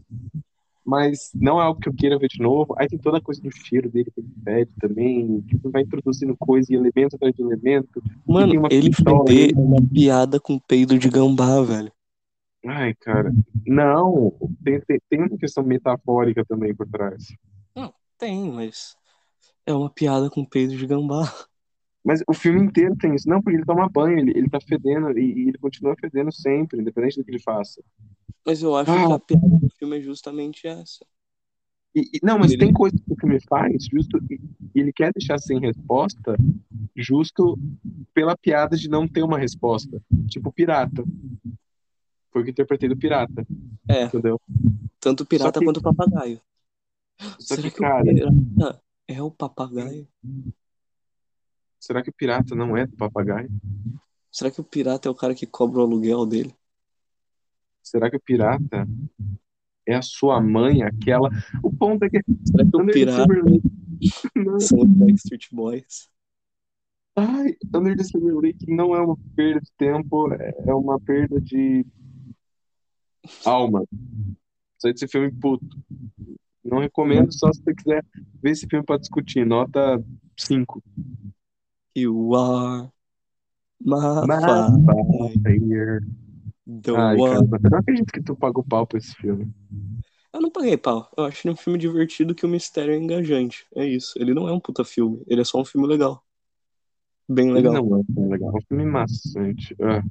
mas 0.86 1.32
não 1.36 1.60
é 1.60 1.64
algo 1.64 1.80
que 1.80 1.90
eu 1.90 1.94
queira 1.94 2.18
ver 2.18 2.28
de 2.28 2.42
novo. 2.42 2.76
Aí 2.78 2.88
tem 2.88 2.98
toda 2.98 3.18
a 3.18 3.22
coisa 3.22 3.42
do 3.42 3.52
cheiro 3.52 3.90
dele 3.90 4.12
que 4.12 4.20
ele 4.20 4.30
pede 4.44 4.72
também, 4.80 5.42
que 5.42 5.58
vai 5.68 5.84
introduzindo 5.84 6.36
coisa 6.38 6.72
e 6.72 6.76
elemento 6.76 7.16
atrás 7.16 7.34
de 7.36 7.42
elemento. 7.42 8.02
Mano, 8.28 8.68
ele 8.70 8.90
pistola 8.90 9.26
feder 9.28 9.52
é 9.56 9.60
uma 9.60 9.82
piada 9.82 10.40
com 10.40 10.60
peido 10.60 10.98
de 10.98 11.10
gambá, 11.10 11.62
velho. 11.62 11.92
Ai, 12.66 12.94
cara. 12.96 13.32
Não, 13.66 14.32
tem, 14.64 14.80
tem, 14.82 15.00
tem 15.10 15.20
uma 15.20 15.38
questão 15.38 15.64
metafórica 15.64 16.46
também 16.46 16.76
por 16.76 16.88
trás. 16.88 17.34
Tem, 18.18 18.52
mas 18.52 18.96
é 19.66 19.74
uma 19.74 19.90
piada 19.90 20.30
com 20.30 20.46
peido 20.46 20.78
de 20.78 20.86
gambá. 20.86 21.24
Mas 22.06 22.22
o 22.28 22.34
filme 22.36 22.62
inteiro 22.64 22.96
tem 22.96 23.16
isso. 23.16 23.28
Não, 23.28 23.42
porque 23.42 23.58
ele 23.58 23.66
toma 23.66 23.90
banho, 23.90 24.20
ele, 24.20 24.32
ele 24.38 24.48
tá 24.48 24.60
fedendo 24.62 25.18
e, 25.18 25.24
e 25.46 25.48
ele 25.50 25.58
continua 25.58 25.96
fedendo 26.00 26.32
sempre, 26.32 26.80
independente 26.80 27.18
do 27.18 27.24
que 27.26 27.32
ele 27.32 27.42
faça. 27.42 27.82
Mas 28.46 28.62
eu 28.62 28.76
acho 28.76 28.92
Ah. 28.92 29.08
que 29.08 29.14
a 29.14 29.20
piada 29.20 29.58
do 29.58 29.70
filme 29.72 29.98
é 29.98 30.02
justamente 30.02 30.68
essa. 30.68 31.04
E, 31.96 32.02
e- 32.02 32.20
não, 32.22 32.38
mas 32.38 32.52
Ele- 32.52 32.60
tem 32.66 32.74
coisas 32.74 33.00
que 33.00 33.12
o 33.12 33.16
filme 33.20 33.40
faz, 33.50 33.86
justo, 33.92 34.20
ele 34.76 34.94
quer 34.94 35.12
deixar 35.14 35.40
sem 35.40 35.60
resposta, 35.60 36.36
justo 36.96 37.58
pela 38.14 38.38
piada 38.38 38.78
de 38.78 38.88
não 38.88 39.08
ter 39.08 39.24
uma 39.24 39.40
resposta. 39.40 40.00
Tipo 40.28 40.52
pirata. 40.54 41.04
Foi 42.32 42.42
o 42.42 42.46
que 42.46 42.52
interpretei 42.52 42.88
do 42.88 42.98
pirata, 42.98 43.46
É, 43.90 44.04
entendeu? 44.06 44.40
tanto 45.00 45.24
o 45.24 45.26
pirata 45.26 45.60
que- 45.60 45.66
quanto 45.66 45.78
o 45.78 45.84
papagaio. 45.84 46.40
Só 47.40 47.56
Será 47.56 47.62
que, 47.62 47.72
que, 47.72 47.78
cara, 47.78 48.02
o 48.02 48.14
pirata 48.14 48.82
é 49.08 49.22
o 49.22 49.32
papagaio? 49.32 50.08
será 51.80 52.02
que 52.02 52.10
o 52.10 52.14
pirata 52.14 52.56
não 52.56 52.76
é 52.78 52.88
do 52.88 52.96
papagaio? 52.96 53.50
Será 54.32 54.50
que 54.50 54.62
o 54.62 54.64
pirata 54.64 55.08
é 55.10 55.12
o 55.12 55.16
cara 55.16 55.36
que 55.36 55.46
cobra 55.46 55.80
o 55.80 55.84
aluguel 55.84 56.26
dele? 56.26 56.56
Será 57.84 58.10
que 58.10 58.16
o 58.16 58.22
pirata 58.22 58.88
é 59.86 59.96
a 59.96 60.02
sua 60.02 60.40
mãe, 60.40 60.84
aquela. 60.84 61.30
O 61.62 61.74
ponto 61.76 62.04
é 62.04 62.10
que. 62.10 62.22
Será 62.46 62.64
que 62.64 62.78
o 62.78 62.82
Under 62.82 62.94
pirata 62.94 63.26
são 64.62 64.80
os 64.80 64.88
Backstreet 64.90 65.48
Boys? 65.52 66.10
Ai, 67.16 67.58
Under 67.76 67.98
the 67.98 68.04
Silver 68.04 68.36
Lake 68.38 68.66
não 68.74 68.96
é 68.96 69.02
uma 69.02 69.18
perda 69.36 69.60
de 69.60 69.72
tempo, 69.78 70.32
é 70.34 70.74
uma 70.74 70.98
perda 71.00 71.42
de 71.42 71.86
alma. 73.46 73.84
Sai 74.78 74.94
desse 74.94 75.08
filme 75.08 75.32
puto. 75.32 75.66
Não 76.64 76.80
recomendo, 76.80 77.32
só 77.34 77.52
se 77.52 77.62
você 77.64 77.74
quiser 77.74 78.06
ver 78.42 78.52
esse 78.52 78.68
filme 78.68 78.86
pra 78.86 78.98
discutir. 78.98 79.46
Nota 79.46 80.04
5. 80.38 80.82
You 81.96 82.36
are 82.36 82.90
Mafire. 83.84 84.28
The 86.84 86.92
Ai, 86.96 87.18
One. 87.18 87.50
cara, 87.50 87.60
eu 87.64 87.70
não 87.72 87.80
acredito 87.80 88.12
que 88.14 88.22
tu 88.22 88.36
pagou 88.36 88.64
pau 88.64 88.86
pra 88.88 88.98
esse 88.98 89.14
filme. 89.16 89.52
Eu 90.34 90.40
não 90.42 90.50
paguei 90.50 90.78
pau. 90.78 91.12
Eu 91.18 91.26
acho 91.26 91.46
ele 91.46 91.54
um 91.54 91.58
filme 91.58 91.78
divertido 91.78 92.34
que 92.34 92.46
o 92.46 92.50
mistério 92.50 92.94
é 92.94 92.98
engajante. 92.98 93.66
É 93.76 93.86
isso. 93.86 94.14
Ele 94.18 94.34
não 94.34 94.48
é 94.48 94.54
um 94.54 94.60
puta 94.60 94.86
filme. 94.86 95.22
Ele 95.28 95.42
é 95.42 95.44
só 95.44 95.60
um 95.60 95.66
filme 95.66 95.86
legal. 95.88 96.24
Bem 97.28 97.50
Ele 97.50 97.56
legal. 97.56 97.74
não 97.86 98.00
é 98.00 98.04
tão 98.14 98.30
legal. 98.30 98.50
É 98.52 98.58
um 98.58 98.62
filme 98.68 98.86
maçante. 98.86 99.76
Ah, 99.82 100.04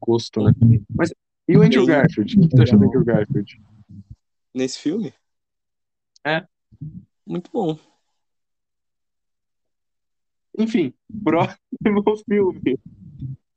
gosto, 0.00 0.42
né? 0.42 0.52
Mas 0.94 1.12
e 1.50 1.56
o 1.56 1.62
Andrew 1.62 1.84
Garfield? 1.84 2.38
O 2.38 2.48
que, 2.48 2.48
tu 2.48 2.62
achou 2.62 2.78
do. 2.78 2.86
Andrew 2.86 3.04
Garfield? 3.04 3.60
Nesse 4.54 4.78
filme? 4.78 5.12
É. 6.24 6.46
Muito 7.26 7.50
bom. 7.52 7.78
Enfim, 10.56 10.94
próximo 11.24 12.22
filme. 12.28 12.78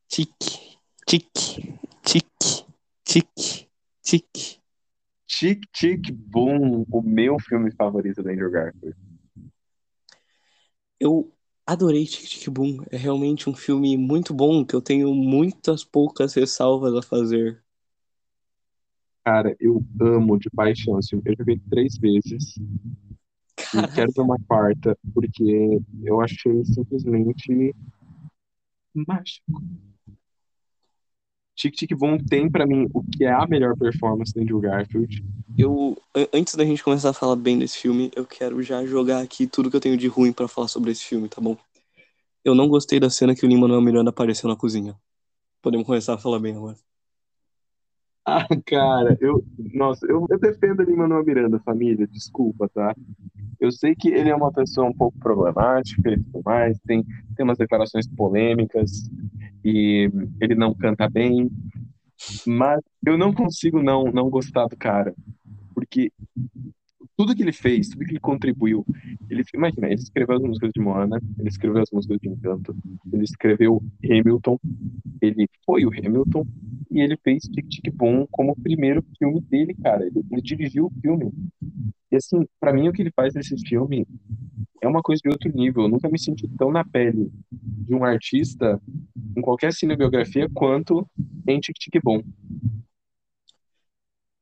Tique, 0.08 0.78
tique, 1.06 1.80
tique, 2.04 2.66
tique, 3.04 3.70
tique. 4.02 4.64
Tic 5.28 5.66
Tic 5.72 6.12
Boom, 6.12 6.86
o 6.92 7.02
meu 7.02 7.40
filme 7.40 7.72
favorito 7.72 8.22
do 8.22 8.30
Andrew 8.30 8.52
Garfield. 8.52 8.96
Eu 11.00 11.32
adorei 11.66 12.06
Tic 12.06 12.28
Tic 12.28 12.50
Boom. 12.50 12.84
É 12.92 12.98
realmente 12.98 13.50
um 13.50 13.56
filme 13.56 13.98
muito 13.98 14.34
bom 14.34 14.66
que 14.66 14.76
eu 14.76 14.82
tenho 14.82 15.14
muitas 15.14 15.84
poucas 15.84 16.34
ressalvas 16.34 16.96
a 16.96 17.02
fazer. 17.02 17.63
Cara, 19.26 19.56
eu 19.60 19.84
amo 20.02 20.38
de 20.38 20.50
paixão 20.50 21.00
esse 21.00 21.10
filme. 21.10 21.24
Eu 21.26 21.46
vi 21.46 21.60
três 21.70 21.98
vezes 21.98 22.56
e 23.74 23.88
quero 23.96 24.12
ver 24.12 24.22
uma 24.22 24.38
quarta, 24.48 24.98
porque 25.14 25.80
eu 26.04 26.20
achei 26.22 26.64
simplesmente 26.66 27.74
mágico. 28.94 29.62
Tic 31.56 31.74
Tic 31.76 31.96
Boom 31.96 32.18
tem 32.18 32.50
pra 32.50 32.66
mim 32.66 32.88
o 32.94 33.04
que 33.04 33.24
é 33.24 33.32
a 33.32 33.46
melhor 33.48 33.78
performance 33.78 34.34
do 34.34 34.42
Andrew 34.42 34.60
Garfield. 34.60 35.24
Eu, 35.58 35.96
an- 36.16 36.28
antes 36.34 36.56
da 36.56 36.66
gente 36.66 36.84
começar 36.84 37.12
a 37.12 37.14
falar 37.14 37.36
bem 37.36 37.60
desse 37.60 37.78
filme, 37.78 38.12
eu 38.16 38.26
quero 38.26 38.62
já 38.64 38.86
jogar 38.86 39.22
aqui 39.22 39.46
tudo 39.48 39.70
que 39.70 39.76
eu 39.76 39.80
tenho 39.82 39.96
de 39.98 40.08
ruim 40.08 40.34
pra 40.34 40.48
falar 40.48 40.68
sobre 40.68 40.92
esse 40.92 41.06
filme, 41.06 41.30
tá 41.30 41.40
bom? 41.40 41.56
Eu 42.44 42.56
não 42.56 42.68
gostei 42.68 43.00
da 43.00 43.10
cena 43.10 43.36
que 43.36 43.46
o 43.46 43.50
Lin-Manuel 43.50 43.82
Miranda 43.82 44.10
apareceu 44.10 44.50
na 44.50 44.56
cozinha. 44.56 44.96
Podemos 45.62 45.86
começar 45.86 46.16
a 46.16 46.18
falar 46.18 46.40
bem 46.40 46.56
agora. 46.56 46.78
Ah, 48.26 48.48
cara, 48.66 49.18
eu, 49.20 49.44
nossa, 49.74 50.06
eu, 50.06 50.26
eu 50.30 50.40
defendo 50.40 50.82
ele 50.82 50.96
Manuel 50.96 51.26
Miranda, 51.26 51.60
família, 51.60 52.08
desculpa, 52.08 52.70
tá? 52.70 52.96
Eu 53.60 53.70
sei 53.70 53.96
que 53.96 54.08
ele 54.08 54.30
é 54.30 54.36
uma 54.36 54.52
pessoa 54.52 54.88
um 54.88 54.94
pouco 54.94 55.20
problemática 55.20 56.10
e 56.10 56.18
tudo 56.18 56.42
mais, 56.46 56.80
tem, 56.88 57.04
tem 57.36 57.44
umas 57.44 57.58
declarações 57.58 58.08
polêmicas 58.08 59.10
e 59.64 60.10
ele 60.40 60.56
não 60.56 60.74
canta 60.74 61.10
bem, 61.10 61.52
mas 62.48 62.80
eu 63.06 63.18
não 63.18 63.34
consigo 63.34 63.82
não, 63.84 64.06
não 64.06 64.30
gostar 64.30 64.68
do 64.68 64.78
cara, 64.78 65.14
porque 65.76 66.10
tudo 67.16 67.36
que 67.36 67.42
ele 67.42 67.52
fez, 67.52 67.90
tudo 67.90 68.06
que 68.06 68.12
ele 68.12 68.20
contribuiu, 68.20 68.86
ele, 69.30 69.44
imagina, 69.54 69.88
ele 69.88 69.96
escreveu 69.96 70.36
as 70.38 70.42
músicas 70.42 70.72
de 70.74 70.82
Moana, 70.82 71.22
ele 71.40 71.50
escreveu 71.50 71.82
as 71.82 71.92
músicas 71.92 72.20
de 72.20 72.30
Encanto, 72.30 72.76
ele 73.12 73.24
escreveu 73.24 73.82
Hamilton, 74.04 74.60
ele 75.22 75.48
foi 75.66 75.86
o 75.86 75.90
Hamilton 75.90 76.46
e 76.92 77.02
ele 77.02 77.18
fez 77.18 77.44
Tic 77.44 77.68
Tic 77.68 77.94
Boom 77.94 78.28
como 78.32 78.52
o 78.52 78.62
primeiro 78.62 79.04
filme 79.18 79.42
dele, 79.42 79.74
cara. 79.76 80.06
Ele, 80.06 80.24
ele 80.32 80.42
dirigiu 80.42 80.86
o 80.86 81.02
filme. 81.02 81.32
E 82.12 82.16
assim, 82.16 82.46
pra 82.60 82.74
mim 82.74 82.88
o 82.88 82.94
que 82.94 83.02
ele 83.02 83.12
faz 83.16 83.34
nesse 83.34 83.58
filme 83.68 84.06
é 84.82 84.88
uma 84.88 85.02
coisa 85.02 85.22
de 85.24 85.30
outro 85.30 85.52
nível. 85.56 85.84
Eu 85.84 85.90
nunca 85.90 86.10
me 86.10 86.20
senti 86.20 86.48
tão 86.58 86.72
na 86.72 86.84
pele 86.84 87.32
de 87.52 87.96
um 87.96 88.04
artista 88.04 88.80
em 89.36 89.42
qualquer 89.42 89.74
cinebiografia 89.74 90.48
quanto 90.54 91.08
em 91.48 91.60
Tic 91.60 91.76
Tic 91.80 92.02
Boom. 92.04 92.22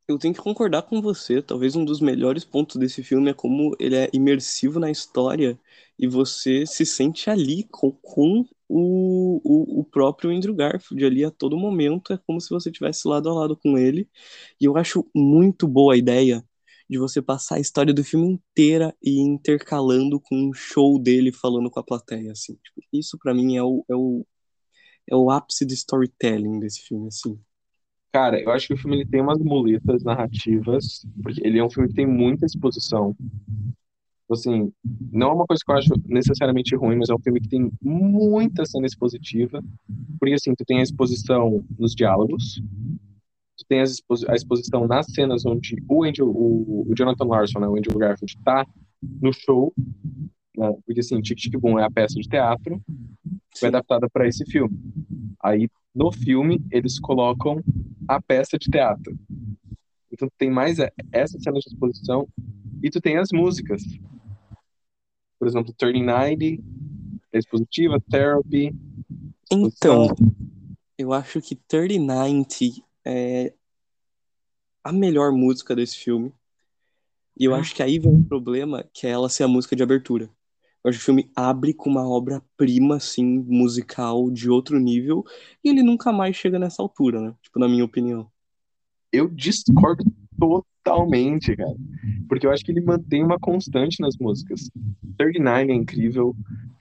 Eu 0.08 0.18
tenho 0.18 0.34
que 0.34 0.42
concordar 0.42 0.84
com 0.84 1.02
você. 1.02 1.42
Talvez 1.42 1.76
um 1.76 1.86
dos 1.86 2.02
melhores 2.02 2.44
pontos 2.44 2.76
desse 2.78 3.04
filme 3.04 3.32
é 3.32 3.34
como 3.34 3.76
ele 3.80 3.96
é 3.96 4.10
imersivo 4.14 4.80
na 4.80 4.92
história 4.92 5.60
e 5.98 6.08
você 6.08 6.66
se 6.66 6.86
sente 6.86 7.30
ali 7.30 7.64
com, 7.72 7.92
com 7.92 8.46
o, 8.68 9.42
o, 9.44 9.80
o 9.82 9.84
próprio 9.86 10.32
Andrew 10.32 10.54
Garfield 10.56 11.06
ali 11.06 11.24
a 11.24 11.32
todo 11.32 11.58
momento. 11.58 12.14
É 12.14 12.18
como 12.18 12.42
se 12.42 12.50
você 12.50 12.70
estivesse 12.70 13.08
lado 13.08 13.30
a 13.30 13.34
lado 13.34 13.56
com 13.58 13.78
ele. 13.78 14.10
E 14.60 14.66
eu 14.66 14.76
acho 14.78 15.08
muito 15.16 15.68
boa 15.68 15.94
a 15.94 15.98
ideia 15.98 16.44
de 16.90 16.98
você 16.98 17.22
passar 17.22 17.56
a 17.56 17.60
história 17.60 17.94
do 17.94 18.04
filme 18.04 18.28
inteira 18.28 18.94
e 19.02 19.20
intercalando 19.22 20.20
com 20.20 20.36
um 20.50 20.54
show 20.54 21.00
dele 21.00 21.32
falando 21.32 21.70
com 21.72 21.80
a 21.80 21.84
plateia, 21.84 22.34
assim. 22.34 22.56
Tipo, 22.56 22.82
isso 22.92 23.18
pra 23.18 23.34
mim 23.34 23.56
é 23.56 23.64
o, 23.64 23.86
é 23.90 23.96
o, 23.96 24.26
é 25.10 25.16
o 25.16 25.32
ápice 25.32 25.66
do 25.66 25.74
storytelling 25.74 26.60
desse 26.60 26.82
filme, 26.82 27.08
assim. 27.08 27.40
Cara, 28.14 28.40
eu 28.42 28.52
acho 28.52 28.68
que 28.68 28.74
o 28.74 28.78
filme 28.78 28.98
ele 28.98 29.06
tem 29.10 29.22
umas 29.22 29.40
muletas 29.40 30.04
narrativas, 30.04 31.06
porque 31.24 31.42
ele 31.46 31.60
é 31.60 31.64
um 31.64 31.70
filme 31.70 31.90
que 31.90 31.96
tem 31.96 32.06
muita 32.06 32.46
exposição. 32.46 33.16
Assim, 34.30 34.72
não 35.12 35.30
é 35.32 35.34
uma 35.34 35.46
coisa 35.46 35.62
que 35.64 35.70
eu 35.70 35.76
acho 35.76 35.90
necessariamente 36.06 36.74
ruim, 36.74 36.96
mas 36.96 37.10
é 37.10 37.14
um 37.14 37.20
filme 37.20 37.42
que 37.42 37.50
tem 37.50 37.70
muita 37.82 38.66
cena 38.66 38.86
expositiva. 38.86 39.62
Porque 40.18 40.34
assim, 40.36 40.56
tu 40.56 40.64
tem 40.64 40.80
a 40.80 40.84
exposição 40.84 41.66
nos 41.78 41.94
diálogos, 41.94 42.62
tu 43.58 43.66
tem 43.68 43.82
expo- 43.82 44.16
a 44.30 44.36
exposição 44.36 44.88
nas 44.88 45.08
cenas 45.14 45.46
onde 45.46 45.76
o, 45.90 46.04
Andrew, 46.04 46.28
o, 46.30 46.88
o 46.90 46.96
Jonathan 46.96 47.26
Larson, 47.26 47.60
né, 47.60 47.68
o 47.68 47.78
Andrew 47.78 47.98
Garfield, 47.98 48.38
tá 48.44 48.66
no 49.22 49.34
show, 49.34 49.74
né, 50.58 50.74
porque 50.86 51.02
assim, 51.02 51.22
Tic 51.22 51.38
Tic 51.38 51.58
Boom 51.60 51.80
é 51.80 51.86
a 51.86 51.92
peça 51.92 52.16
de 52.20 52.28
teatro, 52.30 52.82
foi 53.60 53.70
adaptada 53.70 54.10
para 54.10 54.28
esse 54.28 54.46
filme. 54.46 54.78
Aí, 55.44 55.70
no 55.94 56.12
filme, 56.12 56.62
eles 56.72 57.00
colocam 57.00 57.62
a 58.08 58.22
peça 58.22 58.58
de 58.58 58.70
teatro. 58.70 59.18
Então, 60.12 60.28
tu 60.28 60.34
tem 60.38 60.50
mais 60.52 60.78
essa 61.12 61.40
cena 61.40 61.60
de 61.60 61.68
exposição 61.68 62.28
e 62.84 62.90
tu 62.90 63.00
tem 63.02 63.18
as 63.18 63.30
músicas. 63.34 63.84
Por 65.40 65.48
exemplo, 65.48 65.74
Turning 65.74 66.04
90, 66.04 66.62
é 67.34 67.40
expositiva, 67.40 68.00
Therapy, 68.10 68.76
Então, 69.52 70.06
exposição. 70.06 70.16
eu 70.98 71.14
acho 71.14 71.42
que 71.42 71.56
3090 71.56 72.84
é 73.06 73.54
a 74.84 74.92
melhor 74.92 75.32
música 75.32 75.76
desse 75.76 75.98
filme. 75.98 76.34
E 77.40 77.46
eu 77.46 77.56
Ah. 77.56 77.60
acho 77.60 77.74
que 77.74 77.82
aí 77.82 77.98
vem 78.00 78.12
um 78.14 78.24
problema, 78.24 78.84
que 78.94 79.08
é 79.08 79.12
ela 79.12 79.30
ser 79.30 79.44
a 79.44 79.48
música 79.48 79.76
de 79.76 79.82
abertura. 79.84 80.30
Eu 80.84 80.90
acho 80.90 80.98
que 80.98 81.04
o 81.04 81.06
filme 81.06 81.30
abre 81.36 81.74
com 81.74 81.90
uma 81.90 82.08
obra-prima, 82.08 82.96
assim, 82.96 83.40
musical 83.48 84.32
de 84.32 84.50
outro 84.50 84.80
nível, 84.80 85.24
e 85.64 85.70
ele 85.70 85.84
nunca 85.84 86.12
mais 86.12 86.36
chega 86.36 86.58
nessa 86.58 86.82
altura, 86.82 87.22
né? 87.22 87.36
Tipo, 87.42 87.60
na 87.60 87.68
minha 87.68 87.86
opinião. 87.86 88.28
Eu 89.12 89.28
discordo 89.28 90.04
totalmente, 90.40 91.56
cara. 91.56 91.76
Porque 92.28 92.48
eu 92.48 92.52
acho 92.52 92.64
que 92.66 92.72
ele 92.72 92.82
mantém 92.82 93.24
uma 93.24 93.38
constante 93.40 94.00
nas 94.00 94.18
músicas. 94.18 94.70
39 95.18 95.72
é 95.72 95.76
incrível. 95.76 96.36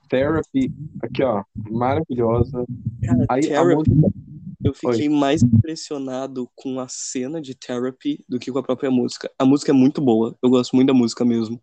Therapy, 0.08 0.72
aqui 1.02 1.22
ó, 1.22 1.44
maravilhosa. 1.70 2.64
Cara, 3.04 3.26
Aí 3.28 3.42
Therapy, 3.42 3.90
música. 3.90 4.18
eu 4.64 4.74
fiquei 4.74 5.08
mais 5.08 5.42
impressionado 5.42 6.48
com 6.56 6.80
a 6.80 6.88
cena 6.88 7.40
de 7.40 7.54
Therapy 7.54 8.24
do 8.28 8.38
que 8.38 8.50
com 8.50 8.58
a 8.58 8.62
própria 8.62 8.90
música. 8.90 9.30
A 9.38 9.44
música 9.44 9.70
é 9.70 9.74
muito 9.74 10.00
boa, 10.00 10.36
eu 10.42 10.50
gosto 10.50 10.74
muito 10.74 10.88
da 10.88 10.94
música 10.94 11.24
mesmo. 11.24 11.62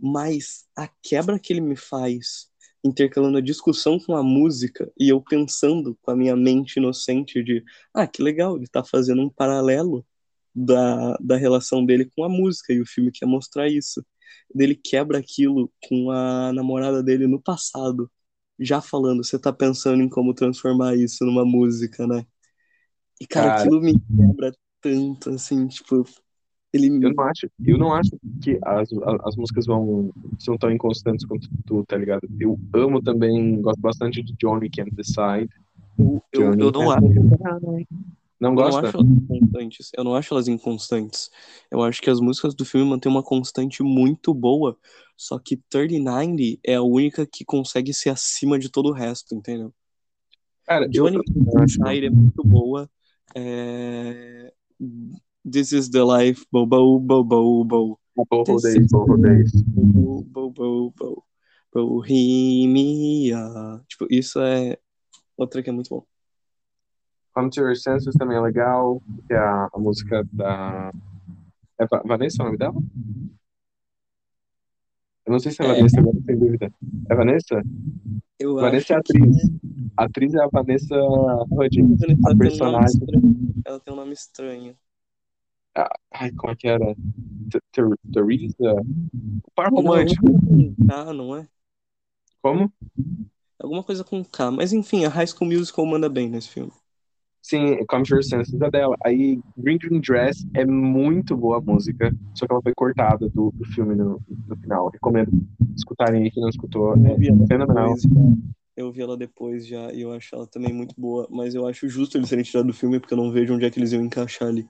Mas 0.00 0.64
a 0.76 0.88
quebra 1.02 1.38
que 1.38 1.52
ele 1.52 1.60
me 1.60 1.76
faz, 1.76 2.50
intercalando 2.84 3.38
a 3.38 3.40
discussão 3.40 3.98
com 3.98 4.14
a 4.16 4.22
música 4.22 4.92
e 4.98 5.08
eu 5.08 5.20
pensando 5.20 5.96
com 6.02 6.10
a 6.10 6.16
minha 6.16 6.36
mente 6.36 6.76
inocente 6.76 7.42
de, 7.42 7.64
ah, 7.94 8.06
que 8.06 8.22
legal, 8.22 8.56
ele 8.56 8.66
tá 8.66 8.84
fazendo 8.84 9.22
um 9.22 9.30
paralelo 9.30 10.06
da, 10.54 11.16
da 11.20 11.36
relação 11.36 11.84
dele 11.84 12.10
com 12.14 12.24
a 12.24 12.28
música 12.28 12.72
e 12.72 12.80
o 12.80 12.86
filme 12.86 13.10
quer 13.10 13.26
mostrar 13.26 13.68
isso. 13.68 14.04
Ele 14.54 14.74
quebra 14.74 15.18
aquilo 15.18 15.72
com 15.88 16.10
a 16.10 16.52
namorada 16.52 17.02
dele 17.02 17.26
no 17.26 17.40
passado, 17.40 18.10
já 18.58 18.80
falando, 18.80 19.24
você 19.24 19.38
tá 19.38 19.52
pensando 19.52 20.02
em 20.02 20.08
como 20.08 20.34
transformar 20.34 20.94
isso 20.96 21.24
numa 21.24 21.44
música, 21.44 22.06
né? 22.06 22.24
E, 23.20 23.26
cara, 23.26 23.48
Cara. 23.48 23.60
aquilo 23.62 23.80
me 23.80 23.98
quebra 24.16 24.52
tanto, 24.80 25.30
assim, 25.30 25.66
tipo, 25.66 26.04
ele 26.74 26.88
Eu 26.88 27.14
não 27.14 27.24
acho, 27.24 27.50
eu 27.64 27.78
não 27.78 27.94
acho 27.94 28.10
que 28.42 28.58
as, 28.62 28.88
as 29.24 29.36
músicas 29.36 29.66
vão 29.66 30.12
são 30.38 30.58
tão 30.58 30.70
inconstantes 30.70 31.24
quanto 31.24 31.48
tu, 31.64 31.84
tá 31.86 31.96
ligado? 31.96 32.28
Eu 32.38 32.58
amo 32.74 33.00
também, 33.00 33.60
gosto 33.60 33.80
bastante 33.80 34.22
de 34.22 34.34
Johnny 34.34 34.68
Can't 34.68 34.90
Decide. 34.90 35.48
Eu, 35.96 36.22
eu, 36.32 36.40
Johnny 36.40 36.62
eu 36.62 36.72
não 36.72 36.88
Can't 36.88 37.06
acho, 37.06 37.08
Decide. 37.08 37.88
Não 38.40 38.50
eu 38.50 38.54
não 38.54 38.54
gosta? 38.54 38.88
acho 38.88 38.96
elas 38.96 39.08
inconstantes. 39.08 39.90
Eu 39.96 40.04
não 40.04 40.14
acho 40.14 40.34
elas 40.34 40.48
inconstantes. 40.48 41.30
Eu 41.70 41.82
acho 41.82 42.02
que 42.02 42.10
as 42.10 42.20
músicas 42.20 42.54
do 42.54 42.64
filme 42.64 42.90
mantêm 42.90 43.10
uma 43.10 43.22
constante 43.22 43.82
muito 43.82 44.34
boa, 44.34 44.76
só 45.16 45.38
que 45.38 45.56
3090 45.70 46.58
é 46.64 46.74
a 46.74 46.82
única 46.82 47.26
que 47.26 47.44
consegue 47.44 47.94
ser 47.94 48.10
acima 48.10 48.58
de 48.58 48.68
todo 48.68 48.90
o 48.90 48.92
resto, 48.92 49.34
entendeu? 49.34 49.72
Cara, 50.66 50.88
Johnny 50.88 51.16
eu 51.16 51.62
acho. 51.62 51.80
Inside 51.80 52.06
é 52.06 52.10
muito 52.10 52.42
boa. 52.42 52.90
É... 53.34 54.52
This 55.44 55.72
is 55.72 55.90
the 55.90 56.02
life, 56.04 56.44
bo 56.50 56.64
bo 56.66 56.98
bo 56.98 57.22
bo 57.22 57.64
bo. 57.64 57.98
Days, 58.16 58.90
Borro 58.90 59.16
Days. 59.18 59.52
Bo 59.66 60.22
bo 60.22 60.50
bo 60.50 60.90
bo. 60.96 61.24
Bohemia. 61.72 63.38
Tipo, 63.88 64.06
isso 64.10 64.40
é 64.40 64.78
Outra 65.36 65.62
que 65.62 65.68
é 65.68 65.72
muito 65.72 65.90
bom. 65.90 66.04
Come 67.34 67.50
to 67.50 67.60
Your 67.60 67.76
Senses 67.76 68.14
também 68.14 68.36
é 68.36 68.40
legal, 68.40 69.02
que 69.26 69.34
é 69.34 69.38
a, 69.38 69.68
a 69.74 69.78
música 69.78 70.24
da. 70.32 70.92
É 71.78 71.86
Va- 71.86 72.02
Vanessa 72.06 72.42
o 72.42 72.46
nome 72.46 72.56
dela? 72.56 72.80
Eu 75.26 75.32
não 75.32 75.40
sei 75.40 75.50
se 75.50 75.60
é 75.62 75.66
É. 75.66 75.74
Vanessa, 75.74 76.00
agora 76.00 76.16
sem 76.24 76.38
dúvida. 76.38 76.72
É 77.10 77.14
Vanessa? 77.16 77.62
Eu 78.38 78.54
Vanessa 78.54 78.92
é 78.92 78.96
a 78.96 78.98
acho 79.00 79.12
que 79.12 79.18
atriz. 79.18 79.50
A 79.96 80.04
atriz 80.04 80.34
é 80.34 80.42
a 80.42 80.48
Vanessa 80.48 80.94
Hudgens, 81.50 82.00
Ela 82.02 82.12
a 82.12 82.32
um 82.32 82.38
personagem. 82.38 82.86
estranho. 82.86 83.54
Ela 83.64 83.80
tem 83.80 83.92
um 83.92 83.96
nome 83.96 84.12
estranho. 84.12 84.76
Ai, 86.12 86.30
como 86.32 86.52
é 86.52 86.56
que 86.56 86.68
era? 86.68 86.94
Teresa? 87.72 88.74
O 89.42 89.50
par 89.54 89.70
romântico. 89.70 90.26
K, 90.88 91.12
não 91.12 91.36
é? 91.36 91.48
Como? 92.40 92.72
Alguma 93.58 93.82
coisa 93.82 94.04
com 94.04 94.24
K. 94.24 94.50
Mas 94.50 94.72
enfim, 94.72 95.04
a 95.04 95.08
High 95.08 95.26
School 95.26 95.50
Musical 95.50 95.86
manda 95.86 96.08
bem 96.08 96.28
nesse 96.28 96.48
filme. 96.48 96.72
Sim, 97.42 97.84
Come 97.86 98.04
to 98.04 98.14
Your 98.14 98.24
Senses 98.24 98.58
é 98.58 98.70
dela. 98.70 98.96
Aí, 99.04 99.38
Green 99.56 99.76
Green 99.76 100.00
Dress 100.00 100.46
é 100.54 100.64
muito 100.64 101.36
boa 101.36 101.58
a 101.58 101.60
música, 101.60 102.10
só 102.34 102.46
que 102.46 102.52
ela 102.52 102.62
foi 102.62 102.72
cortada 102.74 103.28
do, 103.28 103.50
do 103.50 103.64
filme 103.66 103.94
no, 103.94 104.18
no 104.48 104.56
final. 104.56 104.88
Recomendo 104.88 105.30
escutarem 105.76 106.22
aí, 106.22 106.30
quem 106.30 106.42
não 106.42 106.48
escutou. 106.48 106.96
Eu 106.96 107.18
vi 107.18 107.28
ela 107.28 107.44
É 107.44 107.46
fenomenal. 107.46 107.94
depois. 107.94 108.14
Eu 108.76 108.90
vi 108.90 109.02
ela 109.02 109.16
depois 109.16 109.66
já 109.66 109.92
e 109.92 110.00
eu 110.00 110.12
acho 110.12 110.34
ela 110.34 110.46
também 110.46 110.72
muito 110.72 110.94
boa. 110.98 111.28
Mas 111.30 111.54
eu 111.54 111.66
acho 111.66 111.86
justo 111.88 112.16
eles 112.16 112.28
serem 112.30 112.44
tirados 112.44 112.74
do 112.74 112.78
filme 112.78 112.98
porque 112.98 113.12
eu 113.12 113.18
não 113.18 113.30
vejo 113.30 113.54
onde 113.54 113.66
é 113.66 113.70
que 113.70 113.78
eles 113.78 113.92
iam 113.92 114.02
encaixar 114.02 114.48
ali. 114.48 114.66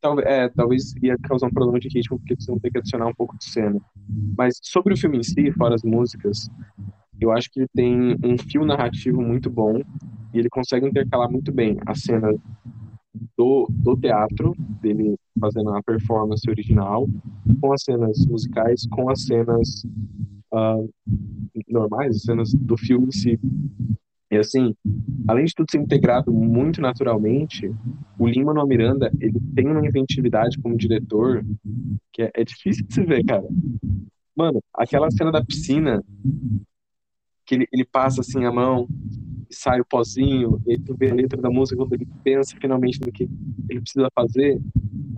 Talvez, 0.00 0.26
é, 0.26 0.48
talvez 0.48 0.94
ia 1.02 1.16
causar 1.18 1.48
um 1.48 1.50
problema 1.50 1.78
de 1.78 1.88
ritmo, 1.88 2.18
porque 2.18 2.34
vão 2.46 2.58
ter 2.58 2.70
que 2.70 2.78
adicionar 2.78 3.06
um 3.06 3.14
pouco 3.14 3.36
de 3.36 3.44
cena. 3.44 3.80
Mas 4.36 4.58
sobre 4.62 4.94
o 4.94 4.96
filme 4.96 5.18
em 5.18 5.22
si, 5.22 5.52
fora 5.52 5.74
as 5.74 5.82
músicas, 5.82 6.48
eu 7.20 7.30
acho 7.30 7.50
que 7.50 7.60
ele 7.60 7.68
tem 7.74 8.16
um 8.24 8.38
fio 8.38 8.64
narrativo 8.64 9.20
muito 9.20 9.50
bom 9.50 9.80
e 10.32 10.38
ele 10.38 10.48
consegue 10.48 10.86
intercalar 10.86 11.30
muito 11.30 11.52
bem 11.52 11.78
a 11.84 11.94
cena 11.94 12.32
do, 13.36 13.66
do 13.70 13.96
teatro, 13.96 14.54
dele 14.80 15.16
fazendo 15.38 15.70
a 15.74 15.82
performance 15.82 16.48
original, 16.48 17.06
com 17.60 17.72
as 17.72 17.82
cenas 17.82 18.26
musicais, 18.26 18.86
com 18.90 19.10
as 19.10 19.24
cenas 19.24 19.86
ah, 20.52 20.78
normais, 21.68 22.16
as 22.16 22.22
cenas 22.22 22.52
do 22.54 22.76
filme 22.76 23.08
em 23.08 23.12
si. 23.12 23.40
E 24.30 24.36
assim, 24.36 24.74
além 25.26 25.44
de 25.44 25.54
tudo 25.54 25.70
ser 25.70 25.78
integrado 25.78 26.32
muito 26.32 26.80
naturalmente, 26.80 27.68
o 28.16 28.28
Lin-Manuel 28.28 28.66
Miranda, 28.66 29.12
ele 29.20 29.40
tem 29.54 29.66
uma 29.66 29.84
inventividade 29.84 30.56
como 30.60 30.76
diretor 30.76 31.44
que 32.12 32.22
é, 32.22 32.30
é 32.34 32.44
difícil 32.44 32.86
de 32.86 32.94
se 32.94 33.02
ver, 33.02 33.24
cara. 33.24 33.46
Mano, 34.36 34.62
aquela 34.72 35.10
cena 35.10 35.32
da 35.32 35.44
piscina, 35.44 36.02
que 37.44 37.56
ele, 37.56 37.68
ele 37.72 37.84
passa 37.84 38.20
assim 38.20 38.44
a 38.44 38.52
mão, 38.52 38.86
e 39.50 39.54
sai 39.54 39.80
o 39.80 39.84
pozinho, 39.84 40.62
e 40.64 40.78
tu 40.78 40.94
vê 40.96 41.10
a 41.10 41.14
letra 41.14 41.42
da 41.42 41.50
música 41.50 41.76
quando 41.76 41.92
ele 41.94 42.06
pensa 42.22 42.56
finalmente 42.60 43.00
no 43.00 43.10
que 43.10 43.28
ele 43.68 43.80
precisa 43.80 44.08
fazer. 44.14 44.60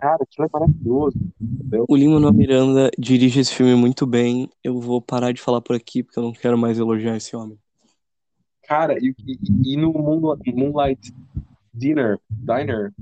Cara, 0.00 0.22
aquilo 0.22 0.46
é 0.46 0.50
maravilhoso, 0.50 1.18
entendeu? 1.38 1.84
O 1.86 1.94
Lin-Manuel 1.94 2.32
Miranda 2.32 2.90
dirige 2.98 3.40
esse 3.40 3.54
filme 3.54 3.74
muito 3.74 4.06
bem. 4.06 4.48
Eu 4.64 4.80
vou 4.80 5.02
parar 5.02 5.32
de 5.32 5.40
falar 5.40 5.60
por 5.60 5.76
aqui 5.76 6.02
porque 6.02 6.18
eu 6.18 6.22
não 6.22 6.32
quero 6.32 6.56
mais 6.56 6.78
elogiar 6.78 7.14
esse 7.14 7.36
homem. 7.36 7.58
Cara, 8.64 8.96
e, 8.98 9.14
e, 9.26 9.72
e 9.72 9.76
no 9.76 9.92
Moonlight, 9.92 10.52
Moonlight 10.54 11.12
Dinner, 11.74 12.18
Diner, 12.30 12.92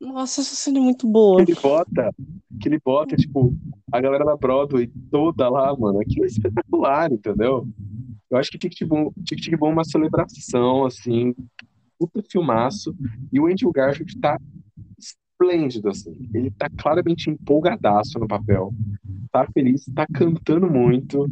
Nossa, 0.00 0.40
essa 0.40 0.54
cena 0.54 0.78
é 0.78 0.82
muito 0.82 1.06
boa. 1.06 1.44
que 1.44 1.52
ele 1.52 1.60
bota, 1.60 2.14
que 2.60 2.68
ele 2.68 2.80
bota, 2.84 3.16
tipo, 3.16 3.54
a 3.92 4.00
galera 4.00 4.24
da 4.24 4.36
Broadway 4.36 4.90
toda 5.10 5.48
lá, 5.48 5.74
mano, 5.76 6.00
aquilo 6.00 6.24
é 6.24 6.28
espetacular, 6.28 7.12
entendeu? 7.12 7.68
Eu 8.28 8.38
acho 8.38 8.50
que 8.50 8.58
Tic 8.58 8.86
Boom, 8.86 9.12
Tic 9.24 9.40
Tic 9.40 9.56
Boom 9.56 9.70
é 9.70 9.72
uma 9.72 9.84
celebração, 9.84 10.84
assim, 10.84 11.34
puta 11.98 12.20
filmaço, 12.28 12.94
e 13.32 13.38
o 13.38 13.46
Andrew 13.46 13.70
Garfield 13.70 14.18
tá 14.18 14.40
esplêndido, 14.98 15.88
assim, 15.88 16.28
ele 16.34 16.50
tá 16.50 16.68
claramente 16.68 17.30
empolgadaço 17.30 18.18
no 18.18 18.26
papel, 18.26 18.72
tá 19.30 19.46
feliz, 19.52 19.84
tá 19.94 20.04
cantando 20.12 20.68
muito, 20.68 21.30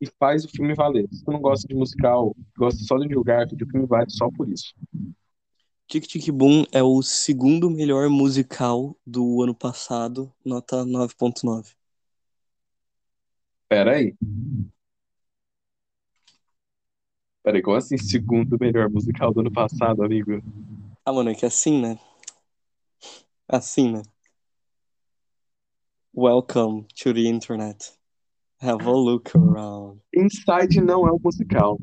e 0.00 0.06
faz 0.18 0.44
o 0.44 0.48
filme 0.48 0.74
valer. 0.74 1.08
Se 1.12 1.24
tu 1.24 1.32
não 1.32 1.40
gosta 1.40 1.66
de 1.66 1.74
musical, 1.74 2.34
gosta 2.56 2.82
só 2.84 2.96
do 2.96 3.04
Andrew 3.04 3.24
Garfield, 3.24 3.64
o 3.64 3.68
filme 3.68 3.86
vale 3.86 4.10
só 4.10 4.30
por 4.30 4.48
isso. 4.48 4.74
Tic 5.88 6.06
Tic 6.06 6.30
Boom 6.30 6.64
é 6.70 6.82
o 6.82 7.02
segundo 7.02 7.70
melhor 7.70 8.08
musical 8.10 8.96
do 9.06 9.42
ano 9.42 9.54
passado, 9.54 10.32
nota 10.44 10.84
9.9. 10.84 11.74
Pera 13.68 13.96
aí. 13.96 14.14
Pera 17.42 17.56
aí, 17.56 17.62
como 17.62 17.76
assim 17.76 17.96
segundo 17.96 18.58
melhor 18.60 18.90
musical 18.90 19.32
do 19.32 19.40
ano 19.40 19.50
passado, 19.50 20.02
amigo? 20.02 20.42
Ah, 21.04 21.12
mano, 21.12 21.30
é 21.30 21.34
que 21.34 21.46
assim, 21.46 21.80
né? 21.80 21.98
Assim, 23.48 23.90
né? 23.90 24.02
Welcome 26.14 26.86
to 26.96 27.14
the 27.14 27.26
internet. 27.28 27.97
Have 28.60 28.84
a 28.86 28.90
look 28.90 29.30
around. 29.36 30.00
Inside 30.14 30.80
não 30.80 31.06
é 31.06 31.12
um 31.12 31.18
musical. 31.22 31.78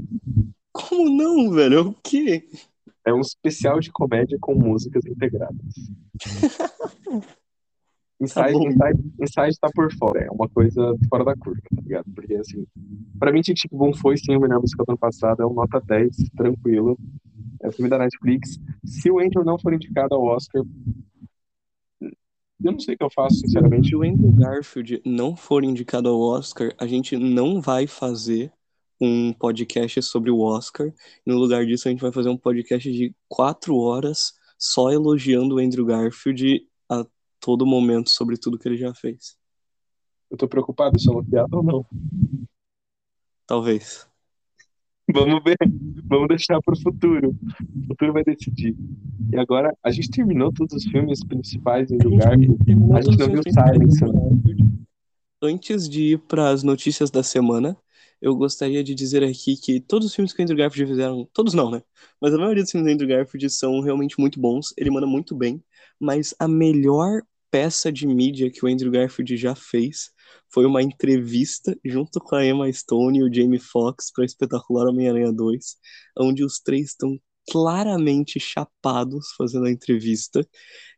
Como 0.74 1.10
não, 1.10 1.52
velho? 1.52 1.78
É 1.78 1.82
o 1.82 1.96
quê? 2.04 2.48
É 3.06 3.14
um 3.14 3.22
especial 3.22 3.80
de 3.80 3.92
comédia 3.92 4.38
com 4.42 4.56
músicas 4.56 5.06
integradas. 5.06 5.56
Inside, 8.20 8.54
bom. 8.54 8.68
Inside, 8.70 9.14
Inside 9.22 9.60
tá 9.60 9.70
por 9.74 9.94
fora, 9.94 10.24
é 10.24 10.32
uma 10.32 10.48
coisa 10.48 10.96
fora 11.10 11.26
da 11.26 11.36
curva, 11.36 11.60
tá 11.70 11.82
ligado? 11.82 12.06
Porque, 12.14 12.34
assim, 12.36 12.66
pra 13.20 13.32
mim, 13.32 13.42
Tic 13.42 13.58
Tic 13.58 13.72
Boom 13.72 13.94
foi 13.94 14.18
sim 14.18 14.36
o 14.36 14.40
melhor 14.40 14.62
musical 14.62 14.86
do 14.86 14.92
ano 14.92 14.98
passado, 14.98 15.44
é 15.44 15.46
um 15.46 15.54
nota 15.54 15.82
10, 15.82 16.16
tranquilo. 16.36 16.98
É 17.62 17.68
um 17.68 17.72
filme 17.72 17.90
da 17.90 17.98
Netflix. 17.98 18.58
Se 18.86 19.12
o 19.12 19.20
Andrew 19.20 19.44
não 19.44 19.60
for 19.60 19.74
indicado 19.74 20.16
ao 20.16 20.24
Oscar, 20.24 20.64
eu 22.64 22.72
não 22.72 22.80
sei 22.80 22.96
o 22.96 22.98
que 22.98 23.04
eu 23.04 23.10
faço, 23.10 23.38
sinceramente. 23.38 23.90
Se 23.90 23.96
o 23.96 24.04
Andrew 24.04 24.32
Garfield 24.32 25.02
não 25.06 25.36
for 25.36 25.64
indicado 25.64 26.10
ao 26.10 26.20
Oscar, 26.20 26.74
a 26.78 26.88
gente 26.88 27.18
não 27.18 27.62
vai 27.62 27.88
fazer 27.88 28.52
um 29.00 29.34
podcast 29.34 30.02
sobre 30.04 30.32
o 30.32 30.40
Oscar. 30.40 30.94
No 31.26 31.38
lugar 31.38 31.66
disso, 31.66 31.88
a 31.88 31.92
gente 31.92 32.02
vai 32.02 32.12
fazer 32.12 32.30
um 32.30 32.38
podcast 32.38 32.92
de 32.92 33.14
quatro 33.28 33.78
horas 33.78 34.34
só 34.58 34.92
elogiando 34.92 35.56
o 35.56 35.60
Andrew 35.60 35.86
Garfield 35.86 36.68
a 36.90 37.06
todo 37.40 37.66
momento 37.66 38.10
sobre 38.10 38.38
tudo 38.38 38.58
que 38.58 38.68
ele 38.68 38.78
já 38.78 38.94
fez. 38.94 39.38
Eu 40.32 40.38
tô 40.38 40.48
preocupado 40.48 41.00
se 41.00 41.08
eu 41.08 41.14
elogiado 41.14 41.58
ou 41.58 41.64
não. 41.64 41.86
Talvez. 43.46 44.08
Vamos 45.12 45.44
ver. 45.44 45.58
Vamos 46.06 46.28
deixar 46.28 46.60
pro 46.62 46.80
futuro. 46.80 47.36
O 47.76 47.88
futuro 47.88 48.14
vai 48.14 48.24
decidir. 48.24 48.76
E 49.32 49.38
agora, 49.38 49.76
a 49.84 49.92
gente 49.92 50.10
terminou 50.10 50.52
todos 50.52 50.76
os 50.76 50.92
filmes 50.92 51.24
principais 51.24 51.90
do 51.90 52.16
Garfield. 52.18 52.58
A 52.94 53.02
gente 53.02 53.18
não 53.18 53.28
viu 53.28 53.42
Silence, 53.44 54.06
né? 54.06 54.66
Antes 55.42 55.88
de 55.88 56.14
ir 56.14 56.20
para 56.20 56.50
as 56.50 56.64
notícias 56.64 57.12
da 57.12 57.22
semana, 57.22 57.78
eu 58.22 58.36
gostaria 58.36 58.84
de 58.84 58.96
dizer 58.96 59.24
aqui 59.24 59.56
que 59.56 59.80
todos 59.80 60.08
os 60.08 60.16
filmes 60.16 60.34
que 60.34 60.42
o 60.42 60.44
Andrew 60.44 60.58
Garfield 60.58 60.92
fizeram, 60.92 61.28
todos 61.32 61.54
não, 61.54 61.70
né? 61.70 61.84
Mas 62.20 62.34
a 62.34 62.38
maioria 62.38 62.64
dos 62.64 62.72
filmes 62.72 62.90
do 62.90 62.94
Andrew 62.94 63.10
Garfield 63.10 63.50
são 63.52 63.82
realmente 63.82 64.20
muito 64.20 64.40
bons, 64.40 64.74
ele 64.78 64.90
manda 64.90 65.06
muito 65.06 65.36
bem, 65.36 65.62
mas 66.00 66.34
a 66.40 66.48
melhor 66.48 67.22
peça 67.56 67.90
de 67.90 68.06
mídia 68.06 68.52
que 68.52 68.66
o 68.66 68.68
Andrew 68.68 68.92
Garfield 68.92 69.38
já 69.38 69.56
fez 69.56 70.12
foi 70.52 70.66
uma 70.66 70.84
entrevista 70.84 71.74
junto 71.86 72.20
com 72.20 72.36
a 72.36 72.46
Emma 72.46 72.70
Stone 72.70 73.18
e 73.18 73.24
o 73.24 73.34
Jamie 73.34 73.60
Foxx 73.60 74.12
para 74.12 74.26
Espetacular 74.26 74.88
Homem-Aranha 74.90 75.32
2, 75.32 75.78
onde 76.20 76.44
os 76.44 76.60
três 76.60 76.88
estão 76.88 77.18
claramente 77.50 78.42
chapados 78.42 79.28
fazendo 79.38 79.68
a 79.68 79.72
entrevista. 79.72 80.46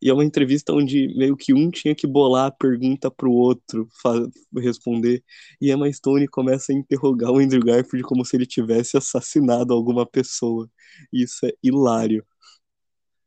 E 0.02 0.10
é 0.10 0.14
uma 0.14 0.26
entrevista 0.26 0.74
onde 0.74 1.16
meio 1.16 1.38
que 1.38 1.54
um 1.54 1.70
tinha 1.70 1.94
que 1.94 2.08
bolar 2.08 2.48
a 2.48 2.52
pergunta 2.52 3.12
pro 3.12 3.32
outro 3.32 3.88
responder. 4.58 5.24
E 5.62 5.72
Emma 5.72 5.92
Stone 5.94 6.28
começa 6.28 6.72
a 6.72 6.76
interrogar 6.76 7.30
o 7.30 7.38
Andrew 7.38 7.64
Garfield 7.64 8.02
como 8.02 8.26
se 8.26 8.36
ele 8.36 8.48
tivesse 8.48 8.98
assassinado 8.98 9.76
alguma 9.76 10.08
pessoa. 10.08 10.68
Isso 11.14 11.46
é 11.46 11.52
hilário. 11.62 12.26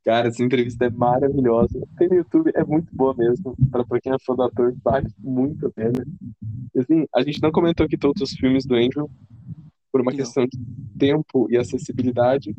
Cara, 0.04 0.28
essa 0.28 0.42
entrevista 0.42 0.86
é 0.86 0.90
maravilhosa. 0.90 1.86
Tem 1.98 2.08
no 2.08 2.14
YouTube, 2.14 2.50
é 2.54 2.64
muito 2.64 2.94
boa 2.94 3.14
mesmo. 3.14 3.54
Pra, 3.70 3.84
pra 3.84 4.00
quem 4.00 4.12
é 4.12 4.16
fã 4.24 4.34
do 4.34 4.42
ator, 4.42 4.74
vale 4.82 5.08
muito 5.18 5.66
a 5.66 5.70
pena. 5.70 6.04
Assim, 6.76 7.04
a 7.14 7.22
gente 7.22 7.42
não 7.42 7.52
comentou 7.52 7.84
aqui 7.84 7.98
todos 7.98 8.22
os 8.22 8.32
filmes 8.32 8.64
do 8.64 8.74
Andrew, 8.74 9.10
por 9.92 10.00
uma 10.00 10.10
Não. 10.10 10.18
questão 10.18 10.46
de 10.46 10.58
tempo 10.98 11.46
e 11.50 11.58
acessibilidade. 11.58 12.56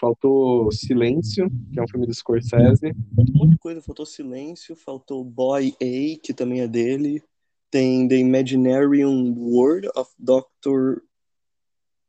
Faltou 0.00 0.72
Silêncio, 0.72 1.48
que 1.72 1.78
é 1.78 1.82
um 1.82 1.88
filme 1.88 2.06
do 2.06 2.14
Scorsese. 2.14 2.92
Faltou 3.14 3.34
um 3.34 3.38
monte 3.38 3.50
de 3.50 3.58
coisa, 3.58 3.80
faltou 3.80 4.06
Silêncio, 4.06 4.74
faltou 4.74 5.24
Boy 5.24 5.74
A, 5.80 6.18
que 6.20 6.34
também 6.34 6.62
é 6.62 6.66
dele. 6.66 7.22
Tem 7.70 8.08
The 8.08 8.16
Imaginarium 8.16 9.34
World 9.38 9.88
of 9.94 10.10
Dr. 10.18 11.00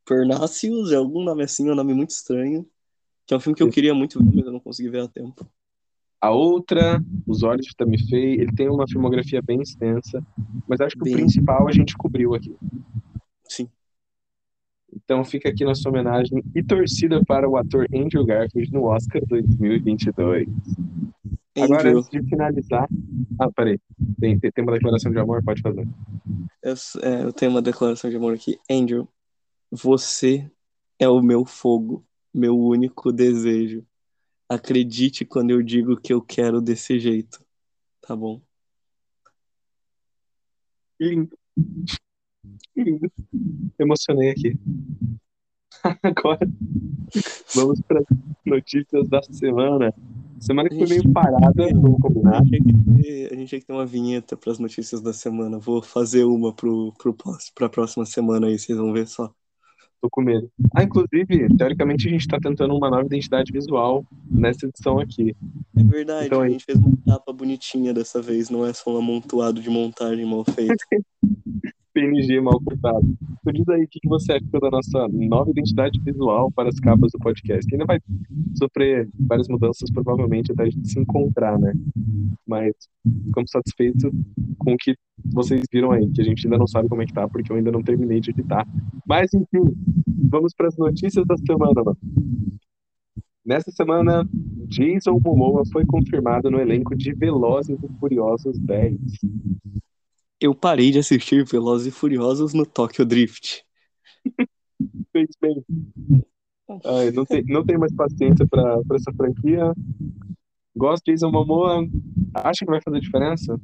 Pernacius, 0.05 0.91
é 0.91 0.95
algum 0.95 1.23
nome 1.23 1.43
assim, 1.43 1.69
é 1.69 1.71
um 1.71 1.75
nome 1.75 1.93
muito 1.93 2.09
estranho. 2.09 2.65
Que 3.25 3.33
é 3.33 3.37
um 3.37 3.39
filme 3.39 3.55
que 3.55 3.63
eu 3.63 3.69
queria 3.69 3.93
muito 3.93 4.19
ver, 4.19 4.31
mas 4.35 4.45
eu 4.45 4.51
não 4.51 4.59
consegui 4.59 4.89
ver 4.89 5.01
a 5.01 5.07
tempo. 5.07 5.47
A 6.19 6.31
outra, 6.31 7.03
Os 7.27 7.43
Olhos 7.43 7.65
de 7.65 7.75
Tammy 7.75 7.97
Faye, 8.09 8.39
ele 8.39 8.53
tem 8.53 8.69
uma 8.69 8.87
filmografia 8.87 9.41
bem 9.41 9.61
extensa, 9.61 10.25
mas 10.67 10.79
acho 10.79 10.95
que 10.95 11.03
Bem. 11.03 11.13
o 11.13 11.17
principal 11.17 11.67
a 11.67 11.71
gente 11.71 11.97
cobriu 11.97 12.33
aqui. 12.33 12.55
Sim. 13.45 13.69
Então 14.95 15.25
fica 15.25 15.49
aqui 15.49 15.65
nossa 15.65 15.87
homenagem 15.89 16.43
e 16.55 16.63
torcida 16.63 17.23
para 17.25 17.49
o 17.49 17.57
ator 17.57 17.87
Andrew 17.93 18.25
Garfield 18.25 18.71
no 18.71 18.85
Oscar 18.85 19.21
2022. 19.27 20.47
Agora, 21.57 21.81
Andrew, 21.81 21.97
antes 21.99 22.09
de 22.09 22.23
finalizar. 22.23 22.87
Ah, 23.39 23.51
peraí. 23.51 23.79
Tem, 24.19 24.39
tem, 24.39 24.51
tem 24.51 24.63
uma 24.63 24.73
declaração 24.73 25.11
de 25.11 25.19
amor? 25.19 25.43
Pode 25.43 25.61
fazer. 25.61 25.87
eu, 26.63 26.73
é, 27.01 27.23
eu 27.23 27.33
tenho 27.33 27.51
uma 27.51 27.61
declaração 27.61 28.09
de 28.09 28.15
amor 28.15 28.33
aqui. 28.33 28.57
Andrew, 28.69 29.07
você 29.69 30.49
é 30.97 31.07
o 31.07 31.21
meu 31.21 31.45
fogo, 31.45 32.05
meu 32.33 32.57
único 32.57 33.11
desejo. 33.11 33.85
Acredite 34.49 35.25
quando 35.25 35.51
eu 35.51 35.61
digo 35.61 35.97
que 35.97 36.13
eu 36.13 36.21
quero 36.21 36.61
desse 36.61 36.99
jeito, 36.99 37.43
tá 38.01 38.15
bom? 38.15 38.41
Lindo. 40.99 41.37
Lindo. 42.75 43.11
Emocionei 43.79 44.31
aqui. 44.31 44.57
Agora, 46.03 46.47
vamos 47.55 47.81
para 47.81 47.99
as 47.99 48.05
notícias 48.45 49.09
da 49.09 49.21
semana. 49.21 49.93
Semana 50.39 50.69
que 50.69 50.77
foi 50.77 50.87
meio 50.87 51.11
parada, 51.11 51.67
vamos 51.73 52.01
combinar. 52.01 52.41
A 52.41 52.45
gente 52.45 53.47
tinha 53.47 53.59
que 53.59 53.65
ter, 53.65 53.71
a 53.71 53.75
uma 53.75 53.85
vinheta 53.85 54.35
para 54.37 54.51
as 54.51 54.59
notícias 54.59 55.01
da 55.01 55.13
semana. 55.13 55.57
Vou 55.57 55.81
fazer 55.81 56.25
uma 56.25 56.53
pro, 56.53 56.93
pro, 56.97 57.15
pra 57.55 57.69
próxima 57.69 58.05
semana 58.05 58.47
aí, 58.47 58.57
vocês 58.57 58.77
vão 58.77 58.93
ver 58.93 59.07
só. 59.07 59.33
Tô 60.03 60.09
com 60.09 60.21
medo. 60.21 60.51
Ah, 60.75 60.83
inclusive, 60.83 61.47
teoricamente 61.57 62.09
a 62.09 62.11
gente 62.11 62.27
tá 62.27 62.37
tentando 62.37 62.75
uma 62.75 62.89
nova 62.89 63.05
identidade 63.05 63.53
visual 63.53 64.05
nessa 64.29 64.67
edição 64.67 64.99
aqui. 64.99 65.33
É 65.77 65.81
verdade, 65.81 66.25
Então 66.25 66.41
a 66.41 66.49
gente 66.49 66.65
fez 66.65 66.77
uma 66.77 66.97
capa 67.07 67.31
bonitinha 67.31 67.93
dessa 67.93 68.21
vez, 68.21 68.49
não 68.49 68.65
é 68.65 68.73
só 68.73 68.93
um 68.93 68.97
amontoado 68.97 69.61
de 69.61 69.69
montagem 69.69 70.25
mal 70.25 70.43
feito. 70.43 70.75
PNG 71.93 72.41
mal 72.41 72.59
cortado. 72.61 73.15
Então 73.39 73.53
diz 73.53 73.67
aí 73.69 73.83
o 73.83 73.87
que 73.87 73.99
você 74.07 74.33
achou 74.33 74.59
da 74.59 74.69
nossa 74.69 75.07
nova 75.09 75.51
identidade 75.51 75.99
visual 75.99 76.51
para 76.51 76.69
as 76.69 76.79
capas 76.79 77.11
do 77.11 77.19
podcast. 77.19 77.67
Que 77.67 77.75
ainda 77.75 77.85
vai 77.85 77.99
sofrer 78.57 79.09
várias 79.19 79.47
mudanças, 79.47 79.89
provavelmente, 79.91 80.51
até 80.51 80.63
a 80.63 80.69
gente 80.69 80.87
se 80.87 80.99
encontrar, 80.99 81.59
né? 81.59 81.73
Mas 82.47 82.73
ficamos 83.25 83.51
satisfeitos 83.51 84.09
com 84.57 84.73
o 84.73 84.77
que 84.77 84.95
vocês 85.33 85.63
viram 85.71 85.91
aí, 85.91 86.09
que 86.09 86.21
a 86.21 86.25
gente 86.25 86.45
ainda 86.45 86.57
não 86.57 86.67
sabe 86.67 86.89
como 86.89 87.01
é 87.01 87.05
que 87.05 87.13
tá, 87.13 87.27
porque 87.27 87.51
eu 87.51 87.55
ainda 87.55 87.71
não 87.71 87.83
terminei 87.83 88.19
de 88.19 88.31
editar. 88.31 88.67
Mas, 89.05 89.33
enfim, 89.33 89.73
vamos 90.07 90.53
para 90.53 90.67
as 90.67 90.77
notícias 90.77 91.25
da 91.25 91.37
semana, 91.37 91.83
mano. 91.83 91.97
Nessa 93.45 93.71
semana, 93.71 94.25
Jason 94.67 95.19
Momoa 95.19 95.63
foi 95.71 95.85
confirmado 95.85 96.49
no 96.49 96.61
elenco 96.61 96.95
de 96.95 97.13
Velozes 97.13 97.77
e 97.83 97.99
Furiosos 97.99 98.57
10. 98.57 98.97
Eu 100.43 100.53
parei 100.53 100.91
de 100.91 100.99
assistir 100.99 101.45
Velozes 101.45 101.87
e 101.87 101.91
Furiosos 101.91 102.53
no 102.53 102.65
Tokyo 102.65 103.05
Drift. 103.05 103.63
fez 105.13 105.29
bem. 105.39 105.63
Ai, 106.83 107.11
não, 107.11 107.23
tem, 107.25 107.45
não 107.45 107.65
tem 107.65 107.77
mais 107.77 107.95
paciência 107.95 108.45
pra 108.45 108.83
pra 108.83 108.97
essa 108.97 109.13
franquia. 109.13 109.71
Gosto 110.75 111.05
de 111.05 111.13
Jason 111.13 111.31
Momoa. 111.31 111.87
Acha 112.33 112.65
que 112.65 112.71
vai 112.71 112.81
fazer 112.81 112.99
diferença? 112.99 113.57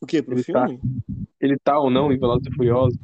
O 0.00 0.06
quê? 0.06 0.22
Pro 0.22 0.34
Ele 0.36 0.44
tá- 0.44 0.68
filme? 0.68 0.80
Ele 1.40 1.58
tá 1.58 1.80
ou 1.80 1.90
não 1.90 2.12
em 2.12 2.18
Velozes 2.20 2.46
e 2.46 2.54
Furiosos? 2.54 2.96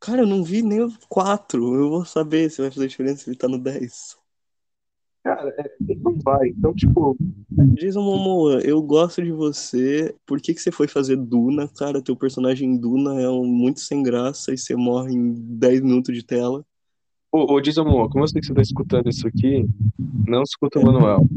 Cara, 0.00 0.22
eu 0.22 0.26
não 0.26 0.42
vi 0.42 0.60
nem 0.60 0.82
o 0.82 0.92
4. 1.08 1.72
Eu 1.76 1.88
vou 1.88 2.04
saber 2.04 2.50
se 2.50 2.60
vai 2.60 2.70
fazer 2.72 2.88
diferença 2.88 3.22
se 3.22 3.30
ele 3.30 3.38
tá 3.38 3.46
no 3.46 3.58
10. 3.60 4.18
Cara, 5.26 5.52
é, 5.58 5.72
ele 5.88 6.00
não 6.00 6.16
vai. 6.20 6.50
Então, 6.50 6.72
tipo, 6.72 7.16
Jason 7.74 8.00
Momoa, 8.00 8.60
eu 8.60 8.80
gosto 8.80 9.20
de 9.20 9.32
você. 9.32 10.14
Por 10.24 10.40
que 10.40 10.54
que 10.54 10.60
você 10.60 10.70
foi 10.70 10.86
fazer 10.86 11.16
Duna, 11.16 11.66
cara? 11.76 12.00
Teu 12.00 12.14
personagem 12.14 12.78
Duna 12.78 13.20
é 13.20 13.28
um 13.28 13.44
muito 13.44 13.80
sem 13.80 14.04
graça 14.04 14.54
e 14.54 14.56
você 14.56 14.76
morre 14.76 15.12
em 15.12 15.34
10 15.58 15.80
minutos 15.80 16.14
de 16.14 16.24
tela. 16.24 16.64
ô, 17.32 17.54
ô 17.54 17.60
Jason 17.60 17.82
Momoa, 17.82 18.08
como 18.08 18.22
eu 18.22 18.28
sei 18.28 18.40
que 18.40 18.46
você 18.46 18.54
tá 18.54 18.62
escutando 18.62 19.08
isso 19.08 19.26
aqui, 19.26 19.68
não 20.28 20.44
escuta 20.44 20.78
o 20.78 20.84
Manuel, 20.84 21.28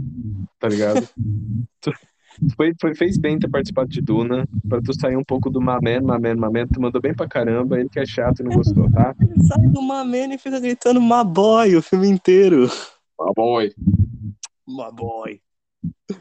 tá 0.59 0.69
ligado? 0.69 1.09
Foi, 2.55 2.73
foi, 2.79 2.95
fez 2.95 3.17
bem 3.17 3.37
ter 3.37 3.49
participado 3.49 3.89
de 3.89 3.99
Duna, 3.99 4.47
pra 4.69 4.81
tu 4.81 4.97
sair 4.97 5.17
um 5.17 5.23
pouco 5.25 5.49
do 5.49 5.59
Mamen, 5.59 5.99
Mamen, 5.99 6.35
Mamen. 6.35 6.67
Tu 6.67 6.79
mandou 6.79 7.01
bem 7.01 7.13
pra 7.13 7.27
caramba, 7.27 7.77
ele 7.77 7.89
que 7.89 7.99
é 7.99 8.05
chato 8.05 8.39
e 8.39 8.43
não 8.43 8.51
gostou, 8.51 8.89
tá? 8.91 9.13
Ele 9.19 9.43
sai 9.43 9.67
do 9.67 9.81
Mamene 9.81 10.35
e 10.35 10.37
fica 10.37 10.57
gritando 10.57 11.01
Maboy 11.01 11.75
o 11.75 11.81
filme 11.81 12.07
inteiro. 12.07 12.69
Ah, 13.19 13.33
boy. 13.35 13.73
Maboy. 14.67 15.41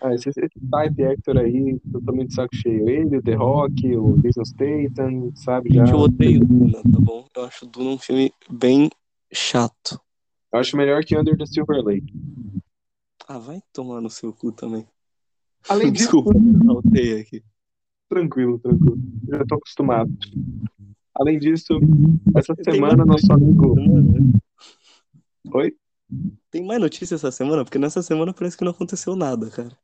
Ah, 0.00 0.14
esse, 0.14 0.28
esse 0.30 0.40
type 0.70 1.04
actor 1.04 1.38
aí, 1.38 1.78
totalmente 1.92 2.28
de 2.28 2.34
saco 2.34 2.54
cheio. 2.54 2.88
Ele, 2.88 3.16
o 3.18 3.22
The 3.22 3.34
Rock, 3.34 3.96
o 3.96 4.16
Jason 4.18 4.44
Statham, 4.44 5.32
sabe? 5.34 5.72
Já. 5.72 5.84
Gente, 5.84 5.92
eu 5.94 6.00
odeio 6.00 6.40
Duna, 6.40 6.82
tá 6.82 7.00
bom? 7.00 7.26
Eu 7.34 7.44
acho 7.44 7.66
Duna 7.66 7.90
um 7.90 7.98
filme 7.98 8.32
bem 8.50 8.90
chato. 9.32 10.00
Eu 10.52 10.60
acho 10.60 10.76
melhor 10.76 11.04
que 11.04 11.16
Under 11.16 11.36
the 11.36 11.46
Silver 11.46 11.82
Lake. 11.84 12.12
Ah, 13.26 13.38
vai 13.38 13.60
tomar 13.72 14.00
no 14.00 14.08
seu 14.10 14.32
cu 14.32 14.52
também. 14.52 14.86
Além 15.68 15.90
disso, 15.92 16.22
Desculpa, 16.22 16.30
aqui. 17.20 17.42
tranquilo, 18.08 18.58
tranquilo. 18.58 18.98
Já 19.28 19.44
tô 19.44 19.54
acostumado. 19.56 20.10
Além 21.14 21.38
disso, 21.38 21.74
essa 22.36 22.54
Tem 22.54 22.74
semana 22.74 23.04
nosso 23.04 23.30
amigo. 23.32 23.74
semana? 23.74 24.32
Oi? 25.52 25.76
Tem 26.50 26.64
mais 26.64 26.80
notícia 26.80 27.14
essa 27.14 27.30
semana? 27.30 27.64
Porque 27.64 27.78
nessa 27.78 28.02
semana 28.02 28.32
parece 28.32 28.56
que 28.56 28.64
não 28.64 28.72
aconteceu 28.72 29.14
nada, 29.14 29.50
cara. 29.50 29.76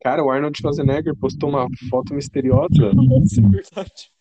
Cara, 0.00 0.22
o 0.22 0.30
Arnold 0.30 0.56
Schwarzenegger 0.58 1.16
postou 1.16 1.48
uma 1.48 1.66
foto 1.88 2.14
misteriosa. 2.14 2.68
Nossa, 2.94 3.40
é 3.40 3.48
verdade. 3.48 4.12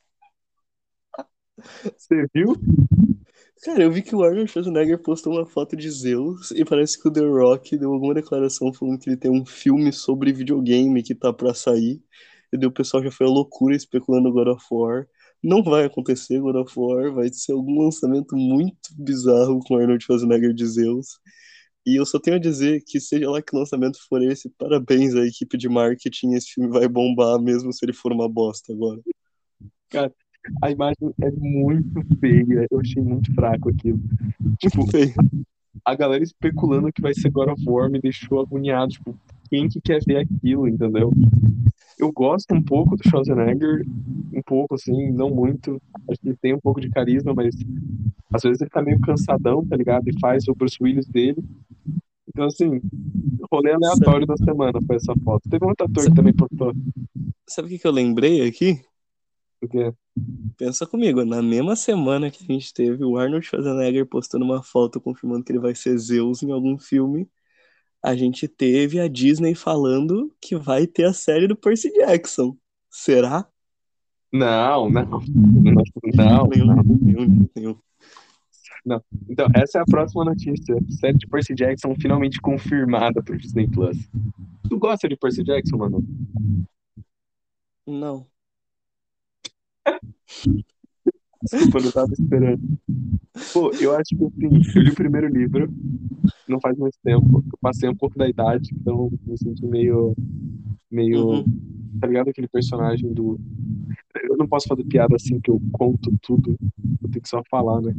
Você 1.95 2.25
viu? 2.33 2.55
Cara, 3.63 3.83
eu 3.83 3.91
vi 3.91 4.01
que 4.01 4.15
o 4.15 4.23
Arnold 4.23 4.49
Schwarzenegger 4.49 4.97
postou 5.01 5.33
uma 5.33 5.45
foto 5.45 5.75
de 5.75 5.89
Zeus 5.89 6.51
e 6.51 6.65
parece 6.65 6.99
que 6.99 7.07
o 7.07 7.11
The 7.11 7.21
Rock 7.21 7.77
deu 7.77 7.93
alguma 7.93 8.13
declaração 8.13 8.73
falando 8.73 8.99
que 8.99 9.09
ele 9.09 9.17
tem 9.17 9.29
um 9.29 9.45
filme 9.45 9.93
sobre 9.93 10.33
videogame 10.33 11.03
que 11.03 11.13
tá 11.13 11.31
pra 11.31 11.53
sair. 11.53 12.01
E 12.51 12.57
daí 12.57 12.67
o 12.67 12.71
pessoal 12.71 13.03
já 13.03 13.11
foi 13.11 13.27
à 13.27 13.29
loucura 13.29 13.75
especulando 13.75 14.31
God 14.31 14.47
of 14.47 14.65
War. 14.71 15.07
Não 15.43 15.61
vai 15.61 15.85
acontecer 15.85 16.39
God 16.39 16.55
of 16.55 16.73
War, 16.75 17.13
vai 17.13 17.27
ser 17.31 17.51
algum 17.51 17.83
lançamento 17.83 18.35
muito 18.35 18.89
bizarro 18.97 19.59
com 19.59 19.75
o 19.75 19.77
Arnold 19.77 20.03
Schwarzenegger 20.03 20.53
de 20.53 20.65
Zeus. 20.65 21.19
E 21.85 21.97
eu 21.99 22.05
só 22.05 22.17
tenho 22.19 22.37
a 22.37 22.39
dizer 22.39 22.81
que 22.85 22.99
seja 22.99 23.29
lá 23.29 23.41
que 23.41 23.55
lançamento 23.55 23.97
for 24.07 24.21
esse, 24.21 24.49
parabéns 24.57 25.15
à 25.15 25.25
equipe 25.25 25.57
de 25.57 25.67
marketing, 25.67 26.33
esse 26.33 26.53
filme 26.53 26.69
vai 26.69 26.87
bombar 26.87 27.39
mesmo 27.39 27.73
se 27.73 27.83
ele 27.83 27.93
for 27.93 28.11
uma 28.13 28.29
bosta 28.29 28.71
agora. 28.71 29.01
A 30.61 30.71
imagem 30.71 31.13
é 31.21 31.31
muito 31.31 32.01
feia. 32.19 32.67
Eu 32.69 32.79
achei 32.79 33.01
muito 33.01 33.33
fraco 33.33 33.69
aquilo. 33.69 33.99
Tipo, 34.59 34.89
Feio. 34.89 35.13
a 35.85 35.95
galera 35.95 36.23
especulando 36.23 36.91
que 36.91 37.01
vai 37.01 37.13
ser 37.13 37.29
God 37.29 37.49
of 37.49 37.63
War 37.65 37.89
me 37.89 37.99
deixou 37.99 38.41
agoniado. 38.41 38.91
Tipo, 38.91 39.17
quem 39.53 39.69
que 39.69 39.79
quer 39.79 40.03
ver 40.03 40.17
aquilo, 40.17 40.67
entendeu? 40.67 41.11
Eu 41.99 42.11
gosto 42.11 42.55
um 42.55 42.61
pouco 42.63 42.97
do 42.97 43.07
Schwarzenegger, 43.07 43.85
um 44.33 44.41
pouco 44.41 44.73
assim, 44.73 45.11
não 45.11 45.29
muito. 45.29 45.79
Acho 46.09 46.19
que 46.19 46.29
ele 46.29 46.37
tem 46.41 46.55
um 46.55 46.59
pouco 46.59 46.81
de 46.81 46.89
carisma, 46.89 47.35
mas 47.35 47.55
às 48.33 48.41
vezes 48.41 48.61
ele 48.61 48.71
tá 48.71 48.81
meio 48.81 48.99
cansadão, 48.99 49.63
tá 49.63 49.75
ligado? 49.75 50.09
E 50.09 50.19
faz 50.19 50.47
o 50.47 50.55
Bruce 50.55 50.77
Willis 50.81 51.07
dele. 51.07 51.37
Então, 52.27 52.45
assim, 52.45 52.81
rolê 53.51 53.71
aleatório 53.73 54.25
da 54.25 54.35
semana 54.37 54.81
foi 54.87 54.95
essa 54.95 55.13
foto. 55.23 55.47
Teve 55.47 55.63
um 55.63 55.69
outro 55.69 55.85
ator 55.85 56.05
que 56.05 56.15
também 56.15 56.33
postou. 56.33 56.73
Sabe 57.47 57.67
o 57.67 57.69
que 57.69 57.77
que 57.77 57.85
eu 57.85 57.91
lembrei 57.91 58.47
aqui? 58.47 58.81
Porque, 59.59 59.93
Pensa 60.57 60.87
comigo, 60.87 61.23
na 61.23 61.43
mesma 61.43 61.75
semana 61.75 62.31
que 62.31 62.43
a 62.43 62.53
gente 62.53 62.73
teve 62.73 63.03
o 63.03 63.17
Arnold 63.17 63.45
Schwarzenegger 63.45 64.07
postando 64.07 64.45
uma 64.45 64.63
foto 64.63 64.99
confirmando 64.99 65.43
que 65.43 65.51
ele 65.51 65.59
vai 65.59 65.75
ser 65.75 65.95
Zeus 65.97 66.41
em 66.41 66.51
algum 66.51 66.77
filme, 66.77 67.27
a 68.03 68.15
gente 68.15 68.47
teve 68.47 68.99
a 68.99 69.07
Disney 69.07 69.55
falando 69.55 70.35
que 70.41 70.57
vai 70.57 70.85
ter 70.85 71.05
a 71.05 71.13
série 71.13 71.47
do 71.47 71.55
Percy 71.55 71.89
Jackson. 71.93 72.57
Será? 72.91 73.47
não, 74.31 74.89
não, 74.89 75.05
não, 75.05 75.83
não. 76.13 76.47
Nenhum, 76.47 76.83
nenhum, 77.01 77.49
nenhum. 77.55 77.77
Então, 79.29 79.47
essa 79.55 79.79
é 79.79 79.81
a 79.81 79.85
próxima 79.85 80.25
notícia. 80.25 80.75
Série 80.89 81.17
de 81.17 81.27
Percy 81.27 81.53
Jackson 81.53 81.95
finalmente 81.95 82.41
confirmada 82.41 83.23
pro 83.23 83.37
Disney 83.37 83.67
Plus. 83.67 83.97
Tu 84.67 84.77
gosta 84.77 85.07
de 85.07 85.15
Percy 85.15 85.43
Jackson, 85.43 85.77
mano? 85.77 86.03
Não. 87.87 88.27
Desculpa, 91.43 91.77
eu 91.77 91.83
não 91.83 91.91
tava 91.91 92.13
esperando. 92.13 92.61
Pô, 93.53 93.71
eu 93.79 93.95
acho 93.95 94.15
que 94.15 94.25
assim, 94.25 94.61
eu 94.75 94.81
li 94.81 94.89
o 94.91 94.95
primeiro 94.95 95.27
livro, 95.27 95.69
não 96.47 96.59
faz 96.59 96.77
muito 96.77 96.97
tempo. 97.03 97.43
Eu 97.45 97.57
passei 97.61 97.89
um 97.89 97.95
pouco 97.95 98.17
da 98.17 98.27
idade, 98.27 98.69
então 98.73 99.11
me 99.25 99.37
senti 99.37 99.65
meio. 99.65 100.15
meio. 100.91 101.27
Uhum. 101.27 101.45
Tá 101.99 102.07
ligado? 102.07 102.29
Aquele 102.29 102.47
personagem 102.47 103.13
do. 103.13 103.39
Eu 104.29 104.37
não 104.37 104.47
posso 104.47 104.67
fazer 104.67 104.83
piada 104.85 105.15
assim 105.15 105.39
que 105.39 105.49
eu 105.49 105.61
conto 105.71 106.13
tudo. 106.21 106.57
Eu 107.01 107.09
tenho 107.09 107.21
que 107.21 107.29
só 107.29 107.41
falar, 107.49 107.81
né? 107.81 107.95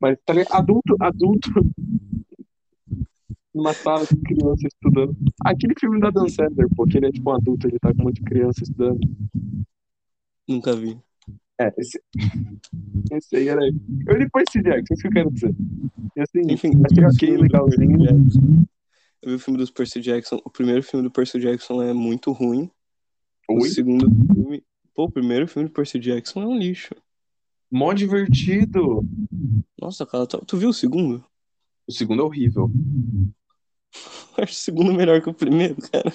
Mas 0.00 0.18
tá 0.24 0.32
ligado? 0.32 0.54
Adulto, 0.54 0.96
adulto. 1.00 1.50
Numa 3.52 3.72
sala 3.72 4.06
de 4.06 4.16
criança 4.16 4.66
estudando. 4.66 5.16
Aquele 5.44 5.74
filme 5.78 6.00
da 6.00 6.10
Dan 6.10 6.28
Sandler, 6.28 6.68
pô, 6.74 6.84
que 6.84 6.96
ele 6.96 7.06
é 7.06 7.10
tipo 7.10 7.30
um 7.30 7.34
adulto, 7.34 7.66
ele 7.66 7.78
tá 7.80 7.92
com 7.92 8.02
um 8.02 8.04
monte 8.04 8.16
de 8.16 8.22
criança 8.22 8.62
estudando. 8.62 9.00
Nunca 10.48 10.74
vi. 10.74 10.98
É, 11.60 11.70
esse, 11.76 12.02
esse 13.12 13.36
aí 13.36 13.48
era. 13.48 13.60
Eu 14.06 14.16
li 14.16 14.30
Percy 14.30 14.62
Jackson, 14.62 14.94
isso 14.94 15.02
que 15.02 15.08
eu 15.08 15.12
quero 15.12 15.30
dizer. 15.30 15.54
E 16.16 16.20
assim, 16.20 16.40
Enfim, 16.48 16.70
achei 16.90 17.04
o 17.04 17.08
ok, 17.08 17.18
filme 17.18 17.36
do 17.36 17.42
legalzinho. 17.42 17.98
Percy 17.98 18.14
Jackson. 18.14 18.64
Eu 19.20 19.28
vi 19.28 19.34
o 19.34 19.38
filme 19.38 19.58
dos 19.58 19.70
Percy 19.70 20.00
Jackson. 20.00 20.40
O 20.42 20.50
primeiro 20.50 20.82
filme 20.82 21.02
do 21.02 21.10
Percy 21.10 21.38
Jackson 21.38 21.82
é 21.82 21.92
muito 21.92 22.32
ruim. 22.32 22.70
O 23.46 23.62
Oi? 23.62 23.68
segundo 23.68 24.08
filme. 24.08 24.64
Pô, 24.94 25.04
o 25.04 25.10
primeiro 25.10 25.46
filme 25.46 25.68
do 25.68 25.72
Percy 25.72 25.98
Jackson 25.98 26.42
é 26.42 26.46
um 26.46 26.58
lixo. 26.58 26.94
Mó 27.70 27.92
divertido. 27.92 29.06
Nossa, 29.78 30.06
cara, 30.06 30.26
tu, 30.26 30.42
tu 30.46 30.56
viu 30.56 30.70
o 30.70 30.74
segundo? 30.74 31.22
O 31.86 31.92
segundo 31.92 32.22
é 32.22 32.24
horrível. 32.24 32.70
Eu 34.38 34.44
acho 34.44 34.54
o 34.54 34.56
segundo 34.56 34.94
melhor 34.94 35.20
que 35.20 35.28
o 35.28 35.34
primeiro, 35.34 35.76
cara. 35.76 36.10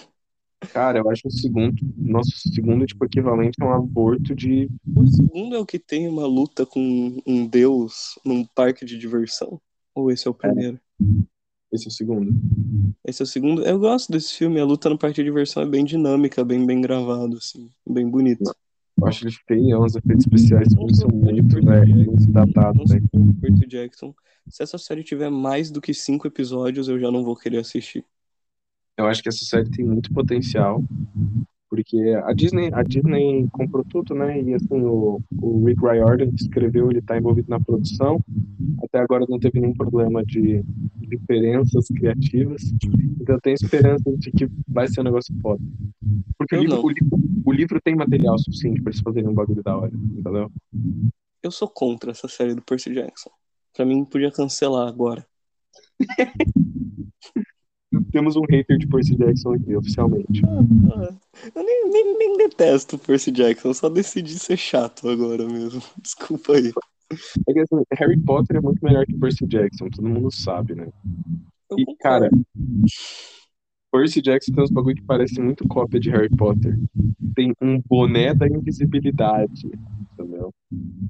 Cara, 0.71 0.99
eu 0.99 1.09
acho 1.09 1.27
o 1.27 1.31
segundo. 1.31 1.75
Nosso 1.97 2.31
segundo, 2.49 2.85
tipo, 2.85 3.05
equivalente 3.05 3.61
a 3.61 3.65
um 3.65 3.73
aborto 3.73 4.35
de. 4.35 4.69
O 4.95 5.07
segundo 5.07 5.55
é 5.55 5.59
o 5.59 5.65
que 5.65 5.79
tem 5.79 6.07
uma 6.07 6.25
luta 6.25 6.65
com 6.65 7.21
um 7.25 7.47
deus 7.47 8.19
num 8.25 8.45
parque 8.45 8.85
de 8.85 8.97
diversão? 8.97 9.59
Ou 9.93 10.11
esse 10.11 10.27
é 10.27 10.31
o 10.31 10.33
primeiro? 10.33 10.79
Esse 11.71 11.85
é 11.85 11.89
o 11.89 11.91
segundo. 11.91 12.33
Esse 13.05 13.21
é 13.21 13.25
o 13.25 13.27
segundo. 13.27 13.63
Eu 13.63 13.79
gosto 13.79 14.11
desse 14.11 14.33
filme. 14.33 14.59
A 14.59 14.65
luta 14.65 14.89
no 14.89 14.97
parque 14.97 15.15
de 15.15 15.23
diversão 15.23 15.63
é 15.63 15.65
bem 15.65 15.83
dinâmica, 15.83 16.43
bem 16.43 16.65
bem 16.65 16.81
gravado, 16.81 17.37
assim. 17.37 17.69
Bem 17.87 18.09
bonito. 18.09 18.43
Eu 18.97 19.07
acho 19.07 19.25
ele 19.25 19.35
feio, 19.45 19.83
os 19.83 19.95
efeitos 19.95 20.25
especiais 20.25 20.73
Não 20.73 20.87
são 20.87 21.09
muito, 21.09 21.61
velho, 21.61 21.85
Jackson, 21.85 22.11
muito 22.11 22.31
datados, 22.31 22.91
velho. 22.91 23.09
Percy 23.41 23.67
Jackson. 23.67 24.15
Se 24.47 24.63
essa 24.63 24.77
série 24.77 25.03
tiver 25.03 25.29
mais 25.29 25.69
do 25.69 25.81
que 25.81 25.93
cinco 25.93 26.27
episódios, 26.27 26.87
eu 26.87 26.99
já 26.99 27.11
não 27.11 27.23
vou 27.23 27.35
querer 27.35 27.57
assistir. 27.57 28.05
Eu 28.97 29.07
acho 29.07 29.21
que 29.21 29.29
essa 29.29 29.43
série 29.43 29.69
tem 29.69 29.85
muito 29.85 30.13
potencial, 30.13 30.81
porque 31.69 31.97
a 32.23 32.31
Disney, 32.31 32.69
a 32.73 32.81
Disney 32.83 33.47
comprou 33.51 33.83
tudo, 33.83 34.15
né? 34.15 34.41
E 34.41 34.53
assim, 34.53 34.81
o, 34.81 35.21
o 35.41 35.65
Rick 35.65 35.81
Riordan 35.81 36.29
que 36.29 36.43
escreveu, 36.43 36.89
ele 36.89 37.01
tá 37.01 37.17
envolvido 37.17 37.49
na 37.49 37.59
produção. 37.59 38.23
Até 38.83 38.99
agora 38.99 39.25
não 39.27 39.37
teve 39.37 39.59
nenhum 39.59 39.73
problema 39.73 40.23
de 40.23 40.63
diferenças 40.99 41.87
criativas. 41.87 42.61
Então 43.19 43.35
eu 43.35 43.41
tenho 43.41 43.55
esperança 43.55 44.09
de 44.17 44.31
que 44.31 44.47
vai 44.67 44.87
ser 44.87 45.01
um 45.01 45.05
negócio 45.05 45.35
foda. 45.41 45.61
Porque 46.37 46.55
o 46.55 46.61
livro, 46.61 46.85
o, 46.85 46.89
livro, 46.89 47.19
o 47.45 47.51
livro 47.51 47.81
tem 47.81 47.95
material 47.95 48.37
suficiente 48.37 48.81
pra 48.81 48.91
eles 48.91 49.01
fazerem 49.01 49.29
um 49.29 49.33
bagulho 49.33 49.61
da 49.61 49.75
hora, 49.75 49.91
entendeu? 49.93 50.49
Eu 51.43 51.51
sou 51.51 51.67
contra 51.67 52.11
essa 52.11 52.29
série 52.29 52.55
do 52.55 52.61
Percy 52.61 52.93
Jackson. 52.93 53.31
Pra 53.75 53.85
mim, 53.85 54.05
podia 54.05 54.31
cancelar 54.31 54.87
agora. 54.87 55.25
Temos 58.11 58.35
um 58.35 58.43
hater 58.49 58.77
de 58.77 58.87
Percy 58.87 59.15
Jackson 59.15 59.53
aqui, 59.53 59.75
oficialmente. 59.75 60.41
Ah, 60.45 61.13
eu 61.55 61.63
nem, 61.63 61.89
nem, 61.89 62.17
nem 62.17 62.37
detesto 62.37 62.97
Percy 62.97 63.31
Jackson, 63.31 63.69
eu 63.69 63.73
só 63.73 63.89
decidi 63.89 64.37
ser 64.39 64.57
chato 64.57 65.09
agora 65.09 65.45
mesmo. 65.47 65.81
Desculpa 66.01 66.53
aí. 66.53 66.71
É 67.47 67.53
que 67.53 67.59
assim, 67.59 67.83
Harry 67.93 68.19
Potter 68.19 68.57
é 68.57 68.61
muito 68.61 68.83
melhor 68.83 69.05
que 69.05 69.13
Percy 69.13 69.45
Jackson, 69.45 69.89
todo 69.89 70.09
mundo 70.09 70.31
sabe, 70.31 70.75
né? 70.75 70.87
E, 71.77 71.95
cara, 71.97 72.29
Percy 73.91 74.21
Jackson 74.21 74.53
tem 74.53 74.63
uns 74.63 74.71
bagulho 74.71 74.95
que 74.95 75.03
parece 75.03 75.39
muito 75.39 75.67
cópia 75.67 75.99
de 75.99 76.09
Harry 76.09 76.29
Potter. 76.29 76.77
Tem 77.35 77.53
um 77.61 77.81
boné 77.81 78.33
da 78.33 78.47
invisibilidade, 78.47 79.69
entendeu? 80.13 80.53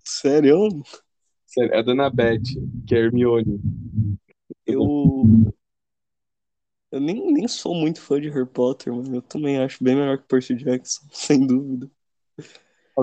Sério? 0.04 0.70
Sério, 1.46 1.74
é 1.74 1.80
a 1.80 1.82
Dona 1.82 2.10
Beth, 2.10 2.44
que 2.86 2.96
é 2.96 3.00
Hermione. 3.00 3.60
Eu. 4.66 5.24
Eu 6.96 7.02
nem, 7.02 7.30
nem 7.30 7.46
sou 7.46 7.76
muito 7.76 8.00
fã 8.00 8.22
de 8.22 8.30
Harry 8.30 8.48
Potter, 8.48 8.94
mas 8.96 9.10
eu 9.10 9.22
também 9.22 9.58
acho 9.58 9.84
bem 9.84 9.98
melhor 9.98 10.18
que 10.18 10.30
Percy 10.30 10.56
Jackson, 10.56 11.02
sem 11.12 11.46
dúvida. 11.46 11.92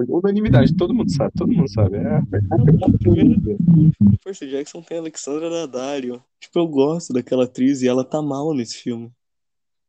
Unanimidade, 0.08 0.74
todo 0.74 0.94
mundo 0.94 1.12
sabe, 1.12 1.30
todo 1.36 1.52
mundo 1.52 1.70
sabe. 1.70 1.98
É, 1.98 2.22
primeiro 2.62 2.98
filme 3.02 3.36
do 3.36 4.18
Percy 4.24 4.48
Jackson 4.48 4.80
tem 4.80 4.96
a 4.96 5.00
Alexandra 5.02 5.50
Daddario. 5.50 6.24
Tipo, 6.40 6.60
eu 6.60 6.66
gosto 6.68 7.12
daquela 7.12 7.44
atriz 7.44 7.82
e 7.82 7.88
ela 7.88 8.02
tá 8.02 8.22
mal 8.22 8.54
nesse 8.54 8.78
filme. 8.78 9.12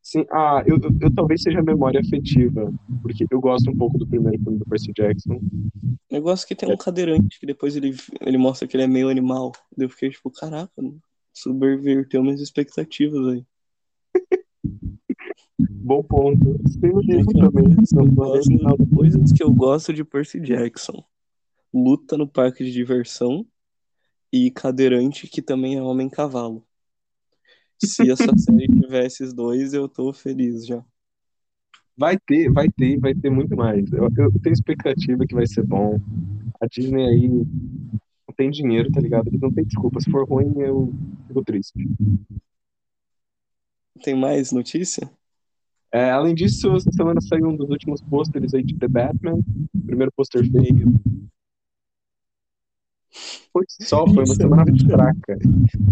Sim, 0.02 0.26
ah, 0.30 0.62
eu, 0.66 0.76
eu, 0.76 0.90
eu 1.00 1.14
talvez 1.14 1.40
seja 1.40 1.62
memória 1.62 1.98
afetiva, 1.98 2.70
porque 3.00 3.24
eu 3.30 3.40
gosto 3.40 3.70
um 3.70 3.78
pouco 3.78 3.96
do 3.96 4.06
primeiro 4.06 4.38
filme 4.42 4.58
do 4.58 4.66
Percy 4.66 4.92
Jackson. 4.92 5.40
Negócio 6.12 6.46
que 6.46 6.54
tem 6.54 6.70
um 6.70 6.76
cadeirante 6.76 7.40
que 7.40 7.46
depois 7.46 7.74
ele, 7.74 7.96
ele 8.20 8.36
mostra 8.36 8.68
que 8.68 8.76
ele 8.76 8.84
é 8.84 8.86
meio 8.86 9.08
animal. 9.08 9.52
Eu 9.78 9.88
fiquei 9.88 10.10
tipo, 10.10 10.30
caraca, 10.30 10.70
subverteu 11.32 12.22
minhas 12.22 12.42
expectativas 12.42 13.26
aí. 13.28 13.46
Bom 15.84 16.02
ponto. 16.02 16.58
Tem 16.80 16.90
o 16.90 17.00
livro 17.00 17.32
também. 17.32 17.64
coisas 17.64 17.90
que 17.90 17.98
eu 17.98 18.06
gosto- 18.06 18.50
não, 18.52 18.76
não. 18.78 18.86
Coisas 18.86 19.32
que 19.32 19.42
eu 19.42 19.52
gosto 19.52 19.92
de 19.92 20.02
Percy 20.02 20.40
Jackson. 20.40 21.04
Luta 21.72 22.16
no 22.16 22.26
parque 22.26 22.64
de 22.64 22.72
diversão 22.72 23.46
e 24.32 24.50
cadeirante 24.50 25.26
que 25.28 25.42
também 25.42 25.76
é 25.76 25.82
homem-cavalo. 25.82 26.66
Se 27.78 28.10
essa 28.10 28.32
série 28.38 28.66
tiver 28.66 29.04
esses 29.04 29.34
dois, 29.34 29.74
eu 29.74 29.86
tô 29.86 30.10
feliz 30.10 30.66
já. 30.66 30.82
Vai 31.96 32.18
ter, 32.18 32.50
vai 32.50 32.70
ter, 32.70 32.98
vai 32.98 33.14
ter 33.14 33.28
muito 33.28 33.54
mais. 33.54 33.92
Eu, 33.92 34.08
eu 34.16 34.32
tenho 34.42 34.54
expectativa 34.54 35.26
que 35.26 35.34
vai 35.34 35.46
ser 35.46 35.64
bom. 35.64 36.00
A 36.62 36.66
Disney 36.66 37.04
aí 37.06 37.28
não 37.28 38.34
tem 38.34 38.50
dinheiro, 38.50 38.90
tá 38.90 39.00
ligado? 39.00 39.28
Eles 39.28 39.40
não 39.40 39.52
tem 39.52 39.64
desculpa. 39.64 40.00
Se 40.00 40.10
for 40.10 40.26
ruim, 40.26 40.50
eu 40.60 40.90
fico 41.28 41.44
triste. 41.44 41.74
Tem 44.02 44.14
mais 44.18 44.50
notícia? 44.50 45.10
É, 45.94 46.10
além 46.10 46.34
disso, 46.34 46.74
essa 46.74 46.90
semana 46.90 47.20
saiu 47.20 47.46
um 47.46 47.56
dos 47.56 47.70
últimos 47.70 48.02
pôsteres 48.02 48.52
aí 48.52 48.64
de 48.64 48.76
The 48.76 48.88
Batman. 48.88 49.38
Primeiro 49.86 50.10
pôster 50.16 50.42
feio. 50.50 50.92
Foi 53.52 53.64
só, 53.68 54.04
foi 54.04 54.24
uma 54.24 54.34
semana 54.34 54.64
fraca. 54.84 55.38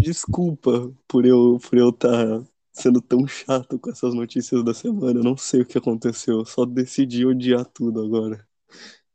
Desculpa 0.00 0.92
por 1.06 1.24
eu 1.24 1.56
por 1.70 1.78
eu 1.78 1.90
estar 1.90 2.42
sendo 2.72 3.00
tão 3.00 3.24
chato 3.28 3.78
com 3.78 3.90
essas 3.90 4.12
notícias 4.12 4.64
da 4.64 4.74
semana. 4.74 5.20
Eu 5.20 5.24
não 5.24 5.36
sei 5.36 5.60
o 5.60 5.66
que 5.66 5.78
aconteceu. 5.78 6.40
Eu 6.40 6.44
só 6.44 6.64
decidi 6.64 7.24
odiar 7.24 7.64
tudo 7.64 8.02
agora. 8.02 8.44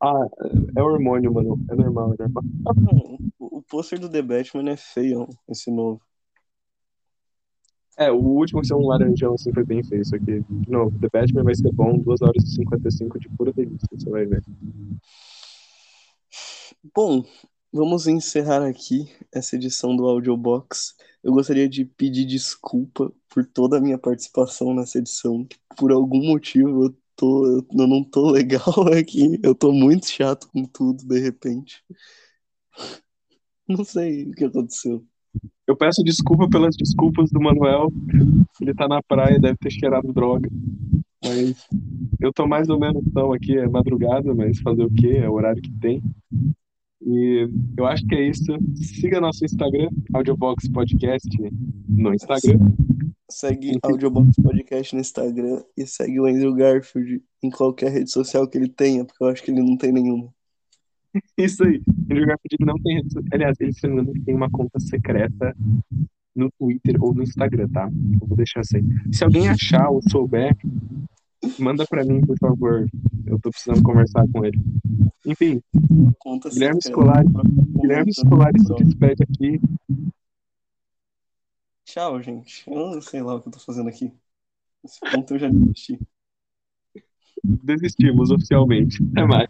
Ah, 0.01 0.25
é 0.77 0.81
hormônio, 0.81 1.33
mano. 1.33 1.59
É 1.69 1.75
normal, 1.75 2.13
é 2.13 2.23
normal. 2.23 2.43
O 3.37 3.57
o 3.57 3.61
pôster 3.63 3.99
do 3.99 4.07
The 4.07 4.21
Batman 4.21 4.69
é 4.71 4.77
feio, 4.77 5.27
esse 5.49 5.69
novo. 5.69 5.99
É, 7.97 8.11
o 8.11 8.17
último 8.17 8.61
que 8.61 8.67
ser 8.67 8.75
um 8.75 8.87
laranjão 8.87 9.33
assim 9.33 9.51
foi 9.51 9.63
bem 9.65 9.83
feio. 9.83 10.01
Isso 10.01 10.15
aqui, 10.15 10.43
de 10.47 10.71
novo, 10.71 10.97
The 10.99 11.09
Batman 11.11 11.43
vai 11.43 11.55
ser 11.55 11.71
bom, 11.71 11.97
2 11.97 12.21
horas 12.21 12.43
e 12.43 12.55
55 12.55 13.19
de 13.19 13.27
pura 13.29 13.51
delícia, 13.51 13.87
você 13.91 14.09
vai 14.09 14.25
ver. 14.25 14.43
Bom, 16.95 17.23
vamos 17.71 18.07
encerrar 18.07 18.65
aqui 18.67 19.11
essa 19.33 19.55
edição 19.55 19.95
do 19.95 20.05
Audiobox. 20.05 20.95
Eu 21.23 21.33
gostaria 21.33 21.67
de 21.67 21.85
pedir 21.85 22.25
desculpa 22.25 23.11
por 23.29 23.45
toda 23.45 23.77
a 23.77 23.81
minha 23.81 23.97
participação 23.97 24.73
nessa 24.75 24.99
edição. 24.99 25.45
que 25.45 25.57
Por 25.75 25.91
algum 25.91 26.23
motivo 26.23 26.85
eu, 26.85 26.97
tô, 27.15 27.47
eu 27.47 27.87
não 27.87 28.03
tô 28.03 28.29
legal 28.31 28.61
aqui. 28.97 29.39
Eu 29.43 29.55
tô 29.55 29.71
muito 29.71 30.07
chato 30.07 30.47
com 30.49 30.63
tudo, 30.65 31.03
de 31.05 31.19
repente. 31.19 31.83
Não 33.67 33.83
sei 33.85 34.25
o 34.29 34.31
que 34.31 34.43
aconteceu. 34.45 35.05
Eu 35.67 35.75
peço 35.75 36.01
desculpa 36.01 36.49
pelas 36.49 36.77
desculpas 36.77 37.29
do 37.29 37.41
Manuel. 37.41 37.91
Ele 38.61 38.73
tá 38.73 38.87
na 38.87 39.03
praia, 39.03 39.37
deve 39.37 39.57
ter 39.57 39.69
cheirado 39.69 40.13
droga. 40.13 40.49
Mas 41.21 41.67
eu 42.21 42.31
tô 42.31 42.47
mais 42.47 42.69
ou 42.69 42.79
menos 42.79 43.03
então 43.05 43.33
aqui, 43.33 43.57
é 43.57 43.67
madrugada, 43.67 44.33
mas 44.33 44.59
fazer 44.59 44.83
o 44.83 44.89
quê? 44.89 45.17
É 45.17 45.29
o 45.29 45.33
horário 45.33 45.61
que 45.61 45.71
tem. 45.71 46.01
E 47.05 47.49
eu 47.77 47.85
acho 47.85 48.05
que 48.05 48.15
é 48.15 48.29
isso. 48.29 48.45
Siga 48.75 49.19
nosso 49.19 49.43
Instagram, 49.43 49.89
Audiobox 50.13 50.69
Podcast 50.69 51.27
no 51.89 52.13
Instagram. 52.13 52.71
Segue 53.29 53.77
Audiobox 53.83 54.37
Podcast 54.41 54.95
no 54.95 55.01
Instagram 55.01 55.61
e 55.75 55.85
segue 55.85 56.19
o 56.19 56.25
Andrew 56.25 56.55
Garfield 56.55 57.21
em 57.43 57.49
qualquer 57.49 57.91
rede 57.91 58.09
social 58.09 58.47
que 58.47 58.57
ele 58.57 58.69
tenha, 58.69 59.03
porque 59.03 59.21
eu 59.21 59.27
acho 59.27 59.43
que 59.43 59.51
ele 59.51 59.61
não 59.61 59.75
tem 59.75 59.91
nenhuma. 59.91 60.33
Isso 61.37 61.63
aí. 61.63 61.81
Ele 62.09 62.25
Garfield 62.25 62.65
não 62.65 62.75
tem. 62.75 63.03
Aliás, 63.31 63.57
ele 63.59 63.73
se 63.73 63.87
não 63.87 64.05
tem 64.05 64.35
uma 64.35 64.49
conta 64.49 64.79
secreta 64.79 65.55
no 66.35 66.51
Twitter 66.51 67.03
ou 67.03 67.13
no 67.13 67.23
Instagram, 67.23 67.67
tá? 67.69 67.89
Eu 68.21 68.27
vou 68.27 68.37
deixar 68.37 68.61
isso 68.61 68.77
aí. 68.77 68.83
Se 69.11 69.23
alguém 69.23 69.49
achar 69.49 69.89
ou 69.89 70.01
souber, 70.07 70.55
manda 71.57 71.85
pra 71.87 72.05
mim, 72.05 72.21
por 72.21 72.37
favor. 72.37 72.87
Eu 73.25 73.39
tô 73.39 73.49
precisando 73.49 73.81
conversar 73.81 74.25
com 74.31 74.45
ele. 74.45 74.59
Enfim, 75.25 75.61
Conta 76.19 76.49
Guilherme. 76.49 76.79
Scolari, 76.81 77.27
Guilherme 77.81 78.13
Scolari 78.13 78.59
se 78.59 78.73
despede 78.75 79.23
aqui. 79.23 79.59
Tchau, 81.85 82.21
gente. 82.21 82.63
Eu 82.67 82.91
não 82.91 83.01
sei 83.01 83.21
lá 83.21 83.35
o 83.35 83.41
que 83.41 83.47
eu 83.47 83.53
tô 83.53 83.59
fazendo 83.59 83.89
aqui. 83.89 84.13
Esse 84.83 84.99
ponto 85.11 85.33
eu 85.33 85.39
já 85.39 85.49
desisti. 85.49 85.99
Desistimos 87.43 88.29
oficialmente. 88.29 89.03
Até 89.11 89.25
mais. 89.25 89.49